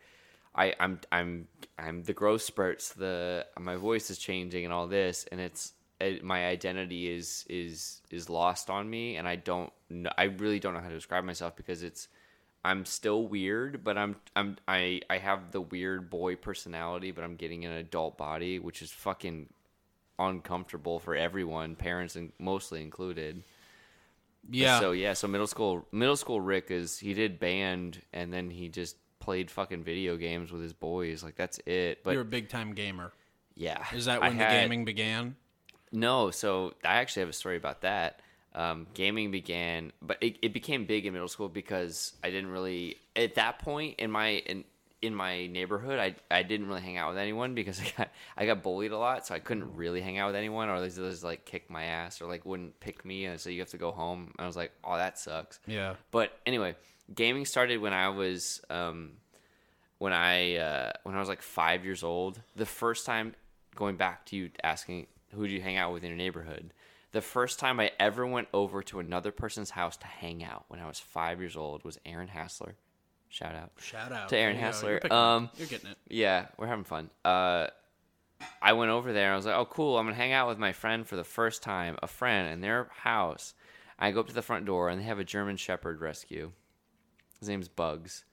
I 0.55 0.75
I'm 0.79 1.01
I'm 1.11 1.49
I'm 1.79 2.03
the 2.05 2.13
growth 2.13 2.43
spurts, 2.43 2.93
the 2.93 3.47
my 3.59 3.77
voice 3.77 4.11
is 4.11 4.19
changing 4.19 4.65
and 4.65 4.73
all 4.73 4.87
this, 4.87 5.25
and 5.31 5.41
it's 5.41 5.73
it, 6.01 6.23
my 6.25 6.47
identity 6.47 7.09
is 7.09 7.45
is 7.49 8.03
is 8.11 8.29
lost 8.29 8.71
on 8.71 8.89
me, 8.89 9.17
and 9.17 9.27
I 9.29 9.37
don't 9.37 9.73
know, 9.91 10.11
I 10.19 10.25
really 10.25 10.59
don't 10.61 10.75
know 10.75 10.81
how 10.81 10.89
to 10.89 10.95
describe 10.95 11.25
myself 11.25 11.57
because 11.57 11.83
it's 11.83 12.09
I'm 12.65 12.85
still 12.87 13.27
weird, 13.27 13.85
but 13.85 13.99
I'm 13.99 14.17
I'm 14.35 14.57
I 14.67 15.03
I 15.11 15.19
have 15.19 15.51
the 15.53 15.61
weird 15.61 16.09
boy 16.09 16.37
personality, 16.37 17.11
but 17.11 17.23
I'm 17.25 17.37
getting 17.37 17.65
an 17.65 17.73
adult 17.73 18.17
body, 18.17 18.59
which 18.59 18.81
is 18.81 18.91
fucking 18.91 19.51
uncomfortable 20.19 20.99
for 20.99 21.15
everyone, 21.15 21.75
parents 21.77 22.17
and 22.17 22.33
mostly 22.39 22.83
included. 22.83 23.43
Yeah. 24.51 24.81
So 24.81 24.93
yeah, 24.93 25.13
so 25.15 25.29
middle 25.29 25.47
school 25.47 25.87
middle 25.93 26.17
school 26.17 26.41
Rick 26.41 26.71
is 26.71 26.99
he 26.99 27.15
did 27.15 27.39
band 27.39 28.01
and 28.13 28.33
then 28.33 28.51
he 28.51 28.69
just 28.69 28.97
played 29.21 29.51
fucking 29.51 29.83
video 29.85 30.17
games 30.17 30.53
with 30.53 30.63
his 30.63 30.73
boys. 30.73 31.23
Like 31.23 31.37
that's 31.37 31.59
it. 31.67 32.03
But 32.05 32.13
You're 32.13 32.23
a 32.23 32.27
big 32.27 32.49
time 32.49 32.73
gamer. 32.75 33.13
yeah. 33.55 33.85
Is 33.95 34.05
that 34.07 34.23
I 34.23 34.29
when 34.29 34.39
the 34.39 34.45
had- 34.45 34.63
gaming 34.63 34.85
began? 34.85 35.37
No, 35.93 36.31
so 36.33 36.75
I 36.85 36.97
actually 36.97 37.21
have 37.21 37.29
a 37.29 37.35
story 37.35 37.57
about 37.57 37.83
that. 37.83 38.21
Um, 38.55 38.87
gaming 38.95 39.31
began, 39.31 39.93
but 40.01 40.19
it, 40.21 40.39
it 40.41 40.53
became 40.53 40.85
big 40.87 41.07
in 41.07 41.13
middle 41.13 41.29
school 41.29 41.49
because 41.49 42.13
I 42.23 42.31
didn't 42.31 42.51
really 42.51 42.99
at 43.17 43.35
that 43.35 43.59
point 43.59 43.97
in 43.99 44.11
my 44.11 44.29
in 44.29 44.65
in 45.03 45.15
my 45.15 45.47
neighborhood 45.49 45.99
I, 45.99 46.15
I 46.31 46.43
didn't 46.43 46.67
really 46.67 46.81
hang 46.81 46.97
out 46.97 47.11
with 47.11 47.19
anyone 47.19 47.55
because 47.55 47.79
I 47.81 47.93
got 47.97 48.09
I 48.39 48.47
got 48.47 48.63
bullied 48.63 48.93
a 48.93 48.97
lot 48.97 49.27
so 49.27 49.35
I 49.35 49.39
couldn't 49.39 49.77
really 49.77 50.01
hang 50.01 50.19
out 50.19 50.29
with 50.29 50.37
anyone 50.37 50.71
or 50.71 50.81
they 50.81 50.89
just 50.89 51.23
like 51.23 51.45
kick 51.45 51.69
my 51.69 51.85
ass 51.85 52.23
or 52.23 52.29
like 52.29 52.47
wouldn't 52.47 52.81
pick 52.81 53.05
me 53.05 53.27
and 53.27 53.39
so 53.39 53.51
you 53.51 53.61
have 53.61 53.69
to 53.71 53.77
go 53.77 53.91
home 53.91 54.33
I 54.39 54.47
was 54.47 54.57
like 54.57 54.73
oh 54.83 54.97
that 54.97 55.19
sucks 55.19 55.59
Yeah. 55.67 55.97
But 56.11 56.33
anyway, 56.47 56.77
gaming 57.13 57.45
started 57.45 57.81
when 57.81 57.93
I 57.93 58.09
was 58.09 58.61
um, 58.71 59.13
when 59.99 60.13
I 60.13 60.57
uh, 60.57 60.93
when 61.03 61.15
I 61.15 61.19
was 61.19 61.29
like 61.29 61.43
five 61.43 61.85
years 61.85 62.03
old. 62.03 62.41
The 62.57 62.67
first 62.67 63.07
time 63.07 63.35
going 63.75 63.97
back 63.97 64.27
to 64.27 64.37
you 64.37 64.51
asking 64.63 65.07
who 65.35 65.47
do 65.47 65.53
you 65.53 65.61
hang 65.61 65.77
out 65.77 65.93
with 65.93 66.05
in 66.05 66.11
your 66.11 66.19
neighborhood. 66.19 66.73
The 67.15 67.21
first 67.23 67.61
time 67.61 67.79
I 67.79 67.93
ever 68.01 68.27
went 68.27 68.49
over 68.53 68.83
to 68.83 68.99
another 68.99 69.31
person's 69.31 69.71
house 69.71 69.97
to 69.99 70.07
hang 70.09 70.43
out 70.43 70.65
when 70.67 70.81
I 70.81 70.87
was 70.89 70.99
five 70.99 71.39
years 71.39 71.57
old 71.57 71.85
was 71.85 71.97
Aaron 72.05 72.27
Hassler. 72.27 72.75
Shout 73.29 73.55
out. 73.55 73.71
Shout 73.81 74.11
out 74.11 74.29
To 74.31 74.37
Aaron 74.37 74.57
you. 74.57 74.63
Hassler. 74.63 75.01
You're, 75.03 75.13
Um, 75.13 75.49
you're 75.57 75.69
getting 75.69 75.91
it. 75.91 75.97
Yeah, 76.09 76.47
we're 76.59 76.67
having 76.67 76.83
fun. 76.85 77.11
Uh, 77.25 77.69
I 78.61 78.73
went 78.73 78.91
over 78.91 79.13
there. 79.13 79.33
I 79.33 79.37
was 79.37 79.47
like, 79.47 79.55
"Oh, 79.55 79.65
cool! 79.65 79.97
I'm 79.97 80.07
gonna 80.07 80.17
hang 80.17 80.33
out 80.33 80.49
with 80.49 80.59
my 80.59 80.73
friend 80.73 81.07
for 81.07 81.15
the 81.15 81.23
first 81.25 81.63
time. 81.63 81.97
A 82.03 82.09
friend 82.09 82.53
in 82.53 82.61
their 82.61 82.89
house." 82.91 83.55
I 83.97 84.11
go 84.11 84.19
up 84.21 84.27
to 84.27 84.35
the 84.35 84.43
front 84.43 84.67
door, 84.67 84.89
and 84.89 85.01
they 85.01 85.05
have 85.05 85.21
a 85.21 85.25
German 85.25 85.57
Shepherd 85.57 86.01
rescue. 86.01 86.51
His 87.39 87.49
name's 87.49 87.69
Bugs, 87.69 88.25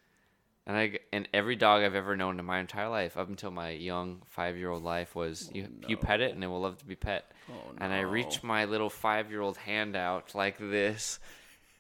and 0.68 0.78
I 0.78 1.00
and 1.12 1.28
every 1.34 1.56
dog 1.56 1.84
I've 1.84 1.96
ever 1.96 2.16
known 2.16 2.40
in 2.40 2.46
my 2.46 2.60
entire 2.60 2.90
life, 2.90 3.18
up 3.18 3.30
until 3.30 3.52
my 3.52 3.72
young 3.72 4.22
five 4.28 4.58
year 4.58 4.70
old 4.70 4.84
life, 4.84 5.16
was 5.16 5.50
you 5.54 5.68
you 5.88 5.98
pet 5.98 6.22
it, 6.22 6.34
and 6.34 6.44
it 6.44 6.48
will 6.48 6.62
love 6.62 6.78
to 6.80 6.86
be 6.86 6.96
pet. 6.96 7.32
Oh, 7.50 7.54
no. 7.54 7.86
And 7.86 7.94
I 7.94 8.02
reach 8.02 8.44
my 8.44 8.66
little 8.66 8.90
five 8.90 9.32
year 9.32 9.42
old 9.42 9.58
hand 9.58 9.96
out 9.96 10.36
like 10.36 10.58
this, 10.60 11.20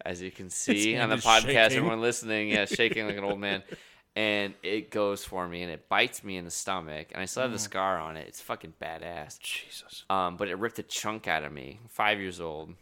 as 0.04 0.22
you 0.22 0.32
can 0.32 0.50
see 0.52 0.98
on 0.98 1.10
the 1.10 1.18
podcast. 1.18 1.42
shaking. 1.42 1.58
Everyone 1.58 2.02
listening, 2.02 2.50
yeah, 2.50 2.66
shaking 2.66 3.06
like 3.06 3.18
an 3.18 3.24
old 3.24 3.40
man. 3.40 3.64
And 4.14 4.56
it 4.62 4.92
goes 4.92 5.24
for 5.24 5.48
me, 5.48 5.62
and 5.64 5.72
it 5.72 5.88
bites 5.88 6.22
me 6.22 6.36
in 6.36 6.44
the 6.44 6.52
stomach, 6.52 7.08
and 7.14 7.22
I 7.22 7.26
still 7.26 7.44
have 7.44 7.54
the 7.54 7.58
scar 7.58 7.98
on 7.98 8.18
it. 8.18 8.28
It's 8.28 8.42
fucking 8.42 8.74
badass. 8.82 9.40
Jesus. 9.40 10.04
Um, 10.10 10.36
but 10.36 10.50
it 10.50 10.58
ripped 10.58 10.80
a 10.80 10.84
chunk 10.84 11.30
out 11.30 11.46
of 11.46 11.54
me. 11.54 11.80
Five 11.88 12.20
years 12.20 12.42
old. 12.42 12.74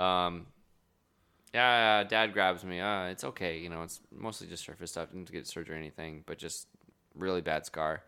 Um, 0.00 0.46
yeah, 1.54 2.04
dad 2.04 2.32
grabs 2.32 2.64
me. 2.64 2.80
Uh, 2.80 3.06
it's 3.06 3.24
okay. 3.24 3.58
You 3.58 3.68
know, 3.68 3.82
it's 3.82 4.00
mostly 4.10 4.46
just 4.46 4.64
surface 4.64 4.92
stuff. 4.92 5.10
Didn't 5.10 5.30
get 5.30 5.46
surgery 5.46 5.76
or 5.76 5.78
anything, 5.78 6.22
but 6.26 6.38
just 6.38 6.66
really 7.14 7.42
bad 7.42 7.66
scar. 7.66 8.02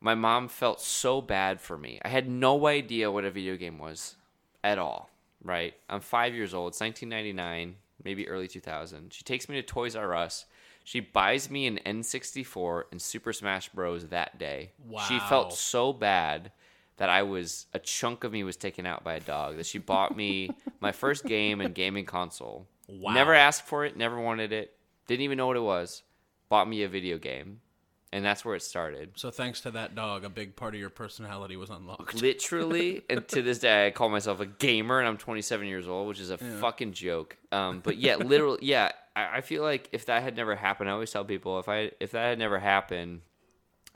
My 0.00 0.14
mom 0.14 0.48
felt 0.48 0.80
so 0.80 1.20
bad 1.20 1.60
for 1.60 1.76
me. 1.76 2.00
I 2.02 2.08
had 2.08 2.28
no 2.28 2.66
idea 2.66 3.10
what 3.10 3.24
a 3.24 3.30
video 3.30 3.56
game 3.56 3.78
was 3.78 4.16
at 4.64 4.78
all. 4.78 5.10
Right? 5.44 5.74
I'm 5.90 6.00
five 6.00 6.34
years 6.34 6.54
old. 6.54 6.72
It's 6.72 6.80
1999, 6.80 7.76
maybe 8.04 8.28
early 8.28 8.48
2000. 8.48 9.12
She 9.12 9.24
takes 9.24 9.48
me 9.48 9.56
to 9.56 9.62
Toys 9.62 9.94
R 9.94 10.14
Us. 10.14 10.46
She 10.84 11.00
buys 11.00 11.50
me 11.50 11.66
an 11.66 11.78
N64 11.84 12.84
and 12.90 13.00
Super 13.00 13.32
Smash 13.32 13.68
Bros. 13.68 14.08
that 14.08 14.38
day. 14.38 14.72
Wow. 14.88 15.02
She 15.02 15.18
felt 15.20 15.52
so 15.52 15.92
bad 15.92 16.50
that 16.96 17.08
I 17.08 17.22
was 17.22 17.66
a 17.72 17.78
chunk 17.78 18.24
of 18.24 18.32
me 18.32 18.44
was 18.44 18.56
taken 18.56 18.86
out 18.86 19.04
by 19.04 19.14
a 19.14 19.20
dog. 19.20 19.56
That 19.56 19.66
she 19.66 19.78
bought 19.78 20.16
me 20.16 20.50
my 20.80 20.92
first 20.92 21.24
game 21.24 21.60
and 21.60 21.74
gaming 21.74 22.04
console. 22.04 22.68
Wow. 22.88 23.14
Never 23.14 23.34
asked 23.34 23.66
for 23.66 23.84
it, 23.84 23.96
never 23.96 24.20
wanted 24.20 24.52
it, 24.52 24.76
didn't 25.06 25.22
even 25.22 25.38
know 25.38 25.46
what 25.46 25.56
it 25.56 25.62
was. 25.62 26.02
Bought 26.48 26.68
me 26.68 26.82
a 26.82 26.88
video 26.88 27.16
game, 27.16 27.60
and 28.12 28.22
that's 28.24 28.44
where 28.44 28.54
it 28.54 28.62
started. 28.62 29.12
So 29.16 29.30
thanks 29.30 29.62
to 29.62 29.70
that 29.70 29.94
dog, 29.94 30.24
a 30.24 30.28
big 30.28 30.54
part 30.54 30.74
of 30.74 30.80
your 30.80 30.90
personality 30.90 31.56
was 31.56 31.70
unlocked. 31.70 32.14
Literally, 32.20 33.02
and 33.10 33.26
to 33.28 33.40
this 33.40 33.58
day, 33.58 33.86
I 33.86 33.90
call 33.90 34.10
myself 34.10 34.40
a 34.40 34.46
gamer, 34.46 34.98
and 34.98 35.08
I'm 35.08 35.16
27 35.16 35.66
years 35.66 35.88
old, 35.88 36.08
which 36.08 36.20
is 36.20 36.30
a 36.30 36.36
fucking 36.36 36.92
joke. 36.92 37.38
Um, 37.50 37.80
but 37.82 37.96
yeah, 37.96 38.16
literally, 38.16 38.58
yeah, 38.60 38.92
I, 39.16 39.38
I 39.38 39.40
feel 39.40 39.62
like 39.62 39.88
if 39.92 40.06
that 40.06 40.22
had 40.22 40.36
never 40.36 40.54
happened, 40.54 40.90
I 40.90 40.92
always 40.92 41.10
tell 41.10 41.24
people 41.24 41.58
if 41.58 41.68
I 41.68 41.92
if 42.00 42.10
that 42.10 42.28
had 42.28 42.38
never 42.38 42.58
happened, 42.58 43.22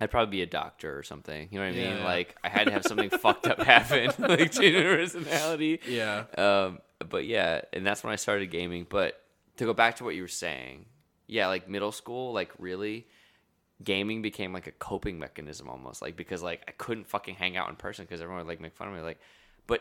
I'd 0.00 0.10
probably 0.10 0.30
be 0.30 0.42
a 0.42 0.46
doctor 0.46 0.96
or 0.96 1.02
something. 1.02 1.48
You 1.50 1.58
know 1.58 1.64
what 1.64 1.74
I 1.74 1.76
mean? 1.76 1.96
Yeah. 1.98 2.04
Like 2.04 2.36
I 2.44 2.48
had 2.48 2.64
to 2.64 2.72
have 2.72 2.84
something 2.84 3.10
fucked 3.10 3.46
up 3.46 3.60
happen, 3.60 4.10
like 4.18 4.52
change 4.52 4.76
personality. 4.76 5.80
Yeah. 5.88 6.24
Um, 6.36 6.80
but 7.08 7.26
yeah, 7.26 7.62
and 7.72 7.86
that's 7.86 8.04
when 8.04 8.12
I 8.12 8.16
started 8.16 8.50
gaming. 8.50 8.86
But 8.88 9.20
to 9.56 9.64
go 9.64 9.72
back 9.72 9.96
to 9.96 10.04
what 10.04 10.14
you 10.14 10.22
were 10.22 10.28
saying, 10.28 10.86
yeah, 11.26 11.48
like 11.48 11.68
middle 11.68 11.92
school, 11.92 12.32
like 12.32 12.50
really, 12.58 13.06
gaming 13.82 14.22
became 14.22 14.52
like 14.52 14.66
a 14.66 14.72
coping 14.72 15.18
mechanism 15.18 15.68
almost, 15.68 16.02
like 16.02 16.16
because 16.16 16.42
like 16.42 16.62
I 16.68 16.72
couldn't 16.72 17.06
fucking 17.06 17.36
hang 17.36 17.56
out 17.56 17.68
in 17.68 17.76
person 17.76 18.04
because 18.04 18.20
everyone 18.20 18.44
would 18.44 18.50
like 18.50 18.60
make 18.60 18.74
fun 18.74 18.88
of 18.88 18.94
me, 18.94 19.00
like, 19.00 19.18
but 19.66 19.80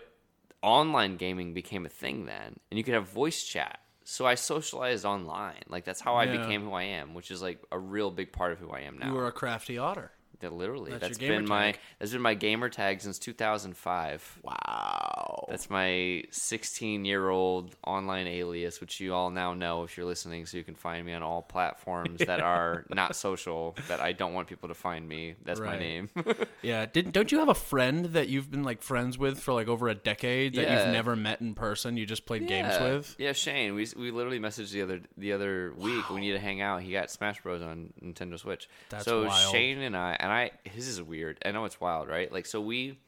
online 0.62 1.18
gaming 1.18 1.54
became 1.54 1.86
a 1.86 1.90
thing 1.90 2.26
then, 2.26 2.60
and 2.72 2.78
you 2.78 2.84
could 2.84 2.94
have 2.94 3.10
voice 3.10 3.44
chat. 3.44 3.80
So 4.08 4.26
I 4.28 4.36
socialized 4.36 5.04
online, 5.04 5.64
like 5.68 5.84
that's 5.84 6.00
how 6.00 6.16
I 6.16 6.26
Yeah. 6.26 6.38
became 6.38 6.64
who 6.64 6.74
I 6.74 6.84
am, 6.84 7.16
which 7.16 7.32
is 7.32 7.42
like 7.42 7.60
a 7.72 7.80
real 7.80 8.12
big 8.12 8.32
part 8.32 8.52
of 8.52 8.60
who 8.60 8.70
I 8.70 8.82
am 8.82 9.00
now. 9.00 9.08
You 9.08 9.14
were 9.14 9.26
a 9.28 9.32
crafty 9.32 9.80
otter. 9.80 10.12
That 10.42 10.54
literally, 10.54 10.92
That's 10.92 11.02
that's 11.02 11.18
been 11.18 11.48
my 11.48 11.72
tag. 11.72 11.80
that's 12.00 12.12
been 12.12 12.22
my 12.22 12.34
gamer 12.34 12.70
tag 12.70 13.02
since 13.02 13.18
2005. 13.20 14.40
Wow. 14.44 15.46
That's 15.50 15.70
my 15.70 16.24
16 16.32 17.06
year 17.06 17.30
old 17.30 17.76
online 17.86 18.28
alias, 18.28 18.82
which 18.82 19.00
you 19.00 19.14
all 19.14 19.30
now 19.30 19.54
know 19.54 19.84
if 19.84 19.96
you're 19.98 20.06
listening, 20.06 20.46
so 20.46 20.58
you 20.58 20.64
can 20.64 20.76
find 20.76 21.06
me 21.06 21.14
on 21.14 21.24
all 21.24 21.42
platforms 21.42 22.20
that 22.26 22.40
are 22.42 22.86
not 22.90 23.16
social, 23.16 23.76
that 23.88 24.00
I 24.02 24.12
don't 24.12 24.34
want 24.34 24.48
people 24.48 24.70
to 24.70 24.76
find 24.76 25.08
me. 25.08 25.36
That's 25.44 25.60
my 25.60 25.78
name. 25.78 26.10
Yeah, 26.62 26.86
didn't 26.88 27.12
don't 27.12 27.32
you 27.32 27.40
have 27.40 27.50
a 27.50 27.54
friend 27.54 28.06
that 28.08 28.28
you've 28.28 28.50
been 28.50 28.64
like 28.64 28.82
friends 28.82 29.18
with 29.20 29.40
for 29.40 29.54
like 29.54 29.68
over 29.68 29.88
a 29.88 29.94
decade 29.96 30.56
that 30.56 30.64
Yeah. 30.64 30.84
you've 30.86 30.94
never 30.94 31.16
met 31.16 31.40
in 31.42 31.54
person? 31.54 31.96
You 31.96 32.06
just 32.08 32.26
played 32.26 32.48
games 32.48 32.74
with. 32.80 33.16
Yeah, 33.20 33.34
Shane. 33.34 33.76
We 33.76 33.88
we 33.96 34.10
literally 34.12 34.40
messaged 34.40 34.72
the 34.72 34.82
other 34.82 35.02
the 35.18 35.34
other 35.34 35.74
week. 35.78 36.10
We 36.10 36.22
need 36.22 36.32
to 36.32 36.40
hang 36.40 36.62
out. 36.62 36.82
He 36.82 36.92
got 36.92 37.12
Smash 37.12 37.42
Bros 37.42 37.62
on 37.62 37.94
Nintendo 38.04 38.40
Switch. 38.40 38.68
That's 38.90 39.06
so 39.06 39.26
wild. 39.28 39.52
Shane 39.52 39.80
and 39.82 39.96
I 39.96 40.16
and 40.26 40.34
I. 40.34 40.52
his 40.64 40.88
is 40.88 41.02
weird. 41.02 41.40
I 41.46 41.52
know 41.52 41.66
it's 41.66 41.80
wild, 41.80 42.08
right? 42.10 42.32
Like 42.32 42.46
so 42.46 42.60
we. 42.62 43.00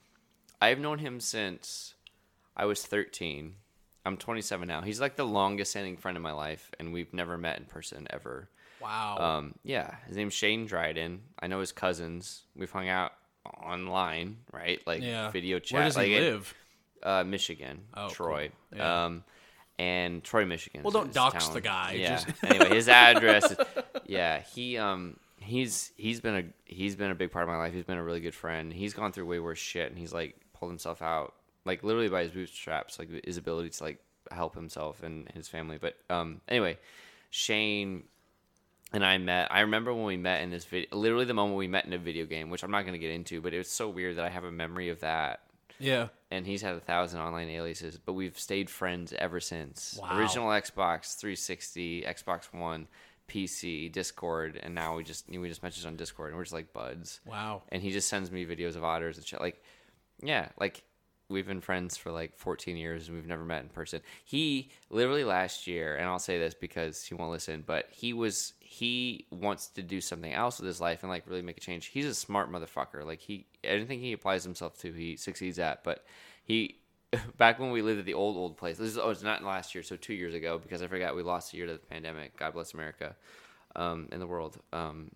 I've 0.61 0.79
known 0.79 0.99
him 0.99 1.19
since 1.19 1.93
I 2.55 2.65
was 2.65 2.83
13. 2.85 3.55
I'm 4.05 4.17
27 4.17 4.67
now. 4.67 4.81
He's 4.81 4.99
like 5.01 5.15
the 5.15 5.25
longest 5.25 5.71
standing 5.71 5.97
friend 5.97 6.15
in 6.15 6.23
my 6.23 6.31
life, 6.31 6.71
and 6.79 6.93
we've 6.93 7.13
never 7.13 7.37
met 7.37 7.59
in 7.59 7.65
person 7.65 8.07
ever. 8.09 8.49
Wow. 8.81 9.17
Um, 9.19 9.55
yeah, 9.63 9.95
his 10.07 10.15
name's 10.15 10.33
Shane 10.33 10.65
Dryden. 10.65 11.21
I 11.39 11.47
know 11.47 11.59
his 11.59 11.71
cousins. 11.71 12.43
We've 12.55 12.71
hung 12.71 12.87
out 12.89 13.11
online, 13.63 14.37
right? 14.51 14.79
Like 14.87 15.01
yeah. 15.01 15.29
video 15.31 15.59
chat. 15.59 15.77
Where 15.77 15.83
does 15.85 15.97
like 15.97 16.07
he 16.07 16.19
live? 16.19 16.53
uh, 17.03 17.23
Michigan, 17.23 17.81
Oh, 17.95 18.09
Troy. 18.09 18.49
cool. 18.71 18.77
Yeah. 18.79 19.05
Um, 19.05 19.23
and 19.79 20.23
Troy, 20.23 20.45
Michigan. 20.45 20.83
Well, 20.83 20.91
don't 20.91 21.13
dox 21.13 21.49
the 21.49 21.61
guy, 21.61 21.93
Yeah. 21.99 22.15
just- 22.17 22.43
anyway, 22.43 22.69
his 22.69 22.89
address. 22.89 23.51
Is, 23.51 23.57
yeah, 24.07 24.41
he 24.41 24.77
um 24.77 25.17
he's 25.47 25.91
he's 25.97 26.19
been 26.21 26.35
a 26.35 26.43
he's 26.65 26.95
been 26.95 27.11
a 27.11 27.15
big 27.15 27.31
part 27.31 27.43
of 27.43 27.49
my 27.49 27.57
life. 27.57 27.73
He's 27.73 27.85
been 27.85 27.97
a 27.97 28.03
really 28.03 28.19
good 28.19 28.35
friend. 28.35 28.71
He's 28.71 28.93
gone 28.93 29.11
through 29.11 29.25
way 29.25 29.39
worse 29.39 29.57
shit, 29.59 29.89
and 29.89 29.97
he's 29.97 30.13
like 30.13 30.35
pulled 30.53 30.71
himself 30.71 31.01
out 31.01 31.33
like 31.65 31.83
literally 31.83 32.09
by 32.09 32.23
his 32.23 32.31
bootstraps, 32.31 32.99
like 32.99 33.09
his 33.25 33.37
ability 33.37 33.69
to 33.69 33.83
like 33.83 33.99
help 34.31 34.55
himself 34.55 35.03
and 35.03 35.29
his 35.33 35.47
family. 35.47 35.77
But 35.79 35.95
um 36.09 36.41
anyway, 36.47 36.77
Shane 37.29 38.03
and 38.93 39.03
I 39.05 39.17
met. 39.17 39.51
I 39.51 39.61
remember 39.61 39.93
when 39.93 40.05
we 40.05 40.17
met 40.17 40.41
in 40.43 40.49
this 40.49 40.65
video, 40.65 40.87
literally 40.95 41.25
the 41.25 41.33
moment 41.33 41.57
we 41.57 41.67
met 41.67 41.85
in 41.85 41.93
a 41.93 41.97
video 41.97 42.25
game, 42.25 42.49
which 42.49 42.63
I'm 42.63 42.71
not 42.71 42.81
going 42.83 42.93
to 42.93 42.99
get 42.99 43.11
into, 43.11 43.41
but 43.41 43.53
it 43.53 43.57
was 43.57 43.69
so 43.69 43.89
weird 43.89 44.15
that 44.17 44.23
I 44.25 44.29
have 44.29 44.45
a 44.45 44.51
memory 44.51 44.87
of 44.89 45.01
that 45.01 45.41
Yeah. 45.77 46.07
and 46.31 46.45
he's 46.47 46.61
had 46.61 46.73
a 46.75 46.79
thousand 46.79 47.19
online 47.19 47.49
aliases, 47.49 47.97
but 47.97 48.13
we've 48.13 48.39
stayed 48.39 48.69
friends 48.69 49.11
ever 49.17 49.41
since. 49.41 49.99
Wow. 50.01 50.17
Original 50.17 50.47
Xbox 50.47 51.17
360, 51.19 52.03
Xbox 52.03 52.45
One, 52.53 52.87
PC, 53.27 53.91
Discord, 53.91 54.59
and 54.61 54.73
now 54.73 54.95
we 54.95 55.03
just 55.03 55.29
we 55.29 55.47
just 55.47 55.63
message 55.63 55.85
on 55.85 55.95
Discord 55.95 56.29
and 56.29 56.37
we're 56.37 56.43
just 56.43 56.53
like 56.53 56.73
buds. 56.73 57.19
Wow. 57.25 57.63
And 57.69 57.81
he 57.81 57.91
just 57.91 58.09
sends 58.09 58.31
me 58.31 58.45
videos 58.45 58.75
of 58.75 58.83
otters 58.83 59.17
and 59.17 59.25
shit. 59.25 59.41
Like, 59.41 59.61
yeah, 60.21 60.49
like 60.59 60.83
we've 61.29 61.47
been 61.47 61.61
friends 61.61 61.97
for 61.97 62.11
like 62.11 62.37
14 62.37 62.77
years 62.77 63.07
and 63.07 63.17
we've 63.17 63.27
never 63.27 63.43
met 63.43 63.61
in 63.61 63.69
person. 63.69 64.01
He 64.23 64.69
literally 64.89 65.25
last 65.25 65.67
year, 65.67 65.95
and 65.95 66.05
I'll 66.05 66.19
say 66.19 66.39
this 66.39 66.53
because 66.53 67.03
he 67.03 67.15
won't 67.15 67.31
listen, 67.31 67.63
but 67.65 67.87
he 67.91 68.13
was 68.13 68.53
he 68.59 69.25
wants 69.31 69.67
to 69.67 69.83
do 69.83 69.99
something 69.99 70.33
else 70.33 70.59
with 70.59 70.67
his 70.67 70.79
life 70.79 71.03
and 71.03 71.09
like 71.09 71.27
really 71.27 71.41
make 71.41 71.57
a 71.57 71.61
change. 71.61 71.87
He's 71.87 72.05
a 72.05 72.15
smart 72.15 72.51
motherfucker. 72.51 73.05
Like 73.05 73.19
he 73.19 73.45
anything 73.63 73.99
he 73.99 74.13
applies 74.13 74.43
himself 74.43 74.77
to, 74.79 74.91
he 74.91 75.17
succeeds 75.17 75.59
at. 75.59 75.83
But 75.83 76.05
he 76.43 76.79
back 77.37 77.59
when 77.59 77.71
we 77.71 77.81
lived 77.81 77.99
at 77.99 78.05
the 78.05 78.13
old 78.13 78.37
old 78.37 78.57
place. 78.57 78.77
This 78.77 78.89
is 78.89 78.97
oh, 78.97 79.09
it's 79.09 79.23
not 79.23 79.43
last 79.43 79.75
year, 79.75 79.83
so 79.83 79.95
two 79.95 80.13
years 80.13 80.33
ago 80.33 80.57
because 80.57 80.81
I 80.81 80.87
forgot 80.87 81.15
we 81.15 81.23
lost 81.23 81.53
a 81.53 81.57
year 81.57 81.65
to 81.67 81.73
the 81.73 81.79
pandemic. 81.79 82.37
God 82.37 82.53
bless 82.53 82.73
America, 82.73 83.15
um, 83.75 84.09
and 84.11 84.21
the 84.21 84.27
world. 84.27 84.57
Um, 84.73 85.11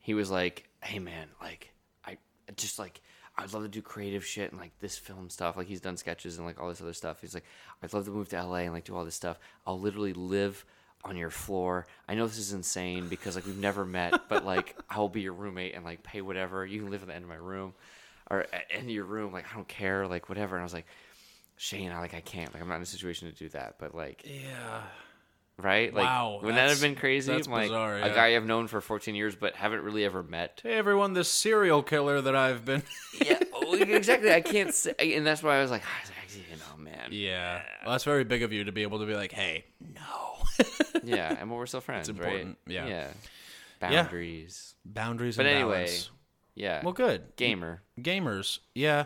he 0.00 0.14
was 0.14 0.30
like, 0.30 0.68
"Hey 0.82 0.98
man, 0.98 1.28
like 1.40 1.72
I 2.04 2.18
just 2.56 2.78
like 2.78 3.00
I'd 3.36 3.52
love 3.52 3.62
to 3.62 3.68
do 3.68 3.82
creative 3.82 4.24
shit 4.24 4.52
and 4.52 4.60
like 4.60 4.78
this 4.78 4.96
film 4.96 5.28
stuff. 5.28 5.56
Like 5.56 5.66
he's 5.66 5.80
done 5.80 5.96
sketches 5.96 6.38
and 6.38 6.46
like 6.46 6.60
all 6.60 6.68
this 6.68 6.80
other 6.80 6.92
stuff. 6.92 7.20
He's 7.20 7.34
like, 7.34 7.44
I'd 7.82 7.92
love 7.92 8.04
to 8.04 8.10
move 8.10 8.28
to 8.28 8.42
LA 8.42 8.58
and 8.58 8.72
like 8.72 8.84
do 8.84 8.94
all 8.94 9.04
this 9.04 9.16
stuff. 9.16 9.38
I'll 9.66 9.80
literally 9.80 10.12
live 10.12 10.64
on 11.04 11.16
your 11.16 11.30
floor. 11.30 11.86
I 12.08 12.14
know 12.14 12.26
this 12.26 12.38
is 12.38 12.52
insane 12.52 13.08
because 13.08 13.34
like 13.34 13.44
we've 13.44 13.58
never 13.58 13.84
met, 13.84 14.28
but 14.28 14.44
like 14.44 14.76
I'll 14.90 15.08
be 15.08 15.22
your 15.22 15.32
roommate 15.32 15.74
and 15.74 15.84
like 15.84 16.02
pay 16.02 16.20
whatever. 16.20 16.64
You 16.64 16.80
can 16.80 16.90
live 16.90 17.02
at 17.02 17.08
the 17.08 17.14
end 17.14 17.24
of 17.24 17.28
my 17.28 17.36
room 17.36 17.74
or 18.30 18.40
at 18.40 18.50
the 18.68 18.72
end 18.74 18.84
of 18.84 18.90
your 18.94 19.04
room. 19.04 19.32
Like 19.32 19.46
I 19.50 19.54
don't 19.54 19.68
care, 19.68 20.06
like 20.06 20.28
whatever. 20.28 20.56
And 20.56 20.62
I 20.62 20.64
was 20.64 20.74
like, 20.74 20.86
Shane, 21.56 21.92
I 21.92 21.98
like 22.00 22.14
I 22.14 22.20
can't. 22.20 22.52
Like 22.52 22.62
I'm 22.62 22.68
not 22.68 22.76
in 22.76 22.82
a 22.82 22.86
situation 22.86 23.30
to 23.30 23.36
do 23.36 23.48
that. 23.50 23.76
But 23.78 23.94
like 23.94 24.22
Yeah. 24.24 24.82
right? 25.56 25.92
Like 25.94 26.04
Wow, 26.04 26.38
wouldn't 26.42 26.56
that 26.56 26.68
have 26.70 26.80
been 26.80 26.96
crazy? 26.96 27.32
that's 27.32 27.48
like 27.48 27.68
bizarre, 27.68 27.96
a 27.98 28.10
guy 28.10 28.34
I've 28.36 28.44
known 28.46 28.66
for 28.66 28.80
14 28.80 29.14
years 29.14 29.34
but 29.36 29.54
haven't 29.54 29.82
really 29.82 30.04
ever 30.04 30.22
met. 30.22 30.60
Hey 30.62 30.74
everyone, 30.74 31.12
this 31.12 31.28
serial 31.30 31.82
killer 31.82 32.20
that 32.20 32.34
I've 32.34 32.64
been. 32.64 32.82
yeah, 33.24 33.38
oh, 33.52 33.74
exactly. 33.74 34.32
I 34.32 34.40
can't 34.40 34.74
say, 34.74 34.94
and 34.98 35.26
that's 35.26 35.42
why 35.42 35.56
I 35.56 35.62
was 35.62 35.70
like, 35.70 35.82
ah, 35.84 35.90
I 35.98 36.00
was 36.02 36.10
like, 36.10 36.14
you 36.50 36.56
know, 36.56 36.82
man. 36.82 37.08
yeah. 37.12 37.62
Well, 37.84 37.92
that's 37.92 38.04
very 38.04 38.24
big 38.24 38.42
of 38.42 38.52
you 38.52 38.64
to 38.64 38.72
be 38.72 38.82
able 38.82 38.98
to 38.98 39.06
be 39.06 39.14
like, 39.14 39.32
hey, 39.32 39.64
no. 39.80 40.02
Yeah, 41.02 41.36
and 41.38 41.50
we're 41.50 41.66
still 41.66 41.80
friends, 41.82 42.08
important, 42.08 42.56
right? 42.66 42.72
yeah. 42.74 42.86
Yeah. 42.86 43.08
Boundaries. 43.80 44.74
Boundaries. 44.84 45.36
But 45.36 45.46
anyway, 45.46 45.84
balance. 45.84 46.10
Yeah. 46.54 46.82
Well, 46.84 46.92
good. 46.92 47.34
Gamer. 47.36 47.82
gamers 48.00 48.58
yeah 48.74 49.04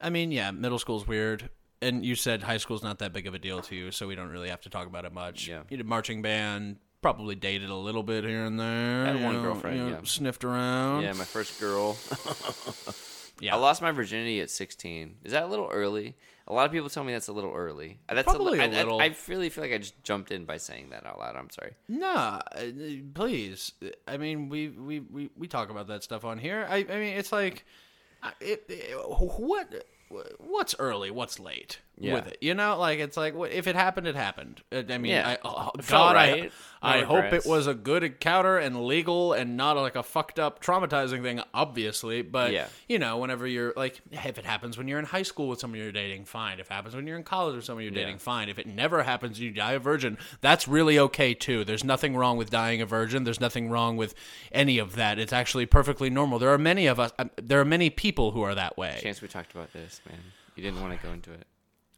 i 0.00 0.10
mean 0.10 0.30
yeah 0.30 0.50
middle 0.50 0.78
school's 0.78 1.06
weird 1.06 1.48
and 1.82 2.04
you 2.04 2.14
said 2.14 2.42
high 2.42 2.56
school's 2.58 2.82
not 2.82 2.98
that 2.98 3.12
big 3.12 3.26
of 3.26 3.34
a 3.34 3.38
deal 3.38 3.60
to 3.62 3.74
you 3.74 3.90
so 3.90 4.06
we 4.06 4.14
don't 4.14 4.28
really 4.30 4.48
have 4.50 4.60
to 4.62 4.70
talk 4.70 4.86
about 4.86 5.04
it 5.04 5.12
much 5.12 5.48
Yeah. 5.48 5.62
you 5.70 5.76
did 5.78 5.86
marching 5.86 6.20
band 6.22 6.76
probably 7.02 7.34
dated 7.34 7.70
a 7.70 7.74
little 7.74 8.02
bit 8.02 8.24
here 8.24 8.44
and 8.44 8.58
there 8.58 9.06
Had 9.06 9.22
one 9.22 9.34
know, 9.36 9.42
girlfriend, 9.42 9.76
you 9.78 9.84
know, 9.84 9.90
yeah. 9.90 10.00
sniffed 10.04 10.44
around 10.44 11.02
Yeah, 11.02 11.12
my 11.12 11.24
first 11.24 11.60
girl. 11.60 11.96
yeah 13.40 13.54
I 13.54 13.58
lost 13.58 13.82
my 13.82 13.90
virginity 13.90 14.40
at 14.40 14.50
16. 14.50 15.16
Is 15.24 15.32
that 15.32 15.42
a 15.42 15.46
little 15.46 15.68
early? 15.72 16.16
A 16.48 16.52
lot 16.52 16.64
of 16.66 16.70
people 16.72 16.88
tell 16.88 17.02
me 17.02 17.12
that's 17.12 17.26
a 17.26 17.32
little 17.32 17.52
early. 17.52 17.98
Uh, 18.08 18.14
That's 18.14 18.24
Probably 18.26 18.60
a, 18.60 18.66
a 18.66 18.68
li- 18.68 18.76
I- 18.76 18.80
I- 18.80 18.82
little. 18.84 19.00
I, 19.00 19.14
really 19.26 19.48
feel 19.48 19.64
like 19.64 19.72
I 19.72 19.78
just 19.78 20.00
jumped 20.04 20.30
in 20.30 20.44
by 20.44 20.58
saying 20.58 20.90
that 20.90 21.04
out 21.04 21.18
loud. 21.18 21.34
I'm 21.34 21.50
sorry. 21.50 21.72
Nah, 21.88 22.40
uh, 22.54 22.62
please. 23.14 23.72
I 24.06 24.16
mean, 24.16 24.48
we, 24.48 24.68
we, 24.68 25.00
we, 25.00 25.30
we 25.36 25.48
talk 25.48 25.70
about 25.70 25.88
that 25.88 26.04
stuff 26.04 26.24
on 26.24 26.38
here. 26.38 26.64
I, 26.70 26.76
I 26.76 26.82
mean, 26.84 27.16
it's 27.18 27.32
like, 27.32 27.64
it, 28.40 28.62
it, 28.68 28.96
what 29.08 29.86
what's 30.38 30.76
early, 30.78 31.10
what's 31.10 31.40
late 31.40 31.80
Yeah. 31.98 32.14
with 32.14 32.26
it? 32.28 32.38
You 32.42 32.54
know, 32.54 32.78
like 32.78 32.98
it's 32.98 33.16
like 33.16 33.34
if 33.50 33.66
it 33.66 33.74
happened, 33.74 34.06
it 34.06 34.14
happened. 34.16 34.62
Uh, 34.70 34.82
I 34.90 34.98
mean, 34.98 35.12
Yeah. 35.12 35.28
I, 35.30 35.38
oh, 35.44 35.70
God, 35.88 36.14
right. 36.14 36.42
No 36.44 36.50
I, 36.82 36.98
I 36.98 37.04
hope 37.04 37.32
it 37.32 37.46
was 37.46 37.66
a 37.66 37.72
good 37.74 38.02
encounter 38.04 38.58
and 38.58 38.84
legal 38.84 39.32
and 39.32 39.56
not 39.56 39.76
like 39.78 39.96
a 39.96 40.02
fucked 40.02 40.38
up, 40.38 40.62
traumatizing 40.62 41.22
thing. 41.22 41.40
Obviously, 41.54 42.20
but 42.22 42.52
Yeah. 42.52 42.66
you 42.86 42.98
know, 42.98 43.16
whenever 43.16 43.46
you're 43.46 43.72
like, 43.76 44.00
if 44.12 44.38
it 44.38 44.44
happens 44.44 44.76
when 44.76 44.86
you're 44.88 44.98
in 44.98 45.06
high 45.06 45.22
school 45.22 45.48
with 45.48 45.58
someone 45.58 45.80
you're 45.80 45.90
dating, 45.90 46.26
fine. 46.26 46.60
If 46.60 46.70
it 46.70 46.72
happens 46.74 46.94
when 46.94 47.06
you're 47.06 47.16
in 47.16 47.24
college 47.24 47.56
with 47.56 47.64
someone 47.64 47.82
you're 47.82 47.92
dating, 47.92 48.18
fine. 48.18 48.48
If 48.50 48.58
it 48.58 48.66
never 48.66 49.02
happens, 49.02 49.40
you 49.40 49.50
die 49.50 49.72
a 49.72 49.78
virgin. 49.78 50.18
That's 50.42 50.68
really 50.68 50.98
okay 50.98 51.32
too. 51.34 51.64
There's 51.64 51.82
nothing 51.82 52.14
wrong 52.14 52.36
with 52.36 52.50
dying 52.50 52.82
a 52.82 52.86
virgin. 52.86 53.24
There's 53.24 53.40
nothing 53.40 53.70
wrong 53.70 53.96
with 53.96 54.14
any 54.52 54.78
of 54.78 54.96
that. 54.96 55.18
It's 55.18 55.32
actually 55.32 55.66
perfectly 55.66 56.10
normal. 56.10 56.38
There 56.38 56.50
are 56.50 56.58
many 56.58 56.86
of 56.86 57.00
us. 57.00 57.10
um, 57.18 57.30
There 57.36 57.58
are 57.60 57.64
many 57.64 57.88
people 57.90 58.32
who 58.32 58.42
are 58.42 58.54
that 58.54 58.76
way. 58.76 58.98
Chance 59.02 59.22
we 59.22 59.28
talked 59.28 59.52
about 59.52 59.72
this, 59.72 60.02
man. 60.08 60.18
You 60.54 60.62
didn't 60.62 60.80
want 60.82 60.98
to 60.98 61.06
go 61.06 61.12
into 61.12 61.32
it. 61.32 61.46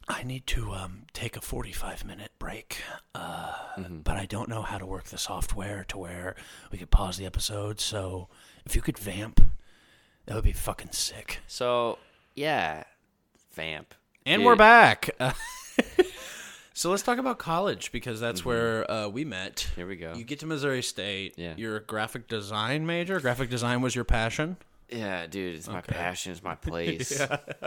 I 0.09 0.23
need 0.23 0.47
to 0.47 0.71
um, 0.71 1.03
take 1.13 1.37
a 1.37 1.41
45 1.41 2.03
minute 2.03 2.31
break, 2.39 2.81
uh, 3.13 3.53
but 3.77 4.17
I 4.17 4.25
don't 4.25 4.49
know 4.49 4.63
how 4.63 4.79
to 4.79 4.85
work 4.85 5.05
the 5.05 5.19
software 5.19 5.85
to 5.89 5.99
where 5.99 6.35
we 6.71 6.79
could 6.79 6.89
pause 6.89 7.17
the 7.17 7.27
episode. 7.27 7.79
So 7.79 8.27
if 8.65 8.75
you 8.75 8.81
could 8.81 8.97
vamp, 8.97 9.39
that 10.25 10.33
would 10.33 10.43
be 10.43 10.51
fucking 10.51 10.93
sick. 10.93 11.41
So, 11.45 11.99
yeah. 12.35 12.85
Vamp. 13.53 13.93
And 14.25 14.39
Dude, 14.39 14.47
we're 14.47 14.55
back. 14.55 15.11
so 16.73 16.89
let's 16.89 17.03
talk 17.03 17.19
about 17.19 17.37
college 17.37 17.91
because 17.91 18.19
that's 18.19 18.43
where 18.43 18.89
uh, 18.89 19.07
we 19.09 19.25
met. 19.25 19.69
Here 19.75 19.87
we 19.87 19.95
go. 19.95 20.13
You 20.15 20.23
get 20.23 20.39
to 20.39 20.47
Missouri 20.47 20.81
State. 20.81 21.35
Yeah. 21.37 21.53
You're 21.55 21.77
a 21.77 21.83
graphic 21.83 22.27
design 22.27 22.87
major. 22.87 23.19
Graphic 23.19 23.51
design 23.51 23.81
was 23.81 23.93
your 23.93 24.05
passion. 24.05 24.57
Yeah, 24.89 25.27
dude, 25.27 25.55
it's 25.55 25.67
my 25.67 25.81
passion, 25.81 26.31
it's 26.31 26.41
my 26.41 26.55
place. 26.55 27.21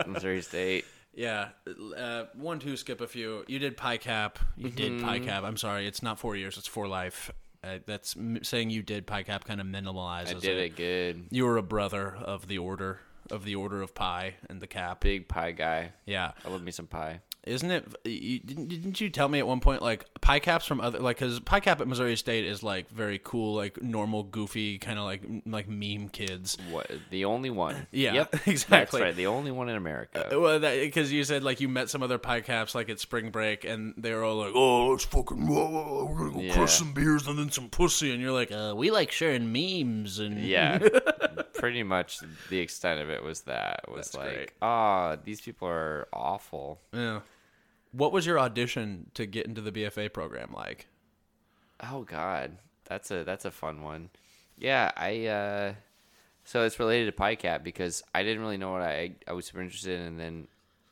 Missouri 0.05 0.41
State. 0.41 0.83
Yeah. 1.13 1.49
Uh, 1.97 2.25
one, 2.33 2.59
two, 2.59 2.75
skip 2.77 3.01
a 3.01 3.07
few. 3.07 3.43
You 3.47 3.59
did 3.59 3.77
pie 3.77 3.97
PyCap. 3.97 4.35
You 4.57 4.69
did 4.69 4.93
Mm-hmm. 4.93 5.07
PyCap. 5.07 5.43
I'm 5.43 5.57
sorry. 5.57 5.87
It's 5.87 6.01
not 6.01 6.19
four 6.19 6.35
years. 6.35 6.57
It's 6.57 6.67
for 6.67 6.87
life. 6.87 7.31
Uh, 7.63 7.77
that's 7.85 8.17
m- 8.17 8.43
saying 8.43 8.69
you 8.71 8.81
did 8.81 9.05
pie 9.07 9.23
PyCap 9.23 9.45
kind 9.45 9.61
of 9.61 9.67
minimalizes 9.67 10.35
I 10.35 10.39
did 10.39 10.57
it 10.57 10.75
good. 10.75 11.25
You 11.29 11.45
were 11.45 11.57
a 11.57 11.63
brother 11.63 12.15
of 12.15 12.47
the 12.47 12.57
order 12.57 12.99
of 13.31 13.45
the 13.45 13.55
order 13.55 13.81
of 13.81 13.95
Pi 13.95 14.35
and 14.49 14.59
the 14.61 14.67
cap. 14.67 14.99
Big 14.99 15.29
pie 15.29 15.51
guy. 15.51 15.93
Yeah. 16.05 16.31
I 16.45 16.49
love 16.49 16.61
me 16.61 16.71
some 16.71 16.87
pie. 16.87 17.21
Isn't 17.45 17.71
it? 17.71 17.85
You, 18.05 18.39
didn't, 18.39 18.67
didn't 18.69 19.01
you 19.01 19.09
tell 19.09 19.27
me 19.27 19.39
at 19.39 19.45
one 19.47 19.59
point 19.59 19.81
like 19.81 20.05
pie 20.21 20.39
caps 20.39 20.65
from 20.65 20.79
other 20.79 20.99
like 20.99 21.17
because 21.17 21.39
pie 21.41 21.59
cap 21.59 21.81
at 21.81 21.87
Missouri 21.87 22.15
State 22.15 22.45
is 22.45 22.63
like 22.63 22.89
very 22.89 23.19
cool, 23.21 23.55
like 23.55 23.81
normal, 23.83 24.23
goofy 24.23 24.77
kind 24.77 24.97
of 24.97 25.05
like 25.05 25.23
like 25.45 25.67
meme 25.67 26.07
kids. 26.09 26.57
What? 26.71 26.89
The 27.09 27.25
only 27.25 27.49
one. 27.49 27.87
Yeah, 27.91 28.13
Yep. 28.13 28.31
That's 28.31 28.47
exactly. 28.47 29.01
right. 29.01 29.15
The 29.15 29.27
only 29.27 29.51
one 29.51 29.67
in 29.69 29.75
America. 29.75 30.27
Well, 30.31 30.59
because 30.59 31.11
you 31.11 31.23
said 31.25 31.43
like 31.43 31.59
you 31.59 31.67
met 31.67 31.89
some 31.89 32.01
other 32.01 32.17
pie 32.17 32.41
caps 32.41 32.73
like 32.75 32.89
at 32.89 32.99
spring 32.99 33.29
break, 33.29 33.65
and 33.65 33.93
they 33.97 34.13
were 34.13 34.23
all 34.23 34.37
like, 34.37 34.53
"Oh, 34.55 34.87
let's 34.91 35.03
fucking 35.05 35.45
whoa, 35.45 36.05
we're 36.09 36.17
gonna 36.19 36.31
go 36.33 36.41
Yeah. 36.41 36.53
crush 36.53 36.73
some 36.73 36.93
beers 36.93 37.27
and 37.27 37.37
then 37.37 37.51
some 37.51 37.69
pussy," 37.69 38.11
and 38.13 38.21
you're 38.21 38.31
like, 38.31 38.51
uh, 38.51 38.73
"We 38.75 38.89
like 38.89 39.11
sharing 39.11 39.51
memes 39.51 40.19
and 40.19 40.39
Yeah. 40.39 40.79
pretty 41.53 41.83
much 41.83 42.19
the 42.49 42.59
extent 42.59 42.99
of 42.99 43.09
it 43.09 43.23
was 43.23 43.41
that 43.41 43.81
was 43.89 44.11
That's 44.11 44.15
like, 44.17 44.53
ah, 44.61 45.17
these 45.23 45.39
people 45.41 45.67
are 45.67 46.07
awful. 46.13 46.79
Yeah. 46.93 47.19
What 47.93 48.11
was 48.11 48.25
your 48.25 48.39
audition 48.39 49.09
to 49.13 49.25
get 49.25 49.45
into 49.45 49.61
the 49.61 49.71
BFA 49.71 50.11
program 50.11 50.51
like? 50.53 50.87
Oh 51.81 52.03
God, 52.03 52.57
that's 52.85 53.11
a 53.11 53.23
that's 53.23 53.45
a 53.45 53.51
fun 53.51 53.81
one. 53.83 54.09
Yeah, 54.57 54.91
I. 54.97 55.27
uh 55.27 55.73
So 56.43 56.63
it's 56.63 56.79
related 56.79 57.15
to 57.15 57.21
PyCap 57.21 57.63
because 57.63 58.03
I 58.13 58.23
didn't 58.23 58.41
really 58.41 58.57
know 58.57 58.71
what 58.71 58.81
I 58.81 59.13
I 59.27 59.33
was 59.33 59.45
super 59.45 59.61
interested 59.61 59.99
in, 59.99 60.05
and 60.05 60.19
then, 60.19 60.47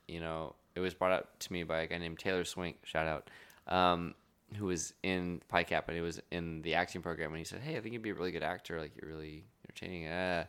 you 0.07 0.19
know, 0.19 0.55
it 0.75 0.79
was 0.79 0.93
brought 0.93 1.11
up 1.11 1.39
to 1.39 1.53
me 1.53 1.63
by 1.63 1.81
a 1.81 1.87
guy 1.87 1.97
named 1.97 2.19
Taylor 2.19 2.45
Swink. 2.45 2.77
Shout 2.83 3.07
out. 3.07 3.29
Um, 3.67 4.15
who 4.55 4.65
was 4.65 4.93
in 5.01 5.41
PyCap 5.51 5.83
and 5.87 5.95
he 5.95 6.01
was 6.01 6.21
in 6.29 6.61
the 6.61 6.75
acting 6.75 7.01
program 7.01 7.29
and 7.31 7.37
he 7.39 7.45
said, 7.45 7.61
"Hey, 7.61 7.77
I 7.77 7.81
think 7.81 7.93
you'd 7.93 8.01
be 8.01 8.09
a 8.09 8.13
really 8.13 8.31
good 8.31 8.43
actor. 8.43 8.79
Like 8.79 8.91
you're 8.99 9.09
really 9.09 9.43
entertaining." 9.65 10.07
Uh, 10.07 10.45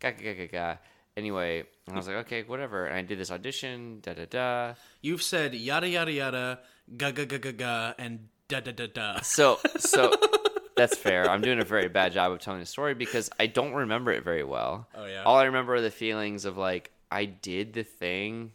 ga 0.00 0.12
ga 0.12 0.22
ga 0.22 0.34
ga 0.34 0.46
ga. 0.46 0.76
Anyway, 1.16 1.64
and 1.86 1.94
I 1.94 1.96
was 1.96 2.06
hmm. 2.06 2.12
like, 2.12 2.26
"Okay, 2.26 2.42
whatever." 2.42 2.86
And 2.86 2.96
I 2.96 3.02
did 3.02 3.18
this 3.18 3.30
audition. 3.30 4.00
Da 4.02 4.14
da 4.14 4.24
da. 4.28 4.74
You've 5.00 5.22
said 5.22 5.54
yada 5.54 5.88
yada 5.88 6.12
yada, 6.12 6.58
ga 6.96 7.12
ga 7.12 7.24
ga 7.24 7.38
ga 7.38 7.52
ga, 7.52 7.94
and 7.98 8.28
da 8.48 8.60
da 8.60 8.72
da 8.72 8.86
da. 8.86 9.20
So 9.20 9.58
so 9.78 10.12
that's 10.76 10.96
fair. 10.96 11.30
I'm 11.30 11.40
doing 11.40 11.60
a 11.60 11.64
very 11.64 11.88
bad 11.88 12.12
job 12.12 12.32
of 12.32 12.40
telling 12.40 12.60
the 12.60 12.66
story 12.66 12.94
because 12.94 13.30
I 13.38 13.46
don't 13.46 13.74
remember 13.74 14.12
it 14.12 14.24
very 14.24 14.44
well. 14.44 14.88
Oh, 14.94 15.06
yeah? 15.06 15.22
All 15.22 15.36
I 15.36 15.44
remember 15.44 15.74
are 15.74 15.80
the 15.80 15.90
feelings 15.90 16.44
of 16.44 16.56
like 16.56 16.90
I 17.10 17.26
did 17.26 17.74
the 17.74 17.84
thing, 17.84 18.52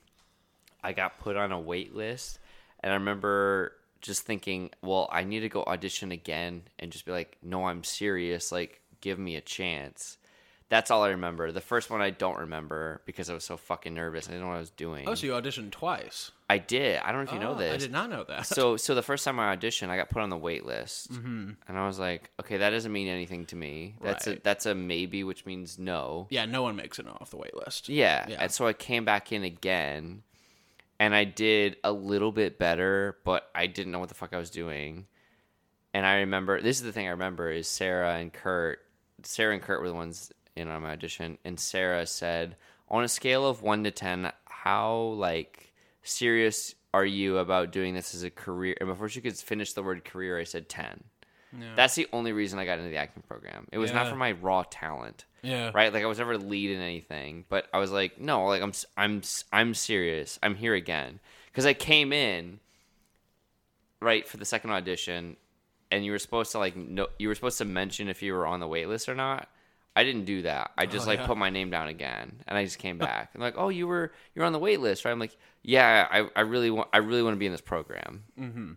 I 0.84 0.94
got 0.94 1.20
put 1.20 1.38
on 1.38 1.52
a 1.52 1.60
wait 1.60 1.96
list, 1.96 2.40
and 2.82 2.92
I 2.92 2.96
remember 2.98 3.74
just 4.02 4.24
thinking, 4.24 4.70
well, 4.82 5.10
I 5.12 5.24
need 5.24 5.42
to 5.42 5.50
go 5.50 5.64
audition 5.64 6.12
again 6.12 6.64
and 6.78 6.92
just 6.92 7.06
be 7.06 7.12
like, 7.12 7.38
no, 7.42 7.66
I'm 7.66 7.84
serious. 7.84 8.52
Like, 8.52 8.82
give 9.02 9.20
me 9.20 9.36
a 9.36 9.42
chance. 9.42 10.18
That's 10.70 10.92
all 10.92 11.02
I 11.04 11.10
remember. 11.10 11.52
The 11.52 11.62
first 11.62 11.90
one 11.90 12.00
I 12.00 12.12
don't 12.12 12.38
remember 12.38 13.02
because 13.06 13.28
I 13.30 13.34
was 13.34 13.44
so 13.44 13.58
fucking 13.58 13.94
nervous. 13.96 14.28
I 14.28 14.32
didn't 14.34 14.44
know 14.44 14.50
what 14.50 14.58
I 14.58 14.60
was 14.60 14.70
doing. 14.70 15.08
Oh, 15.10 15.16
so 15.16 15.26
you 15.26 15.34
auditioned 15.34 15.72
twice. 15.72 16.30
I 16.48 16.60
did. 16.60 17.00
I 17.04 17.12
don't 17.12 17.26
know 17.26 17.30
if 17.30 17.34
you 17.34 17.40
know 17.40 17.52
Oh, 17.54 17.56
this 17.56 17.74
I 17.74 17.78
did 17.78 17.92
not 17.92 18.10
know 18.12 18.24
that. 18.26 18.46
so 18.46 18.78
so 18.78 18.94
the 18.94 19.02
first 19.02 19.26
time 19.26 19.40
I 19.40 19.56
auditioned, 19.56 19.90
I 19.90 19.98
got 19.98 20.10
put 20.10 20.22
on 20.22 20.30
the 20.30 20.38
wait 20.38 20.66
list, 20.68 21.12
Mm-hmm. 21.12 21.50
and 21.68 21.78
I 21.78 21.88
was 21.88 21.98
like, 21.98 22.30
okay, 22.40 22.58
that 22.58 22.70
doesn't 22.70 22.92
mean 22.92 23.08
anything 23.08 23.46
to 23.48 23.56
me. 23.56 23.96
That's 24.02 24.28
a 24.28 24.32
Right. 24.32 24.44
that's 24.44 24.68
a 24.68 24.76
maybe, 24.76 25.24
which 25.24 25.44
means 25.46 25.80
no. 25.80 26.28
yeah, 26.30 26.46
no 26.46 26.62
one 26.62 26.76
makes 26.76 27.00
it 27.00 27.08
off 27.08 27.32
the 27.32 27.38
wait 27.38 27.56
list. 27.56 27.90
Yeah. 27.90 28.26
Yeah. 28.30 28.38
And 28.40 28.52
so 28.52 28.68
I 28.68 28.74
came 28.74 29.06
back 29.06 29.32
in 29.32 29.44
again, 29.44 30.22
and 31.00 31.16
I 31.16 31.24
did 31.24 31.78
a 31.84 31.92
little 31.92 32.32
bit 32.32 32.60
better, 32.60 33.18
but 33.26 33.50
I 33.56 33.66
didn't 33.66 33.92
know 33.92 34.00
what 34.00 34.10
the 34.10 34.16
fuck 34.16 34.34
I 34.34 34.38
was 34.38 34.52
doing. 34.52 35.08
And 35.96 36.06
I 36.06 36.18
remember 36.20 36.62
this 36.62 36.78
is 36.78 36.84
the 36.84 36.92
thing 36.92 37.08
I 37.08 37.12
remember 37.12 37.50
is 37.50 37.68
Sarah 37.68 38.16
and 38.18 38.32
Kurt. 38.32 38.80
Sarah 39.24 39.54
and 39.54 39.62
Kurt 39.62 39.82
were 39.82 39.88
the 39.90 39.94
ones 39.96 40.32
in 40.60 40.68
on 40.68 40.84
my 40.84 40.92
audition, 40.92 41.38
and 41.44 41.60
Sarah 41.60 42.06
said, 42.06 42.56
on 42.90 43.04
a 43.04 43.08
scale 43.08 43.48
of 43.48 43.62
one 43.62 43.84
to 43.86 43.92
ten, 43.92 44.32
how 44.46 44.96
like 45.18 45.74
serious 46.04 46.76
are 46.94 47.06
you 47.06 47.38
about 47.38 47.72
doing 47.72 47.94
this 47.94 48.16
as 48.16 48.24
a 48.24 48.30
career? 48.30 48.76
And 48.80 48.90
before 48.90 49.10
she 49.10 49.22
could 49.22 49.36
finish 49.38 49.74
the 49.74 49.84
word 49.84 50.04
career, 50.06 50.40
I 50.40 50.44
said 50.44 50.70
ten. 50.70 51.04
That's 51.76 51.96
the 51.96 52.08
only 52.14 52.32
reason 52.32 52.60
I 52.60 52.66
got 52.66 52.78
into 52.78 52.92
the 52.92 52.98
acting 52.98 53.24
program. 53.28 53.68
It 53.72 53.80
was 53.80 53.92
not 53.92 54.08
for 54.08 54.16
my 54.16 54.34
raw 54.34 54.64
talent 54.70 55.26
Yeah. 55.42 55.72
right? 55.74 55.92
Like 55.92 56.04
I 56.04 56.06
was 56.06 56.20
never 56.20 56.38
lead 56.38 56.70
in 56.70 56.80
anything, 56.80 57.44
but 57.50 57.68
I 57.74 57.80
was 57.80 57.92
like, 57.92 58.20
no, 58.22 58.46
like 58.46 58.62
I'm, 58.62 58.72
I'm, 58.96 59.22
I'm 59.52 59.74
serious. 59.74 60.38
I'm 60.44 60.54
here 60.54 60.76
again 60.76 61.20
because 61.48 61.66
I 61.66 61.74
came 61.74 62.14
in 62.14 62.60
right 64.00 64.28
for 64.28 64.38
the 64.38 64.46
second 64.46 64.70
audition, 64.72 65.38
and 65.92 66.06
you 66.06 66.12
were 66.12 66.20
supposed 66.20 66.52
to 66.52 66.60
like, 66.60 66.76
no, 66.76 67.08
you 67.18 67.28
were 67.28 67.36
supposed 67.36 67.58
to 67.58 67.66
mention 67.66 68.10
if 68.10 68.22
you 68.22 68.34
were 68.34 68.46
on 68.46 68.60
the 68.60 68.68
wait 68.68 68.88
list 68.88 69.10
or 69.10 69.16
not. 69.16 69.50
I 70.00 70.04
didn't 70.06 70.26
do 70.26 70.44
that. 70.44 70.72
I 70.78 70.86
just 70.86 71.06
Oh, 71.06 71.10
like 71.10 71.20
yeah. 71.20 71.28
put 71.28 71.38
my 71.38 71.50
name 71.50 71.70
down 71.70 71.88
again, 71.90 72.42
and 72.48 72.58
I 72.58 72.64
just 72.64 72.80
came 72.80 72.98
back. 72.98 73.32
and 73.34 73.42
like, 73.44 73.56
oh, 73.58 73.70
you 73.70 73.86
were 73.88 74.12
you're 74.34 74.46
on 74.46 74.54
the 74.54 74.60
wait 74.60 74.80
list, 74.80 75.04
right? 75.04 75.12
I'm 75.12 75.20
like, 75.20 75.36
yeah, 75.62 76.08
I, 76.10 76.28
I 76.36 76.42
really 76.42 76.72
want 76.72 76.88
I 76.94 76.98
really 77.00 77.22
want 77.24 77.34
to 77.36 77.40
be 77.40 77.46
in 77.48 77.52
this 77.52 77.62
program. 77.62 78.24
Mm-hmm. 78.40 78.72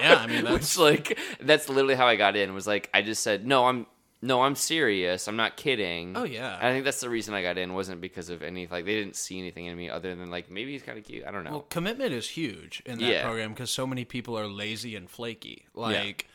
Yeah, 0.00 0.14
I 0.16 0.26
mean 0.26 0.44
that's 0.44 0.76
Which 0.76 0.78
like 0.78 1.18
that's 1.40 1.68
literally 1.68 1.94
how 1.94 2.06
I 2.06 2.16
got 2.16 2.36
in. 2.36 2.54
Was 2.54 2.66
like 2.66 2.90
I 2.92 3.02
just 3.02 3.22
said 3.22 3.46
no, 3.46 3.66
I'm 3.66 3.86
no, 4.20 4.42
I'm 4.42 4.56
serious. 4.56 5.28
I'm 5.28 5.36
not 5.36 5.56
kidding. 5.56 6.16
Oh, 6.16 6.24
yeah. 6.24 6.56
And 6.58 6.66
I 6.66 6.72
think 6.72 6.84
that's 6.84 6.98
the 7.00 7.08
reason 7.08 7.34
I 7.34 7.42
got 7.42 7.56
in. 7.56 7.72
wasn't 7.72 8.00
because 8.00 8.30
of 8.30 8.42
any 8.42 8.66
like 8.66 8.84
they 8.84 8.94
didn't 8.96 9.14
see 9.14 9.38
anything 9.38 9.66
in 9.66 9.76
me 9.76 9.88
other 9.90 10.14
than 10.16 10.28
like 10.30 10.50
maybe 10.50 10.72
he's 10.72 10.82
kind 10.82 10.98
of 10.98 11.04
cute. 11.04 11.24
I 11.24 11.30
don't 11.30 11.44
know. 11.44 11.50
Well, 11.52 11.66
commitment 11.70 12.12
is 12.12 12.28
huge 12.30 12.82
in 12.84 12.98
that 12.98 13.04
Yeah. 13.04 13.22
program 13.24 13.50
because 13.52 13.70
so 13.70 13.86
many 13.86 14.04
people 14.04 14.36
are 14.36 14.48
lazy 14.48 14.96
and 14.96 15.08
flaky. 15.08 15.66
Like, 15.74 16.26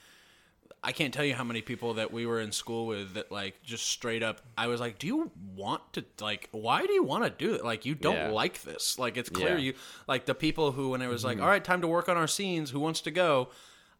I 0.85 0.91
can't 0.91 1.13
tell 1.13 1.23
you 1.23 1.33
how 1.33 1.43
many 1.45 1.61
people 1.61 1.93
that 1.93 2.11
we 2.11 2.25
were 2.25 2.41
in 2.41 2.51
school 2.51 2.85
with 2.87 3.13
that, 3.13 3.31
like, 3.31 3.63
just 3.63 3.87
straight 3.87 4.21
up, 4.21 4.41
I 4.57 4.67
was 4.67 4.81
like, 4.81 4.99
do 4.99 5.07
you 5.07 5.31
want 5.55 5.81
to, 5.93 6.03
like, 6.19 6.49
why 6.51 6.85
do 6.85 6.91
you 6.91 7.03
want 7.03 7.23
to 7.23 7.29
do 7.29 7.53
it? 7.53 7.63
Like, 7.63 7.85
you 7.85 7.95
don't 7.95 8.15
Yeah. 8.15 8.29
like 8.31 8.63
this. 8.63 8.99
Like, 8.99 9.15
it's 9.15 9.29
clear 9.29 9.51
Yeah. 9.51 9.57
You, 9.57 9.73
like, 10.07 10.25
the 10.25 10.35
people 10.35 10.73
who, 10.73 10.89
when 10.89 11.01
it 11.01 11.07
was 11.07 11.23
like, 11.23 11.39
all 11.39 11.47
right, 11.47 11.63
time 11.63 11.79
to 11.81 11.87
work 11.87 12.09
on 12.09 12.17
our 12.17 12.27
scenes, 12.27 12.71
who 12.71 12.79
wants 12.81 12.99
to 13.01 13.11
go? 13.11 13.49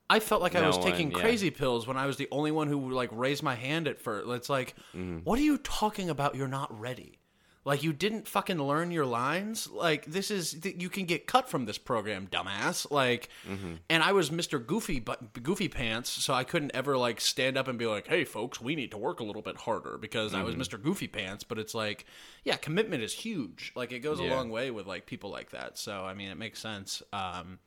I 0.10 0.20
felt 0.20 0.42
like 0.42 0.56
I 0.56 0.68
was 0.68 0.78
one, 0.78 0.92
taking 0.92 1.12
yeah. 1.12 1.20
crazy 1.22 1.50
pills 1.50 1.88
when 1.88 1.96
I 1.96 2.06
was 2.06 2.18
the 2.18 2.28
only 2.30 2.52
one 2.52 2.68
who 2.68 2.92
like 2.92 3.10
raised 3.14 3.42
my 3.42 3.56
hand 3.56 3.88
at 3.88 4.02
first. 4.02 4.28
It's 4.30 4.50
like, 4.50 4.76
Mm-hmm. 4.94 5.20
what 5.20 5.40
are 5.40 5.44
you 5.44 5.58
talking 5.60 6.10
about? 6.10 6.36
You're 6.36 6.50
not 6.50 6.78
ready. 6.78 7.20
Like 7.66 7.82
you 7.82 7.94
didn't 7.94 8.28
fucking 8.28 8.62
learn 8.62 8.92
your 8.92 9.06
lines. 9.06 9.70
Like 9.70 10.06
this 10.06 10.30
is 10.32 10.52
th- 10.54 10.82
you 10.82 10.90
can 10.90 11.06
get 11.06 11.28
cut 11.28 11.48
from 11.50 11.66
this 11.66 11.78
program, 11.78 12.28
dumbass. 12.28 12.92
Like, 12.92 13.30
Mm-hmm. 13.50 13.76
and 13.90 14.04
I 14.04 14.12
was 14.12 14.30
Mr. 14.32 14.64
Goofy, 14.66 15.00
but 15.00 15.42
Goofy 15.42 15.70
Pants, 15.70 16.10
so 16.10 16.34
I 16.34 16.44
couldn't 16.44 16.72
ever 16.74 16.98
like 16.98 17.22
stand 17.22 17.58
up 17.58 17.70
and 17.70 17.80
be 17.80 17.86
like, 17.86 18.08
"Hey, 18.08 18.26
folks, 18.26 18.60
we 18.60 18.76
need 18.76 18.92
to 18.92 18.98
work 18.98 19.22
a 19.22 19.24
little 19.24 19.42
bit 19.42 19.56
harder," 19.58 19.98
because 19.98 20.34
I 20.34 20.44
was 20.44 20.56
Mm-hmm. 20.56 20.62
Mr. 20.76 20.82
Goofy 20.84 21.08
Pants. 21.08 21.44
But 21.46 21.58
it's 21.58 21.74
like, 21.74 22.06
yeah, 22.44 22.58
commitment 22.58 23.02
is 23.02 23.14
huge. 23.14 23.72
Like 23.76 23.92
it 23.94 24.00
goes 24.00 24.20
a 24.20 24.24
long 24.24 24.50
way 24.50 24.70
with 24.70 24.86
like 24.86 25.06
people 25.06 25.30
like 25.30 25.52
that. 25.52 25.78
So 25.78 26.04
I 26.04 26.14
mean, 26.14 26.30
it 26.32 26.38
makes 26.38 26.60
sense. 26.60 27.02
Um, 27.14 27.60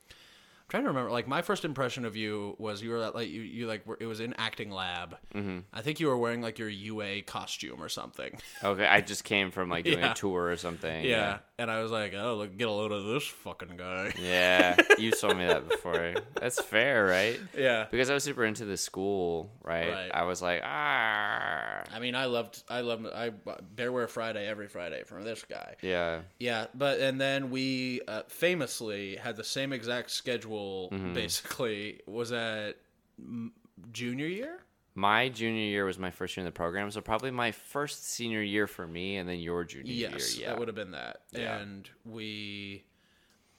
trying 0.69 0.83
to 0.83 0.89
remember 0.89 1.11
like 1.11 1.29
my 1.29 1.43
first 1.43 1.65
impression 1.65 2.05
of 2.05 2.17
you 2.17 2.57
was 2.59 2.83
you 2.83 2.91
were 2.91 2.99
like 3.11 3.29
you, 3.29 3.41
you 3.43 3.67
like 3.67 3.87
were, 3.87 3.97
it 4.01 4.07
was 4.07 4.21
in 4.21 4.35
acting 4.35 4.71
lab 4.71 5.17
Mm-hmm. 5.35 5.59
i 5.73 5.81
think 5.83 6.01
you 6.01 6.07
were 6.09 6.17
wearing 6.17 6.41
like 6.43 6.59
your 6.59 6.69
ua 6.69 7.23
costume 7.23 7.81
or 7.83 7.89
something 7.89 8.39
okay, 8.65 8.87
I 8.87 9.01
just 9.01 9.23
came 9.25 9.51
from 9.51 9.69
like 9.69 9.85
doing 9.85 9.99
Yeah. 10.07 10.13
a 10.13 10.15
tour 10.15 10.47
or 10.47 10.57
something. 10.57 11.05
yeah. 11.05 11.39
and 11.59 11.71
i 11.71 11.83
was 11.83 11.91
like 11.93 12.15
oh 12.17 12.35
look 12.37 12.57
get 12.57 12.69
a 12.69 12.71
load 12.73 12.91
of 12.93 13.05
this 13.05 13.25
fucking 13.27 13.77
guy 13.77 14.13
Yeah, 14.21 14.77
you 14.99 15.13
told 15.13 15.37
me 15.37 15.47
that 15.47 15.69
before. 15.69 16.15
That's 16.41 16.61
fair, 16.63 17.05
right? 17.07 17.39
yeah 17.57 17.87
Because 17.91 18.11
I 18.11 18.15
was 18.15 18.25
super 18.25 18.45
into 18.45 18.65
the 18.65 18.77
school, 18.77 19.51
right? 19.63 19.91
Right. 19.91 20.11
I 20.13 20.25
was 20.25 20.41
like, 20.43 20.63
ah, 20.65 21.83
i 21.93 21.99
mean 22.01 22.15
i 22.15 22.25
loved 22.27 22.63
i 22.69 22.81
loved 22.81 23.07
i 23.07 23.31
bearwear 23.77 24.09
friday 24.09 24.47
every 24.49 24.69
friday 24.69 25.03
from 25.05 25.23
this 25.23 25.45
guy 25.49 25.77
yeah, 25.83 26.21
yeah 26.39 26.67
but 26.75 26.99
and 27.01 27.21
then 27.21 27.51
we 27.51 28.01
uh, 28.09 28.23
famously 28.29 29.17
had 29.17 29.37
the 29.37 29.45
same 29.45 29.73
exact 29.73 30.11
schedule 30.11 30.56
Mm-hmm. 30.93 31.15
basically 31.15 32.01
was 32.07 32.31
that 32.31 32.77
mm, 33.23 33.51
junior 33.93 34.27
year 34.27 34.59
My 34.95 35.29
junior 35.29 35.63
year 35.65 35.85
was 35.85 35.99
my 35.99 36.11
first 36.11 36.37
year 36.37 36.43
in 36.43 36.47
the 36.47 36.53
program, 36.53 36.91
so 36.91 37.01
probably 37.01 37.31
my 37.31 37.53
first 37.53 38.09
senior 38.09 38.43
year 38.43 38.67
for 38.67 38.87
me, 38.87 39.17
and 39.19 39.29
then 39.29 39.39
your 39.39 39.65
junior 39.65 39.93
Yes, 39.93 40.37
year. 40.37 40.45
Yeah, 40.45 40.51
that 40.53 40.59
would 40.59 40.69
have 40.69 40.75
been 40.75 40.93
that. 40.93 41.19
Yeah. 41.33 41.59
And 41.59 41.89
we, 42.05 42.85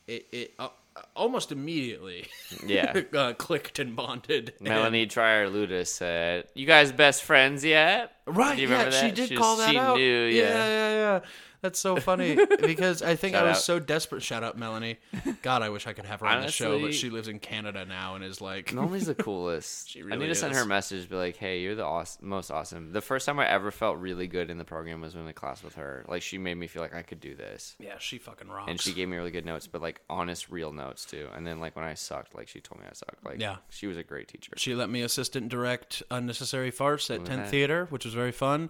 it, 0.08 0.26
it 0.32 0.54
uh, 0.58 0.70
almost 1.16 1.52
immediately, 1.52 2.26
Yeah. 2.66 3.02
uh, 3.14 3.34
clicked 3.34 3.78
and 3.80 3.96
bonded. 3.96 4.54
and- 4.60 4.68
Melanie 4.68 5.06
Trier 5.06 5.48
Ludus 5.48 5.94
said, 5.94 6.46
"You 6.56 6.66
guys 6.66 6.92
best 6.92 7.24
friends 7.24 7.64
yet?" 7.64 8.14
right? 8.26 8.58
Yeah, 8.58 8.90
she 8.90 9.12
did 9.12 9.30
She 9.30 9.36
call 9.36 9.58
that 9.58 9.70
she 9.70 9.78
out. 9.78 9.98
knew, 9.98 10.24
yeah, 10.26 10.42
yeah. 10.44 10.68
yeah, 10.68 10.92
yeah. 10.94 11.20
That's 11.62 11.80
so 11.80 11.96
funny 11.98 12.36
because 12.62 13.02
I 13.02 13.16
think 13.16 13.36
I 13.36 13.44
was 13.44 13.58
out. 13.58 13.64
so 13.64 13.80
desperate. 13.80 14.22
Shout 14.24 14.44
out 14.44 14.58
Melanie. 14.58 14.98
God, 15.42 15.62
I 15.62 15.70
wish 15.70 15.88
I 15.88 15.94
could 15.94 16.06
have 16.06 16.20
her 16.20 16.28
on 16.28 16.42
the 16.44 16.52
show, 16.52 16.80
but 16.80 16.94
she 16.94 17.10
lives 17.10 17.28
in 17.28 17.40
Canada 17.40 17.86
now 17.86 18.16
and 18.16 18.24
is 18.24 18.40
like. 18.42 18.74
Melanie's 18.74 19.08
the 19.08 19.16
coolest. 19.28 19.90
She 19.90 20.02
I 20.02 20.04
really 20.06 20.18
need 20.20 20.28
to 20.28 20.36
send 20.36 20.54
her 20.54 20.62
a 20.62 20.66
message, 20.66 21.10
be 21.10 21.16
like, 21.16 21.36
"Hey, 21.38 21.62
you're 21.62 21.76
the 21.76 21.84
awes- 21.86 22.18
most 22.22 22.52
awesome." 22.52 22.92
The 22.94 23.02
first 23.02 23.26
time 23.26 23.40
I 23.40 23.48
ever 23.48 23.72
felt 23.72 23.98
really 23.98 24.28
good 24.28 24.50
in 24.50 24.58
the 24.58 24.64
program 24.66 25.02
was 25.02 25.16
when 25.16 25.26
in 25.28 25.34
class 25.34 25.64
with 25.64 25.76
her. 25.76 26.06
Like, 26.08 26.22
she 26.22 26.38
made 26.38 26.56
me 26.56 26.68
feel 26.68 26.82
like 26.82 26.94
I 26.96 27.02
could 27.02 27.20
do 27.20 27.34
this, 27.36 27.76
Yeah, 27.80 27.98
she 28.00 28.18
fucking 28.18 28.48
rocks. 28.50 28.70
and 28.70 28.80
she 28.80 28.94
gave 28.94 29.08
me 29.10 29.18
really 29.18 29.32
good 29.32 29.46
notes, 29.46 29.68
but 29.68 29.82
like 29.82 30.02
honest, 30.10 30.50
real 30.50 30.72
notes 30.72 31.06
too. 31.06 31.28
And 31.36 31.46
then 31.46 31.60
like 31.60 31.76
when 31.76 31.86
I 31.86 31.96
sucked, 31.96 32.36
like 32.36 32.48
she 32.48 32.60
told 32.62 32.82
me 32.82 32.88
I 32.90 32.94
sucked. 32.94 33.26
Like, 33.26 33.40
Yeah. 33.42 33.58
she 33.70 33.88
was 33.88 33.98
a 33.98 34.04
great 34.04 34.28
teacher. 34.28 34.52
She 34.58 34.76
let 34.76 34.90
me 34.90 35.02
assistant 35.02 35.50
direct 35.50 36.04
Unnecessary 36.12 36.72
Farce 36.72 37.10
at 37.10 37.26
Tent? 37.26 37.48
Theater, 37.50 37.88
which 37.90 38.06
was 38.06 38.14
very 38.14 38.32
fun. 38.32 38.70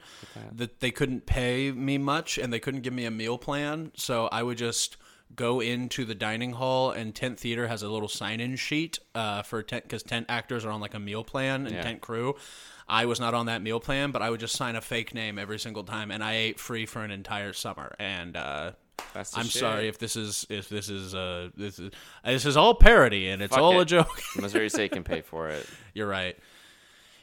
That 0.54 0.80
they 0.80 0.92
couldn't 0.92 1.26
pay 1.26 1.72
me 1.72 1.98
much 1.98 2.38
and 2.38 2.52
they 2.54 2.60
couldn't 2.60 2.77
give 2.82 2.94
me 2.94 3.06
a 3.06 3.12
meal 3.12 3.38
plan, 3.38 3.92
so 3.96 4.28
I 4.32 4.44
would 4.44 4.58
just 4.58 4.98
go 5.36 5.60
into 5.60 6.06
the 6.06 6.16
dining 6.16 6.54
hall 6.54 6.92
and 6.92 7.14
Tent 7.14 7.38
Theater 7.40 7.68
has 7.68 7.84
a 7.84 7.90
little 7.90 8.08
sign-in 8.08 8.56
sheet 8.56 8.98
uh, 9.14 9.42
for 9.42 9.62
tent 9.62 9.84
because 9.84 10.02
tent 10.02 10.26
actors 10.30 10.64
are 10.64 10.72
on 10.72 10.80
like 10.80 10.94
a 10.94 11.00
meal 11.00 11.24
plan 11.24 11.66
and 11.68 11.76
Yeah. 11.76 11.82
tent 11.82 12.00
crew. 12.02 12.36
I 12.88 13.06
was 13.06 13.20
not 13.20 13.34
on 13.34 13.48
that 13.48 13.62
meal 13.62 13.82
plan, 13.82 14.12
but 14.12 14.22
I 14.22 14.30
would 14.30 14.40
just 14.40 14.56
sign 14.56 14.78
a 14.78 14.82
fake 14.82 15.14
name 15.14 15.38
every 15.38 15.60
single 15.60 15.84
time, 15.84 16.10
and 16.12 16.24
I 16.24 16.36
ate 16.36 16.60
free 16.60 16.86
for 16.86 17.04
an 17.04 17.12
entire 17.12 17.52
summer. 17.52 17.94
And 18.00 18.38
uh, 18.38 18.72
I'm 19.14 19.26
shit. 19.46 19.60
sorry 19.60 19.88
if 19.90 20.00
this 20.00 20.16
is 20.16 20.46
if 20.50 20.70
this 20.70 20.88
is 20.90 21.14
uh, 21.14 21.50
this 21.58 21.78
is 21.80 21.92
this 22.24 22.46
is 22.46 22.56
all 22.56 22.74
parody 22.76 23.28
and 23.28 23.42
it's 23.42 23.54
Fuck 23.54 23.62
all 23.62 23.80
a 23.82 23.86
joke. 23.86 24.22
Missouri 24.38 24.70
State 24.70 24.92
can 24.94 25.04
pay 25.04 25.20
for 25.32 25.50
it. 25.50 25.66
You're 25.94 26.08
right. 26.08 26.38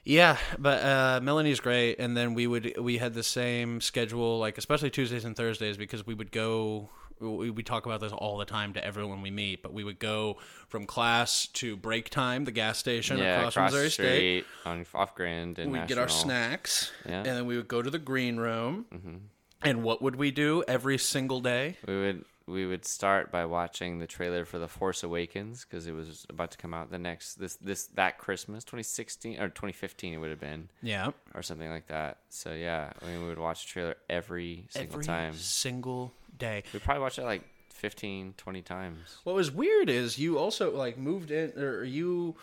Yeah, 0.04 0.36
but 0.58 0.82
uh, 0.84 1.20
Melanie's 1.22 1.60
great, 1.60 1.98
and 1.98 2.14
then 2.16 2.34
we 2.34 2.46
would 2.46 2.74
we 2.78 2.98
had 2.98 3.14
the 3.14 3.22
same 3.22 3.80
schedule, 3.80 4.38
like 4.38 4.58
especially 4.58 4.90
Tuesdays 4.90 5.24
and 5.24 5.34
Thursdays, 5.34 5.76
because 5.76 6.06
we 6.06 6.14
would 6.14 6.30
go. 6.30 6.90
We, 7.20 7.48
we 7.48 7.62
talk 7.62 7.86
about 7.86 8.00
this 8.00 8.12
all 8.12 8.38
the 8.38 8.44
time 8.44 8.72
to 8.74 8.84
everyone 8.84 9.22
we 9.22 9.30
meet, 9.30 9.62
but 9.62 9.72
we 9.72 9.84
would 9.84 10.00
go 10.00 10.38
from 10.68 10.84
class 10.84 11.46
to 11.54 11.76
break 11.76 12.10
time, 12.10 12.44
the 12.44 12.50
gas 12.50 12.76
station 12.78 13.18
Yeah, 13.18 13.36
across, 13.38 13.54
across 13.54 13.72
Missouri 13.72 13.90
State. 13.90 14.46
on 14.66 14.84
off 14.92 15.14
Grand 15.14 15.58
and 15.60 15.70
We'd 15.72 15.86
get 15.86 15.96
our 15.96 16.08
snacks, 16.08 16.90
Yeah. 17.08 17.18
and 17.18 17.26
then 17.26 17.46
we 17.46 17.56
would 17.56 17.68
go 17.68 17.80
to 17.82 17.88
the 17.88 18.00
green 18.00 18.36
room. 18.36 18.86
Mm-hmm. 18.92 19.14
And 19.62 19.82
what 19.84 20.02
would 20.02 20.16
we 20.16 20.32
do 20.32 20.64
every 20.66 20.98
single 20.98 21.40
day? 21.40 21.76
We 21.86 21.94
would 21.98 22.24
we 22.46 22.66
would 22.66 22.84
start 22.84 23.32
by 23.32 23.46
watching 23.46 23.98
the 23.98 24.06
trailer 24.06 24.44
for 24.44 24.58
The 24.58 24.68
Force 24.68 25.02
Awakens 25.02 25.64
because 25.64 25.86
it 25.86 25.92
was 25.92 26.26
about 26.28 26.50
to 26.50 26.58
come 26.58 26.74
out 26.74 26.90
the 26.90 26.98
next 26.98 27.36
this 27.36 27.56
this 27.56 27.86
that 27.94 28.18
Christmas 28.18 28.64
2016 28.64 29.40
or 29.40 29.48
2015 29.48 30.12
it 30.12 30.16
would 30.18 30.30
have 30.30 30.40
been 30.40 30.68
Yeah, 30.82 31.12
or 31.34 31.42
something 31.42 31.70
like 31.70 31.86
that. 31.88 32.18
So 32.28 32.52
yeah, 32.52 32.92
I 33.02 33.06
mean 33.06 33.22
we 33.22 33.28
would 33.28 33.38
watch 33.38 33.64
the 33.64 33.68
trailer 33.70 33.94
every 34.10 34.66
single 34.70 34.92
every 34.94 35.04
time. 35.04 35.32
single 35.34 36.12
day. 36.38 36.64
We 36.72 36.80
probably 36.80 37.02
watched 37.02 37.18
it 37.18 37.24
like 37.24 37.44
15, 37.70 38.34
20 38.36 38.62
times. 38.62 39.18
What 39.24 39.34
was 39.34 39.50
weird 39.50 39.88
is 39.88 40.18
you 40.18 40.38
also 40.38 40.76
like 40.76 40.98
moved 40.98 41.30
in, 41.30 41.52
or 41.58 41.82
you. 41.84 42.36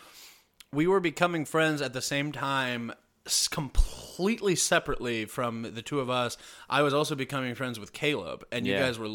We 0.72 0.86
were 0.86 1.00
becoming 1.00 1.44
friends 1.44 1.82
at 1.82 1.92
the 1.92 2.00
same 2.00 2.32
time, 2.32 2.92
completely 3.48 4.56
separately 4.56 5.24
from 5.24 5.62
the 5.74 5.82
two 5.82 6.00
of 6.00 6.10
us. 6.10 6.36
I 6.68 6.82
was 6.82 6.92
also 6.92 7.14
becoming 7.14 7.54
friends 7.54 7.78
with 7.78 7.92
Caleb, 7.92 8.44
and 8.50 8.66
you 8.66 8.72
Yeah. 8.74 8.80
guys 8.80 8.98
were 8.98 9.08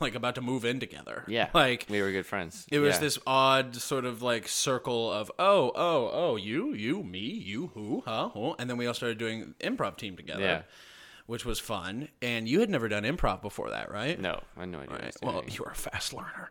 like 0.00 0.14
about 0.14 0.34
to 0.36 0.40
move 0.40 0.64
in 0.64 0.80
together. 0.80 1.24
Yeah, 1.26 1.48
like 1.54 1.86
we 1.88 2.02
were 2.02 2.12
good 2.12 2.26
friends. 2.26 2.66
it 2.70 2.78
was 2.78 2.96
Yeah. 2.96 3.00
this 3.00 3.18
odd 3.26 3.76
sort 3.76 4.04
of 4.04 4.22
like 4.22 4.48
circle 4.48 5.10
of 5.10 5.30
oh 5.38 5.72
oh 5.74 6.10
oh 6.12 6.36
you 6.36 6.74
you 6.74 7.02
me 7.02 7.20
you 7.20 7.68
who 7.74 8.02
huh 8.04 8.28
who 8.30 8.54
and 8.58 8.68
then 8.68 8.76
we 8.76 8.86
all 8.86 8.94
started 8.94 9.18
doing 9.18 9.54
improv 9.60 9.96
team 9.96 10.16
together. 10.16 10.42
Yeah. 10.42 10.62
Which 11.26 11.46
was 11.46 11.58
fun, 11.58 12.08
and 12.20 12.46
you 12.46 12.60
had 12.60 12.68
never 12.68 12.86
done 12.86 13.04
improv 13.04 13.40
before 13.40 13.70
that, 13.70 13.90
right? 13.90 14.20
No, 14.20 14.42
I 14.58 14.60
had 14.60 14.68
no 14.68 14.80
idea. 14.80 14.96
Right. 15.04 15.16
Well, 15.22 15.42
you 15.48 15.62
were 15.64 15.70
a 15.70 15.74
fast 15.74 16.12
learner. 16.12 16.50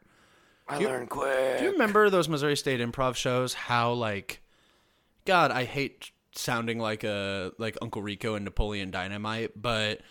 I 0.68 0.80
learned 0.80 1.12
quick. 1.12 1.60
Do 1.60 1.66
you 1.66 1.72
remember 1.74 2.10
those 2.10 2.28
Missouri 2.28 2.56
State 2.58 2.80
improv 2.80 3.16
shows? 3.16 3.54
How 3.54 3.92
like, 3.94 4.42
God, 5.26 5.52
I 5.52 5.66
hate 5.66 6.10
sounding 6.36 6.80
like 6.80 7.04
a 7.04 7.52
like 7.58 7.78
Uncle 7.82 8.02
Rico 8.02 8.36
and 8.36 8.46
Napoleon 8.46 8.92
Dynamite, 8.92 9.52
but 9.62 10.02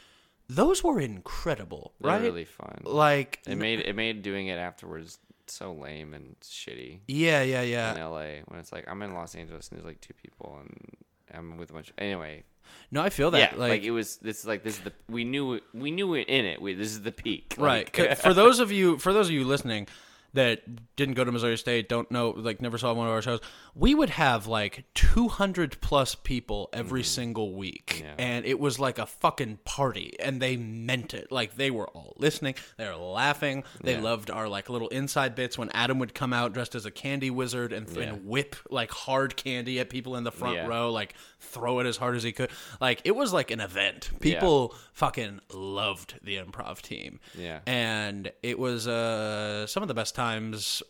those 0.49 0.83
were 0.85 1.01
incredible, 1.01 1.95
They 2.01 2.09
were 2.09 2.15
right? 2.15 2.23
really 2.23 2.45
fun. 2.45 2.83
Like, 2.85 3.41
It 3.47 3.57
made 3.57 3.81
it 3.81 3.97
made 3.97 4.23
doing 4.23 4.49
it 4.49 4.59
afterwards 4.59 5.19
so 5.47 5.73
lame 5.73 6.15
and 6.15 6.37
shitty 6.41 7.01
yeah, 7.09 7.43
yeah, 7.43 7.63
yeah. 7.63 7.95
in. 7.95 8.01
LA 8.01 8.43
when 8.47 8.59
it's 8.61 8.73
like 8.73 8.85
I'm 8.89 9.03
in 9.03 9.13
Los 9.15 9.35
Angeles 9.35 9.69
and 9.69 9.79
there's 9.79 9.87
like 9.87 10.01
two 10.01 10.15
people 10.15 10.59
and 10.61 10.97
I'm 11.35 11.57
with 11.57 11.71
a 11.71 11.73
bunch. 11.73 11.93
anyway, 11.99 12.45
No, 12.91 13.03
I 13.03 13.09
feel 13.11 13.31
that. 13.33 13.39
yeah, 13.53 13.59
like, 13.59 13.71
like, 13.71 13.83
it 13.83 13.91
was. 13.91 14.17
This 14.19 14.41
is 14.41 14.47
like 14.47 14.63
this 14.63 14.77
is 14.79 14.85
the 14.85 14.93
we 15.09 15.25
knew 15.25 15.61
we 15.75 15.91
knew 15.91 16.15
it 16.15 16.29
in 16.29 16.45
it. 16.45 16.61
We, 16.61 16.75
this 16.75 16.89
is 16.93 17.03
the 17.03 17.13
peak, 17.13 17.55
right. 17.59 17.85
Like, 17.87 17.93
'Cause 18.09 18.21
for 18.21 18.35
those 18.35 18.61
of 18.61 18.71
you, 18.71 18.99
for 18.99 19.13
those 19.13 19.29
of 19.29 19.33
you 19.35 19.45
listening 19.45 19.89
that 20.35 20.97
didn't 20.97 21.15
go 21.15 21.25
to 21.25 21.31
Missouri 21.33 21.59
State, 21.59 21.89
don't 21.89 22.11
know, 22.11 22.31
like 22.31 22.63
never 22.63 22.79
saw 22.79 22.93
one 22.95 23.07
of 23.07 23.13
our 23.13 23.21
shows, 23.21 23.41
we 23.75 23.95
would 23.95 24.11
have 24.11 24.47
like 24.47 24.85
200 24.95 25.79
plus 25.83 26.15
people 26.15 26.71
every 26.73 27.03
single 27.03 27.55
week. 27.55 28.01
Yeah. 28.03 28.15
And 28.19 28.47
it 28.47 28.59
was 28.59 28.79
like 28.79 28.99
a 28.99 29.05
fucking 29.07 29.59
party. 29.65 30.15
And 30.19 30.41
they 30.41 30.57
meant 30.57 31.13
it. 31.13 31.31
Like 31.31 31.57
they 31.57 31.71
were 31.71 31.89
all 31.89 32.15
listening. 32.19 32.55
They 32.79 32.87
were 32.87 32.97
laughing. 32.97 33.65
They 33.83 33.93
Yeah. 33.95 34.01
loved 34.01 34.31
our 34.31 34.49
like 34.49 34.71
little 34.71 34.89
inside 34.89 35.35
bits 35.35 35.59
when 35.59 35.71
Adam 35.75 35.99
would 35.99 36.15
come 36.15 36.33
out 36.33 36.55
dressed 36.55 36.75
as 36.75 36.87
a 36.87 36.91
candy 36.91 37.31
wizard 37.31 37.73
and, 37.75 37.87
Yeah. 37.91 38.03
and 38.05 38.25
whip 38.27 38.57
like 38.71 38.91
hard 38.91 39.37
candy 39.37 39.81
at 39.81 39.91
people 39.91 40.17
in 40.17 40.25
the 40.25 40.33
front 40.33 40.67
row, 40.67 40.91
like 40.91 41.15
throw 41.41 41.81
it 41.81 41.87
as 41.87 41.99
hard 41.99 42.17
as 42.17 42.23
he 42.23 42.33
could. 42.33 42.51
Like 42.81 43.03
it 43.05 43.15
was 43.15 43.35
like 43.35 43.51
an 43.51 43.61
event. 43.61 44.11
People 44.21 44.75
fucking 44.95 45.41
loved 45.53 46.15
the 46.23 46.37
improv 46.37 46.81
team 46.81 47.21
Yeah. 47.39 47.61
and 47.67 48.33
it 48.43 48.59
was 48.59 48.89
uh, 48.89 49.67
some 49.67 49.83
of 49.83 49.89
the 49.89 49.95
best 49.95 50.15
times 50.15 50.22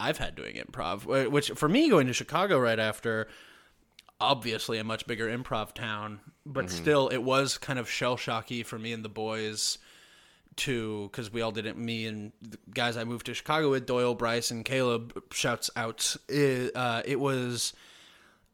I've 0.01 0.19
had 0.19 0.35
doing 0.35 0.57
improv. 0.57 1.31
Which 1.31 1.51
for 1.51 1.69
me, 1.69 1.89
going 1.89 2.07
to 2.07 2.13
Chicago 2.13 2.59
right 2.59 2.79
after, 2.79 3.29
obviously 4.21 4.79
a 4.79 4.85
much 4.85 5.07
bigger 5.07 5.27
improv 5.27 5.73
town, 5.73 6.21
but 6.47 6.71
still 6.71 7.09
it 7.09 7.23
was 7.23 7.59
kind 7.59 7.79
of 7.79 7.89
shell 7.89 8.17
shocky 8.17 8.63
for 8.63 8.79
me 8.79 8.93
and 8.93 9.05
the 9.05 9.09
boys 9.09 9.79
to 10.55 11.09
because 11.11 11.33
we 11.33 11.41
all 11.41 11.51
did 11.51 11.67
it. 11.67 11.77
Me 11.77 12.07
and 12.07 12.33
the 12.43 12.59
guys 12.73 12.97
I 12.97 13.05
moved 13.05 13.27
to 13.27 13.35
Chicago 13.35 13.71
with, 13.71 13.87
Doyle, 13.87 14.15
Bryce, 14.15 14.51
and 14.51 14.65
Caleb. 14.65 15.23
Shouts 15.33 15.71
out. 15.77 16.17
It, 16.29 16.77
uh, 16.77 17.03
it 17.05 17.19
was 17.19 17.73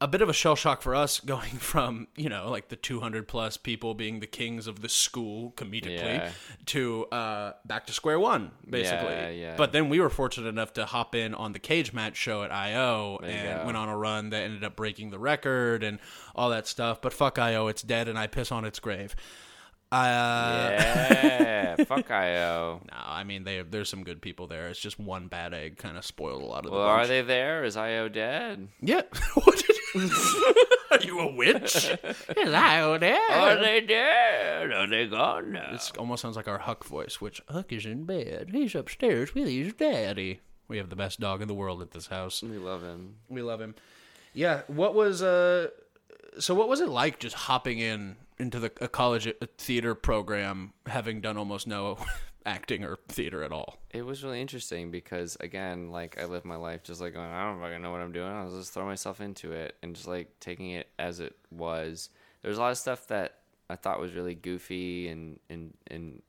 a 0.00 0.06
bit 0.06 0.22
of 0.22 0.28
a 0.28 0.32
shell 0.32 0.54
shock 0.54 0.80
for 0.80 0.94
us 0.94 1.18
going 1.18 1.50
from 1.58 2.06
you 2.16 2.28
know 2.28 2.50
like 2.50 2.68
the 2.68 2.76
200 2.76 3.26
plus 3.26 3.56
people 3.56 3.94
being 3.94 4.20
the 4.20 4.26
kings 4.28 4.66
of 4.68 4.80
the 4.80 4.88
school 4.88 5.52
comedically 5.56 5.98
Yeah. 6.18 6.30
to 6.66 7.06
uh, 7.06 7.52
back 7.64 7.86
to 7.88 7.92
square 7.92 8.20
one 8.20 8.52
basically 8.68 9.08
Yeah, 9.08 9.28
yeah. 9.30 9.54
but 9.56 9.72
then 9.72 9.88
we 9.88 9.98
were 9.98 10.08
fortunate 10.10 10.48
enough 10.48 10.72
to 10.74 10.84
hop 10.86 11.14
in 11.16 11.34
on 11.34 11.52
the 11.52 11.58
cage 11.58 11.92
match 11.92 12.16
show 12.16 12.44
at 12.44 12.52
io 12.52 13.18
and 13.24 13.64
went 13.66 13.76
on 13.76 13.88
a 13.88 13.96
run 13.96 14.30
that 14.30 14.42
ended 14.42 14.62
up 14.62 14.76
breaking 14.76 15.10
the 15.10 15.18
record 15.18 15.82
and 15.82 15.98
all 16.36 16.50
that 16.50 16.68
stuff 16.68 17.02
but 17.02 17.12
fuck 17.12 17.36
io 17.38 17.66
it's 17.66 17.82
dead 17.82 18.06
and 18.08 18.16
i 18.18 18.28
piss 18.28 18.52
on 18.52 18.64
its 18.64 18.78
grave 18.78 19.16
uh, 19.90 20.70
yeah, 20.78 21.76
fuck 21.86 22.10
IO. 22.10 22.82
no, 22.90 22.94
I 22.94 23.24
mean 23.24 23.44
they 23.44 23.62
there's 23.62 23.88
some 23.88 24.04
good 24.04 24.20
people 24.20 24.46
there. 24.46 24.68
It's 24.68 24.78
just 24.78 24.98
one 25.00 25.28
bad 25.28 25.54
egg 25.54 25.78
kind 25.78 25.96
of 25.96 26.04
spoiled 26.04 26.42
a 26.42 26.44
lot 26.44 26.66
of 26.66 26.72
the 26.72 26.76
Well, 26.76 26.86
are 26.86 27.06
they 27.06 27.22
there? 27.22 27.64
Is 27.64 27.74
IO 27.74 28.10
dead? 28.10 28.68
Yeah. 28.82 29.00
What 29.34 29.56
did 29.56 29.76
Are 29.94 31.00
you 31.02 31.20
a 31.20 31.34
witch? 31.34 31.90
Is 32.36 32.52
IO 32.54 32.98
there? 32.98 33.30
Are 33.30 33.58
they 33.60 33.80
dead? 33.80 34.72
Are 34.72 34.86
they 34.86 35.06
gone 35.06 35.52
now? 35.52 35.72
This 35.72 35.92
almost 35.98 36.22
sounds 36.22 36.36
like 36.36 36.48
our 36.48 36.58
Huck 36.58 36.84
voice, 36.84 37.20
which 37.20 37.40
Huck 37.48 37.72
is 37.72 37.86
in 37.86 38.04
bed. 38.04 38.50
He's 38.52 38.74
upstairs 38.74 39.34
with 39.34 39.48
his 39.48 39.72
daddy. 39.74 40.40
We 40.68 40.76
have 40.78 40.90
the 40.90 40.96
best 40.96 41.20
dog 41.20 41.40
in 41.40 41.48
the 41.48 41.54
world 41.54 41.80
at 41.80 41.92
this 41.92 42.08
house. 42.08 42.42
We 42.42 42.58
love 42.58 42.82
him. 42.82 43.16
We 43.28 43.42
love 43.42 43.60
him. 43.60 43.74
Yeah. 44.34 44.62
What 44.66 44.94
was 44.94 45.22
uh? 45.22 45.68
So 46.38 46.54
what 46.54 46.68
was 46.68 46.80
it 46.80 46.88
like 46.88 47.18
just 47.18 47.34
hopping 47.34 47.78
in 47.78 48.16
into 48.38 48.60
the 48.60 48.70
a 48.80 48.88
college 48.88 49.26
uh, 49.26 49.32
theater 49.56 49.94
program, 49.94 50.72
having 50.86 51.20
done 51.20 51.36
almost 51.36 51.66
no 51.66 51.98
acting 52.48 52.82
or 52.82 52.98
theater 53.08 53.42
at 53.42 53.52
all? 53.52 53.78
It 53.90 54.02
was 54.02 54.24
really 54.24 54.40
interesting 54.40 54.90
because 54.90 55.36
again, 55.40 55.90
like 55.90 56.20
I 56.20 56.24
lived 56.24 56.44
my 56.44 56.56
life 56.56 56.82
just 56.82 57.00
like 57.00 57.12
going, 57.12 57.30
I 57.30 57.44
don't 57.44 57.60
fucking 57.60 57.82
know 57.82 57.92
what 57.92 58.00
I'm 58.00 58.12
doing. 58.12 58.32
I 58.32 58.44
was 58.44 58.54
just 58.54 58.72
throwing 58.72 58.88
myself 58.88 59.20
into 59.20 59.52
it 59.52 59.76
and 59.82 59.94
just 59.94 60.08
like 60.08 60.40
taking 60.40 60.70
it 60.70 60.88
as 60.98 61.20
it 61.20 61.36
was. 61.50 62.08
There's 62.42 62.56
a 62.56 62.60
lot 62.60 62.72
of 62.72 62.78
stuff 62.78 63.06
that 63.08 63.34
I 63.68 63.76
thought 63.76 64.00
was 64.00 64.14
really 64.14 64.34
goofy 64.34 65.08
and 65.08 65.38
and 65.50 65.74
and 65.88 66.22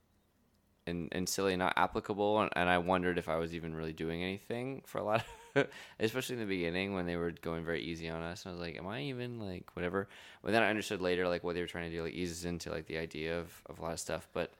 and, 0.88 1.08
and 1.12 1.30
silly, 1.30 1.56
not 1.56 1.74
applicable, 1.78 2.42
and, 2.42 2.50
and 2.56 2.68
I 2.68 2.80
wondered 2.80 3.20
if 3.20 3.30
I 3.30 3.36
was 3.36 3.54
even 3.54 3.76
really 3.76 3.94
doing 3.94 4.24
anything 4.24 4.82
for 4.88 4.98
a 4.98 5.04
lot 5.04 5.24
of, 5.56 5.68
especially 6.00 6.34
in 6.34 6.40
the 6.40 6.48
beginning 6.48 6.96
when 6.96 7.06
they 7.06 7.16
were 7.16 7.30
going 7.30 7.64
very 7.64 7.82
easy 7.82 8.10
on 8.10 8.24
us. 8.24 8.44
And 8.44 8.52
I 8.52 8.54
was 8.54 8.62
like, 8.62 8.78
am 8.78 8.88
I 8.88 9.04
even 9.04 9.40
like 9.40 9.76
whatever? 9.76 10.10
But 10.42 10.52
then 10.52 10.64
I 10.64 10.70
understood 10.70 11.00
later 11.00 11.28
like 11.28 11.44
what 11.44 11.54
they 11.54 11.62
were 11.62 11.68
trying 11.68 11.92
to 11.92 11.96
do, 11.96 12.04
like 12.04 12.14
eases 12.14 12.46
into 12.46 12.72
like 12.72 12.88
the 12.88 12.98
idea 12.98 13.40
of 13.40 13.52
of 13.68 13.78
a 13.78 13.82
lot 13.84 13.94
of 13.94 14.00
stuff, 14.00 14.28
but 14.34 14.52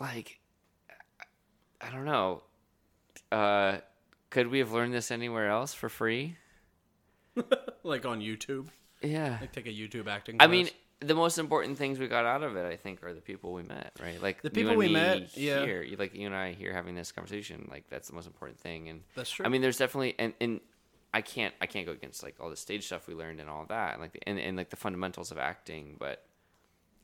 like 0.00 0.40
I 1.80 1.90
don't 1.90 2.04
know. 2.04 2.42
Uh, 3.30 3.78
could 4.30 4.48
we 4.48 4.58
have 4.58 4.72
learned 4.72 4.92
this 4.94 5.10
anywhere 5.10 5.48
else 5.48 5.74
for 5.74 5.88
free? 5.88 6.36
Like 7.82 8.04
on 8.04 8.20
YouTube? 8.20 8.66
Yeah. 9.02 9.38
Like 9.40 9.52
take 9.52 9.66
a 9.66 9.70
YouTube 9.70 10.06
acting. 10.06 10.36
I 10.38 10.46
mean, 10.48 10.68
the 11.00 11.14
most 11.14 11.38
important 11.38 11.78
things 11.78 11.98
we 11.98 12.08
got 12.08 12.26
out 12.26 12.42
of 12.42 12.56
it, 12.56 12.66
I 12.70 12.76
think, 12.76 13.02
are 13.02 13.14
the 13.14 13.22
people 13.22 13.54
we 13.54 13.62
met, 13.62 13.92
right? 14.02 14.20
Like 14.22 14.42
The 14.42 14.50
people 14.50 14.76
we 14.76 14.88
me 14.88 14.92
met, 14.92 15.34
yeah. 15.36 15.64
Here, 15.64 15.82
You- 15.82 15.96
like 15.96 16.14
you 16.14 16.26
and 16.26 16.34
I 16.34 16.52
here 16.52 16.74
having 16.74 16.94
this 16.94 17.10
conversation, 17.10 17.66
like 17.70 17.84
that's 17.88 18.08
the 18.08 18.14
most 18.14 18.26
important 18.26 18.60
thing. 18.60 18.90
And 18.90 19.00
That's 19.16 19.30
true. 19.30 19.46
I 19.46 19.48
mean, 19.48 19.62
there's 19.62 19.78
definitely 19.78 20.14
and 20.18 20.34
and 20.42 20.60
I 21.14 21.22
can't 21.22 21.54
I 21.62 21.66
can't 21.66 21.86
go 21.86 21.92
against 21.92 22.22
like 22.22 22.36
all 22.38 22.50
the 22.50 22.56
stage 22.56 22.84
stuff 22.84 23.06
we 23.08 23.14
learned 23.14 23.40
and 23.40 23.48
all 23.48 23.64
that, 23.70 23.92
and 23.94 24.02
like 24.02 24.12
the, 24.12 24.28
and, 24.28 24.38
and 24.38 24.56
like 24.58 24.68
the 24.68 24.76
fundamentals 24.76 25.30
of 25.30 25.38
acting, 25.38 25.96
but. 25.98 26.22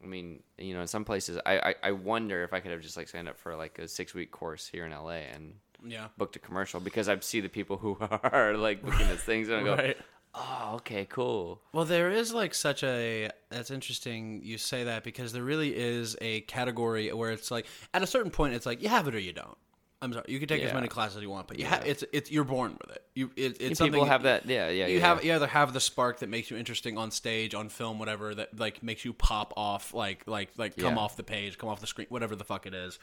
I 0.02 0.06
mean, 0.06 0.42
you 0.58 0.74
know, 0.74 0.80
in 0.80 0.86
some 0.86 1.04
places, 1.04 1.38
I, 1.46 1.58
I, 1.58 1.74
I 1.84 1.90
wonder 1.92 2.44
if 2.44 2.52
I 2.52 2.60
could 2.60 2.70
have 2.70 2.80
just 2.80 2.96
like 2.96 3.08
signed 3.08 3.28
up 3.28 3.38
for 3.38 3.56
like 3.56 3.78
a 3.78 3.88
six 3.88 4.14
week 4.14 4.30
course 4.30 4.66
here 4.66 4.86
in 4.86 4.92
LA 4.92 5.22
and 5.34 5.54
yeah. 5.84 6.08
booked 6.16 6.36
a 6.36 6.38
commercial 6.38 6.80
because 6.80 7.08
I 7.08 7.18
see 7.20 7.40
the 7.40 7.48
people 7.48 7.76
who 7.76 7.96
are 8.22 8.56
like 8.56 8.82
booking 8.82 9.08
these 9.08 9.22
things 9.22 9.48
and 9.48 9.58
I 9.58 9.62
go, 9.62 9.74
Right. 9.74 9.96
oh, 10.34 10.72
okay, 10.76 11.06
cool. 11.06 11.62
Well, 11.72 11.84
there 11.84 12.10
is 12.10 12.32
like 12.32 12.54
such 12.54 12.82
a. 12.84 13.30
That's 13.50 13.70
interesting 13.70 14.42
you 14.42 14.58
say 14.58 14.84
that 14.84 15.04
because 15.04 15.32
there 15.32 15.42
really 15.42 15.76
is 15.76 16.16
a 16.20 16.42
category 16.42 17.12
where 17.12 17.30
it's 17.30 17.50
like 17.50 17.66
at 17.94 18.02
a 18.02 18.06
certain 18.06 18.30
point 18.30 18.54
it's 18.54 18.66
like 18.66 18.82
you 18.82 18.88
have 18.88 19.08
it 19.08 19.14
or 19.14 19.20
you 19.20 19.32
don't. 19.32 19.56
I'm 20.02 20.12
sorry, 20.12 20.26
you 20.28 20.38
can 20.38 20.46
take 20.48 20.62
as 20.62 20.74
many 20.74 20.88
classes 20.88 21.16
as 21.16 21.22
you 21.22 21.30
want, 21.30 21.48
but 21.48 21.58
you 21.58 21.64
have 21.64 21.86
it's 21.86 22.04
it's 22.12 22.30
you're 22.30 22.44
born 22.44 22.76
with 22.80 22.96
it. 22.96 23.04
You 23.14 23.30
it, 23.34 23.56
it's 23.60 23.80
People 23.80 24.04
have 24.04 24.24
that, 24.24 24.44
yeah, 24.46 24.68
yeah. 24.68 24.86
You 24.86 24.98
yeah, 24.98 25.06
have 25.06 25.24
you 25.24 25.34
either 25.34 25.46
have 25.46 25.72
the 25.72 25.80
spark 25.80 26.18
that 26.20 26.28
makes 26.28 26.50
you 26.50 26.56
interesting 26.58 26.98
on 26.98 27.10
stage, 27.10 27.54
on 27.54 27.68
film, 27.70 27.98
whatever 27.98 28.34
that 28.34 28.58
like 28.58 28.82
makes 28.82 29.04
you 29.06 29.12
pop 29.14 29.54
off, 29.56 29.94
like 29.94 30.22
like 30.26 30.50
like 30.58 30.76
come 30.76 30.94
Yeah. 30.96 31.00
off 31.00 31.16
the 31.16 31.22
page, 31.22 31.56
come 31.56 31.70
off 31.70 31.80
the 31.80 31.86
screen, 31.86 32.06
whatever 32.10 32.36
the 32.36 32.44
fuck 32.44 32.66
it 32.66 32.74
is. 32.74 32.98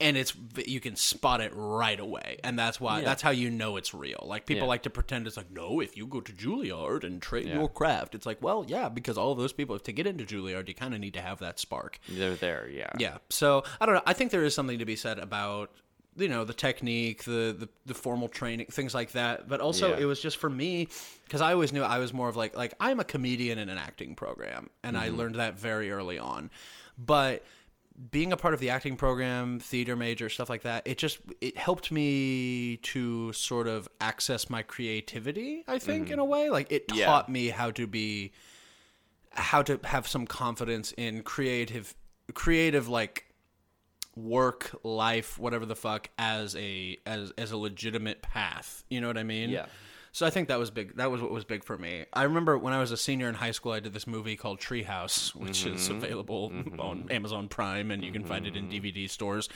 and 0.00 0.16
it's 0.16 0.32
you 0.66 0.78
can 0.80 0.94
spot 0.94 1.40
it 1.40 1.50
right 1.56 1.98
away 1.98 2.38
and 2.44 2.56
that's 2.56 2.80
why 2.80 3.00
that's 3.02 3.20
how 3.20 3.30
you 3.30 3.50
know 3.50 3.76
it's 3.76 3.92
real 3.92 4.22
like 4.28 4.46
people 4.46 4.62
Yeah. 4.62 4.68
like 4.68 4.84
to 4.84 4.90
pretend 4.90 5.26
it's 5.26 5.36
like 5.36 5.50
no 5.50 5.80
if 5.80 5.96
you 5.96 6.06
go 6.06 6.20
to 6.20 6.32
juilliard 6.32 7.02
and 7.02 7.20
train 7.20 7.48
Yeah. 7.48 7.58
your 7.58 7.68
craft 7.68 8.14
it's 8.14 8.24
like 8.24 8.40
well 8.40 8.64
yeah 8.68 8.88
because 8.88 9.18
all 9.18 9.34
those 9.34 9.52
people 9.52 9.76
to 9.76 9.92
get 9.92 10.06
into 10.06 10.24
juilliard 10.24 10.68
you 10.68 10.74
kind 10.74 10.94
of 10.94 11.00
need 11.00 11.14
to 11.14 11.20
have 11.20 11.40
that 11.40 11.58
spark 11.58 11.98
They're 12.08 12.36
there, 12.36 12.68
yeah. 12.70 12.90
yeah 12.96 13.18
so 13.28 13.64
i 13.80 13.86
don't 13.86 13.96
know 13.96 14.02
i 14.06 14.12
think 14.12 14.30
there 14.30 14.44
is 14.44 14.54
something 14.54 14.78
to 14.78 14.84
be 14.84 14.94
said 14.94 15.18
about 15.18 15.72
you 16.18 16.28
know 16.28 16.44
the 16.44 16.52
technique 16.52 17.24
the 17.24 17.54
the, 17.58 17.68
the 17.86 17.94
formal 17.94 18.28
training 18.28 18.66
things 18.66 18.94
like 18.94 19.12
that. 19.12 19.48
But 19.48 19.60
also 19.60 19.90
Yeah. 19.90 20.02
it 20.02 20.04
was 20.04 20.20
just 20.20 20.36
for 20.36 20.50
me 20.50 20.88
because 21.24 21.40
i 21.40 21.52
always 21.52 21.72
knew 21.72 21.82
i 21.82 21.98
was 21.98 22.12
more 22.12 22.28
of 22.28 22.36
like 22.36 22.56
like 22.56 22.74
i'm 22.80 23.00
a 23.00 23.04
comedian 23.04 23.58
in 23.58 23.68
an 23.68 23.78
acting 23.78 24.14
program 24.14 24.70
and 24.82 24.96
i 24.96 25.08
mm-hmm. 25.08 25.16
learned 25.16 25.34
that 25.36 25.58
very 25.58 25.90
early 25.90 26.18
on. 26.18 26.50
But 26.98 27.44
being 28.10 28.32
a 28.32 28.36
part 28.36 28.54
of 28.54 28.60
the 28.60 28.70
acting 28.70 28.96
program 28.96 29.58
theater 29.58 29.96
major 29.96 30.28
stuff 30.28 30.48
like 30.48 30.62
that 30.62 30.86
it 30.86 30.98
just 30.98 31.18
it 31.40 31.56
helped 31.56 31.90
me 31.90 32.76
to 32.78 33.32
sort 33.32 33.66
of 33.66 33.88
access 34.00 34.48
my 34.48 34.62
creativity 34.62 35.64
i 35.66 35.78
think 35.78 36.04
mm-hmm. 36.04 36.12
in 36.14 36.18
a 36.20 36.24
way. 36.24 36.48
Like 36.50 36.70
it 36.70 36.84
Yeah. 36.92 37.06
taught 37.06 37.28
me 37.28 37.48
how 37.48 37.70
to 37.72 37.86
be 37.86 38.32
how 39.32 39.62
to 39.62 39.78
have 39.84 40.06
some 40.08 40.26
confidence 40.26 40.92
in 40.92 41.22
creative 41.22 41.94
creative 42.34 42.88
like 42.88 43.27
work 44.18 44.70
life 44.82 45.38
whatever 45.38 45.66
the 45.66 45.76
fuck 45.76 46.08
as 46.18 46.56
a 46.56 46.98
as 47.06 47.32
as 47.38 47.52
a 47.52 47.56
legitimate 47.56 48.22
path. 48.22 48.84
You 48.88 49.00
know 49.00 49.06
what 49.06 49.18
i 49.18 49.22
mean? 49.22 49.50
Yeah. 49.50 49.66
so 50.12 50.26
i 50.26 50.30
think 50.30 50.48
that 50.48 50.58
was 50.58 50.70
big 50.70 50.96
that 50.96 51.10
was 51.10 51.22
what 51.22 51.30
was 51.30 51.44
big 51.44 51.64
for 51.64 51.78
me. 51.78 52.04
I 52.12 52.24
remember 52.24 52.58
when 52.58 52.72
i 52.72 52.80
was 52.80 52.90
a 52.90 52.96
senior 52.96 53.28
in 53.28 53.34
high 53.34 53.52
school 53.52 53.72
i 53.72 53.80
did 53.80 53.92
this 53.92 54.06
movie 54.06 54.36
called 54.36 54.60
treehouse 54.60 55.34
which 55.34 55.64
is 55.64 55.88
mm-hmm. 55.88 55.98
available 55.98 56.50
mm-hmm. 56.50 56.80
on 56.80 57.06
amazon 57.10 57.48
prime 57.48 57.90
and 57.90 58.02
you 58.02 58.12
can 58.12 58.24
find 58.24 58.46
it 58.46 58.56
in 58.56 58.68
mm-hmm. 58.68 58.86
dvd 58.86 59.08
stores. 59.10 59.48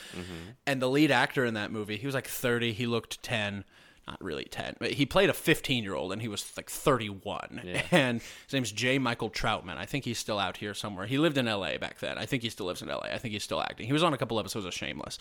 And 0.67 0.81
the 0.81 0.89
lead 0.89 1.11
actor 1.11 1.45
in 1.45 1.55
that 1.55 1.73
movie 1.73 1.97
he 1.97 2.07
was 2.07 2.15
like 2.15 2.29
30 2.29 2.73
he 2.73 2.87
looked 2.87 3.23
10 3.23 3.65
not 4.07 4.23
really 4.23 4.45
10 4.45 4.77
but 4.79 4.93
he 4.93 5.07
played 5.07 5.31
a 5.31 5.35
15 5.35 5.85
year 5.85 5.95
old 5.95 6.13
and 6.13 6.23
he 6.23 6.29
was 6.29 6.53
like 6.57 6.69
31 6.71 7.61
and 7.91 8.21
his 8.21 8.53
name's 8.53 8.73
j. 8.73 8.99
Michael 8.99 9.31
Trautmann. 9.31 9.77
I 9.77 9.87
think 9.87 10.05
he's 10.05 10.19
still 10.19 10.39
out 10.39 10.57
here 10.57 10.75
somewhere. 10.75 11.07
He 11.07 11.19
lived 11.19 11.39
in 11.39 11.47
la 11.47 11.77
back 11.79 11.99
then. 12.01 12.19
I 12.19 12.27
think 12.27 12.43
he 12.43 12.51
still 12.51 12.67
lives 12.67 12.83
in 12.83 12.89
la 12.89 13.01
i 13.01 13.19
think 13.19 13.33
he's 13.33 13.45
still 13.45 13.61
acting. 13.61 13.87
He 13.87 13.93
was 13.93 14.03
on 14.03 14.15
a 14.15 14.19
couple 14.19 14.39
episodes 14.39 14.67
of 14.67 14.75
shameless. 14.75 15.19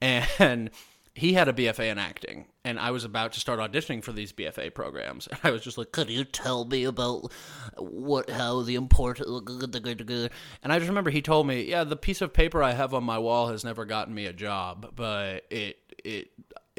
And 0.00 0.70
he 1.14 1.32
had 1.32 1.48
a 1.48 1.52
bfa 1.52 1.90
in 1.90 1.98
acting 1.98 2.46
and 2.64 2.78
i 2.78 2.90
was 2.90 3.04
about 3.04 3.32
to 3.32 3.40
start 3.40 3.58
auditioning 3.58 4.02
for 4.02 4.12
these 4.12 4.32
bfa 4.32 4.72
programs. 4.72 5.26
And 5.26 5.38
i 5.44 5.50
was 5.50 5.62
just 5.62 5.76
like 5.78 5.92
Could 5.92 6.10
you 6.10 6.24
tell 6.24 6.64
me 6.64 6.84
about 6.84 7.32
what 7.76 8.30
how 8.30 8.62
the 8.62 8.76
important 8.76 9.28
and 10.62 10.72
i 10.72 10.78
just 10.78 10.88
remember 10.88 11.10
he 11.10 11.22
told 11.22 11.46
me 11.46 11.62
yeah 11.64 11.84
the 11.84 11.96
piece 11.96 12.20
of 12.20 12.32
paper 12.32 12.62
i 12.62 12.72
have 12.72 12.94
on 12.94 13.04
my 13.04 13.18
wall 13.18 13.48
has 13.48 13.64
never 13.64 13.84
gotten 13.84 14.14
me 14.14 14.26
a 14.26 14.32
job 14.32 14.92
but 14.94 15.44
it 15.50 15.78
it 16.04 16.30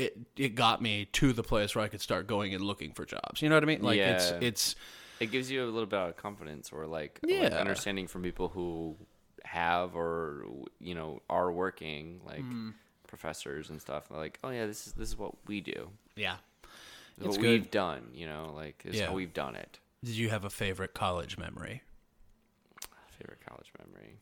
it 0.01 0.17
it 0.35 0.55
got 0.55 0.81
me 0.81 1.05
to 1.13 1.33
the 1.33 1.43
place 1.43 1.75
where 1.75 1.83
i 1.83 1.87
could 1.87 2.01
start 2.01 2.27
going 2.27 2.53
and 2.53 2.63
looking 2.63 2.91
for 2.93 3.05
jobs 3.05 3.41
you 3.41 3.49
know 3.49 3.55
what 3.55 3.63
i 3.63 3.65
mean 3.67 3.81
like 3.81 3.99
it's 3.99 4.31
Yeah. 4.31 4.37
it's 4.41 4.75
It 5.19 5.31
gives 5.31 5.51
you 5.51 5.63
a 5.63 5.69
little 5.75 5.85
bit 5.85 5.99
of 5.99 6.17
confidence 6.17 6.71
or 6.71 6.87
like, 6.87 7.19
like 7.21 7.31
Yeah. 7.31 7.57
understanding 7.59 8.07
from 8.07 8.23
people 8.23 8.49
who 8.49 8.95
have 9.43 9.95
or 9.95 10.45
you 10.79 10.95
know 10.95 11.21
are 11.29 11.51
working 11.51 12.21
like 12.25 12.39
Mm-hmm. 12.43 12.69
professors 13.07 13.69
and 13.69 13.79
stuff. 13.81 14.09
Like, 14.09 14.39
oh 14.43 14.49
yeah, 14.49 14.65
this 14.65 14.87
is 14.87 14.93
this 14.93 15.09
is 15.09 15.17
what 15.17 15.33
we 15.47 15.59
do. 15.61 15.89
yeah 16.15 16.37
It's 17.17 17.27
what 17.27 17.39
good. 17.39 17.41
we've 17.41 17.69
done. 17.71 18.03
You 18.13 18.25
know, 18.27 18.53
like 18.55 18.81
is 18.85 18.95
Yeah. 18.99 19.07
how 19.07 19.13
we've 19.13 19.33
done 19.33 19.55
it. 19.55 19.79
did 20.03 20.15
you 20.15 20.29
have 20.29 20.43
a 20.45 20.49
favorite 20.49 20.93
college 20.93 21.37
memory 21.37 21.81
Favorite 23.19 23.41
college 23.47 23.71
memory. 23.77 24.17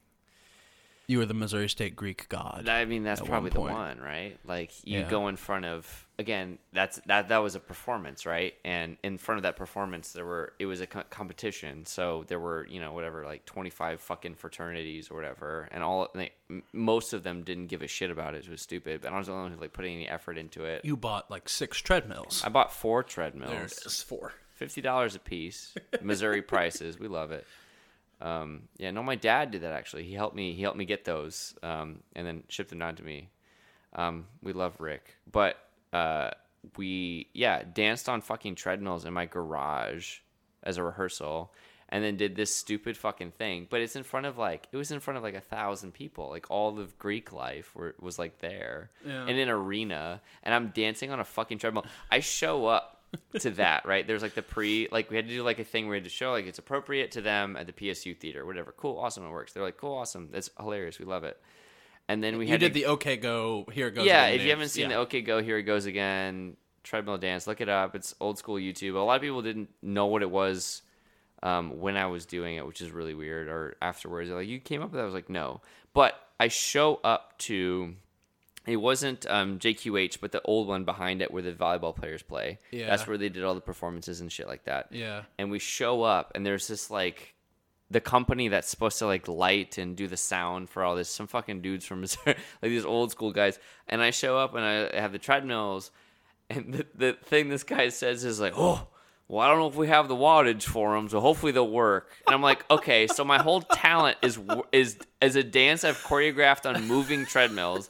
You 1.09 1.17
were 1.17 1.25
the 1.25 1.33
missouri 1.33 1.67
state 1.67 1.95
greek 1.95 2.29
god 2.29 2.69
I 2.69 2.85
mean, 2.85 3.03
that's 3.03 3.19
probably 3.19 3.49
one 3.51 3.67
the 3.67 3.73
one, 3.73 3.99
right? 3.99 4.37
Like 4.45 4.71
you 4.85 4.99
Yeah. 4.99 5.09
go 5.09 5.27
in 5.27 5.35
front 5.35 5.65
of 5.65 6.07
again. 6.19 6.57
That's 6.73 6.99
that. 7.07 7.29
That 7.29 7.37
was 7.39 7.55
a 7.55 7.59
performance, 7.59 8.25
right? 8.25 8.53
And 8.63 8.97
in 9.03 9.17
front 9.17 9.37
of 9.39 9.43
that 9.43 9.55
performance, 9.55 10.11
there 10.13 10.25
were 10.25 10.53
it 10.59 10.65
was 10.67 10.81
a 10.81 10.87
co- 10.87 11.03
competition. 11.09 11.85
So 11.85 12.25
there 12.27 12.39
were 12.39 12.67
you 12.69 12.79
know 12.79 12.93
whatever 12.93 13.23
like 13.25 13.45
twenty 13.45 13.69
five 13.71 14.01
fucking 14.01 14.35
fraternities 14.35 15.09
or 15.09 15.15
whatever, 15.15 15.67
and 15.71 15.81
all 15.83 16.09
they, 16.13 16.31
most 16.73 17.13
of 17.13 17.23
them 17.23 17.43
didn't 17.43 17.67
give 17.67 17.81
a 17.81 17.87
shit 17.87 18.11
about 18.11 18.35
it. 18.35 18.45
It 18.45 18.49
was 18.51 18.61
stupid, 18.61 19.01
but 19.01 19.11
I 19.11 19.17
was 19.17 19.27
the 19.27 19.33
only 19.33 19.43
one 19.43 19.53
who 19.53 19.61
like 19.61 19.73
put 19.73 19.85
any 19.85 20.07
effort 20.07 20.37
into 20.37 20.63
it. 20.65 20.85
you 20.85 20.95
bought 20.95 21.31
like 21.31 21.49
six 21.49 21.77
treadmills 21.79 22.43
I 22.45 22.49
bought 22.49 22.71
four 22.73 23.01
there 23.01 23.07
it 23.07 23.09
treadmills, 23.33 23.71
is 23.85 24.03
four 24.03 24.33
fifty 24.53 24.81
dollars 24.81 25.15
a 25.15 25.19
piece, 25.19 25.73
Missouri 26.01 26.41
prices. 26.41 26.99
We 26.99 27.07
love 27.07 27.31
it. 27.31 27.45
Um, 28.21 28.63
yeah, 28.77 28.91
no, 28.91 29.01
my 29.03 29.15
dad 29.15 29.51
did 29.51 29.61
that 29.61 29.71
actually. 29.73 30.03
He 30.03 30.13
helped 30.13 30.35
me. 30.35 30.53
He 30.53 30.61
helped 30.61 30.77
me 30.77 30.85
get 30.85 31.05
those, 31.05 31.55
um, 31.63 31.99
and 32.15 32.25
then 32.27 32.43
shipped 32.49 32.69
them 32.69 32.79
down 32.79 32.95
to 32.95 33.03
me. 33.03 33.29
Um, 33.93 34.25
we 34.43 34.53
love 34.53 34.79
Rick, 34.79 35.15
but 35.31 35.57
uh, 35.93 36.31
we 36.77 37.27
yeah 37.33 37.63
danced 37.63 38.09
on 38.09 38.21
fucking 38.21 38.55
treadmills 38.55 39.05
in 39.05 39.13
my 39.13 39.25
garage 39.25 40.17
as 40.63 40.77
a 40.77 40.83
rehearsal, 40.83 41.53
and 41.87 42.03
then 42.03 42.17
did 42.17 42.35
this 42.35 42.53
stupid 42.53 42.97
fucking 42.97 43.31
thing. 43.31 43.65
But 43.69 43.79
it's 43.81 43.95
in 43.95 44.03
front 44.03 44.25
of 44.25 44.37
like 44.37 44.67
it 44.71 44.77
was 44.77 44.91
in 44.91 44.99
front 44.99 45.17
of 45.17 45.23
like 45.23 45.33
a 45.35 45.41
thousand 45.41 45.93
people. 45.93 46.29
Like 46.29 46.45
all 46.51 46.77
of 46.77 46.99
Greek 46.99 47.31
life 47.31 47.73
were, 47.73 47.95
was 47.99 48.19
like 48.19 48.39
there 48.39 48.91
Yeah. 49.05 49.25
in 49.27 49.39
an 49.39 49.49
arena, 49.49 50.21
and 50.43 50.53
I'm 50.53 50.67
dancing 50.69 51.09
on 51.11 51.19
a 51.19 51.25
fucking 51.25 51.57
treadmill. 51.59 51.85
I 52.11 52.19
show 52.19 52.65
up 52.67 52.98
to 53.39 53.51
that 53.51 53.85
right. 53.85 54.05
There's 54.05 54.21
like 54.21 54.35
the 54.35 54.41
pre 54.41 54.87
like 54.91 55.09
we 55.09 55.15
had 55.15 55.27
to 55.27 55.33
do 55.33 55.43
like 55.43 55.59
a 55.59 55.63
thing 55.63 55.85
where 55.85 55.91
we 55.91 55.97
had 55.97 56.03
to 56.03 56.09
show 56.09 56.31
like 56.31 56.45
it's 56.45 56.59
appropriate 56.59 57.11
to 57.11 57.21
them 57.21 57.55
at 57.55 57.65
the 57.67 57.73
PSU 57.73 58.17
theater, 58.17 58.45
whatever. 58.45 58.73
Cool, 58.75 58.97
awesome, 58.99 59.25
it 59.25 59.29
works. 59.29 59.53
They're 59.53 59.63
like 59.63 59.77
cool, 59.77 59.97
awesome, 59.97 60.29
that's 60.31 60.49
hilarious, 60.59 60.99
we 60.99 61.05
love 61.05 61.23
it. 61.23 61.39
And 62.07 62.23
then 62.23 62.37
we 62.37 62.45
you 62.45 62.51
had 62.51 62.59
did 62.59 62.73
to, 62.73 62.79
the 62.79 62.85
okay 62.87 63.17
go 63.17 63.67
here 63.71 63.87
it 63.87 63.91
goes 63.95 64.05
yeah, 64.05 64.27
if 64.27 64.41
you 64.41 64.49
haven't 64.49 64.69
seen 64.69 64.83
Yeah. 64.89 64.95
the 64.97 65.01
OK 65.01 65.21
Go, 65.21 65.41
here 65.41 65.57
it 65.57 65.63
goes 65.63 65.85
again. 65.85 66.57
Treadmill 66.81 67.17
dance, 67.17 67.45
look 67.45 67.61
it 67.61 67.69
up. 67.69 67.93
It's 67.93 68.15
old 68.19 68.37
school 68.39 68.55
YouTube. 68.55 68.95
A 68.95 68.99
lot 68.99 69.15
of 69.17 69.21
people 69.21 69.41
didn't 69.41 69.69
know 69.81 70.07
what 70.07 70.21
it 70.23 70.31
was 70.31 70.81
um, 71.43 71.79
when 71.79 71.97
I 71.97 72.07
was 72.07 72.25
doing 72.25 72.55
it, 72.55 72.65
which 72.65 72.81
is 72.81 72.89
really 72.89 73.13
weird. 73.13 73.47
Or 73.47 73.75
afterwards, 73.81 74.29
they're 74.29 74.37
like, 74.39 74.47
"You 74.47 74.59
came 74.59 74.81
up 74.81 74.91
with 74.91 74.95
that?" 74.97 75.01
I 75.03 75.05
was 75.05 75.13
like, 75.13 75.29
"No," 75.29 75.61
but 75.93 76.15
I 76.39 76.47
show 76.47 76.99
up 77.03 77.37
to. 77.39 77.95
It 78.69 78.77
wasn't 78.77 79.25
um, 79.29 79.59
JQH, 79.59 80.19
but 80.21 80.31
the 80.31 80.41
old 80.43 80.67
one 80.67 80.83
behind 80.83 81.21
it 81.21 81.31
where 81.31 81.41
the 81.41 81.51
volleyball 81.51 81.95
players 81.95 82.21
play. 82.21 82.59
Yeah. 82.71 82.87
That's 82.87 83.07
where 83.07 83.17
they 83.17 83.29
did 83.29 83.43
all 83.43 83.55
the 83.55 83.61
performances 83.61 84.21
and 84.21 84.31
shit 84.31 84.47
like 84.47 84.65
that 84.65 84.87
yeah 84.91 85.23
and 85.37 85.51
we 85.51 85.59
show 85.59 86.03
up 86.03 86.31
and 86.35 86.45
there's 86.45 86.67
this 86.67 86.89
like 86.89 87.35
the 87.91 87.99
company 87.99 88.47
that's 88.49 88.69
supposed 88.69 88.99
to 88.99 89.05
like 89.05 89.27
light 89.27 89.77
and 89.77 89.95
do 89.95 90.07
the 90.07 90.17
sound 90.17 90.69
for 90.69 90.83
all 90.83 90.95
this 90.95 91.09
some 91.09 91.27
fucking 91.27 91.61
dudes 91.61 91.85
from 91.85 92.01
Missouri, 92.01 92.35
like 92.61 92.69
these 92.69 92.85
old 92.85 93.11
school 93.11 93.31
guys 93.31 93.59
and 93.87 94.01
i 94.01 94.11
show 94.11 94.37
up 94.37 94.55
and 94.55 94.63
i 94.63 94.99
have 94.99 95.11
the 95.11 95.19
treadmills 95.19 95.91
and 96.49 96.73
the, 96.73 96.85
the 96.95 97.13
thing 97.23 97.49
this 97.49 97.63
guy 97.63 97.89
says 97.89 98.23
is 98.23 98.39
like 98.39 98.53
oh 98.55 98.87
well 99.27 99.41
i 99.41 99.49
don't 99.49 99.59
know 99.59 99.67
if 99.67 99.75
we 99.75 99.87
have 99.87 100.07
the 100.07 100.15
wattage 100.15 100.63
for 100.63 100.95
them 100.95 101.09
so 101.09 101.19
hopefully 101.19 101.51
they'll 101.51 101.69
work 101.69 102.11
and 102.27 102.35
i'm 102.35 102.41
like 102.41 102.69
okay 102.69 103.07
so 103.07 103.23
my 103.23 103.41
whole 103.41 103.61
talent 103.61 104.17
is 104.21 104.39
is 104.71 104.97
as 105.21 105.35
a 105.35 105.43
dance 105.43 105.83
i've 105.83 105.97
choreographed 106.03 106.67
on 106.67 106.87
moving 106.87 107.25
treadmills 107.25 107.89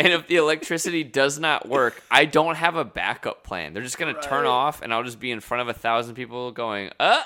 and 0.00 0.12
if 0.14 0.26
the 0.26 0.36
electricity 0.36 1.04
does 1.04 1.38
not 1.38 1.68
work, 1.68 2.02
I 2.10 2.24
don't 2.24 2.56
have 2.56 2.76
a 2.76 2.84
backup 2.84 3.44
plan. 3.44 3.74
They're 3.74 3.82
just 3.82 3.98
gonna 3.98 4.20
turn 4.20 4.46
off, 4.46 4.82
and 4.82 4.92
I'll 4.92 5.04
just 5.04 5.20
be 5.20 5.30
in 5.30 5.40
front 5.40 5.62
of 5.62 5.68
a 5.68 5.78
thousand 5.78 6.14
people 6.14 6.50
going, 6.52 6.90
"Uh, 6.98 7.22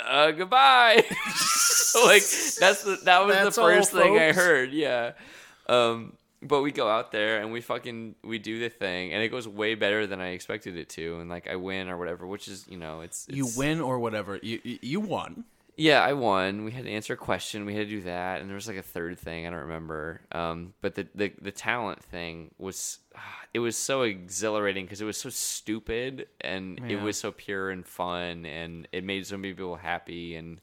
uh, 0.00 0.30
goodbye." 0.32 0.96
like 2.04 2.22
that's 2.22 2.82
the 2.82 2.98
that 3.04 3.24
was 3.26 3.34
That's 3.34 3.56
the 3.56 3.62
first 3.62 3.92
thing 3.92 4.18
I 4.18 4.32
heard. 4.32 4.72
Yeah. 4.72 5.12
Um, 5.68 6.12
but 6.40 6.62
we 6.62 6.70
go 6.70 6.88
out 6.88 7.10
there 7.10 7.40
and 7.40 7.50
we 7.52 7.60
fucking 7.60 8.14
we 8.22 8.38
do 8.38 8.60
the 8.60 8.68
thing, 8.68 9.12
and 9.12 9.22
it 9.22 9.28
goes 9.28 9.48
way 9.48 9.74
better 9.74 10.06
than 10.06 10.20
I 10.20 10.28
expected 10.28 10.76
it 10.76 10.88
to, 10.90 11.18
and 11.20 11.28
like 11.28 11.48
I 11.48 11.56
win 11.56 11.88
or 11.88 11.96
whatever, 11.96 12.26
which 12.26 12.46
is 12.48 12.64
you 12.68 12.76
know 12.78 13.00
it's, 13.00 13.26
you 13.28 13.48
win 13.56 13.80
or 13.80 13.98
whatever 13.98 14.38
you- 14.42 14.60
you 14.80 15.00
won 15.00 15.44
yeah, 15.78 16.02
I 16.02 16.12
won. 16.12 16.64
We 16.64 16.72
had 16.72 16.84
to 16.84 16.90
answer 16.90 17.14
a 17.14 17.16
question. 17.16 17.64
We 17.64 17.74
had 17.74 17.88
to 17.88 17.94
do 17.96 18.02
that, 18.02 18.40
and 18.40 18.50
there 18.50 18.56
was 18.56 18.66
like 18.66 18.76
a 18.76 18.82
third 18.82 19.16
thing 19.18 19.46
I 19.46 19.50
don't 19.50 19.60
remember. 19.60 20.20
Um, 20.32 20.74
but 20.80 20.96
the, 20.96 21.06
the 21.14 21.32
the 21.40 21.52
talent 21.52 22.02
thing 22.02 22.52
was 22.58 22.98
it 23.54 23.60
was 23.60 23.76
so 23.76 24.02
exhilarating 24.02 24.84
because 24.84 25.00
it 25.00 25.04
was 25.04 25.16
so 25.16 25.30
stupid 25.30 26.26
and 26.40 26.80
it 26.90 27.00
was 27.00 27.18
so 27.18 27.30
pure 27.30 27.70
and 27.70 27.86
fun, 27.86 28.44
and 28.44 28.88
it 28.90 29.04
made 29.04 29.24
so 29.24 29.36
many 29.36 29.54
people 29.54 29.76
happy. 29.76 30.34
And 30.34 30.60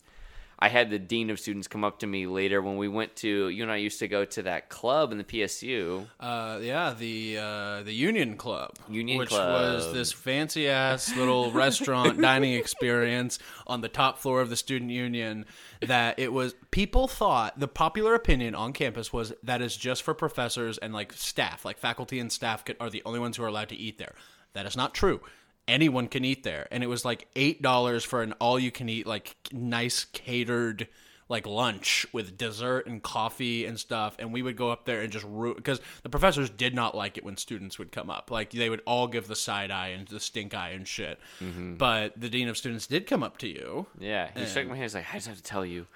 I 0.66 0.68
had 0.68 0.90
the 0.90 0.98
dean 0.98 1.30
of 1.30 1.40
students 1.40 1.68
come 1.68 1.84
up 1.84 2.00
to 2.00 2.08
me 2.08 2.26
later 2.26 2.60
when 2.60 2.78
we 2.78 2.88
went 2.88 3.16
to 3.18 3.50
you 3.50 3.62
and 3.62 3.72
I 3.72 3.76
used 3.76 4.00
to 4.00 4.08
go 4.08 4.26
to 4.26 4.42
that 4.42 4.68
club 4.68 5.12
in 5.12 5.20
the 5.20 5.24
PSU. 5.24 6.08
Uh, 6.20 6.58
yeah, 6.60 6.92
the 6.98 7.38
uh, 7.38 7.84
the 7.84 7.94
Union 7.94 8.36
Club, 8.36 8.72
Union 8.90 9.20
which 9.20 9.30
Club. 9.30 9.48
was 9.48 9.94
this 9.94 10.12
fancy 10.12 10.68
ass 10.68 11.16
little 11.16 11.52
restaurant 11.52 12.20
dining 12.20 12.54
experience 12.54 13.38
on 13.68 13.82
the 13.82 13.88
top 13.88 14.18
floor 14.18 14.42
of 14.42 14.50
the 14.50 14.56
student 14.56 14.90
union. 14.90 15.46
That 15.82 16.18
it 16.18 16.34
was 16.34 16.56
people 16.72 17.08
thought 17.08 17.60
the 17.60 17.68
popular 17.68 18.16
opinion 18.16 18.56
on 18.56 18.74
campus 18.74 19.14
was 19.14 19.34
that 19.44 19.62
is 19.62 19.78
just 19.78 20.02
for 20.02 20.16
professors 20.16 20.80
and 20.80 20.96
like 20.96 21.14
staff, 21.14 21.64
like 21.64 21.78
faculty 21.78 22.18
and 22.18 22.32
staff 22.32 22.66
could, 22.66 22.78
are 22.80 22.90
the 22.90 23.04
only 23.06 23.20
ones 23.20 23.38
who 23.38 23.44
are 23.44 23.48
allowed 23.48 23.70
to 23.70 23.76
eat 23.76 24.00
there. 24.00 24.16
That 24.54 24.66
is 24.66 24.76
not 24.76 24.96
true. 24.96 25.22
Anyone 25.68 26.08
can 26.08 26.24
eat 26.24 26.44
there, 26.44 26.68
and 26.72 26.84
it 26.84 26.88
was 26.88 27.04
like 27.04 27.28
eight 27.36 27.62
dollars 27.62 28.04
for 28.04 28.22
an 28.22 28.34
all 28.34 28.60
you 28.60 28.72
can 28.72 28.88
eat 28.88 29.08
like 29.08 29.36
nice 29.52 30.06
catered 30.06 30.88
like 31.28 31.48
lunch 31.48 32.06
with 32.14 32.38
dessert 32.38 32.86
and 32.86 33.02
coffee 33.02 33.66
and 33.66 33.80
stuff. 33.80 34.16
And 34.20 34.32
we 34.32 34.42
would 34.42 34.56
go 34.56 34.70
up 34.70 34.86
there 34.86 35.02
and 35.02 35.12
just 35.12 35.26
root 35.28 35.58
because 35.58 35.82
the 36.04 36.10
professors 36.10 36.50
did 36.50 36.76
not 36.76 36.96
like 36.96 37.18
it 37.18 37.24
when 37.24 37.38
students 37.38 37.80
would 37.80 37.92
come 37.92 38.10
up. 38.10 38.30
Like 38.30 38.52
they 38.52 38.70
would 38.70 38.82
all 38.86 39.08
give 39.08 39.28
the 39.28 39.36
side 39.36 39.72
eye 39.72 39.88
and 39.88 40.08
the 40.08 40.20
stink 40.20 40.54
eye 40.54 40.70
and 40.70 40.88
shit. 40.88 41.20
Mm-hmm. 41.42 41.76
But 41.76 42.20
the 42.20 42.30
dean 42.30 42.48
of 42.48 42.58
students 42.58 42.86
did 42.86 43.08
come 43.08 43.24
up 43.24 43.40
to 43.40 43.48
you. 43.48 43.88
Yeah, 44.00 44.30
he 44.36 44.46
shook 44.46 44.68
my 44.68 44.76
hand. 44.76 44.84
He's 44.84 44.96
like, 44.96 45.08
I 45.12 45.18
just 45.18 45.28
have 45.28 45.38
to 45.38 45.44
tell 45.44 45.66
you, 45.66 45.88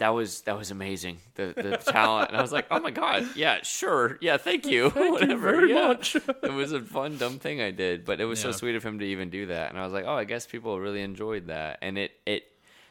that 0.00 0.08
was 0.14 0.40
that 0.42 0.56
was 0.56 0.70
amazing. 0.70 1.18
The 1.34 1.52
the 1.54 1.76
talent. 1.92 2.30
And 2.30 2.38
I 2.38 2.40
was 2.42 2.52
like, 2.52 2.66
oh 2.70 2.80
my 2.80 2.90
god, 2.90 3.26
yeah, 3.36 3.58
sure, 3.62 4.18
yeah, 4.22 4.38
thank 4.38 4.64
you, 4.66 4.88
whatever. 4.90 5.52
very 5.52 5.70
yeah. 5.72 5.88
much. 5.88 6.16
it 6.42 6.52
was 6.52 6.72
a 6.72 6.80
fun 6.80 7.18
dumb 7.18 7.38
thing 7.38 7.60
I 7.60 7.70
did, 7.70 8.06
but 8.06 8.18
it 8.18 8.24
was 8.24 8.40
so 8.40 8.50
sweet 8.50 8.74
of 8.76 8.82
him 8.82 8.98
to 8.98 9.04
even 9.04 9.28
do 9.28 9.46
that. 9.46 9.70
And 9.70 9.78
I 9.78 9.84
was 9.84 9.92
like, 9.92 10.06
oh, 10.06 10.14
I 10.14 10.24
guess 10.24 10.46
people 10.46 10.80
really 10.80 11.02
enjoyed 11.02 11.48
that, 11.48 11.78
and 11.82 11.98
it 11.98 12.12
it 12.26 12.44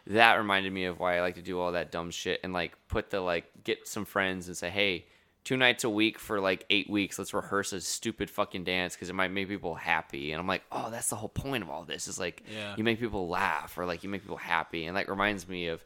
that 0.06 0.36
reminded 0.36 0.72
me 0.72 0.86
of 0.86 1.00
why 1.00 1.18
I 1.18 1.22
like 1.22 1.36
to 1.36 1.42
do 1.42 1.60
all 1.60 1.72
that 1.74 1.92
dumb 1.92 2.12
shit 2.12 2.40
and 2.44 2.54
like 2.54 2.78
put 2.88 3.10
the 3.10 3.22
like 3.22 3.46
get 3.64 3.88
some 3.88 4.06
friends 4.06 4.48
and 4.48 4.56
say, 4.56 4.70
hey. 4.70 5.06
Two 5.46 5.56
nights 5.56 5.86
a 5.86 5.90
week 5.90 6.20
for 6.20 6.40
like 6.42 6.66
eight 6.70 6.90
weeks. 6.90 7.18
Let's 7.18 7.34
rehearse 7.34 7.72
a 7.74 7.80
stupid 7.82 8.30
fucking 8.30 8.66
dance 8.66 8.94
because 8.94 9.10
it 9.10 9.16
might 9.16 9.32
make 9.32 9.48
people 9.48 9.74
happy. 9.74 10.32
And 10.32 10.40
I'm 10.40 10.46
like, 10.46 10.62
oh, 10.72 10.92
that's 10.92 11.10
the 11.10 11.16
whole 11.16 11.30
point 11.30 11.64
of 11.64 11.70
all 11.72 11.86
this. 11.86 12.08
Is 12.10 12.20
like, 12.20 12.44
Yeah. 12.54 12.76
you 12.78 12.84
make 12.84 13.00
people 13.00 13.30
laugh 13.30 13.78
or 13.78 13.86
like 13.86 14.04
you 14.04 14.10
make 14.10 14.22
people 14.22 14.38
happy 14.38 14.86
and 14.86 14.94
like 14.94 15.10
reminds 15.10 15.48
me 15.48 15.68
of 15.68 15.84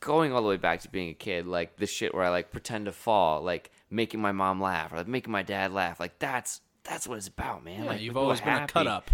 going 0.00 0.32
all 0.32 0.42
the 0.42 0.48
way 0.48 0.56
back 0.56 0.80
to 0.80 0.88
being 0.88 1.10
a 1.10 1.14
kid 1.14 1.46
like 1.46 1.76
this 1.76 1.90
shit 1.90 2.14
where 2.14 2.24
i 2.24 2.28
like 2.28 2.50
pretend 2.50 2.86
to 2.86 2.92
fall 2.92 3.42
like 3.42 3.70
making 3.90 4.20
my 4.20 4.32
mom 4.32 4.60
laugh 4.60 4.92
or 4.92 4.96
like 4.96 5.08
making 5.08 5.32
my 5.32 5.42
dad 5.42 5.72
laugh 5.72 6.00
like 6.00 6.18
that's 6.18 6.60
that's 6.84 7.06
what 7.06 7.18
it's 7.18 7.28
about 7.28 7.64
man 7.64 7.84
yeah, 7.84 7.90
like 7.90 8.00
you've 8.00 8.16
always 8.16 8.40
been 8.40 8.62
a 8.62 8.66
cut 8.66 8.86
up 8.86 9.10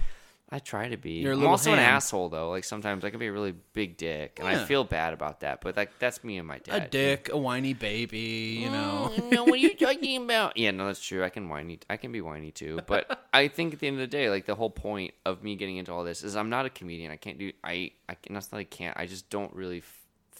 i 0.50 0.60
try 0.60 0.88
to 0.88 0.96
be 0.96 1.14
You're 1.14 1.32
i'm 1.32 1.46
also 1.46 1.72
an 1.72 1.80
asshole 1.80 2.28
though 2.28 2.50
like 2.50 2.62
sometimes 2.62 3.04
i 3.04 3.10
can 3.10 3.18
be 3.18 3.26
a 3.26 3.32
really 3.32 3.54
big 3.72 3.96
dick 3.96 4.38
and 4.38 4.48
i 4.48 4.64
feel 4.64 4.84
bad 4.84 5.12
about 5.12 5.40
that 5.40 5.60
but 5.60 5.76
like 5.76 5.98
that's 5.98 6.22
me 6.22 6.38
and 6.38 6.46
my 6.46 6.58
dad 6.58 6.82
a 6.82 6.88
dick 6.88 7.30
a 7.32 7.36
whiny 7.36 7.74
baby 7.74 8.60
you 8.62 8.70
know 8.70 9.10
mm, 9.12 9.26
no, 9.36 9.44
what 9.44 9.54
are 9.54 9.56
you 9.56 9.74
talking 9.74 10.22
about? 10.22 10.56
Yeah, 10.56 10.70
no, 10.70 10.86
that's 10.86 11.00
true. 11.00 11.24
I 11.24 11.28
can 11.28 11.48
whiny. 11.48 11.78
I 11.88 11.96
can 11.96 12.12
be 12.12 12.20
whiny 12.20 12.50
too. 12.50 12.80
But 12.86 13.26
I 13.32 13.48
think 13.48 13.74
at 13.74 13.80
the 13.80 13.86
end 13.86 13.96
of 13.96 14.00
the 14.00 14.06
day, 14.06 14.30
like 14.30 14.46
the 14.46 14.54
whole 14.54 14.70
point 14.70 15.14
of 15.24 15.42
me 15.42 15.56
getting 15.56 15.76
into 15.76 15.92
all 15.92 16.04
this 16.04 16.22
is 16.22 16.36
I'm 16.36 16.50
not 16.50 16.66
a 16.66 16.70
comedian. 16.70 17.10
I 17.10 17.16
can't 17.16 17.38
do. 17.38 17.52
I. 17.62 17.92
I. 18.08 18.16
not. 18.30 18.48
I 18.52 18.64
can't. 18.64 18.96
I 18.96 19.06
just 19.06 19.30
don't 19.30 19.54
really 19.54 19.80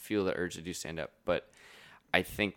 feel 0.07 0.25
the 0.25 0.35
urge 0.37 0.55
to 0.55 0.63
do 0.63 0.73
stand 0.73 0.99
up. 1.01 1.11
But 1.25 1.49
I 2.15 2.23
think 2.23 2.55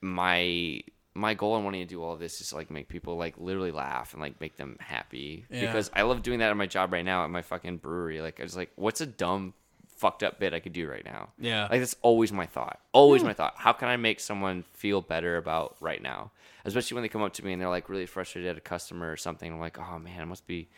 my 0.00 0.80
my 1.16 1.32
goal 1.34 1.56
in 1.56 1.62
wanting 1.64 1.80
to 1.80 1.86
do 1.88 2.02
all 2.02 2.16
this 2.16 2.40
is 2.40 2.48
to 2.50 2.56
like 2.56 2.70
make 2.70 2.88
people 2.88 3.16
like 3.16 3.34
literally 3.38 3.70
laugh 3.70 4.12
and 4.14 4.20
like 4.20 4.40
make 4.40 4.56
them 4.56 4.76
happy 4.80 5.44
Yeah. 5.48 5.60
because 5.60 5.88
I 5.94 6.02
love 6.02 6.22
doing 6.22 6.40
that 6.40 6.50
at 6.50 6.56
my 6.56 6.66
job 6.66 6.92
right 6.92 7.04
now 7.04 7.22
at 7.24 7.30
my 7.30 7.42
fucking 7.42 7.76
brewery. 7.78 8.20
Like 8.20 8.40
I 8.40 8.42
was 8.42 8.56
like, 8.56 8.72
what's 8.74 9.00
a 9.00 9.06
dumb 9.06 9.54
fucked 9.96 10.24
up 10.24 10.40
bit 10.40 10.52
I 10.52 10.58
could 10.58 10.72
do 10.72 10.88
right 10.90 11.04
now? 11.04 11.28
Yeah. 11.38 11.68
Like 11.70 11.78
that's 11.80 11.94
always 12.02 12.32
my 12.32 12.46
thought. 12.46 12.80
Always 12.92 13.22
my 13.22 13.32
thought. 13.32 13.54
How 13.56 13.72
can 13.72 13.86
I 13.88 13.96
make 13.96 14.18
someone 14.18 14.64
feel 14.72 15.00
better 15.00 15.36
about 15.36 15.76
right 15.80 16.02
now? 16.02 16.32
Especially 16.64 16.96
when 16.96 17.02
they 17.02 17.08
come 17.08 17.22
up 17.22 17.32
to 17.34 17.44
me 17.44 17.52
and 17.52 17.62
they're 17.62 17.68
like 17.68 17.88
really 17.88 18.06
frustrated 18.06 18.50
at 18.50 18.56
a 18.58 18.60
customer 18.60 19.10
or 19.12 19.16
something. 19.16 19.52
I'm 19.52 19.60
like, 19.60 19.78
oh 19.78 19.98
man, 20.00 20.20
it 20.20 20.26
must 20.26 20.48
be 20.48 20.68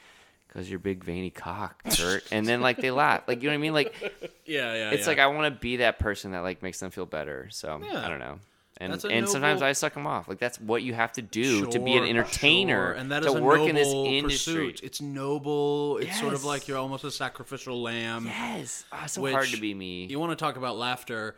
because 0.49 0.69
your 0.71 0.79
big 0.79 1.05
veiny 1.05 1.31
cock, 1.31 1.83
Kurt. 1.97 2.25
and 2.33 2.47
then 2.47 2.61
like 2.61 2.79
they 2.79 2.91
laugh. 2.91 3.23
Like 3.27 3.43
you 3.43 3.49
know 3.49 3.55
what 3.55 3.59
I 3.59 3.63
mean? 3.63 3.75
Like 3.75 3.95
yeah 4.47 4.75
yeah 4.75 4.91
it's 4.91 5.03
yeah. 5.03 5.09
like 5.09 5.19
I 5.19 5.27
want 5.29 5.53
to 5.55 5.61
be 5.61 5.77
that 5.79 5.99
person 5.99 6.33
that 6.33 6.41
like 6.41 6.63
makes 6.63 6.81
them 6.81 6.91
feel 6.91 7.07
better. 7.07 7.49
So 7.51 7.81
Yeah. 7.85 8.05
I 8.05 8.09
don't 8.09 8.19
know. 8.21 8.39
And 8.79 9.03
and 9.07 9.27
sometimes 9.27 9.63
I 9.63 9.73
suck 9.73 9.95
them 9.95 10.07
off. 10.07 10.29
Like 10.29 10.39
that's 10.39 10.61
what 10.61 10.83
you 10.83 10.93
have 10.93 11.13
to 11.13 11.23
do 11.23 11.67
to 11.71 11.79
be 11.79 11.97
an 11.97 12.05
entertainer 12.05 12.89
sure. 12.89 12.93
and 12.93 13.11
that 13.11 13.23
to 13.23 13.31
a 13.31 13.41
work 13.41 13.59
noble 13.59 13.69
in 13.71 13.75
this 13.75 13.89
industry. 13.89 14.55
pursuit. 14.73 14.81
It's 14.83 15.01
noble. 15.01 15.97
It's 15.97 16.21
sort 16.21 16.35
of 16.35 16.45
like 16.45 16.69
you're 16.69 16.77
almost 16.77 17.03
a 17.05 17.11
sacrificial 17.11 17.81
lamb. 17.81 18.27
Yes, 18.27 18.85
oh, 18.93 18.99
it's 19.05 19.15
so 19.15 19.31
hard 19.31 19.49
to 19.49 19.61
be 19.61 19.73
me. 19.73 20.05
You 20.07 20.21
want 20.21 20.33
to 20.33 20.37
talk 20.37 20.57
about 20.57 20.77
laughter? 20.77 21.37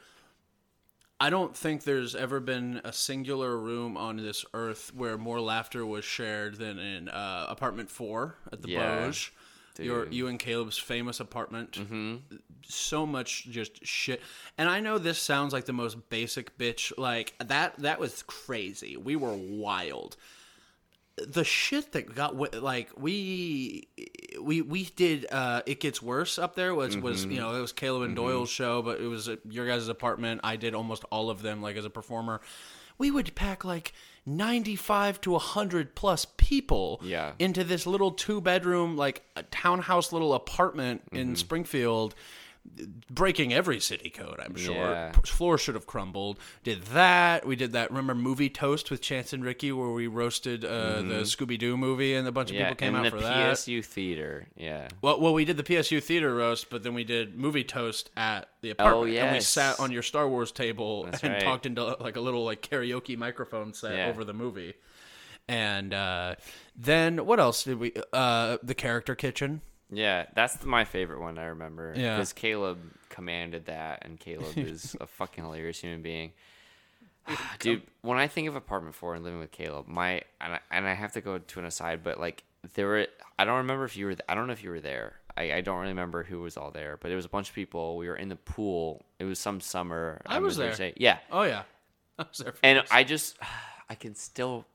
I 1.20 1.30
don't 1.30 1.56
think 1.56 1.82
there's 1.82 2.14
ever 2.14 2.38
been 2.38 2.80
a 2.84 2.92
singular 2.92 3.56
room 3.56 3.96
on 3.96 4.16
this 4.18 4.44
earth 4.54 4.92
where 4.94 5.18
more 5.18 5.40
laughter 5.40 5.84
was 5.84 6.04
shared 6.04 6.56
than 6.56 6.78
in 6.78 7.08
uh, 7.08 7.46
apartment 7.48 7.90
four 7.90 8.36
at 8.52 8.62
the 8.62 8.70
Yeah, 8.70 9.08
Boge. 9.08 9.30
Your 9.80 10.08
you 10.08 10.26
and 10.26 10.40
Caleb's 10.40 10.76
famous 10.76 11.20
apartment. 11.20 11.72
Mm-hmm. 11.72 12.16
So 12.64 13.06
much 13.06 13.44
just 13.48 13.86
shit, 13.86 14.20
and 14.56 14.68
I 14.68 14.80
know 14.80 14.98
this 14.98 15.20
sounds 15.20 15.52
like 15.52 15.66
the 15.66 15.72
most 15.72 16.08
basic 16.10 16.58
bitch. 16.58 16.92
Like 16.98 17.34
that. 17.44 17.78
That 17.78 18.00
was 18.00 18.24
crazy. 18.24 18.96
We 18.96 19.14
were 19.14 19.32
wild 19.34 20.16
the 21.26 21.44
shit 21.44 21.92
that 21.92 22.14
got 22.14 22.36
like 22.62 22.90
we 22.96 23.88
we 24.40 24.62
we 24.62 24.84
did 24.96 25.26
uh 25.32 25.62
it 25.66 25.80
gets 25.80 26.00
worse 26.02 26.38
up 26.38 26.54
there 26.54 26.74
was 26.74 26.96
was 26.96 27.22
Mm-hmm. 27.22 27.30
you 27.32 27.40
know 27.40 27.54
it 27.54 27.60
was 27.60 27.72
Caleb 27.72 28.02
and 28.02 28.16
Doyle's 28.16 28.50
show 28.50 28.82
but 28.82 29.00
it 29.00 29.06
was 29.06 29.28
at 29.28 29.40
your 29.48 29.66
guys' 29.66 29.88
apartment 29.88 30.40
I 30.44 30.56
did 30.56 30.74
almost 30.74 31.04
all 31.10 31.30
of 31.30 31.42
them 31.42 31.60
like 31.62 31.76
as 31.76 31.84
a 31.84 31.90
performer 31.90 32.40
we 32.98 33.10
would 33.10 33.34
pack 33.34 33.64
like 33.64 33.92
95 34.26 35.20
to 35.22 35.30
100 35.32 35.94
plus 35.94 36.26
people 36.36 37.00
Yeah. 37.02 37.32
into 37.38 37.64
this 37.64 37.86
little 37.86 38.10
two 38.10 38.40
bedroom 38.40 38.96
like 38.96 39.22
a 39.36 39.42
townhouse 39.44 40.12
little 40.12 40.34
apartment 40.34 41.04
Mm-hmm. 41.06 41.16
in 41.16 41.36
Springfield 41.36 42.14
breaking 43.10 43.52
every 43.52 43.80
city 43.80 44.10
code 44.10 44.38
I'm 44.42 44.54
sure 44.56 44.74
Yeah. 44.74 45.12
Floor 45.24 45.58
should 45.58 45.74
have 45.74 45.86
crumbled 45.86 46.38
did 46.62 46.82
that 46.86 47.46
we 47.46 47.56
did 47.56 47.72
that 47.72 47.90
remember 47.90 48.14
movie 48.14 48.48
toast 48.50 48.90
with 48.90 49.00
Chance 49.00 49.32
and 49.32 49.44
Ricky 49.44 49.72
where 49.72 49.90
we 49.90 50.06
roasted 50.06 50.64
uh, 50.64 51.02
the 51.02 51.22
Scooby-Doo 51.24 51.76
movie 51.76 52.14
and 52.14 52.26
a 52.28 52.32
bunch 52.32 52.50
of 52.50 52.56
Mm-hmm. 52.56 52.60
yeah, 52.62 52.68
people 52.70 52.86
came 52.86 52.94
out 52.96 53.04
the 53.04 53.10
for 53.10 53.20
that 53.20 53.56
PSU 53.56 53.84
theater. 53.84 54.46
Yeah. 54.56 54.88
well, 55.02 55.20
well, 55.20 55.34
we 55.34 55.44
did 55.44 55.56
the 55.56 55.62
PSU 55.62 56.02
theater 56.02 56.34
roast, 56.34 56.70
but 56.70 56.82
then 56.82 56.94
we 56.94 57.04
did 57.04 57.36
movie 57.36 57.64
toast 57.64 58.10
at 58.16 58.48
the 58.60 58.70
apartment, 58.70 59.16
Oh 59.16 59.20
and 59.22 59.32
we 59.34 59.40
sat 59.40 59.78
on 59.80 59.92
your 59.92 60.02
Star 60.02 60.28
Wars 60.28 60.50
table 60.52 61.04
That's 61.04 61.22
and 61.22 61.32
right. 61.34 61.42
talked 61.42 61.66
into 61.66 61.84
like 62.00 62.16
a 62.16 62.20
little 62.20 62.44
like 62.44 62.62
karaoke 62.62 63.16
microphone 63.16 63.72
set 63.74 63.94
Yeah. 63.96 64.08
over 64.08 64.24
the 64.24 64.34
movie. 64.34 64.74
And 65.46 65.94
uh, 65.94 66.34
then 66.76 67.24
what 67.24 67.40
else 67.40 67.64
did 67.64 67.78
we? 67.78 67.92
Uh, 68.12 68.58
the 68.62 68.74
character 68.74 69.14
kitchen. 69.14 69.62
Yeah, 69.90 70.26
that's 70.34 70.64
my 70.64 70.84
favorite 70.84 71.20
one 71.20 71.38
I 71.38 71.46
remember. 71.46 71.94
Yeah. 71.96 72.16
Because 72.16 72.32
Caleb 72.32 72.78
commanded 73.08 73.66
that, 73.66 74.04
and 74.04 74.18
Caleb 74.20 74.52
is 74.56 74.96
a 75.00 75.06
fucking 75.06 75.44
hilarious 75.44 75.80
human 75.80 76.02
being. 76.02 76.32
Dude, 77.58 77.82
when 78.02 78.18
I 78.18 78.26
think 78.26 78.48
of 78.48 78.56
apartment 78.56 78.94
four 78.94 79.14
and 79.14 79.24
living 79.24 79.40
with 79.40 79.50
Caleb, 79.50 79.86
my 79.88 80.22
and 80.40 80.54
I, 80.54 80.60
and 80.70 80.86
I 80.86 80.94
have 80.94 81.12
to 81.12 81.20
go 81.20 81.38
to 81.38 81.58
an 81.58 81.64
aside, 81.64 82.02
but 82.02 82.18
like 82.20 82.44
there 82.74 82.86
were, 82.86 83.06
I 83.38 83.44
don't 83.44 83.58
remember 83.58 83.84
if 83.84 83.96
you 83.96 84.06
were, 84.06 84.16
I 84.28 84.34
don't 84.34 84.46
know 84.46 84.52
if 84.52 84.62
you 84.62 84.70
were 84.70 84.80
there. 84.80 85.14
I, 85.36 85.52
I 85.54 85.60
don't 85.60 85.76
really 85.78 85.90
remember 85.92 86.24
who 86.24 86.40
was 86.40 86.56
all 86.56 86.70
there, 86.72 86.98
but 87.00 87.08
there 87.08 87.16
was 87.16 87.24
a 87.24 87.28
bunch 87.28 87.48
of 87.48 87.54
people. 87.54 87.96
We 87.96 88.08
were 88.08 88.16
in 88.16 88.28
the 88.28 88.36
pool. 88.36 89.04
It 89.20 89.24
was 89.24 89.38
some 89.38 89.60
summer. 89.60 90.20
I 90.26 90.36
I'm 90.36 90.42
was 90.42 90.56
gonna 90.56 90.70
there. 90.70 90.76
Say, 90.76 90.94
yeah, 90.96 91.18
Oh 91.30 91.44
yeah, 91.44 91.62
I 92.18 92.24
was 92.28 92.38
there 92.38 92.52
for 92.52 92.58
and 92.62 92.78
this. 92.80 92.88
I 92.90 93.04
just 93.04 93.38
I 93.88 93.94
can 93.94 94.14
still 94.14 94.66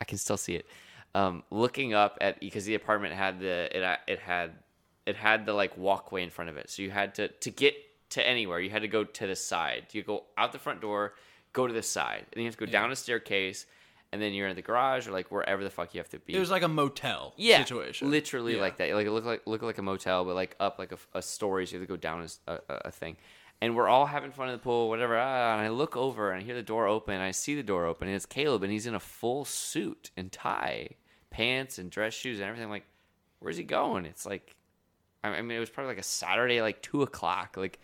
I 0.00 0.04
can 0.04 0.18
still 0.18 0.36
see 0.36 0.54
it. 0.54 0.66
Um, 1.14 1.42
looking 1.50 1.92
up 1.92 2.18
at 2.20 2.38
because 2.38 2.64
the 2.66 2.76
apartment 2.76 3.14
had 3.14 3.40
the 3.40 3.76
it 3.76 3.98
it 4.06 4.20
had 4.20 4.52
it 5.06 5.16
had 5.16 5.44
the 5.44 5.52
like 5.52 5.76
walkway 5.76 6.22
in 6.22 6.30
front 6.30 6.50
of 6.50 6.56
it, 6.56 6.70
so 6.70 6.82
you 6.82 6.90
had 6.90 7.14
to 7.16 7.28
to 7.28 7.50
get 7.50 7.74
to 8.10 8.26
anywhere 8.26 8.60
you 8.60 8.70
had 8.70 8.82
to 8.82 8.88
go 8.88 9.02
to 9.04 9.26
the 9.26 9.34
side. 9.36 9.86
You 9.92 10.02
go 10.02 10.24
out 10.38 10.52
the 10.52 10.58
front 10.58 10.80
door, 10.80 11.14
go 11.52 11.66
to 11.66 11.72
the 11.72 11.82
side, 11.82 12.20
and 12.20 12.34
then 12.34 12.42
you 12.42 12.46
have 12.48 12.56
to 12.56 12.66
go 12.66 12.70
down 12.70 12.92
a 12.92 12.96
staircase, 12.96 13.66
and 14.12 14.20
then 14.22 14.32
you're 14.34 14.48
in 14.48 14.54
the 14.56 14.62
garage 14.62 15.08
or 15.08 15.12
like 15.12 15.30
wherever 15.32 15.64
the 15.64 15.70
fuck 15.70 15.94
you 15.94 15.98
have 15.98 16.08
to 16.10 16.18
be. 16.20 16.34
it 16.34 16.38
was 16.38 16.50
like 16.50 16.62
a 16.62 16.68
motel 16.68 17.34
yeah, 17.36 17.58
situation, 17.58 18.10
literally 18.10 18.54
Yeah. 18.54 18.60
like 18.60 18.76
that. 18.78 18.92
Like 18.94 19.06
it 19.06 19.10
looked 19.12 19.26
like 19.26 19.42
looked 19.46 19.64
like 19.64 19.78
a 19.78 19.82
motel, 19.82 20.24
but 20.24 20.34
like 20.36 20.54
up 20.60 20.78
like 20.78 20.92
a, 20.92 20.98
a 21.14 21.22
story, 21.22 21.66
so 21.66 21.72
you 21.74 21.80
have 21.80 21.88
to 21.88 21.92
go 21.92 21.96
down 21.96 22.26
a, 22.46 22.52
a, 22.52 22.60
a 22.86 22.90
thing. 22.90 23.16
And 23.62 23.76
we're 23.76 23.88
all 23.88 24.06
having 24.06 24.32
fun 24.32 24.48
in 24.48 24.54
the 24.54 24.58
pool, 24.58 24.88
whatever. 24.88 25.18
Ah, 25.18 25.52
and 25.52 25.60
I 25.60 25.68
look 25.68 25.96
over 25.96 26.30
and 26.30 26.40
I 26.40 26.44
hear 26.44 26.54
the 26.54 26.62
door 26.62 26.86
open. 26.86 27.14
And 27.14 27.22
I 27.22 27.30
see 27.30 27.54
the 27.54 27.62
door 27.62 27.84
open, 27.86 28.08
and 28.08 28.16
it's 28.16 28.26
Caleb, 28.26 28.62
and 28.62 28.72
he's 28.72 28.86
in 28.86 28.94
a 28.94 29.00
full 29.00 29.44
suit 29.44 30.10
and 30.16 30.32
tie, 30.32 30.88
pants 31.30 31.78
and 31.78 31.90
dress 31.90 32.14
shoes 32.14 32.38
and 32.38 32.48
everything. 32.48 32.64
I'm 32.64 32.70
like, 32.70 32.86
where's 33.40 33.58
he 33.58 33.64
going? 33.64 34.06
It's 34.06 34.24
like, 34.24 34.56
I 35.22 35.28
I 35.28 35.42
mean, 35.42 35.56
it 35.56 35.60
was 35.60 35.70
probably 35.70 35.90
like 35.90 36.00
a 36.00 36.04
Saturday, 36.04 36.62
like 36.62 36.80
two 36.80 37.02
o'clock. 37.02 37.56
Like, 37.58 37.80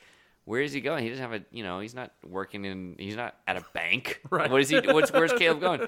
where 0.47 0.63
is 0.63 0.73
he 0.73 0.81
going? 0.81 1.03
He 1.03 1.11
doesn't 1.11 1.23
have 1.31 1.41
a, 1.41 1.45
you 1.51 1.63
know, 1.63 1.81
he's 1.81 1.95
not 1.95 2.13
working 2.25 2.65
in, 2.65 2.97
he's 2.99 3.17
not 3.17 3.35
at 3.47 3.57
a 3.57 3.65
bank. 3.75 4.21
Right. 4.31 4.51
What 4.51 4.61
is 4.61 4.69
he? 4.69 4.81
What's 4.81 5.13
where's 5.13 5.33
Caleb 5.33 5.61
going? 5.61 5.81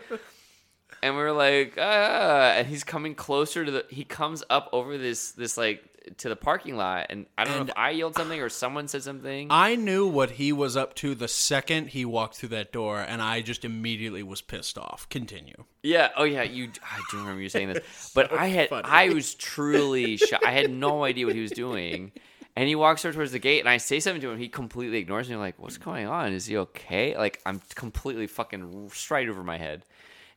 and 1.02 1.16
we 1.16 1.23
are 1.23 1.32
like, 1.32 1.74
ah, 1.78 2.52
and 2.52 2.66
he's 2.66 2.85
coming 2.85 3.15
closer 3.15 3.65
to 3.65 3.70
the. 3.70 3.86
He 3.89 4.05
comes 4.05 4.43
up 4.51 4.69
over 4.73 4.98
this, 4.98 5.32
this 5.32 5.56
like 5.56 5.85
to 6.18 6.28
the 6.28 6.36
parking 6.36 6.76
lot, 6.76 7.06
and 7.10 7.26
I 7.36 7.44
don't 7.44 7.55
And- 7.56 7.66
know 7.66 7.72
if 7.72 7.78
I 7.78 7.90
yelled 7.90 8.16
something 8.16 8.40
or 8.40 8.48
someone 8.48 8.89
said 8.89 9.02
something. 9.02 9.48
I 9.51 9.76
knew 9.76 10.06
what 10.06 10.32
he 10.32 10.52
was 10.52 10.76
up 10.76 10.94
to 10.97 11.14
the 11.14 11.28
second 11.28 11.89
he 11.89 12.05
walked 12.05 12.36
through 12.36 12.48
that 12.51 12.72
door, 12.72 13.01
and 13.01 13.20
I 13.20 13.43
just 13.43 13.64
immediately 13.64 14.22
was 14.22 14.40
pissed 14.40 14.78
off. 14.78 15.09
Continue. 15.10 15.64
yeah, 15.82 16.09
oh 16.16 16.24
yeah, 16.24 16.43
you. 16.43 16.70
I 16.82 17.01
do 17.10 17.18
remember 17.18 17.43
you 17.43 17.48
saying 17.48 17.68
this, 17.74 18.10
but 18.14 18.32
I 18.32 18.47
had, 18.48 18.68
funny. 18.70 18.89
I 18.89 19.10
was 19.10 19.35
truly, 19.35 20.16
shocked. 20.16 20.44
I 20.44 20.52
had 20.52 20.70
no 20.70 21.05
idea 21.05 21.26
what 21.26 21.35
he 21.35 21.43
was 21.43 21.51
doing. 21.52 22.12
And 22.56 22.66
he 22.66 22.74
walks 22.74 23.05
over 23.05 23.14
towards 23.14 23.30
the 23.30 23.39
gate, 23.39 23.60
and 23.60 23.68
I 23.68 23.76
say 23.76 24.01
something 24.01 24.20
to 24.22 24.30
him. 24.30 24.39
He 24.40 24.48
completely 24.48 24.98
ignores 24.98 25.28
me. 25.28 25.35
I'm 25.35 25.40
like, 25.40 25.60
"What's 25.60 25.78
going 25.78 26.09
on? 26.09 26.32
Is 26.32 26.47
he 26.47 26.56
okay?" 26.56 27.16
Like, 27.16 27.40
I'm 27.47 27.60
completely 27.76 28.26
fucking 28.26 28.90
straight 28.93 29.28
over 29.28 29.44
my 29.44 29.59
head. 29.59 29.85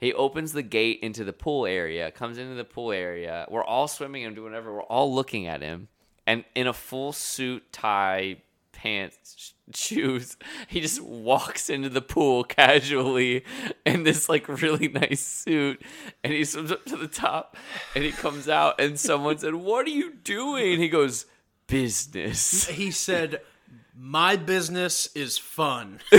He 0.01 0.13
opens 0.13 0.51
the 0.51 0.63
gate 0.63 0.99
into 1.03 1.23
the 1.23 1.31
pool 1.31 1.67
area, 1.67 2.09
comes 2.09 2.39
into 2.39 2.55
the 2.55 2.63
pool 2.63 2.91
area. 2.91 3.45
We're 3.51 3.63
all 3.63 3.87
swimming 3.87 4.25
and 4.25 4.35
doing 4.35 4.51
whatever. 4.51 4.73
We're 4.73 4.81
all 4.81 5.13
looking 5.13 5.45
at 5.45 5.61
him, 5.61 5.89
and 6.25 6.43
in 6.55 6.65
a 6.65 6.73
full 6.73 7.13
suit, 7.13 7.71
tie, 7.71 8.37
pants, 8.71 9.35
sh- 9.37 9.51
shoes. 9.75 10.37
He 10.67 10.81
just 10.81 11.01
walks 11.01 11.69
into 11.69 11.87
the 11.87 12.01
pool 12.01 12.43
casually 12.59 13.45
in 13.85 14.01
this 14.01 14.27
like 14.27 14.47
really 14.49 14.87
nice 14.87 15.21
suit, 15.21 15.79
and 16.23 16.33
he 16.33 16.45
swims 16.45 16.71
up 16.71 16.83
to 16.85 16.97
the 16.97 17.07
top, 17.07 17.55
and 17.93 18.03
he 18.03 18.11
comes 18.11 18.49
out, 18.49 18.81
and 18.81 18.99
someone 18.99 19.37
said, 19.37 19.53
"What 19.53 19.85
are 19.85 19.91
you 19.91 20.13
doing?" 20.13 20.79
He 20.79 20.89
goes, 20.89 21.27
"Business." 21.67 22.67
He 22.69 22.89
said, 22.89 23.41
"My 23.95 24.35
business 24.35 25.09
is 25.13 25.37
fun." 25.37 25.99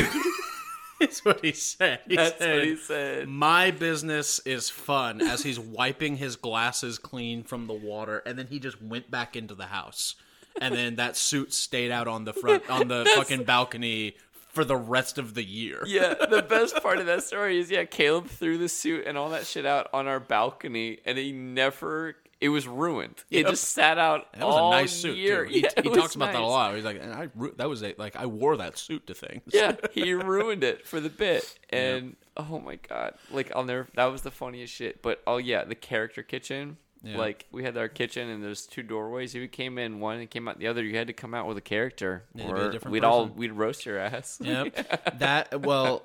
That's 1.03 1.24
what 1.24 1.45
he 1.45 1.53
said. 1.53 2.01
He 2.09 2.16
That's 2.16 2.39
said, 2.39 2.55
what 2.55 2.65
he 2.65 2.77
said. 2.77 3.29
My 3.29 3.70
business 3.70 4.41
is 4.45 4.70
fun 4.70 5.20
as 5.20 5.43
he's 5.43 5.59
wiping 5.59 6.16
his 6.16 6.37
glasses 6.37 6.99
clean 6.99 7.43
from 7.43 7.66
the 7.66 7.74
water, 7.74 8.23
and 8.24 8.39
then 8.39 8.47
he 8.47 8.59
just 8.59 8.81
went 8.81 9.11
back 9.11 9.37
into 9.37 9.55
the 9.55 9.66
house. 9.66 10.15
And 10.61 10.74
then 10.74 10.97
that 10.97 11.16
suit 11.16 11.53
stayed 11.53 11.91
out 11.91 12.09
on 12.09 12.24
the 12.24 12.33
front 12.33 12.69
on 12.69 12.89
the 12.89 13.11
fucking 13.16 13.45
balcony 13.45 14.16
for 14.53 14.65
the 14.65 14.77
rest 14.77 15.19
of 15.19 15.35
the 15.35 15.43
year. 15.43 15.83
Yeah, 15.87 16.15
the 16.31 16.43
best 16.43 16.77
part 16.83 16.99
of 16.99 17.07
that 17.07 17.23
story 17.23 17.59
is 17.59 17.70
yeah, 17.70 17.85
Caleb 17.85 18.29
threw 18.29 18.59
the 18.59 18.69
suit 18.69 19.07
and 19.07 19.16
all 19.16 19.31
that 19.31 19.47
shit 19.47 19.66
out 19.66 19.89
on 19.93 20.07
our 20.07 20.20
balcony, 20.20 20.99
and 21.05 21.19
he 21.19 21.33
never. 21.33 22.16
It 22.43 22.48
was 22.48 22.66
ruined. 22.66 23.23
It 23.31 23.43
Yep. 23.43 23.51
just 23.51 23.64
sat 23.69 23.98
out 23.98 24.32
That 24.32 24.44
was 24.44 24.55
all 24.56 24.73
a 24.73 24.77
nice 24.77 24.93
suit 24.93 25.16
year. 25.16 25.47
too. 25.47 25.52
He, 25.52 25.60
Yeah, 25.62 25.69
he 25.77 25.81
it 25.86 25.90
was 25.90 25.98
talks 25.98 26.14
about 26.16 26.32
that 26.32 26.39
a 26.39 26.43
nice. 26.43 26.51
lot. 26.51 26.74
He's 26.74 26.85
like, 26.85 27.01
and 27.01 27.12
I 27.14 27.28
ru- 27.36 27.55
that 27.56 27.69
was 27.69 27.82
a 27.82 27.94
like 27.98 28.16
I 28.16 28.27
wore 28.27 28.56
that 28.56 28.77
suit 28.77 29.06
to 29.06 29.14
things. 29.14 29.43
Yeah, 29.52 29.77
he 29.93 30.12
ruined 30.12 30.64
it 30.64 30.86
for 30.86 30.98
the 31.01 31.09
bit, 31.09 31.59
and 31.70 32.16
oh 32.36 32.59
my 32.59 32.77
god, 32.77 33.14
like 33.31 33.52
I'll 33.55 33.64
never. 33.64 33.86
That 33.94 34.06
was 34.06 34.23
the 34.23 34.31
funniest 34.32 34.74
shit. 34.74 35.02
But 35.02 35.23
oh 35.27 35.36
yeah, 35.39 35.64
the 35.64 35.74
character 35.77 36.23
kitchen. 36.23 36.78
Yeah. 37.05 37.19
Like 37.19 37.47
we 37.51 37.64
had 37.64 37.77
our 37.77 37.89
kitchen, 37.89 38.28
and 38.28 38.43
there's 38.44 38.64
two 38.66 38.82
doorways. 38.85 39.35
If 39.35 39.40
you 39.43 39.48
came 39.48 39.77
in 39.78 39.98
one 39.98 40.19
and 40.20 40.31
came 40.31 40.47
out 40.48 40.59
the 40.60 40.69
other, 40.69 40.85
you 40.85 40.97
had 40.97 41.09
to 41.09 41.12
come 41.12 41.35
out 41.35 41.47
with 41.48 41.56
a 41.59 41.62
character, 41.62 42.24
Yeah, 42.35 42.47
be 42.47 42.51
a 42.52 42.55
or 42.55 42.90
we'd 42.90 43.02
all 43.05 43.24
person. 43.24 43.39
we'd 43.39 43.52
roast 43.52 43.86
your 43.86 43.98
ass. 43.98 44.39
Yep. 44.40 45.14
That 45.19 45.60
well, 45.62 46.02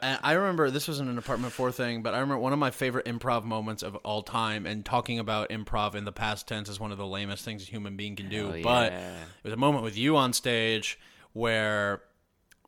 and 0.00 0.18
I 0.22 0.32
remember 0.32 0.70
this 0.70 0.88
wasn't 0.88 1.10
an 1.10 1.18
apartment 1.18 1.52
four 1.52 1.70
thing, 1.70 2.02
but 2.02 2.14
I 2.14 2.20
remember 2.20 2.38
one 2.38 2.52
of 2.52 2.58
my 2.58 2.70
favorite 2.70 3.04
improv 3.04 3.44
moments 3.44 3.82
of 3.82 3.96
all 3.96 4.22
time. 4.22 4.64
And 4.64 4.84
talking 4.84 5.18
about 5.18 5.50
improv 5.50 5.94
in 5.94 6.04
the 6.04 6.12
past 6.12 6.48
tense 6.48 6.68
is 6.68 6.80
one 6.80 6.92
of 6.92 6.98
the 6.98 7.06
lamest 7.06 7.44
things 7.44 7.62
a 7.62 7.66
human 7.66 7.96
being 7.96 8.16
can 8.16 8.30
do. 8.30 8.48
Hell 8.48 8.62
But 8.62 8.92
it 8.92 9.44
was 9.44 9.52
a 9.52 9.56
moment 9.56 9.84
with 9.84 9.96
you 9.96 10.16
on 10.16 10.32
stage 10.32 10.98
where 11.34 12.02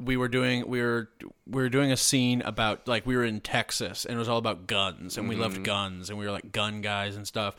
we 0.00 0.16
were 0.16 0.28
doing 0.28 0.68
we 0.68 0.82
were 0.82 1.08
we 1.46 1.62
were 1.62 1.68
doing 1.68 1.92
a 1.92 1.96
scene 1.96 2.42
about 2.42 2.88
like 2.88 3.06
we 3.06 3.16
were 3.16 3.24
in 3.24 3.40
Texas 3.40 4.04
and 4.04 4.16
it 4.16 4.18
was 4.18 4.28
all 4.28 4.38
about 4.38 4.66
guns 4.66 5.16
and 5.16 5.28
we 5.28 5.36
loved 5.36 5.54
mm-hmm. 5.54 5.62
guns 5.62 6.10
and 6.10 6.18
we 6.18 6.26
were 6.26 6.32
like 6.32 6.52
gun 6.52 6.80
guys 6.80 7.16
and 7.16 7.26
stuff. 7.26 7.56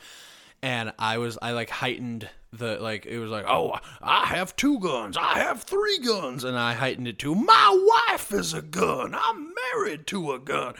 And 0.65 0.93
I 0.97 1.19
was 1.19 1.37
I 1.43 1.51
like 1.51 1.69
heightened 1.69 2.27
the 2.51 2.79
like 2.79 3.05
it 3.05 3.19
was 3.19 3.29
like 3.29 3.45
oh 3.47 3.77
I 4.01 4.25
have 4.25 4.55
two 4.55 4.79
guns. 4.79 5.15
I 5.15 5.37
have 5.37 5.61
three 5.61 5.99
guns. 5.99 6.43
And 6.43 6.57
I 6.57 6.73
heightened 6.73 7.07
it 7.07 7.19
to 7.19 7.35
my 7.35 7.93
wife 8.09 8.33
is 8.33 8.51
a 8.55 8.63
gun. 8.63 9.13
I'm 9.13 9.53
married 9.73 10.07
to 10.07 10.31
a 10.31 10.39
gun. 10.39 10.73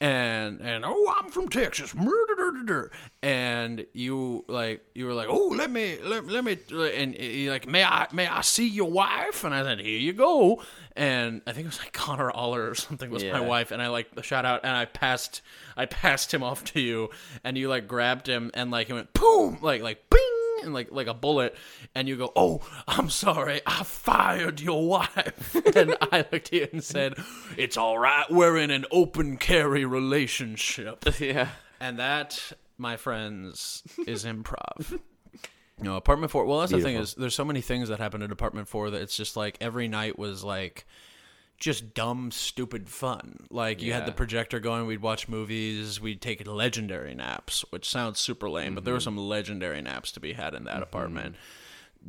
And 0.00 0.62
and 0.62 0.86
oh 0.86 1.14
I'm 1.18 1.30
from 1.30 1.50
Texas. 1.50 1.94
Murder 1.94 2.90
and 3.22 3.84
you 3.92 4.46
like 4.48 4.80
you 4.94 5.04
were 5.04 5.12
like 5.12 5.28
oh 5.28 5.48
let 5.48 5.70
me 5.70 5.98
let, 6.02 6.26
let 6.26 6.42
me 6.42 6.56
and 6.94 7.14
you 7.14 7.50
like 7.50 7.68
may 7.68 7.84
I 7.84 8.06
may 8.12 8.26
I 8.26 8.40
see 8.40 8.66
your 8.66 8.90
wife? 8.90 9.44
And 9.44 9.54
I 9.54 9.62
said 9.64 9.80
here 9.80 9.98
you 9.98 10.14
go. 10.14 10.62
And 10.96 11.42
I 11.46 11.52
think 11.52 11.66
it 11.66 11.68
was 11.68 11.78
like 11.78 11.92
Connor 11.92 12.30
Aller 12.30 12.70
or 12.70 12.74
something 12.74 13.10
was 13.10 13.22
my 13.22 13.40
wife. 13.40 13.70
And 13.70 13.82
I 13.82 13.88
like 13.88 14.14
the 14.14 14.22
shout 14.22 14.46
out 14.46 14.60
and 14.64 14.74
I 14.74 14.86
passed 14.86 15.42
I 15.76 15.86
passed 15.86 16.32
him 16.32 16.42
off 16.42 16.64
to 16.72 16.80
you 16.80 17.10
and 17.44 17.56
you 17.56 17.68
like 17.68 17.86
grabbed 17.86 18.28
him 18.28 18.50
and 18.54 18.70
like 18.70 18.86
he 18.86 18.92
went 18.92 19.12
boom 19.12 19.58
like 19.60 19.82
like 19.82 20.08
bing 20.10 20.20
and 20.62 20.72
like 20.72 20.90
like 20.90 21.06
a 21.06 21.14
bullet 21.14 21.54
and 21.94 22.08
you 22.08 22.16
go 22.16 22.32
oh 22.34 22.60
I'm 22.88 23.10
sorry 23.10 23.60
I 23.66 23.82
fired 23.82 24.60
your 24.60 24.86
wife 24.88 25.54
and 25.76 25.96
I 26.00 26.18
looked 26.18 26.34
at 26.34 26.52
you 26.52 26.68
and 26.72 26.82
said 26.82 27.14
it's 27.56 27.76
all 27.76 27.98
right 27.98 28.24
we're 28.30 28.56
in 28.56 28.70
an 28.70 28.86
open 28.90 29.36
carry 29.36 29.84
relationship 29.84 31.04
yeah. 31.20 31.48
and 31.80 31.98
that, 31.98 32.52
my 32.78 32.96
friends, 32.96 33.82
is 34.06 34.24
improv. 34.24 35.00
No, 35.78 35.96
apartment 35.96 36.30
four. 36.30 36.46
Well, 36.46 36.60
that's 36.60 36.72
the 36.72 36.80
thing 36.80 36.96
is, 36.96 37.14
there's 37.14 37.34
so 37.34 37.44
many 37.44 37.60
things 37.60 37.90
that 37.90 37.98
happen 37.98 38.22
in 38.22 38.32
apartment 38.32 38.68
four 38.68 38.90
that 38.90 39.02
it's 39.02 39.16
just 39.16 39.36
like 39.36 39.58
every 39.60 39.88
night 39.88 40.18
was 40.18 40.42
like 40.42 40.86
just 41.58 41.94
dumb, 41.94 42.30
stupid 42.30 42.88
fun. 42.88 43.46
Like 43.50 43.82
you 43.82 43.92
had 43.92 44.06
the 44.06 44.12
projector 44.12 44.60
going, 44.60 44.86
we'd 44.86 45.00
watch 45.02 45.28
movies, 45.28 46.00
we'd 46.00 46.20
take 46.20 46.46
legendary 46.46 47.14
naps, 47.14 47.64
which 47.70 47.88
sounds 47.88 48.18
super 48.20 48.48
lame, 48.50 48.74
but 48.74 48.84
there 48.84 48.94
were 48.94 49.00
some 49.00 49.16
legendary 49.16 49.80
naps 49.82 50.12
to 50.12 50.20
be 50.20 50.34
had 50.34 50.54
in 50.54 50.64
that 50.64 50.82
apartment. 50.82 51.36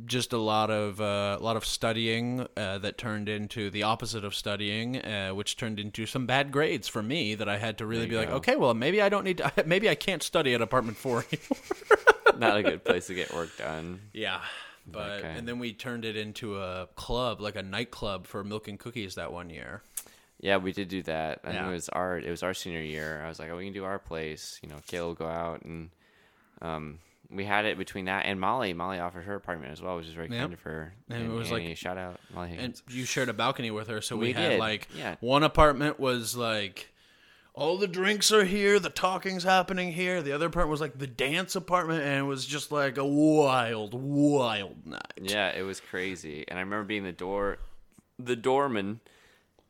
Just 0.06 0.32
a 0.32 0.38
lot 0.38 0.70
of 0.70 1.02
uh, 1.02 1.38
a 1.40 1.44
lot 1.44 1.56
of 1.58 1.66
studying 1.66 2.46
uh, 2.56 2.78
that 2.80 3.00
turned 3.00 3.28
into 3.30 3.72
the 3.72 3.82
opposite 3.84 4.24
of 4.24 4.36
studying, 4.36 4.98
uh, 5.04 5.30
which 5.32 5.58
turned 5.58 5.80
into 5.80 6.06
some 6.06 6.28
bad 6.28 6.52
grades 6.52 6.88
for 6.88 7.02
me. 7.02 7.34
That 7.34 7.50
I 7.50 7.58
had 7.58 7.80
to 7.80 7.86
really 7.88 8.06
be 8.06 8.16
like, 8.16 8.30
okay, 8.30 8.58
well, 8.58 8.76
maybe 8.76 9.02
I 9.02 9.10
don't 9.10 9.24
need 9.24 9.38
to. 9.40 9.52
Maybe 9.66 9.90
I 9.90 9.96
can't 9.96 10.22
study 10.22 10.54
at 10.54 10.62
apartment 10.62 10.98
four 10.98 11.26
anymore. 11.32 12.38
Not 12.38 12.58
a 12.58 12.64
good 12.64 12.84
place 12.84 13.08
to 13.08 13.16
get 13.16 13.34
work 13.34 13.58
done. 13.58 14.02
Yeah. 14.14 14.42
But 14.90 15.20
Okay. 15.20 15.34
and 15.38 15.48
then 15.48 15.60
we 15.60 15.74
turned 15.74 16.06
it 16.06 16.16
into 16.16 16.58
a 16.62 16.88
club, 16.96 17.42
like 17.42 17.56
a 17.58 17.62
nightclub 17.64 18.26
for 18.26 18.44
milk 18.44 18.68
and 18.70 18.80
cookies 18.80 19.16
that 19.16 19.32
one 19.34 19.50
year. 19.50 19.82
Yeah, 20.40 20.58
we 20.58 20.72
did 20.72 20.88
do 20.88 21.02
that. 21.04 21.40
I 21.44 21.48
think 21.52 21.62
Yeah. 21.62 21.70
it 21.70 21.74
was 21.74 21.90
our 21.90 22.18
it 22.18 22.30
was 22.30 22.42
our 22.44 22.54
senior 22.54 22.82
year. 22.82 23.22
I 23.24 23.28
was 23.28 23.40
like, 23.40 23.50
oh, 23.50 23.58
we 23.58 23.66
can 23.66 23.74
do 23.74 23.84
our 23.86 24.00
place. 24.00 24.60
You 24.64 24.70
know, 24.70 24.76
Kayla 24.88 25.02
will 25.08 25.14
go 25.16 25.28
out 25.28 25.64
and 25.64 25.90
um, 26.62 27.00
we 27.30 27.44
had 27.44 27.66
it 27.66 27.78
between 27.78 28.06
that 28.06 28.26
and 28.26 28.40
Molly. 28.40 28.74
Molly 28.74 29.00
offered 29.00 29.24
her 29.26 29.36
apartment 29.36 29.72
as 29.74 29.82
well, 29.82 29.98
which 29.98 30.06
is 30.08 30.14
very 30.14 30.30
Yep. 30.30 30.40
kind 30.40 30.54
of 30.54 30.62
her. 30.62 30.94
And 31.10 31.24
it 31.26 31.30
was 31.36 31.52
Annie, 31.52 31.70
like- 31.70 31.78
shout 31.78 31.98
out 31.98 32.20
Molly 32.34 32.56
And 32.58 32.80
you 32.90 33.04
shared 33.06 33.30
a 33.30 33.34
balcony 33.34 33.72
with 33.72 33.88
her, 33.90 34.00
so 34.02 34.16
we, 34.16 34.28
We 34.28 34.34
had 34.34 34.50
did, 34.52 34.60
like 34.60 34.88
yeah. 34.96 35.16
one 35.20 35.44
apartment 35.44 36.00
was 36.00 36.36
like 36.38 36.88
all 37.58 37.76
the 37.76 37.88
drinks 37.88 38.32
are 38.32 38.46
here, 38.46 38.80
the 38.80 38.92
talking's 38.92 39.44
happening 39.44 39.92
here. 39.92 40.22
The 40.22 40.32
other 40.32 40.46
apartment 40.46 40.70
was 40.70 40.80
like 40.80 41.00
the 41.00 41.08
dance 41.08 41.56
apartment, 41.56 42.04
and 42.04 42.20
it 42.20 42.24
was 42.24 42.46
just 42.46 42.72
like 42.72 42.98
a 43.00 43.06
wild, 43.06 43.96
wild 43.96 44.86
night. 44.86 45.02
Yeah, 45.20 45.50
it 45.50 45.64
was 45.64 45.80
crazy. 45.80 46.46
And 46.48 46.60
I 46.60 46.62
remember 46.62 46.86
being 46.86 47.04
the 47.04 47.12
door, 47.12 47.58
the 48.20 48.36
doorman, 48.36 49.00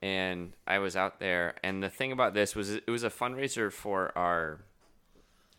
and 0.01 0.51
I 0.67 0.79
was 0.79 0.97
out 0.97 1.21
there. 1.21 1.55
And 1.63 1.81
the 1.81 1.89
thing 1.89 2.11
about 2.11 2.33
this 2.33 2.57
was, 2.57 2.71
it 2.71 2.89
was 2.89 3.05
a 3.05 3.09
fundraiser 3.09 3.71
for 3.71 4.15
our 4.17 4.59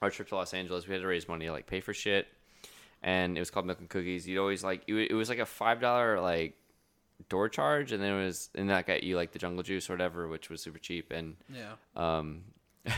our 0.02 0.10
trip 0.10 0.28
to 0.28 0.36
Los 0.36 0.52
Angeles. 0.52 0.86
We 0.86 0.92
had 0.92 1.00
to 1.00 1.08
raise 1.08 1.28
money 1.28 1.46
to 1.46 1.52
like 1.52 1.66
pay 1.66 1.80
for 1.80 1.94
shit, 1.94 2.28
and 3.02 3.38
it 3.38 3.40
was 3.40 3.50
called 3.50 3.64
Milk 3.64 3.80
and 3.80 3.88
Cookies. 3.88 4.28
You'd 4.28 4.38
always 4.38 4.62
like 4.62 4.82
it, 4.86 4.94
it 4.94 5.14
was 5.14 5.30
like 5.30 5.38
a 5.38 5.46
five 5.46 5.80
dollar 5.80 6.20
like 6.20 6.54
door 7.28 7.48
charge, 7.48 7.92
and 7.92 8.02
then 8.02 8.12
it 8.14 8.24
was 8.24 8.50
and 8.54 8.70
that 8.70 8.86
got 8.86 9.02
you 9.02 9.16
like 9.16 9.32
the 9.32 9.38
jungle 9.38 9.62
juice 9.62 9.88
or 9.90 9.94
whatever, 9.94 10.28
which 10.28 10.48
was 10.50 10.60
super 10.62 10.78
cheap. 10.78 11.10
And 11.12 11.36
Yeah. 11.52 11.72
um, 11.96 12.42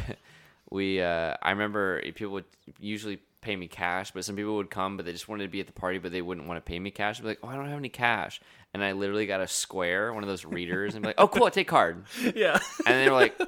we 0.71 1.01
uh, 1.03 1.35
I 1.43 1.51
remember 1.51 2.01
people 2.15 2.33
would 2.35 2.45
usually 2.81 3.19
pay 3.41 3.57
me 3.57 3.67
cash, 3.67 4.11
but 4.11 4.25
some 4.25 4.37
people 4.37 4.57
would 4.57 4.71
come, 4.71 4.97
but 4.97 5.07
they 5.07 5.13
just 5.13 5.29
wanted 5.29 5.45
to 5.45 5.49
be 5.51 5.61
at 5.61 5.67
the 5.67 5.73
party, 5.73 5.99
but 5.99 6.13
they 6.13 6.23
wouldn't 6.23 6.47
want 6.47 6.59
to 6.65 6.69
pay 6.69 6.79
me 6.79 6.91
cash. 6.91 7.19
I'd 7.19 7.23
be 7.23 7.29
like, 7.29 7.39
oh, 7.43 7.49
I 7.49 7.57
don't 7.57 7.69
have 7.69 7.79
any 7.79 7.89
cash, 7.89 8.41
and 8.75 8.85
I 8.85 8.93
literally 8.93 9.27
got 9.27 9.41
a 9.41 9.49
square, 9.49 10.13
one 10.13 10.23
of 10.23 10.29
those 10.29 10.45
readers, 10.45 10.95
and 10.95 11.03
be 11.03 11.09
like, 11.09 11.15
oh, 11.19 11.27
cool, 11.29 11.45
I 11.45 11.51
take 11.51 11.67
card, 11.69 12.05
Yeah. 12.35 12.59
and 12.87 12.99
they 13.01 13.09
were 13.09 13.17
like. 13.17 13.39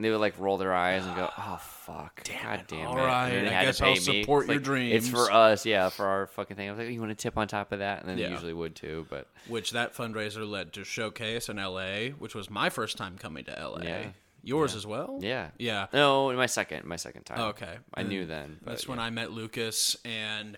They 0.00 0.10
would 0.10 0.20
like 0.20 0.38
roll 0.38 0.56
their 0.56 0.72
eyes 0.74 1.04
and 1.06 1.14
go, 1.14 1.30
"Oh 1.38 1.58
fuck, 1.60 2.22
god 2.42 2.60
it. 2.60 2.68
damn 2.68 2.86
All 2.88 2.98
it!" 2.98 3.02
right, 3.02 3.28
and 3.30 3.46
they 3.46 3.50
I 3.50 3.54
had 3.54 3.64
guess 3.66 3.76
to 3.78 3.82
pay 3.84 3.88
I'll 3.90 3.94
me. 3.94 4.00
support 4.22 4.48
It's 4.50 4.66
your 4.66 4.76
like, 4.78 4.92
It's 4.92 5.08
for 5.08 5.30
us, 5.30 5.66
yeah, 5.66 5.88
for 5.90 6.06
our 6.06 6.26
fucking 6.28 6.56
thing. 6.56 6.68
I 6.68 6.72
was 6.72 6.78
like, 6.78 6.88
"You 6.90 7.00
want 7.00 7.10
to 7.10 7.22
tip 7.22 7.36
on 7.36 7.46
top 7.48 7.72
of 7.72 7.78
that?" 7.80 8.00
And 8.00 8.08
then 8.08 8.18
Yeah. 8.18 8.26
they 8.28 8.32
usually 8.32 8.52
would 8.54 8.74
too, 8.74 9.06
but 9.10 9.28
Which 9.46 9.72
that 9.72 9.94
fundraiser 9.94 10.48
led 10.48 10.72
to 10.74 10.84
Showcase 10.84 11.48
in 11.48 11.56
LA, 11.58 12.08
which 12.18 12.34
was 12.34 12.48
my 12.50 12.70
first 12.70 12.96
time 12.96 13.18
coming 13.18 13.44
to 13.44 13.52
LA. 13.52 13.82
Yeah. 13.82 14.06
Yours 14.42 14.74
as 14.74 14.86
well? 14.86 15.18
yeah, 15.20 15.48
Yeah. 15.58 15.88
No, 15.92 16.32
my 16.32 16.46
second, 16.46 16.86
my 16.86 16.96
second 16.96 17.24
time. 17.24 17.40
Okay. 17.50 17.76
I 17.92 18.02
knew 18.04 18.24
then. 18.24 18.56
but 18.64 18.70
That's 18.70 18.88
when 18.88 18.98
I 18.98 19.10
met 19.10 19.32
Lucas, 19.32 19.96
and 20.02 20.56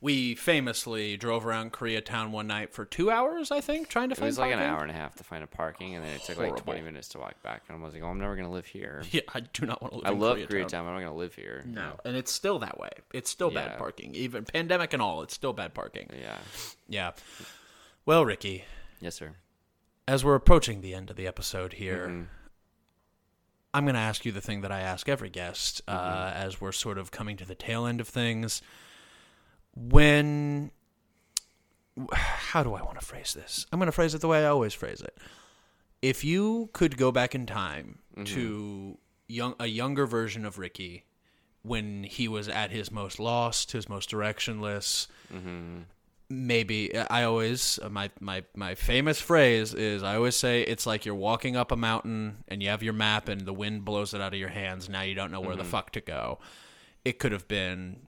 we 0.00 0.34
famously 0.34 1.16
drove 1.16 1.46
around 1.46 1.72
Koreatown 1.72 2.30
one 2.30 2.46
night 2.46 2.72
for 2.72 2.84
two 2.84 3.10
hours, 3.10 3.50
I 3.50 3.60
think, 3.60 3.88
trying 3.88 4.10
to 4.10 4.14
find. 4.14 4.24
It 4.24 4.28
was 4.28 4.38
like 4.38 4.52
an 4.52 4.58
hour 4.58 4.82
and 4.82 4.90
a 4.90 4.94
half 4.94 5.14
to 5.16 5.24
find 5.24 5.42
a 5.42 5.46
parking, 5.46 5.94
and 5.94 6.04
then 6.04 6.14
it 6.14 6.22
took 6.24 6.38
like 6.38 6.56
20 6.56 6.82
minutes 6.82 7.08
to 7.10 7.18
walk 7.18 7.40
back. 7.42 7.62
And 7.68 7.78
I 7.78 7.82
was 7.84 7.94
like, 7.94 8.02
oh, 8.02 8.08
I'm 8.08 8.18
never 8.18 8.34
going 8.36 8.46
to 8.46 8.52
live 8.52 8.66
here. 8.66 9.02
Yeah, 9.12 9.22
I 9.32 9.40
do 9.40 9.64
not 9.66 9.80
want 9.80 9.92
to 9.94 9.98
live 10.00 10.06
here. 10.06 10.14
I 10.14 10.18
love 10.18 10.38
Koreatown. 10.38 10.48
Koreatown. 10.48 10.70
but 10.70 10.76
I'm 10.78 10.84
not 10.86 10.92
going 11.00 11.06
to 11.06 11.12
live 11.12 11.34
here. 11.34 11.64
No, 11.66 11.92
and 12.04 12.16
it's 12.16 12.30
still 12.32 12.58
that 12.58 12.78
way. 12.78 12.90
It's 13.12 13.30
still 13.30 13.50
bad 13.50 13.78
parking, 13.78 14.14
even 14.14 14.44
pandemic 14.44 14.92
and 14.92 15.00
all. 15.00 15.22
It's 15.22 15.34
still 15.34 15.52
bad 15.52 15.72
parking. 15.74 16.10
Yeah. 16.20 16.38
Yeah. 16.88 17.12
Well, 18.06 18.24
Ricky, 18.24 18.64
Yes, 19.00 19.14
sir. 19.14 19.32
as 20.06 20.24
we're 20.24 20.34
approaching 20.34 20.80
the 20.82 20.94
end 20.94 21.08
of 21.10 21.16
the 21.16 21.26
episode 21.26 21.74
here, 21.74 22.06
Mhm. 22.08 22.26
I'm 23.72 23.84
going 23.84 23.94
to 23.94 24.00
ask 24.00 24.24
you 24.24 24.30
the 24.32 24.40
thing 24.40 24.60
that 24.60 24.70
I 24.70 24.80
ask 24.80 25.08
every 25.08 25.30
guest 25.30 25.82
uh, 25.88 25.92
Mm-hmm. 25.96 26.36
as 26.46 26.60
we're 26.60 26.70
sort 26.72 26.98
of 26.98 27.10
coming 27.10 27.36
to 27.38 27.44
the 27.44 27.54
tail 27.56 27.86
end 27.86 28.00
of 28.00 28.08
things. 28.08 28.62
When. 29.74 30.70
How 32.12 32.62
do 32.64 32.74
I 32.74 32.82
want 32.82 32.98
to 32.98 33.04
phrase 33.06 33.34
this? 33.34 33.66
I'm 33.72 33.78
going 33.78 33.86
to 33.86 33.92
phrase 33.92 34.14
it 34.14 34.20
the 34.20 34.28
way 34.28 34.44
I 34.44 34.48
always 34.48 34.74
phrase 34.74 35.00
it. 35.00 35.16
If 36.02 36.24
you 36.24 36.68
could 36.72 36.96
go 36.96 37.12
back 37.12 37.34
in 37.34 37.46
time 37.46 37.98
Mm-hmm. 38.16 38.24
to 38.36 38.98
young 39.26 39.54
a 39.58 39.66
younger 39.66 40.06
version 40.06 40.44
of 40.44 40.58
Ricky 40.58 41.04
when 41.62 42.04
he 42.04 42.28
was 42.28 42.48
at 42.48 42.70
his 42.70 42.92
most 42.92 43.18
lost, 43.18 43.72
his 43.72 43.88
most 43.88 44.08
directionless, 44.10 45.08
Mm-hmm. 45.34 45.78
maybe 46.30 46.96
I 46.96 47.24
always 47.24 47.80
my 47.90 48.10
my 48.20 48.44
my 48.54 48.74
famous 48.76 49.20
phrase 49.20 49.74
is 49.74 50.02
I 50.04 50.14
always 50.14 50.36
say 50.36 50.62
it's 50.62 50.86
like 50.86 51.04
you're 51.04 51.14
walking 51.16 51.56
up 51.56 51.72
a 51.72 51.76
mountain 51.76 52.44
and 52.46 52.62
you 52.62 52.68
have 52.68 52.82
your 52.84 52.92
map 52.92 53.28
and 53.28 53.40
the 53.40 53.52
wind 53.52 53.84
blows 53.84 54.14
it 54.14 54.20
out 54.20 54.32
of 54.32 54.38
your 54.38 54.48
hands. 54.48 54.88
Now 54.88 55.02
you 55.02 55.14
don't 55.16 55.32
know 55.32 55.40
where 55.40 55.56
the 55.56 55.64
fuck 55.64 55.90
to 55.92 56.00
go. 56.00 56.38
It 57.04 57.18
could 57.18 57.32
have 57.32 57.48
been 57.48 58.06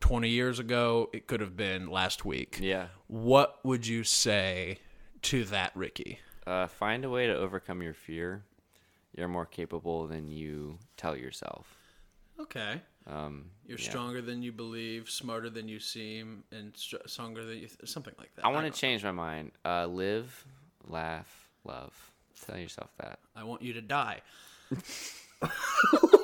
20 0.00 0.28
years 0.28 0.58
ago. 0.58 1.10
It 1.12 1.26
could 1.26 1.40
have 1.40 1.56
been 1.56 1.88
last 1.88 2.24
week. 2.24 2.58
Yeah. 2.60 2.88
What 3.06 3.58
would 3.64 3.86
you 3.86 4.04
say 4.04 4.78
to 5.22 5.44
that, 5.46 5.72
Ricky? 5.74 6.20
Uh, 6.46 6.66
find 6.66 7.04
a 7.04 7.10
way 7.10 7.26
to 7.26 7.34
overcome 7.36 7.82
your 7.82 7.94
fear. 7.94 8.44
You're 9.16 9.28
more 9.28 9.46
capable 9.46 10.06
than 10.06 10.30
you 10.30 10.78
tell 10.96 11.16
yourself. 11.16 11.74
Okay. 12.38 12.80
Um, 13.06 13.46
You're 13.66 13.78
yeah. 13.78 13.88
stronger 13.88 14.20
than 14.20 14.42
you 14.42 14.52
believe, 14.52 15.08
smarter 15.08 15.48
than 15.48 15.68
you 15.68 15.78
seem, 15.78 16.42
and 16.50 16.76
str- 16.76 16.96
stronger 17.06 17.44
than 17.44 17.54
you 17.58 17.68
th- 17.68 17.78
something 17.84 18.14
like 18.18 18.34
that. 18.34 18.44
I 18.44 18.48
want 18.48 18.72
to 18.72 18.78
change 18.78 19.04
my 19.04 19.12
mind. 19.12 19.52
Uh, 19.64 19.86
live, 19.86 20.44
laugh, 20.86 21.48
love. 21.64 21.94
Tell 22.44 22.58
yourself 22.58 22.90
that. 22.98 23.20
I 23.34 23.44
want 23.44 23.62
you 23.62 23.72
to 23.74 23.80
die. 23.80 24.20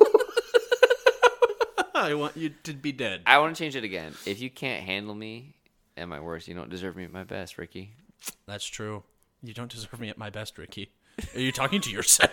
I 2.03 2.15
want 2.15 2.37
you 2.37 2.51
to 2.65 2.73
be 2.73 2.93
dead. 2.93 3.23
I 3.27 3.39
want 3.39 3.55
to 3.57 3.63
change 3.63 3.77
it 3.77 3.85
again. 3.85 4.13
If 4.27 4.41
you 4.41 4.51
can't 4.51 4.85
handle 4.85 5.15
me 5.15 5.55
at 5.97 6.09
my 6.09 6.21
worst, 6.21 6.49
you 6.49 6.55
don't 6.55 6.71
deserve 6.71 6.97
me 6.97 7.05
at 7.05 7.13
my 7.13 7.25
best, 7.25 7.59
Ricky. 7.59 7.95
That's 8.47 8.65
true. 8.67 9.03
You 9.43 9.55
don't 9.55 9.71
deserve 9.71 9.99
me 10.01 10.09
at 10.09 10.19
my 10.19 10.31
best, 10.31 10.57
Ricky. 10.59 10.91
Are 11.35 11.41
you 11.41 11.53
talking 11.53 11.81
to 11.83 11.91
yourself? 11.91 12.31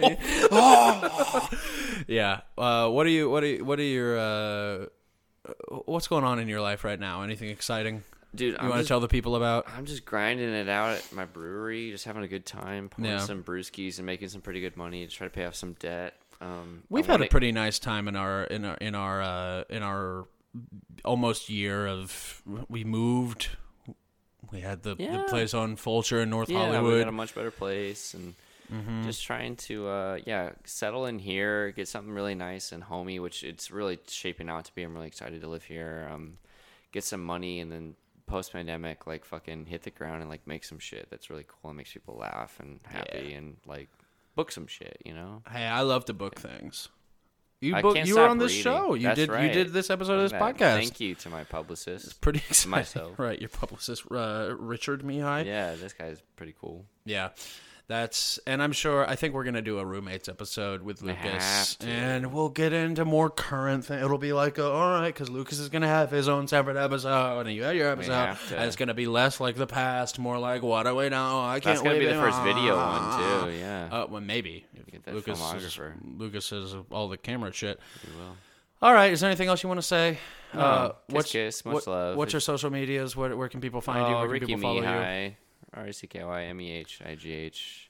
Oh. 0.51 1.49
Yeah. 2.07 2.41
Uh, 2.57 2.89
what 2.89 3.05
are 3.05 3.09
you? 3.09 3.29
What 3.29 3.43
are 3.43 3.47
you, 3.47 3.65
What 3.65 3.77
are 3.79 3.83
your? 3.83 4.17
Uh, 4.17 4.85
what's 5.85 6.07
going 6.07 6.23
on 6.23 6.39
in 6.39 6.47
your 6.47 6.61
life 6.61 6.83
right 6.83 6.99
now? 6.99 7.23
Anything 7.23 7.49
exciting 7.49 8.03
Dude, 8.33 8.53
you 8.53 8.57
I'm 8.59 8.69
want 8.69 8.81
to 8.81 8.87
tell 8.87 8.99
the 8.99 9.07
people 9.07 9.35
about? 9.35 9.65
I'm 9.75 9.85
just 9.85 10.05
grinding 10.05 10.49
it 10.49 10.69
out 10.69 10.97
at 10.97 11.11
my 11.11 11.25
brewery, 11.25 11.91
just 11.91 12.05
having 12.05 12.23
a 12.23 12.27
good 12.27 12.45
time, 12.45 12.87
pouring 12.89 13.11
Yeah. 13.11 13.17
some 13.19 13.43
brewskis 13.43 13.97
and 13.97 14.05
making 14.05 14.29
some 14.29 14.41
pretty 14.41 14.61
good 14.61 14.77
money 14.77 15.05
to 15.05 15.11
try 15.11 15.27
to 15.27 15.31
pay 15.33 15.45
off 15.45 15.55
some 15.55 15.73
debt. 15.73 16.13
Um, 16.41 16.83
We've 16.89 17.05
had 17.05 17.17
a 17.17 17.23
wanna- 17.23 17.29
pretty 17.29 17.51
nice 17.51 17.79
time 17.79 18.07
in 18.07 18.15
our 18.15 18.43
in 18.45 18.63
our 18.65 18.75
in 18.75 18.95
our 18.95 19.21
uh, 19.21 19.63
in 19.69 19.83
our 19.83 20.25
almost 21.05 21.49
year 21.49 21.87
of 21.87 22.41
we 22.69 22.83
moved. 22.83 23.49
We 24.51 24.61
had 24.61 24.81
the, 24.83 24.95
the 24.95 25.25
place 25.29 25.53
on 25.53 25.75
Fulcher 25.75 26.21
in 26.21 26.29
North 26.31 26.49
yeah, 26.49 26.69
we 26.69 26.75
Hollywood. 26.75 26.99
got 27.03 27.09
a 27.09 27.11
much 27.11 27.35
better 27.35 27.51
place 27.51 28.13
and 28.13 28.35
Mm-hmm. 28.71 29.01
just 29.03 29.23
trying 29.23 29.55
to 29.55 29.87
uh, 29.87 30.19
yeah 30.27 30.51
settle 30.63 31.07
in 31.07 31.17
here, 31.17 31.71
get 31.71 31.87
something 31.87 32.13
really 32.13 32.35
nice 32.35 32.71
and 32.71 32.83
homey, 32.83 33.19
which 33.19 33.43
it's 33.43 33.71
really 33.71 33.97
shaping 34.07 34.47
out 34.47 34.65
to 34.65 34.75
be. 34.75 34.83
I'm 34.83 34.93
really 34.93 35.07
excited 35.07 35.41
to 35.41 35.47
live 35.47 35.63
here. 35.63 36.07
Um, 36.13 36.37
get 36.91 37.03
some 37.03 37.23
money 37.23 37.61
and 37.61 37.71
then 37.71 37.95
post 38.27 38.51
pandemic 38.53 39.07
like 39.07 39.25
fucking 39.25 39.65
hit 39.65 39.81
the 39.81 39.89
ground 39.89 40.21
and 40.21 40.29
like 40.29 40.45
make 40.45 40.63
some 40.63 40.77
shit 40.77 41.07
that's 41.09 41.31
really 41.31 41.45
cool 41.47 41.71
and 41.71 41.77
makes 41.77 41.91
people 41.93 42.15
laugh 42.15 42.59
and 42.59 42.79
happy 42.83 43.33
and 43.33 43.57
like 43.65 43.89
book 44.39 44.51
some 44.51 44.67
shit. 44.67 44.97
You 45.05 45.13
know. 45.13 45.43
Hey, 45.51 45.65
I 45.65 45.81
love 45.81 46.05
to 46.05 46.13
book 46.13 46.39
things. 46.39 46.87
You 47.61 47.75
I 47.75 47.81
book, 47.81 47.95
can't 47.95 48.07
you 48.07 48.15
were 48.15 48.21
stop 48.21 48.31
on 48.31 48.37
this 48.37 48.51
reading. 48.51 48.63
show. 48.63 48.93
You 48.93 49.03
That's 49.07 49.19
did 49.19 49.29
you 49.29 49.49
did 49.51 49.73
this 49.73 49.89
episode 49.89 50.13
of 50.13 50.21
this 50.21 50.31
That- 50.31 50.41
podcast. 50.41 50.75
Thank 50.77 50.99
you 51.01 51.15
to 51.15 51.29
my 51.29 51.43
publicist. 51.43 52.21
Pretty 52.21 52.39
exciting. 52.49 52.71
myself. 52.71 53.19
Right, 53.19 53.37
your 53.39 53.49
publicist 53.49 54.03
uh, 54.09 54.55
Richard 54.57 55.01
Mihai. 55.03 55.45
Yeah, 55.45 55.75
this 55.75 55.91
guy's 55.91 56.21
pretty 56.37 56.55
cool. 56.61 56.85
Yeah. 57.03 57.29
That's 57.89 58.39
and 58.45 58.61
I'm 58.61 58.71
sure 58.71 59.09
I 59.09 59.15
think 59.15 59.33
we're 59.33 59.43
gonna 59.43 59.63
do 59.63 59.79
a 59.79 59.85
roommates 59.85 60.29
episode 60.29 60.83
with 60.83 61.01
Lucas, 61.01 61.75
and 61.81 62.31
we'll 62.31 62.49
get 62.49 62.71
into 62.71 63.03
more 63.03 63.31
current 63.31 63.83
thing. 63.83 63.97
It'll 63.97 64.19
be 64.19 64.31
like, 64.31 64.59
uh, 64.59 64.71
all 64.71 64.91
right, 64.91 65.11
because 65.11 65.27
Lucas 65.31 65.57
is 65.57 65.69
gonna 65.69 65.87
have 65.87 66.11
his 66.11 66.27
own 66.27 66.47
separate 66.47 66.77
episode, 66.77 67.47
and 67.47 67.51
you 67.55 67.63
have 67.63 67.75
your 67.75 67.89
episode, 67.89 68.37
and 68.51 68.65
it's 68.65 68.75
gonna 68.75 68.93
be 68.93 69.07
less 69.07 69.39
like 69.39 69.55
the 69.55 69.65
past, 69.65 70.19
more 70.19 70.37
like 70.37 70.61
what 70.61 70.83
do 70.83 70.93
we 70.95 71.09
know? 71.09 71.41
I 71.41 71.53
can't 71.53 71.63
That's 71.63 71.81
gonna 71.81 71.97
be 71.97 72.05
the 72.05 72.13
first 72.13 72.39
video 72.43 72.75
one 72.77 73.45
too. 73.49 73.57
Yeah, 73.57 73.89
Uh, 73.91 74.05
well, 74.07 74.21
maybe 74.21 74.67
get 74.91 75.11
Lucas 75.11 75.39
is. 75.55 75.79
Lucas 76.15 76.47
has 76.51 76.75
all 76.91 77.07
the 77.09 77.17
camera 77.17 77.51
shit. 77.51 77.79
we 78.07 78.15
will. 78.21 78.35
All 78.83 78.93
right, 78.93 79.11
is 79.11 79.21
there 79.21 79.31
anything 79.31 79.47
else 79.49 79.63
you 79.63 79.67
want 79.67 79.79
to 79.79 79.87
say? 79.87 80.19
uh, 80.53 80.89
kiss, 80.89 80.95
what's 81.09 81.31
kiss, 81.31 81.65
much 81.65 81.73
what- 81.73 81.87
love. 81.87 82.17
What's 82.17 82.33
your 82.33 82.39
social 82.39 82.69
medias? 82.69 83.15
Where, 83.15 83.35
where 83.35 83.49
can 83.49 83.61
people 83.61 83.81
find 83.81 84.07
you? 84.07 84.13
Oh, 84.15 84.19
Where 84.19 84.25
can 84.27 84.31
Ricky 84.33 84.45
people 84.45 84.61
follow 84.61 84.81
you? 84.81 85.33
R 85.73 85.87
E 85.87 85.91
C 85.91 86.07
K 86.07 86.23
Y 86.23 86.43
M 86.43 86.61
E 86.61 86.71
H 86.71 87.01
I 87.05 87.15
G 87.15 87.31
H. 87.31 87.89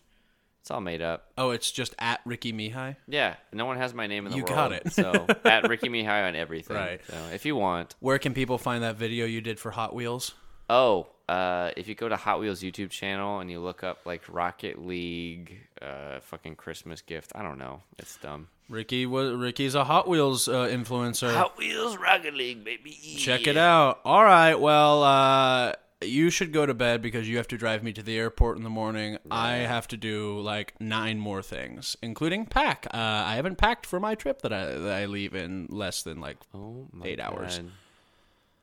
It's 0.61 0.71
all 0.71 0.81
made 0.81 1.01
up. 1.01 1.31
Oh, 1.37 1.51
it's 1.51 1.71
just 1.71 1.95
at 1.99 2.19
Ricky 2.25 2.51
Mihai. 2.51 2.97
Yeah, 3.07 3.35
no 3.53 3.65
one 3.65 3.77
has 3.77 3.93
my 3.93 4.07
name 4.07 4.25
in 4.25 4.31
the 4.31 4.37
world. 4.39 4.49
You 4.49 4.55
world. 4.55 4.71
got 4.71 4.85
it. 4.85 4.91
so 4.91 5.27
at 5.49 5.69
Ricky 5.69 5.87
Mihai 5.89 6.27
on 6.27 6.35
everything. 6.35 6.75
Right. 6.75 7.01
So 7.07 7.15
if 7.33 7.45
you 7.45 7.55
want, 7.55 7.95
Where 8.01 8.19
can 8.19 8.33
people 8.33 8.57
find 8.57 8.83
that 8.83 8.97
video 8.97 9.25
you 9.25 9.41
did 9.41 9.59
for 9.59 9.71
Hot 9.71 9.95
Wheels? 9.95 10.33
oh, 10.69 11.07
uh, 11.27 11.71
if 11.77 11.87
you 11.87 11.93
go 11.95 12.09
to 12.09 12.15
Hot 12.15 12.39
Wheels 12.39 12.61
YouTube 12.61 12.89
channel 12.89 13.39
and 13.39 13.51
you 13.51 13.59
look 13.59 13.83
up 13.83 13.99
like 14.05 14.23
Rocket 14.27 14.83
League, 14.83 15.59
uh, 15.81 16.19
fucking 16.21 16.55
Christmas 16.55 17.01
gift. 17.01 17.31
I 17.35 17.43
don't 17.43 17.59
know. 17.59 17.81
It's 17.99 18.17
dumb. 18.17 18.47
Ricky 18.67 19.05
was 19.05 19.33
Ricky's 19.35 19.75
a 19.75 19.83
Hot 19.83 20.07
Wheels 20.07 20.47
uh, 20.47 20.67
influencer. 20.67 21.33
Hot 21.33 21.57
Wheels 21.57 21.97
Rocket 21.97 22.33
League, 22.33 22.63
baby. 22.63 22.91
Check 23.17 23.45
it 23.47 23.57
out. 23.57 23.99
All 24.05 24.23
right. 24.23 24.55
Well, 24.55 25.03
uh, 25.03 25.73
you 26.01 26.29
should 26.29 26.53
go 26.53 26.65
to 26.65 26.73
bed 26.73 27.01
because 27.01 27.27
you 27.27 27.37
have 27.37 27.47
to 27.49 27.57
drive 27.57 27.83
me 27.83 27.91
to 27.93 28.01
the 28.01 28.17
airport 28.17 28.57
in 28.57 28.63
the 28.63 28.69
morning. 28.69 29.17
I 29.29 29.53
have 29.53 29.87
to 29.89 29.97
do 29.97 30.39
like 30.39 30.79
nine 30.79 31.19
more 31.19 31.41
things, 31.41 31.97
including 32.01 32.45
pack. 32.45 32.87
Uh, 32.93 32.97
I 32.97 33.35
haven't 33.35 33.57
packed 33.57 33.85
for 33.85 33.99
my 33.99 34.15
trip 34.15 34.41
that 34.43 34.53
I 34.53 34.65
that 34.65 34.93
I 34.93 35.05
leave 35.05 35.35
in 35.35 35.67
less 35.69 36.03
than 36.03 36.21
like. 36.21 36.37
Oh 36.53 36.87
Eight 37.03 37.19
hours. 37.19 37.59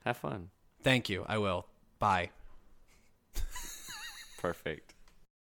Have 0.05 0.17
fun. 0.17 0.51
Thank 0.83 1.09
you. 1.09 1.25
I 1.29 1.39
will. 1.39 1.67
Bye. 1.99 2.31
Perfect. 4.39 4.95